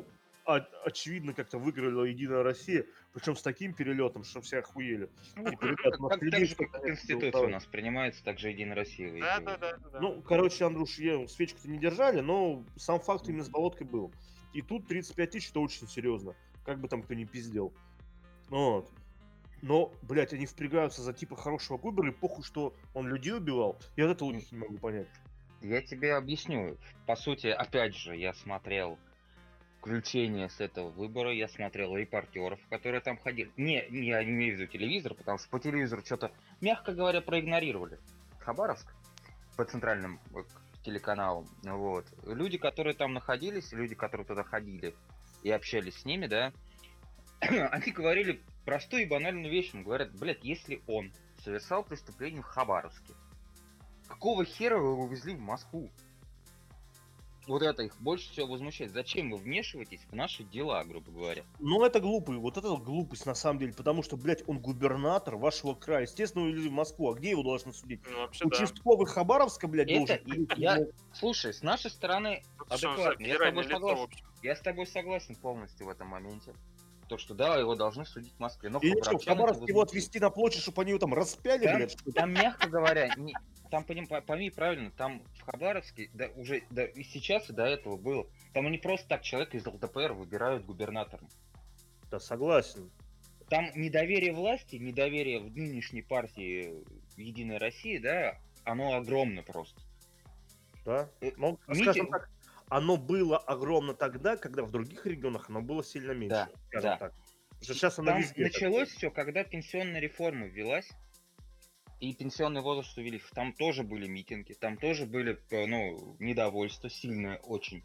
очевидно 0.54 1.34
как-то 1.34 1.58
выиграла 1.58 2.04
Единая 2.04 2.42
Россия, 2.42 2.84
причем 3.12 3.36
с 3.36 3.42
таким 3.42 3.72
перелетом, 3.74 4.24
что 4.24 4.40
все 4.40 4.58
охуели. 4.58 5.10
Ну, 5.36 5.50
Типа, 5.50 5.64
ребят, 5.64 6.00
у 6.00 6.08
как, 6.08 6.20
так 6.20 6.46
же, 6.46 6.54
как 6.54 6.82
Конституция 6.82 7.42
у 7.42 7.48
нас 7.48 7.64
принимается, 7.66 8.24
так 8.24 8.38
же 8.38 8.50
Единая 8.50 8.76
Россия 8.76 9.12
Да, 9.20 9.40
да, 9.40 9.56
да, 9.56 9.76
да, 9.76 9.88
да. 9.90 10.00
Ну, 10.00 10.22
короче, 10.22 10.64
Андрюш, 10.64 10.98
я, 10.98 11.26
свечку-то 11.28 11.68
не 11.68 11.78
держали, 11.78 12.20
но 12.20 12.64
сам 12.76 13.00
факт 13.00 13.28
именно 13.28 13.44
с 13.44 13.48
болоткой 13.48 13.86
был. 13.86 14.12
И 14.52 14.62
тут 14.62 14.86
35 14.88 15.30
тысяч, 15.30 15.50
это 15.50 15.60
очень 15.60 15.88
серьезно. 15.88 16.34
Как 16.64 16.80
бы 16.80 16.88
там 16.88 17.02
кто 17.02 17.14
ни 17.14 17.24
пиздел. 17.24 17.72
Вот. 18.48 18.90
Но, 19.62 19.92
блядь, 20.02 20.32
они 20.32 20.46
впрягаются 20.46 21.02
за 21.02 21.12
типа 21.12 21.36
хорошего 21.36 21.78
Губера, 21.78 22.08
и 22.08 22.14
похуй, 22.14 22.44
что 22.44 22.74
он 22.94 23.06
людей 23.08 23.34
убивал. 23.34 23.78
Я 23.96 24.06
вот 24.06 24.12
это 24.12 24.24
логики 24.24 24.54
не 24.54 24.60
могу 24.60 24.78
понять. 24.78 25.08
Я 25.60 25.82
тебе 25.82 26.14
объясню. 26.14 26.78
По 27.06 27.16
сути, 27.16 27.48
опять 27.48 27.94
же, 27.94 28.16
я 28.16 28.32
смотрел 28.32 28.98
включение 29.80 30.50
с 30.50 30.60
этого 30.60 30.90
выбора, 30.90 31.32
я 31.32 31.48
смотрел 31.48 31.96
репортеров, 31.96 32.60
которые 32.68 33.00
там 33.00 33.16
ходили. 33.16 33.50
Не, 33.56 33.86
не, 33.88 34.08
я 34.08 34.22
не 34.22 34.30
имею 34.30 34.56
в 34.56 34.60
виду 34.60 34.70
телевизор, 34.70 35.14
потому 35.14 35.38
что 35.38 35.48
по 35.48 35.58
телевизору 35.58 36.02
что-то, 36.04 36.30
мягко 36.60 36.92
говоря, 36.92 37.22
проигнорировали. 37.22 37.98
Хабаровск 38.40 38.92
по 39.56 39.64
центральным 39.64 40.20
э, 40.34 40.42
телеканалам. 40.84 41.48
Вот. 41.62 42.06
Люди, 42.26 42.58
которые 42.58 42.94
там 42.94 43.14
находились, 43.14 43.72
люди, 43.72 43.94
которые 43.94 44.26
туда 44.26 44.44
ходили 44.44 44.94
и 45.42 45.50
общались 45.50 45.96
с 45.96 46.04
ними, 46.04 46.26
да, 46.26 46.52
они 47.40 47.90
говорили 47.90 48.42
простую 48.66 49.04
и 49.04 49.06
банальную 49.06 49.50
вещь. 49.50 49.70
Он 49.72 49.82
говорят, 49.82 50.12
блядь, 50.18 50.44
если 50.44 50.82
он 50.86 51.10
совершал 51.42 51.84
преступление 51.84 52.42
в 52.42 52.46
Хабаровске, 52.46 53.14
какого 54.08 54.44
хера 54.44 54.76
вы 54.76 54.90
его 54.90 55.04
увезли 55.04 55.34
в 55.34 55.40
Москву? 55.40 55.90
Вот 57.50 57.62
это 57.62 57.82
их 57.82 57.96
больше 58.00 58.30
всего 58.30 58.46
возмущает. 58.46 58.92
Зачем 58.92 59.32
вы 59.32 59.36
вмешиваетесь 59.38 60.00
в 60.08 60.14
наши 60.14 60.44
дела, 60.44 60.84
грубо 60.84 61.10
говоря? 61.10 61.42
Ну, 61.58 61.84
это 61.84 61.98
глупый, 61.98 62.36
вот 62.36 62.56
это 62.56 62.76
глупость 62.76 63.26
на 63.26 63.34
самом 63.34 63.58
деле, 63.58 63.72
потому 63.72 64.04
что, 64.04 64.16
блядь, 64.16 64.44
он 64.48 64.60
губернатор 64.60 65.34
вашего 65.34 65.74
края. 65.74 66.02
Естественно, 66.02 66.44
увезли 66.44 66.68
в 66.68 66.72
Москву, 66.72 67.10
а 67.10 67.14
где 67.14 67.30
его 67.30 67.42
должны 67.42 67.72
судить? 67.72 68.02
Ну, 68.08 68.18
вообще, 68.18 68.44
да. 68.44 68.56
Участковый 68.56 69.06
Хабаровска, 69.08 69.66
блядь, 69.66 69.90
Это 69.90 70.22
должен. 70.24 70.44
и- 70.44 70.60
я- 70.60 70.78
Слушай, 71.12 71.52
с 71.52 71.62
нашей 71.62 71.90
стороны 71.90 72.44
за 72.68 72.74
адекватно. 72.92 73.24
Я 73.24 73.34
с 73.34 73.38
тобой 73.40 73.64
согласен. 73.64 74.08
Я 74.42 74.54
с 74.56 74.60
тобой 74.60 74.86
согласен 74.86 75.34
полностью 75.34 75.86
в 75.86 75.88
этом 75.88 76.06
моменте. 76.06 76.54
То, 77.10 77.18
что 77.18 77.34
да, 77.34 77.56
его 77.56 77.74
должны 77.74 78.06
судить 78.06 78.32
в 78.36 78.38
Москве. 78.38 78.70
Но 78.70 78.78
Или 78.78 78.92
что, 79.02 79.18
Хабаровск 79.18 79.66
его 79.68 79.80
отвезти 79.82 80.20
на 80.20 80.30
площадь, 80.30 80.62
чтобы 80.62 80.82
они 80.82 80.90
его 80.92 81.00
там 81.00 81.12
распяли, 81.12 81.64
Там, 81.64 81.76
блядь? 81.78 81.90
что 81.90 82.04
ли? 82.06 82.12
там, 82.12 82.32
мягко 82.32 82.68
говоря, 82.68 83.12
не- 83.16 83.34
там, 83.68 83.82
поним- 83.82 84.06
по- 84.06 84.20
пойми 84.20 84.48
правильно, 84.48 84.92
там 84.92 85.20
в 85.34 85.42
Хабаровске, 85.42 86.08
да, 86.14 86.28
уже 86.36 86.62
да, 86.70 86.84
и 86.84 87.02
сейчас, 87.02 87.50
и 87.50 87.52
до 87.52 87.64
этого 87.64 87.96
было, 87.96 88.28
там 88.54 88.68
они 88.68 88.78
просто 88.78 89.08
так 89.08 89.22
человека 89.22 89.56
из 89.56 89.66
ЛДПР 89.66 90.12
выбирают 90.12 90.64
губернатором. 90.64 91.28
Да, 92.12 92.20
согласен. 92.20 92.92
Там 93.48 93.68
недоверие 93.74 94.32
власти, 94.32 94.76
недоверие 94.76 95.40
в 95.40 95.50
нынешней 95.56 96.02
партии 96.02 96.84
Единая 97.16 97.58
Россия, 97.58 98.00
да, 98.00 98.38
оно 98.62 98.94
огромно 98.94 99.42
просто. 99.42 99.80
Да. 100.84 101.08
Э, 101.20 101.32
Ну, 101.36 101.58
Митя- 101.66 101.82
скажем 101.82 102.06
так, 102.06 102.30
оно 102.70 102.96
было 102.96 103.36
огромно 103.36 103.94
тогда, 103.94 104.36
когда 104.36 104.62
в 104.62 104.70
других 104.70 105.04
регионах 105.04 105.50
оно 105.50 105.60
было 105.60 105.84
сильно 105.84 106.12
меньше. 106.12 106.34
Да, 106.34 106.50
скажем 106.68 106.90
да. 106.90 106.96
так. 106.96 107.12
Потому 107.12 107.64
что 107.64 107.74
сейчас 107.74 107.98
оно 107.98 108.12
Там 108.12 108.20
везде 108.20 108.42
началось 108.44 108.88
такое. 108.88 108.96
все, 108.96 109.10
когда 109.10 109.44
пенсионная 109.44 110.00
реформа 110.00 110.46
ввелась, 110.46 110.88
и 111.98 112.14
пенсионный 112.14 112.62
возраст 112.62 112.96
увеличился. 112.96 113.34
Там 113.34 113.52
тоже 113.52 113.82
были 113.82 114.06
митинги, 114.06 114.54
там 114.54 114.78
тоже 114.78 115.04
были, 115.04 115.38
э, 115.50 115.66
ну, 115.66 116.16
недовольство 116.18 116.88
сильное 116.88 117.36
очень. 117.38 117.84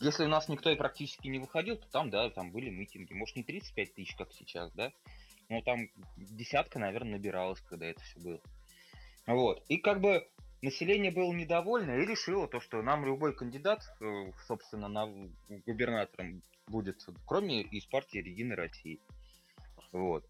Если 0.00 0.24
у 0.24 0.28
нас 0.28 0.48
никто 0.48 0.70
и 0.70 0.76
практически 0.76 1.26
не 1.26 1.40
выходил, 1.40 1.76
то 1.76 1.88
там, 1.90 2.10
да, 2.10 2.30
там 2.30 2.52
были 2.52 2.70
митинги. 2.70 3.14
Может, 3.14 3.34
не 3.34 3.42
35 3.42 3.94
тысяч, 3.94 4.14
как 4.14 4.32
сейчас, 4.32 4.70
да? 4.72 4.92
Но 5.48 5.60
там 5.62 5.88
десятка, 6.16 6.78
наверное, 6.78 7.12
набиралась, 7.12 7.60
когда 7.62 7.86
это 7.86 8.00
все 8.02 8.20
было. 8.20 8.40
Вот. 9.26 9.64
И 9.68 9.78
как 9.78 10.00
бы 10.00 10.28
население 10.62 11.10
было 11.10 11.32
недовольно 11.32 11.92
и 11.92 12.06
решило 12.06 12.48
то, 12.48 12.60
что 12.60 12.82
нам 12.82 13.04
любой 13.04 13.34
кандидат, 13.34 13.82
э, 14.00 14.32
собственно, 14.46 14.88
на 14.88 15.06
губернатором 15.66 16.42
будет, 16.66 17.06
кроме 17.26 17.62
из 17.62 17.86
партии 17.86 18.18
Единой 18.18 18.56
России. 18.56 19.00
Вот. 19.92 20.24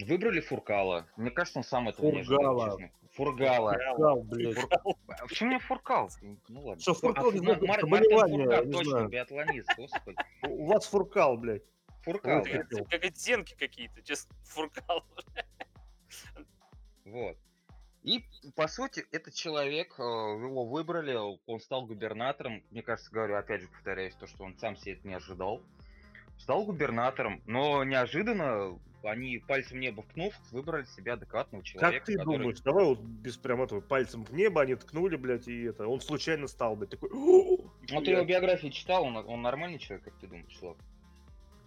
Выбрали 0.00 0.40
Фуркала. 0.40 1.06
Мне 1.16 1.30
кажется, 1.30 1.60
он 1.60 1.64
сам 1.64 1.84
не 1.84 1.90
ожидал, 1.90 2.58
Фургала. 2.58 2.78
Фургала. 3.12 3.76
Да, 3.98 4.14
блядь. 4.16 4.58
А 4.58 5.26
почему 5.28 5.50
мне 5.50 5.58
Фуркал? 5.60 6.10
Ну 6.48 6.60
ладно. 6.62 6.82
Что, 6.82 6.94
Фуркал 6.94 7.28
А, 7.28 7.32
не 7.32 7.40
Мар- 7.40 7.60
заболевание, 7.60 7.86
Мартин 7.86 8.44
Фуркал, 8.46 8.72
точно, 8.72 8.90
знаю. 8.90 9.08
биатлонист, 9.08 9.76
господи. 9.76 10.16
У 10.48 10.66
вас 10.66 10.86
фуркал, 10.86 11.36
блядь. 11.36 11.62
Фуркал, 12.02 12.44
это. 12.44 12.76
Как, 12.76 12.88
как 12.88 13.04
оттенки 13.04 13.54
какие-то, 13.56 14.02
честно, 14.02 14.34
фуркал. 14.44 15.04
Вот. 17.04 17.36
И, 18.04 18.22
по 18.54 18.68
сути, 18.68 19.06
этот 19.12 19.34
человек, 19.34 19.94
э, 19.98 20.02
его 20.02 20.66
выбрали, 20.66 21.16
он 21.46 21.60
стал 21.60 21.86
губернатором. 21.86 22.62
Мне 22.70 22.82
кажется, 22.82 23.10
говорю, 23.10 23.36
опять 23.36 23.62
же, 23.62 23.68
повторяюсь, 23.68 24.14
то, 24.14 24.26
что 24.26 24.44
он 24.44 24.56
сам 24.58 24.76
себе 24.76 24.92
это 24.92 25.08
не 25.08 25.14
ожидал. 25.14 25.62
Стал 26.38 26.64
губернатором, 26.66 27.40
но 27.46 27.82
неожиданно 27.84 28.78
они 29.04 29.38
пальцем 29.38 29.78
в 29.78 29.80
небо 29.80 30.02
ткнув, 30.02 30.34
выбрали 30.50 30.84
себе 30.84 31.12
адекватного 31.12 31.64
человека. 31.64 31.96
Как 31.98 32.04
ты 32.06 32.16
который- 32.16 32.38
думаешь, 32.38 32.60
давай 32.60 32.84
вот 32.84 33.00
без 33.00 33.36
прям 33.38 33.62
этого 33.62 33.80
пальцем 33.80 34.24
в 34.24 34.34
небо 34.34 34.60
они 34.62 34.74
ткнули, 34.74 35.16
блядь, 35.16 35.48
и 35.48 35.62
это, 35.64 35.86
он 35.86 36.00
случайно 36.00 36.46
стал, 36.46 36.76
блядь, 36.76 36.90
такой, 36.90 37.10
«О, 37.10 37.56
Ну, 37.56 37.68
ты 37.86 37.94
нихуя». 37.94 38.16
его 38.16 38.24
биографию 38.26 38.70
читал, 38.72 39.04
он, 39.04 39.16
он 39.16 39.42
нормальный 39.42 39.78
человек, 39.78 40.04
как 40.04 40.14
ты 40.18 40.26
думаешь, 40.26 40.56
Слав? 40.58 40.76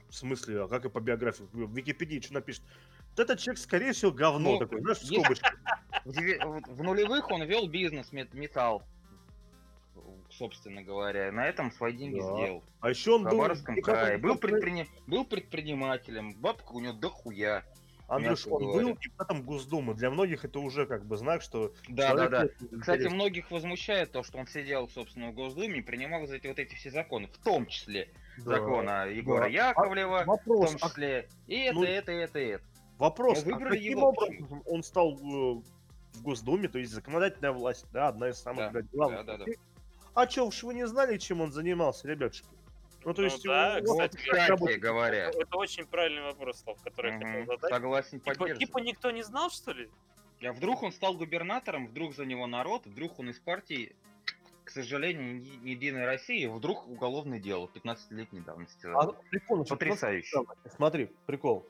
В 0.09 0.15
смысле, 0.15 0.63
а 0.63 0.67
как 0.67 0.85
и 0.85 0.89
по 0.89 0.99
биографии? 0.99 1.45
В 1.51 1.75
Википедии 1.75 2.19
что 2.19 2.33
напишет? 2.35 2.63
Этот 3.17 3.39
человек, 3.39 3.59
скорее 3.59 3.93
всего, 3.93 4.11
говно 4.11 4.53
Ну, 4.53 4.59
такой, 4.59 4.81
знаешь, 4.81 4.99
в 4.99 5.05
скобочках. 5.05 5.55
В, 6.05 6.11
в- 6.13 6.75
в 6.75 6.83
нулевых 6.83 7.29
он 7.31 7.43
вел 7.43 7.67
бизнес 7.67 8.13
мет- 8.13 8.33
металл, 8.33 8.81
собственно 10.29 10.81
говоря. 10.81 11.31
На 11.33 11.47
этом 11.47 11.69
свои 11.71 11.91
деньги 11.93 12.19
Да. 12.21 12.25
сделал. 12.33 12.63
А 12.79 12.89
еще 12.89 13.11
он 13.15 13.25
В 13.27 13.29
был... 13.29 13.43
Крае. 13.83 14.17
Был, 14.17 14.35
как 14.37 14.43
он- 14.45 14.59
предприни- 14.61 14.87
был 15.05 15.25
предпринимателем, 15.25 16.33
бабка 16.35 16.71
у 16.71 16.79
него 16.79 16.93
дохуя. 16.93 17.65
Андрюш, 18.07 18.47
он 18.47 18.63
говоря. 18.63 18.85
был 18.87 18.97
депутатом 18.97 19.41
Госдумы. 19.43 19.95
Для 19.95 20.09
многих 20.09 20.45
это 20.45 20.59
уже 20.59 20.85
как 20.85 21.05
бы 21.05 21.17
знак, 21.17 21.41
что... 21.41 21.73
Да, 21.89 22.13
да, 22.15 22.29
да. 22.29 22.47
Кстати, 22.79 23.07
многих 23.07 23.51
возмущает 23.51 24.13
то, 24.13 24.23
что 24.23 24.37
он 24.37 24.47
сидел, 24.47 24.87
собственно, 24.87 25.31
в 25.31 25.33
Госдуме 25.33 25.79
и 25.79 25.81
принимал 25.81 26.21
вот 26.21 26.29
эти, 26.29 26.47
вот 26.47 26.57
эти 26.57 26.73
все 26.75 26.89
законы, 26.89 27.27
в 27.27 27.37
том 27.43 27.65
числе 27.65 28.07
Да. 28.37 28.43
закона 28.43 29.07
Егора 29.07 29.41
Да. 29.41 29.47
Яковлева, 29.49 30.23
в 30.23 30.27
Вопрос, 30.27 30.71
том 30.71 30.79
а 30.81 30.87
числе 30.89 31.27
и 31.47 31.55
это, 31.63 31.75
ну, 31.75 31.83
это, 31.83 32.11
это, 32.13 32.39
это. 32.39 32.63
Вопрос, 32.97 33.43
а 33.45 33.57
каким 33.59 33.97
его 33.97 34.09
образом 34.09 34.63
он 34.65 34.83
стал 34.83 35.13
э, 35.13 35.61
в 36.13 36.21
Госдуме, 36.23 36.67
то 36.67 36.79
есть 36.79 36.91
законодательная 36.91 37.51
власть, 37.51 37.85
да, 37.91 38.07
одна 38.07 38.29
из 38.29 38.37
самых 38.39 38.65
Да, 38.65 38.69
блядь, 38.71 38.89
главных. 38.91 39.25
да, 39.25 39.37
да, 39.37 39.45
да. 39.45 39.51
А 40.15 40.25
чё, 40.25 40.47
уж 40.47 40.63
вы 40.63 40.73
не 40.73 40.87
знали, 40.87 41.17
чем 41.17 41.41
он 41.41 41.51
занимался, 41.51 42.07
ребятушки? 42.07 42.47
Ну, 43.05 43.13
то 43.13 43.21
Ну 43.21 43.27
есть... 43.27 43.43
да, 43.43 43.79
вас 43.81 44.09
кстати, 44.09 44.17
Кстати 44.17 44.79
говоря, 44.79 45.29
Это 45.29 45.57
очень 45.57 45.85
правильный 45.85 46.23
вопрос, 46.23 46.59
Слав, 46.61 46.81
который 46.81 47.13
я 47.13 47.19
хотел 47.19 47.45
задать. 47.45 47.69
согласен, 47.71 48.19
Типа, 48.19 48.49
типа 48.55 48.77
никто 48.79 49.11
не 49.11 49.21
знал, 49.23 49.49
что 49.51 49.71
ли? 49.73 49.89
А 50.43 50.51
вдруг 50.51 50.83
он 50.83 50.91
стал 50.91 51.15
губернатором, 51.15 51.87
вдруг 51.87 52.15
за 52.15 52.25
него 52.25 52.47
народ, 52.47 52.85
вдруг 52.85 53.19
он 53.19 53.29
из 53.29 53.39
партии, 53.39 53.95
к 54.63 54.69
сожалению, 54.71 55.39
не 55.41 55.71
Единой 55.71 56.05
России, 56.05 56.45
вдруг 56.47 56.87
уголовное 56.87 57.39
дело 57.39 57.69
15-летней 57.73 58.41
давности. 58.41 58.87
А, 58.87 59.13
прикольно, 59.29 59.65
что 59.65 59.75
Потрясающе. 59.75 60.43
Смотри, 60.75 61.11
прикол. 61.27 61.65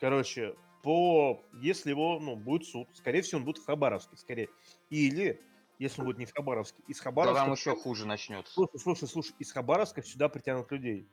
Короче, 0.00 0.54
по... 0.82 1.42
Если 1.60 1.90
его, 1.90 2.18
ну, 2.20 2.36
будет 2.36 2.66
суд, 2.66 2.88
скорее 2.94 3.22
всего, 3.22 3.38
он 3.38 3.44
будет 3.44 3.58
в 3.58 3.66
Хабаровске, 3.66 4.16
скорее. 4.16 4.48
Или, 4.90 5.40
если 5.78 6.00
он 6.00 6.06
будет 6.06 6.18
не 6.18 6.26
в 6.26 6.32
Хабаровске, 6.32 6.82
из 6.86 6.98
Да 6.98 7.04
Хабаровска... 7.04 7.44
там 7.44 7.52
еще 7.52 7.76
хуже 7.76 8.06
начнется. 8.06 8.52
Слушай, 8.52 8.78
слушай, 8.78 9.08
слушай, 9.08 9.34
из 9.38 9.52
Хабаровска 9.52 10.02
сюда 10.02 10.28
притянут 10.28 10.70
людей. 10.70 11.08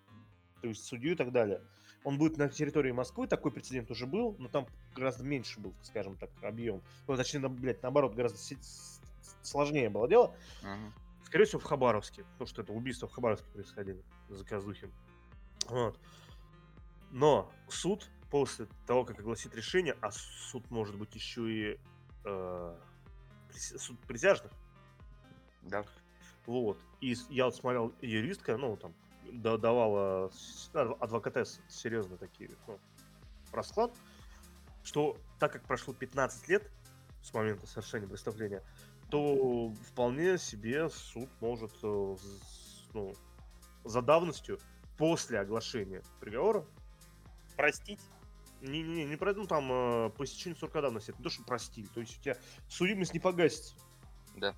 То 0.62 0.68
есть 0.68 0.84
судью 0.84 1.14
и 1.14 1.16
так 1.16 1.32
далее. 1.32 1.62
Он 2.04 2.18
будет 2.18 2.38
на 2.38 2.50
территории 2.50 2.92
Москвы, 2.92 3.28
такой 3.28 3.52
прецедент 3.52 3.90
уже 3.90 4.06
был, 4.06 4.36
но 4.38 4.48
там 4.48 4.68
гораздо 4.96 5.24
меньше 5.24 5.60
был, 5.60 5.74
скажем 5.82 6.16
так, 6.18 6.30
объем. 6.44 6.84
Ну, 7.08 7.16
точнее, 7.16 7.48
блядь, 7.50 7.82
наоборот, 7.82 8.14
гораздо 8.14 8.38
сложнее 9.42 9.90
было 9.90 10.08
дело. 10.08 10.36
Мгм. 10.62 10.94
Скорее 11.24 11.46
всего, 11.46 11.60
в 11.60 11.64
Хабаровске, 11.64 12.24
потому 12.34 12.48
что 12.48 12.62
это 12.62 12.74
убийство 12.74 13.08
в 13.08 13.12
Хабаровске 13.12 13.48
происходили, 13.52 14.04
заказухи. 14.30 14.90
Вот. 15.68 16.00
Но 17.12 17.52
суд 17.68 18.08
после 18.36 18.68
того, 18.86 19.06
как 19.06 19.18
огласит 19.20 19.56
решение, 19.56 19.96
а 20.02 20.12
суд 20.12 20.70
может 20.70 20.98
быть 20.98 21.16
еще 21.16 21.50
и 21.50 21.80
э, 22.26 22.78
суд 23.54 23.98
присяжных, 24.02 24.52
Да. 25.62 25.86
вот. 26.46 26.78
И 27.00 27.16
я 27.30 27.46
вот 27.46 27.56
смотрел, 27.56 27.96
юристка, 28.02 28.58
ну, 28.58 28.76
там, 28.76 28.94
да- 29.32 29.56
давала 29.58 30.32
с- 30.32 30.70
адв- 30.74 30.98
адвокатесса 31.00 31.62
серьезно 31.70 32.18
такие, 32.18 32.50
ну, 32.68 32.78
расклад, 33.54 33.94
что 34.84 35.16
так 35.40 35.54
как 35.54 35.64
прошло 35.64 35.94
15 35.94 36.50
лет 36.50 36.70
с 37.24 37.34
момента 37.34 37.66
совершения 37.68 38.10
преступления, 38.10 38.62
то 39.10 39.72
вполне 39.92 40.38
себе 40.38 40.90
суд 40.90 41.30
может, 41.40 41.72
э, 41.84 42.16
ну, 42.94 43.16
за 43.86 44.02
давностью 44.02 44.60
после 44.98 45.40
оглашения 45.40 46.04
приговора 46.20 46.66
Простить? 47.56 48.02
Не, 48.66 48.82
не, 48.84 49.06
не, 49.06 49.16
про- 49.16 49.34
ну 49.34 49.48
там 49.48 49.70
э, 49.72 50.10
по 50.12 50.24
истечению 50.24 50.58
срока 50.58 50.82
давности, 50.82 51.12
это 51.12 51.20
не 51.20 51.24
то, 51.24 51.30
что 51.30 51.44
простили, 51.44 51.88
то 51.94 52.00
есть 52.02 52.18
у 52.20 52.22
тебя 52.22 52.38
судимость 52.68 53.14
не 53.14 53.20
погасится. 53.20 53.76
Да. 54.36 54.54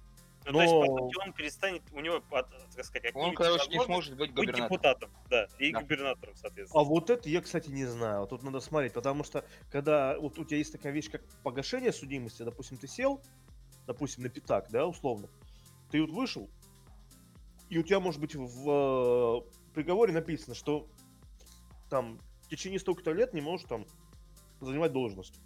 Ну, 0.45 0.53
то 0.53 0.61
есть, 0.61 0.73
по 0.73 0.85
Но- 0.85 0.97
сути, 1.09 1.27
он 1.27 1.33
перестанет, 1.33 1.81
у 1.91 1.99
него, 1.99 2.21
так 2.31 2.47
сказать, 2.85 3.11
Он, 3.15 3.35
короче, 3.35 3.69
не 3.69 3.83
сможет 3.83 4.15
быть 4.15 4.31
быть 4.33 4.45
губернатором. 4.47 4.69
депутатом, 4.69 5.11
да, 5.29 5.47
и 5.59 5.71
Да. 5.73 5.81
губернатором, 5.81 6.35
соответственно. 6.37 6.81
А 6.81 6.83
вот 6.85 7.09
это 7.09 7.27
я, 7.27 7.41
кстати, 7.41 7.69
не 7.69 7.83
знаю. 7.85 8.25
Тут 8.27 8.43
надо 8.43 8.61
смотреть, 8.61 8.93
потому 8.93 9.25
что 9.25 9.43
когда 9.71 10.17
вот 10.17 10.39
у 10.39 10.45
тебя 10.45 10.57
есть 10.59 10.71
такая 10.71 10.93
вещь, 10.93 11.09
как 11.11 11.21
погашение 11.43 11.91
судимости, 11.91 12.43
допустим, 12.43 12.77
ты 12.77 12.87
сел, 12.87 13.21
допустим, 13.87 14.23
на 14.23 14.29
пятак, 14.29 14.69
да, 14.69 14.87
условно, 14.87 15.27
ты 15.91 15.99
вот 16.01 16.11
вышел, 16.11 16.49
и 17.69 17.77
у 17.77 17.83
тебя, 17.83 17.99
может 17.99 18.21
быть, 18.21 18.33
в 18.35 19.43
э, 19.45 19.73
приговоре 19.73 20.13
написано, 20.13 20.55
что 20.55 20.87
там 21.89 22.21
в 22.47 22.49
течение 22.49 22.79
столько-то 22.79 23.11
лет 23.11 23.33
не 23.33 23.41
можешь 23.41 23.67
там 23.67 23.85
занимать 24.61 24.93
должность. 24.93 25.39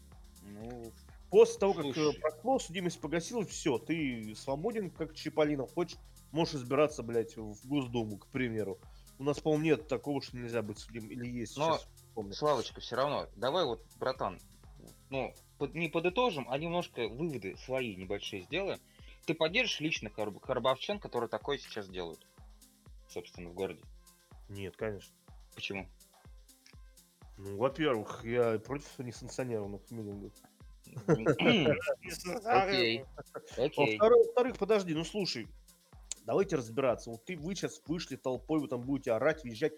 Ну, 0.44 0.92
После 1.32 1.60
того, 1.60 1.74
как 1.74 1.86
э, 1.86 1.94
Слушай. 1.94 2.20
прошло, 2.20 2.60
судимость 2.60 3.00
погасилась, 3.00 3.48
все, 3.48 3.78
ты 3.80 4.36
свободен, 4.36 4.90
как 4.92 5.16
Чиполлинов, 5.16 5.74
хочешь, 5.74 5.98
можешь 6.34 6.56
избираться, 6.56 7.04
блядь, 7.04 7.38
в 7.38 7.68
Госдуму, 7.68 8.18
к 8.18 8.28
примеру. 8.28 8.80
У 9.18 9.24
нас, 9.24 9.40
по-моему, 9.40 9.64
нет 9.64 9.88
такого, 9.88 10.22
что 10.22 10.38
нельзя 10.38 10.62
быть 10.62 10.78
судим, 10.78 11.08
или 11.08 11.26
есть 11.26 11.56
Но 11.58 11.78
сейчас. 11.78 12.38
Славочка, 12.38 12.82
все 12.82 12.98
равно, 12.98 13.28
давай 13.38 13.64
вот, 13.64 13.82
братан, 13.98 14.42
ну, 15.10 15.34
под- 15.58 15.74
не 15.74 15.88
подытожим, 15.88 16.48
а 16.50 16.58
немножко 16.58 17.08
выводы 17.08 17.56
свои 17.56 17.96
небольшие 17.96 18.44
сделаем. 18.44 18.80
Ты 19.26 19.34
поддержишь 19.34 19.80
лично 19.80 20.10
Харб- 20.10 20.42
Харбовчан, 20.42 21.00
которые 21.00 21.30
такое 21.30 21.58
сейчас 21.60 21.88
делают, 21.88 22.28
собственно, 23.08 23.50
в 23.50 23.54
городе? 23.54 23.82
Нет, 24.50 24.76
конечно. 24.76 25.16
Почему? 25.56 25.88
Ну, 27.44 27.58
во-первых, 27.58 28.24
я 28.24 28.60
против 28.60 29.00
несанкционированных 29.00 29.82
митингов. 29.90 30.32
Окей, 31.08 33.04
окей. 33.58 33.98
Во-вторых, 33.98 34.58
подожди, 34.58 34.94
ну 34.94 35.04
слушай, 35.04 35.48
давайте 36.26 36.56
разбираться. 36.56 37.10
Вот 37.10 37.26
ты, 37.26 37.38
вы 37.38 37.56
сейчас 37.56 37.82
вышли 37.88 38.16
толпой, 38.16 38.60
вы 38.60 38.68
там 38.68 38.82
будете 38.82 39.14
орать, 39.14 39.44
визжать. 39.44 39.74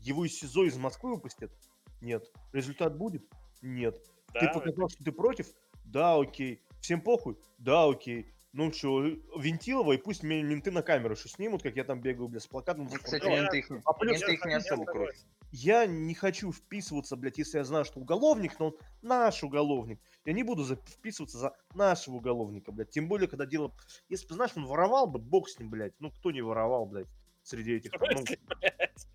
Его 0.00 0.24
из 0.24 0.34
СИЗО 0.38 0.64
из 0.64 0.76
Москвы 0.76 1.14
выпустят? 1.14 1.52
Нет. 2.00 2.30
Результат 2.52 2.96
будет? 2.96 3.24
Нет. 3.62 4.00
Ты 4.32 4.48
показал, 4.52 4.88
что 4.88 5.04
ты 5.04 5.12
против? 5.12 5.46
Да, 5.84 6.16
окей. 6.16 6.60
Всем 6.80 7.00
похуй? 7.00 7.38
Да, 7.58 7.84
окей. 7.84 8.32
Ну 8.52 8.72
что, 8.72 9.02
Вентилова, 9.02 9.92
и 9.92 9.98
пусть 9.98 10.22
менты 10.22 10.70
на 10.70 10.82
камеру 10.82 11.14
что 11.14 11.28
снимут, 11.28 11.62
как 11.62 11.76
я 11.76 11.84
там 11.84 12.00
бегаю, 12.00 12.28
бля, 12.28 12.40
с 12.40 12.46
плакатом. 12.46 12.88
Ну, 12.90 12.98
Кстати, 12.98 13.26
менты 13.26 13.58
их, 13.58 13.70
А 13.84 13.92
плюс 13.92 14.20
менты 14.20 14.32
их 14.32 14.44
не 14.46 14.52
я 14.52 14.56
особо 14.58 14.86
крутят. 14.86 15.26
Я 15.56 15.86
не 15.86 16.14
хочу 16.14 16.52
вписываться, 16.52 17.16
блядь, 17.16 17.38
если 17.38 17.58
я 17.58 17.64
знаю, 17.64 17.84
что 17.86 18.00
уголовник, 18.00 18.58
но 18.58 18.66
он 18.66 18.76
наш 19.00 19.42
уголовник. 19.42 20.00
Я 20.26 20.34
не 20.34 20.42
буду 20.42 20.64
вписываться 20.64 21.38
за 21.38 21.56
нашего 21.74 22.16
уголовника, 22.16 22.72
блядь. 22.72 22.90
Тем 22.90 23.08
более, 23.08 23.26
когда 23.26 23.46
дело... 23.46 23.72
Если 24.10 24.28
бы, 24.28 24.34
знаешь, 24.34 24.52
он 24.54 24.66
воровал 24.66 25.06
бы, 25.06 25.18
бог 25.18 25.48
с 25.48 25.58
ним, 25.58 25.70
блядь. 25.70 25.94
Ну, 25.98 26.10
кто 26.10 26.30
не 26.30 26.42
воровал, 26.42 26.84
блядь, 26.84 27.06
среди 27.42 27.76
этих... 27.76 27.92
ну, 27.92 28.24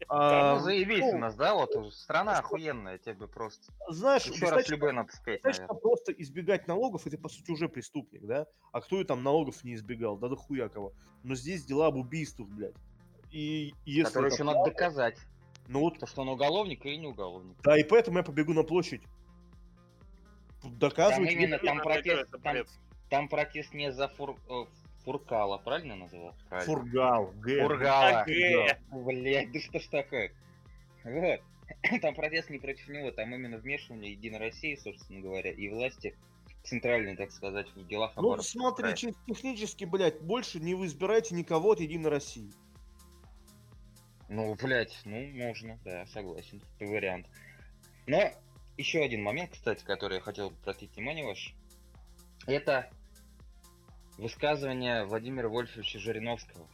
а, 0.08 0.60
Ну, 0.60 0.66
ну, 0.66 1.10
у 1.10 1.18
нас, 1.20 1.36
да, 1.36 1.54
вот 1.54 1.94
страна 1.94 2.40
охуенная, 2.40 2.98
тебе 2.98 3.28
просто. 3.28 3.72
Знаешь, 3.90 4.24
Еще 4.24 4.32
раз 4.32 4.40
достаточно- 4.42 4.74
любой 4.74 4.94
надо 4.94 5.12
спеть, 5.12 5.42
достаточно 5.44 5.68
наверное. 5.68 5.82
просто 5.82 6.12
избегать 6.14 6.68
налогов, 6.68 7.06
это, 7.06 7.20
по 7.20 7.30
сути, 7.30 7.52
уже 7.52 7.70
преступник, 7.70 8.26
да? 8.26 8.48
А 8.72 8.82
кто 8.82 9.00
и 9.00 9.04
там 9.04 9.22
налогов 9.22 9.64
не 9.64 9.76
избегал? 9.76 10.18
Да 10.18 10.28
дохуя 10.28 10.70
кого. 10.70 10.94
Но 11.24 11.36
здесь 11.36 11.66
дела 11.66 11.88
об 11.88 11.98
убийствах, 11.98 12.48
блядь. 12.50 12.76
И 13.30 13.74
если... 13.86 14.04
Который 14.06 14.28
это 14.28 14.36
еще 14.36 14.44
надо 14.44 14.64
доказать, 14.66 15.18
Ну 15.68 15.80
вот, 15.82 16.00
то, 16.00 16.06
что 16.06 16.22
он 16.22 16.30
уголовник 16.30 16.86
или 16.86 16.96
не 16.96 17.08
уголовник. 17.08 17.56
да, 17.64 17.78
и 17.78 17.84
поэтому 17.84 18.18
я 18.18 18.24
побегу 18.24 18.54
на 18.54 18.64
площадь. 18.64 19.02
Доказывать... 20.64 21.30
Там 21.30 21.40
именно- 21.40 21.58
там 21.60 21.78
надо 21.78 21.90
протест, 21.90 22.30
там-. 22.44 22.66
Там 23.10 23.28
протест 23.30 23.74
не 23.74 23.92
за 23.92 24.08
фур... 24.08 24.38
э, 24.50 24.66
Фуркала, 25.04 25.58
правильно 25.58 25.96
называл? 25.96 26.36
Правильно. 26.48 26.74
Фургал, 26.74 27.34
Г. 27.38 27.62
Фургала. 27.62 28.20
Ага. 28.22 28.80
Блять, 28.92 29.52
да 29.52 29.60
что 29.60 29.80
ж 29.80 29.88
такое? 29.88 30.32
Вот. 31.04 31.42
Там 32.02 32.14
протест 32.16 32.50
не 32.50 32.60
против 32.60 32.88
него, 32.90 33.12
там 33.12 33.34
именно 33.34 33.58
вмешивание 33.58 34.12
Единой 34.12 34.40
России, 34.40 34.76
собственно 34.76 35.22
говоря, 35.22 35.52
и 35.52 35.70
власти 35.70 36.16
центральной, 36.64 37.16
так 37.16 37.32
сказать, 37.32 37.68
в 37.74 37.88
делах 37.88 38.12
Ну, 38.18 38.38
смотри, 38.42 38.94
чисто 38.96 39.20
технически, 39.26 39.86
блядь, 39.86 40.22
больше 40.22 40.60
не 40.60 40.76
вы 40.76 40.86
избираете 40.86 41.34
никого 41.34 41.72
от 41.72 41.80
Единой 41.80 42.10
России. 42.10 42.52
Ну, 44.34 44.56
блядь, 44.56 44.98
ну, 45.04 45.28
можно, 45.34 45.78
да, 45.84 46.06
согласен, 46.06 46.62
это 46.80 46.90
вариант. 46.90 47.28
Но 48.08 48.32
еще 48.78 49.04
один 49.04 49.24
момент, 49.24 49.52
кстати, 49.52 49.84
который 49.84 50.16
я 50.16 50.22
хотел 50.22 50.48
обратить 50.48 50.96
внимание 50.96 51.26
ваше, 51.26 51.54
это 52.48 52.90
высказывание 54.18 55.04
Владимира 55.04 55.50
Вольфовича 55.50 56.00
Жириновского 56.00 56.66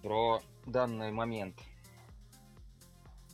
про 0.00 0.40
данный 0.64 1.10
момент. 1.10 1.56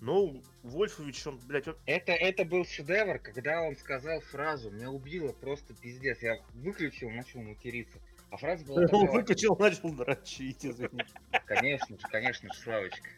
Ну, 0.01 0.43
Вольфович, 0.63 1.27
он, 1.27 1.39
блядь, 1.41 1.69
он- 1.69 1.77
Это, 1.85 2.13
это 2.13 2.47
был 2.47 2.65
шедевр, 2.65 3.19
когда 3.19 3.61
он 3.61 3.77
сказал 3.77 4.19
фразу, 4.23 4.71
меня 4.71 4.91
убило 4.91 5.35
просто 5.35 5.75
пиздец. 5.75 6.23
Я 6.23 6.41
выключил, 6.55 7.11
начал 7.11 7.43
материться. 7.43 7.99
А 8.31 8.37
фраза 8.37 8.65
была 8.65 8.81
он 8.83 8.87
такая, 8.87 9.11
выкачал, 9.11 9.57
начал 9.59 9.93
дрочить, 9.93 10.65
извини. 10.65 11.03
конечно 11.47 11.99
же, 11.99 12.07
конечно 12.09 12.53
же, 12.53 12.61
Славочка. 12.61 13.09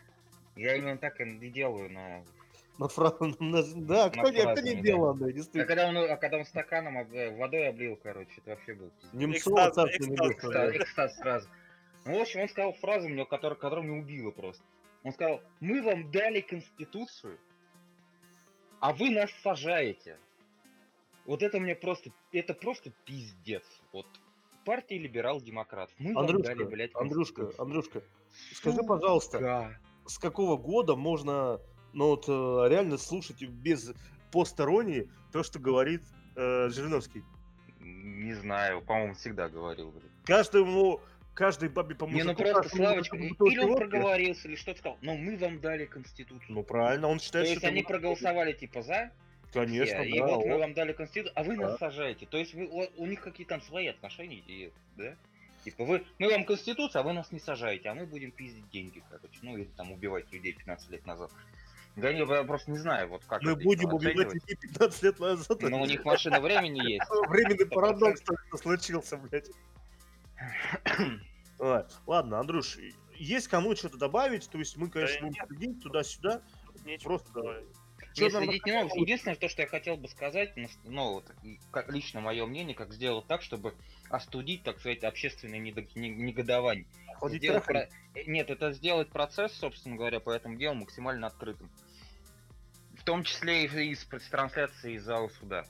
Я 0.56 0.76
именно 0.76 0.96
так 0.98 1.20
и 1.20 1.50
делаю 1.50 1.90
на... 1.90 2.24
На 2.78 2.88
фра- 2.88 3.14
на- 3.38 3.62
Да, 3.86 4.08
кто 4.10 4.30
не, 4.30 4.32
кто 4.40 4.42
фразу, 4.44 4.62
не 4.64 4.74
да. 4.76 4.80
делал, 4.80 5.10
Андрей, 5.10 5.30
А 5.30 5.32
действительно. 5.34 5.64
когда 5.66 5.88
он, 5.88 5.96
а 5.98 6.16
когда 6.16 6.38
он 6.38 6.44
стаканом 6.46 6.98
об- 6.98 7.12
э, 7.12 7.36
водой 7.36 7.68
облил, 7.68 7.96
короче, 8.02 8.32
это 8.38 8.50
вообще 8.50 8.74
был 8.74 8.90
пиздец. 8.90 9.12
Немцова 9.12 9.68
Экстаз, 9.68 9.74
царство 9.74 10.14
экстаз, 10.30 10.52
да. 10.52 10.76
экстаз 10.76 11.16
сразу. 11.16 11.48
Ну, 12.06 12.18
в 12.18 12.22
общем, 12.22 12.40
он 12.40 12.48
сказал 12.48 12.72
фразу, 12.72 13.08
мне, 13.08 13.26
которая, 13.26 13.58
которая 13.58 13.84
меня 13.84 14.00
убила 14.00 14.30
просто. 14.30 14.64
Он 15.04 15.12
сказал, 15.12 15.42
мы 15.60 15.82
вам 15.82 16.10
дали 16.10 16.40
конституцию, 16.40 17.38
а 18.80 18.92
вы 18.94 19.10
нас 19.10 19.30
сажаете. 19.42 20.16
Вот 21.26 21.42
это 21.42 21.60
мне 21.60 21.74
просто, 21.76 22.10
это 22.32 22.54
просто 22.54 22.90
пиздец. 23.04 23.64
Вот 23.92 24.06
партия 24.64 24.98
либерал-демократов. 24.98 25.94
Мы 25.98 26.14
Андрюшка, 26.18 26.54
дали, 26.54 26.64
блядь, 26.64 26.90
Андрюшка. 26.94 27.50
Андрюшка, 27.58 28.02
скажи, 28.54 28.78
пожалуйста, 28.82 29.78
с 30.06 30.18
какого 30.18 30.56
года 30.56 30.96
можно, 30.96 31.60
ну 31.92 32.08
вот, 32.08 32.24
э, 32.28 32.68
реально 32.68 32.98
слушать 32.98 33.42
без 33.42 33.92
посторонней 34.32 35.08
то, 35.32 35.42
что 35.42 35.58
говорит 35.58 36.02
э, 36.36 36.68
Жириновский? 36.70 37.22
Не 37.80 38.34
знаю, 38.34 38.82
по-моему, 38.82 39.14
всегда 39.14 39.48
говорил, 39.48 39.90
блядь. 39.90 40.04
Каждому, 40.24 41.00
каждой 41.34 41.68
бабе 41.68 41.94
по 41.94 42.04
Не, 42.06 42.22
ну 42.22 42.32
мужику, 42.32 42.42
просто, 42.52 42.76
Славочка, 42.76 43.16
мужику 43.16 43.46
или 43.46 43.58
он 43.58 43.76
проговорился, 43.76 44.48
или 44.48 44.56
что-то 44.56 44.78
сказал. 44.78 44.98
Но 45.02 45.16
мы 45.16 45.36
вам 45.36 45.60
дали 45.60 45.84
конституцию. 45.86 46.46
Ну 46.52 46.62
правильно, 46.62 47.08
он 47.08 47.18
То 47.18 47.24
считает, 47.24 47.46
есть 47.48 47.58
что 47.58 47.66
это 47.66 47.72
они 47.74 47.82
вот- 47.82 47.88
проголосовали 47.88 48.52
типа 48.52 48.82
за, 48.82 49.10
Конечно, 49.52 50.02
все, 50.02 50.04
и 50.04 50.18
да, 50.18 50.26
вот 50.26 50.46
мы 50.46 50.58
вам 50.58 50.72
дали 50.72 50.92
конституцию, 50.92 51.32
а 51.38 51.42
вы 51.42 51.56
Да. 51.56 51.68
нас 51.68 51.78
сажаете. 51.78 52.26
То 52.26 52.38
есть 52.38 52.54
вы, 52.54 52.66
у, 52.66 52.86
у 52.96 53.06
них 53.06 53.20
какие-то 53.20 53.50
там 53.50 53.62
свои 53.62 53.88
отношения, 53.88 54.42
и, 54.46 54.72
да? 54.96 55.14
Типа 55.64 55.84
вы, 55.84 56.04
мы 56.18 56.30
вам 56.30 56.44
конституцию, 56.44 57.00
а 57.00 57.02
вы 57.04 57.12
нас 57.12 57.30
не 57.32 57.38
сажаете, 57.38 57.88
а 57.90 57.94
мы 57.94 58.06
будем 58.06 58.30
пиздить 58.32 58.68
деньги, 58.70 59.02
короче. 59.10 59.38
Ну 59.42 59.56
или 59.56 59.64
там 59.76 59.92
убивать 59.92 60.32
людей 60.32 60.54
15 60.54 60.90
лет 60.90 61.06
назад. 61.06 61.30
Да 61.96 62.08
я 62.08 62.24
я 62.24 62.44
просто 62.44 62.70
не 62.70 62.78
знаю, 62.78 63.08
вот 63.08 63.22
как 63.26 63.42
Мы 63.42 63.52
это 63.52 63.62
будем 63.62 63.92
убивать 63.92 64.32
людей 64.32 64.56
15 64.56 65.02
лет 65.02 65.20
назад. 65.20 65.60
Но 65.62 65.82
у 65.82 65.86
них 65.86 66.04
машина 66.04 66.40
времени 66.40 66.80
есть. 66.92 67.06
Временный 67.28 67.66
парадокс 67.66 68.22
только 68.22 68.56
случился, 68.56 69.18
блядь. 69.18 69.50
Ладно, 72.06 72.40
Андрюш, 72.40 72.78
есть 73.14 73.48
кому 73.48 73.76
что-то 73.76 73.98
добавить? 73.98 74.48
То 74.48 74.58
есть 74.58 74.76
мы, 74.78 74.88
конечно, 74.88 75.28
будем 75.28 75.46
следить 75.46 75.82
туда-сюда. 75.82 76.40
Просто 77.04 77.62
Мне 78.16 78.28
нам 78.30 78.44
следить 78.44 78.66
не 78.66 78.72
надо. 78.72 78.90
Единственное, 78.94 79.36
то, 79.36 79.48
что 79.48 79.62
я 79.62 79.68
хотел 79.68 79.96
бы 79.96 80.08
сказать, 80.08 80.52
ну, 80.56 80.68
ну, 80.84 81.12
вот, 81.14 81.30
как 81.70 81.90
лично 81.92 82.20
мое 82.20 82.44
мнение, 82.46 82.74
как 82.74 82.92
сделать 82.92 83.26
так, 83.26 83.42
чтобы 83.42 83.74
остудить, 84.10 84.62
так 84.62 84.78
сказать, 84.80 85.02
общественное 85.04 85.58
негодование. 85.58 86.86
ходить 87.16 87.42
Сделать 87.42 87.64
про- 87.64 87.88
э, 88.14 88.24
Нет, 88.26 88.50
это 88.50 88.72
сделать 88.72 89.08
процесс, 89.08 89.52
собственно 89.52 89.96
говоря, 89.96 90.20
по 90.20 90.30
этому 90.30 90.56
делу 90.56 90.74
максимально 90.74 91.28
открытым. 91.28 91.70
В 92.98 93.04
том 93.04 93.24
числе 93.24 93.64
и 93.64 93.90
из 93.92 94.04
трансляции 94.30 94.94
из 94.94 95.04
зала 95.04 95.28
суда 95.40 95.64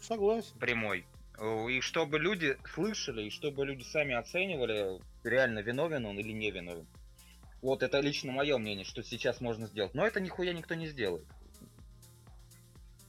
Согласен. 0.00 0.58
прямой. 0.58 1.04
Э, 1.38 1.68
И 1.70 1.80
чтобы 1.80 2.18
люди 2.18 2.56
слышали, 2.74 3.24
и 3.24 3.30
чтобы 3.30 3.64
люди 3.66 3.82
сами 3.82 4.14
оценивали, 4.14 5.00
реально 5.24 5.60
виновен 5.60 6.06
он 6.06 6.18
или 6.18 6.32
не 6.32 6.50
виновен. 6.50 6.86
Вот 7.60 7.82
это 7.84 8.00
лично 8.00 8.32
мое 8.32 8.58
мнение, 8.58 8.84
что 8.84 9.02
сейчас 9.04 9.40
можно 9.40 9.66
сделать. 9.66 9.94
Но 9.94 10.04
это 10.06 10.20
нихуя 10.20 10.52
никто 10.52 10.74
не 10.74 10.88
сделает. 10.88 11.24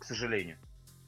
К 0.04 0.06
сожалению. 0.06 0.58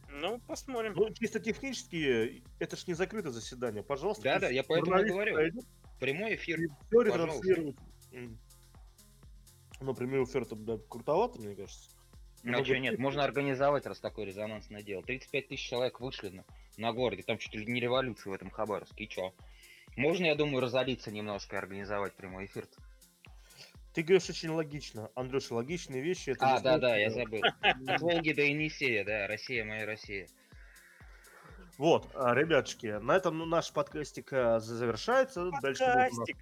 Ну, 0.09 0.39
посмотрим. 0.47 0.93
Ну, 0.95 1.13
чисто 1.13 1.41
технически, 1.41 2.41
это 2.59 2.77
ж 2.77 2.87
не 2.87 2.93
закрытое 2.93 3.33
заседание. 3.33 3.83
Пожалуйста. 3.83 4.23
Да-да, 4.23 4.47
пусть 4.47 4.55
я 4.55 4.63
поэтому 4.63 4.99
и 4.99 5.09
говорю. 5.09 5.33
пройдут, 5.33 5.65
Прямой 5.99 6.35
эфир. 6.35 6.61
и 6.61 6.67
Пожалуйста. 6.89 7.17
ретранслируют. 7.17 7.77
Ну, 9.81 9.93
прямой 9.93 10.23
эфир 10.23 10.43
это 10.43 10.55
да, 10.55 10.77
крутовато, 10.87 11.41
мне 11.41 11.55
кажется. 11.55 11.89
Ну 12.43 12.63
что, 12.63 12.77
нет, 12.79 12.97
можно 12.97 13.25
организовать, 13.25 13.85
раз 13.85 13.99
такое 13.99 14.25
резонансное 14.25 14.81
дело. 14.81 15.03
35 15.03 15.49
тысяч 15.49 15.67
человек 15.67 15.99
вышли 15.99 16.29
на, 16.29 16.45
на 16.77 16.93
городе, 16.93 17.23
там 17.23 17.37
чуть 17.37 17.53
ли 17.53 17.65
не 17.65 17.81
революция 17.81 18.31
в 18.31 18.33
этом 18.33 18.49
Хабаровске, 18.49 19.03
и 19.03 19.09
чё? 19.09 19.33
Можно, 19.97 20.27
я 20.27 20.35
думаю, 20.35 20.61
разориться 20.61 21.11
немножко 21.11 21.57
и 21.57 21.59
организовать 21.59 22.13
прямой 22.13 22.45
эфир. 22.45 22.65
Ты 23.95 24.03
говоришь 24.03 24.29
очень 24.29 24.49
логично. 24.49 25.09
Андрюша, 25.15 25.55
логичные 25.55 26.01
вещи. 26.01 26.31
Это 26.31 26.55
А, 26.55 26.59
да, 26.59 26.77
да, 26.77 26.97
я 26.97 27.09
забыл. 27.09 27.41
Волги 27.99 28.33
до 28.33 28.41
Енисея, 28.41 29.05
да, 29.05 29.25
Россия 29.25 29.63
моя 29.63 29.85
Россия. 29.85 30.27
Вот, 31.77 32.09
а, 32.13 32.35
ребятушки, 32.35 32.87
на 32.87 33.15
этом 33.15 33.37
ну, 33.37 33.45
наш 33.45 33.71
подкастик 33.71 34.33
а, 34.33 34.59
завершается. 34.59 35.49
Дальше 35.61 35.85
Подкастик. 35.85 36.37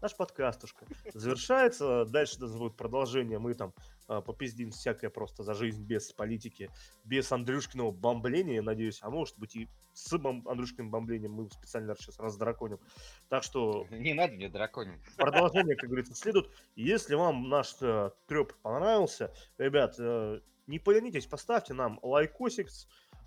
наш 0.00 0.16
подкастушка 0.16 0.86
завершается. 1.12 2.06
Дальше 2.06 2.38
у 2.38 2.42
нас 2.42 2.56
будет 2.56 2.74
продолжение. 2.74 3.38
Мы 3.38 3.52
там 3.52 3.74
попиздим 4.06 4.70
всякое 4.70 5.10
просто 5.10 5.42
за 5.42 5.54
жизнь 5.54 5.82
без 5.82 6.12
политики, 6.12 6.70
без 7.04 7.30
Андрюшкиного 7.32 7.90
бомбления, 7.90 8.62
надеюсь, 8.62 8.98
а 9.02 9.10
может 9.10 9.38
быть 9.38 9.56
и 9.56 9.68
с 9.94 10.12
бом- 10.12 10.46
Андрюшкиным 10.46 10.90
бомблением 10.90 11.32
мы 11.32 11.48
специально 11.50 11.94
сейчас 11.94 12.18
раздраконим. 12.18 12.80
Так 13.28 13.42
что 13.42 13.86
Не 13.90 14.14
надо 14.14 14.34
мне 14.34 14.48
драконить. 14.48 15.00
продолжение, 15.16 15.76
как 15.76 15.88
говорится, 15.88 16.14
следует. 16.14 16.50
Если 16.76 17.14
вам 17.14 17.48
наш 17.48 17.74
э, 17.80 18.10
треп 18.26 18.52
понравился, 18.62 19.32
ребят, 19.58 19.94
э, 19.98 20.40
не 20.66 20.78
поленитесь, 20.78 21.26
поставьте 21.26 21.74
нам 21.74 21.98
лайкосик. 22.02 22.68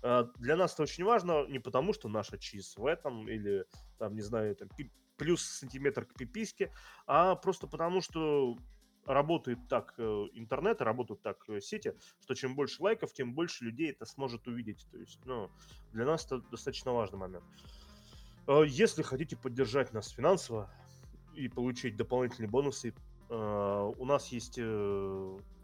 Э, 0.02 0.24
для 0.36 0.56
нас 0.56 0.74
это 0.74 0.82
очень 0.84 1.04
важно, 1.04 1.46
не 1.46 1.58
потому 1.58 1.92
что 1.92 2.08
наша 2.08 2.38
чиз 2.38 2.76
в 2.76 2.86
этом, 2.86 3.28
или, 3.28 3.64
там, 3.98 4.14
не 4.14 4.22
знаю, 4.22 4.54
там, 4.54 4.68
плюс 5.16 5.42
сантиметр 5.42 6.04
к 6.04 6.14
пиписке, 6.14 6.72
а 7.06 7.34
просто 7.34 7.66
потому 7.66 8.00
что 8.00 8.56
работает 9.08 9.58
так 9.68 9.94
э, 9.96 10.26
интернет, 10.34 10.82
работают 10.82 11.22
так 11.22 11.42
э, 11.48 11.60
сети, 11.60 11.94
что 12.20 12.34
чем 12.34 12.54
больше 12.54 12.82
лайков, 12.82 13.12
тем 13.12 13.34
больше 13.34 13.64
людей 13.64 13.90
это 13.90 14.04
сможет 14.04 14.46
увидеть. 14.46 14.86
То 14.90 14.98
есть, 14.98 15.18
ну, 15.24 15.50
для 15.92 16.04
нас 16.04 16.26
это 16.26 16.40
достаточно 16.50 16.92
важный 16.92 17.18
момент. 17.18 17.44
Э, 18.46 18.64
Если 18.66 19.02
хотите 19.02 19.36
поддержать 19.36 19.94
нас 19.94 20.10
финансово 20.10 20.70
и 21.34 21.48
получить 21.48 21.96
дополнительные 21.96 22.50
бонусы, 22.50 22.94
у 23.30 24.06
нас 24.06 24.28
есть 24.28 24.58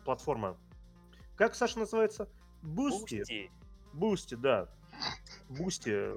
платформа. 0.05 0.59
Как 1.35 1.55
Саша 1.55 1.79
называется? 1.79 2.29
Boosty. 2.61 3.51
Boosty, 3.95 4.35
да. 4.35 4.69
Boosty. 5.49 6.11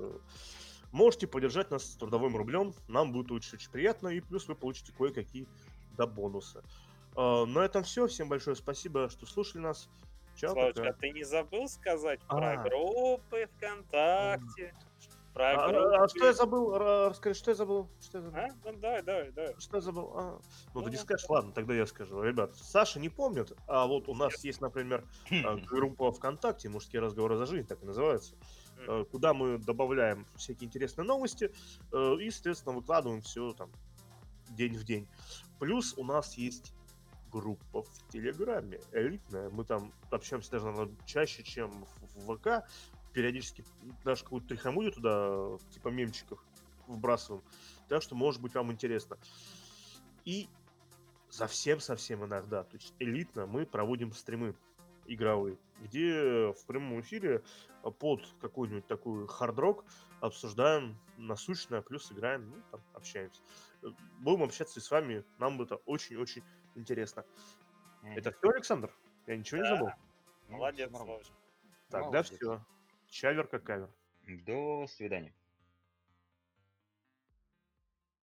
Можете 0.91 1.25
поддержать 1.25 1.71
нас 1.71 1.85
с 1.85 1.95
трудовым 1.95 2.35
рублем. 2.35 2.73
Нам 2.89 3.13
будет 3.13 3.31
очень-очень 3.31 3.71
приятно. 3.71 4.09
И 4.09 4.19
плюс 4.19 4.49
вы 4.49 4.55
получите 4.55 4.91
кое-какие 4.91 5.47
да, 5.97 6.05
бонусы. 6.05 6.61
Э, 7.18 7.45
На 7.45 7.60
этом 7.65 7.84
все. 7.84 8.07
Всем 8.07 8.30
большое 8.30 8.56
спасибо, 8.56 9.10
что 9.10 9.26
слушали 9.26 9.61
нас. 9.61 9.89
Чао, 10.35 10.52
Славочка, 10.53 10.81
пока. 10.84 10.94
а 10.94 10.94
ты 10.94 11.10
не 11.10 11.23
забыл 11.23 11.68
сказать 11.68 12.19
А. 12.27 12.38
про 12.38 12.64
группы 12.69 13.49
ВКонтакте? 13.57 14.76
Про 15.34 15.52
А, 15.65 15.68
группы... 15.72 15.95
а 15.95 16.07
что 16.07 16.26
я 16.27 16.34
забыл? 16.34 16.76
Ра- 16.77 17.10
Расскажи, 17.10 17.39
что 17.39 17.52
я 17.52 17.56
забыл? 17.56 17.89
Что 17.99 18.19
я 18.19 18.23
забыл? 18.23 18.39
А? 18.39 18.48
Ну, 18.64 18.77
давай, 18.80 19.02
давай, 19.02 19.31
давай. 19.31 19.56
Что 19.60 19.77
я 19.77 19.81
забыл? 19.81 20.11
А, 20.15 20.39
ну, 20.76 20.81
ты 20.84 20.91
не 20.91 20.95
Ну, 20.95 21.02
скажешь, 21.02 21.27
ладно, 21.27 21.52
тогда 21.53 21.73
я 21.73 21.88
скажу. 21.88 22.22
Ребят, 22.22 22.56
Саша 22.56 22.99
не 22.99 23.10
помнит, 23.10 23.52
а 23.68 23.88
вот 23.88 24.07
у 24.10 24.14
нас 24.14 24.44
есть, 24.44 24.61
например, 24.61 25.03
а, 25.44 25.56
группа 25.65 26.11
ВКонтакте 26.11 26.69
«Мужские 26.69 27.02
разговоры 27.02 27.35
за 27.38 27.48
жизнь», 27.48 27.68
так 27.68 27.81
и 27.81 27.85
называется, 27.88 28.35
куда 29.11 29.34
мы 29.34 29.57
добавляем 29.57 30.27
всякие 30.35 30.68
интересные 30.68 31.06
новости 31.06 31.52
и, 31.91 32.30
соответственно, 32.30 32.76
выкладываем 32.76 33.22
все 33.22 33.53
там 33.53 33.72
день 34.49 34.77
в 34.77 34.84
день. 34.84 35.07
Плюс 35.60 35.95
у 35.98 36.03
нас 36.03 36.35
есть 36.38 36.73
группа 37.31 37.83
в 37.83 38.07
Телеграме, 38.09 38.79
элитная. 38.91 39.49
Мы 39.49 39.63
там 39.63 39.93
общаемся 40.11 40.51
даже, 40.51 40.65
наверное, 40.65 40.97
чаще, 41.05 41.43
чем 41.43 41.85
в 42.15 42.35
ВК. 42.35 42.67
Периодически 43.13 43.63
даже 44.03 44.23
какую-то 44.23 44.49
трихомудию 44.49 44.91
туда, 44.93 45.57
типа 45.71 45.87
мемчиков, 45.89 46.43
вбрасываем. 46.87 47.43
Так 47.87 48.03
что, 48.03 48.15
может 48.15 48.41
быть, 48.41 48.53
вам 48.53 48.71
интересно. 48.71 49.17
И 50.25 50.49
совсем-совсем 51.29 52.25
иногда, 52.25 52.63
то 52.63 52.75
есть 52.75 52.93
элитно, 52.99 53.45
мы 53.47 53.65
проводим 53.65 54.13
стримы 54.13 54.55
игровые, 55.05 55.57
где 55.79 56.51
в 56.51 56.65
прямом 56.67 56.99
эфире 57.01 57.43
под 57.99 58.21
какой-нибудь 58.41 58.87
такой 58.87 59.27
хард-рок 59.27 59.85
обсуждаем 60.19 60.97
насущное, 61.17 61.81
плюс 61.81 62.11
играем, 62.11 62.49
ну, 62.49 62.61
там, 62.71 62.81
общаемся. 62.93 63.41
Будем 64.19 64.43
общаться 64.43 64.79
и 64.79 64.83
с 64.83 64.91
вами, 64.91 65.23
нам 65.37 65.61
это 65.61 65.75
очень-очень 65.85 66.43
интересно. 66.77 67.25
Это 68.03 68.31
все, 68.31 68.49
Александр? 68.49 68.93
Я 69.25 69.37
ничего 69.37 69.61
не 69.61 69.67
Да. 69.69 69.75
забыл? 69.75 69.89
Ну, 70.49 70.57
Молодец. 70.57 70.89
Славочка. 70.89 71.33
Тогда 71.89 72.07
Молодец. 72.07 72.31
все. 72.31 72.65
Чавер 73.09 73.47
как 73.47 73.63
кавер. 73.63 73.89
До 74.27 74.85
свидания. 74.87 75.33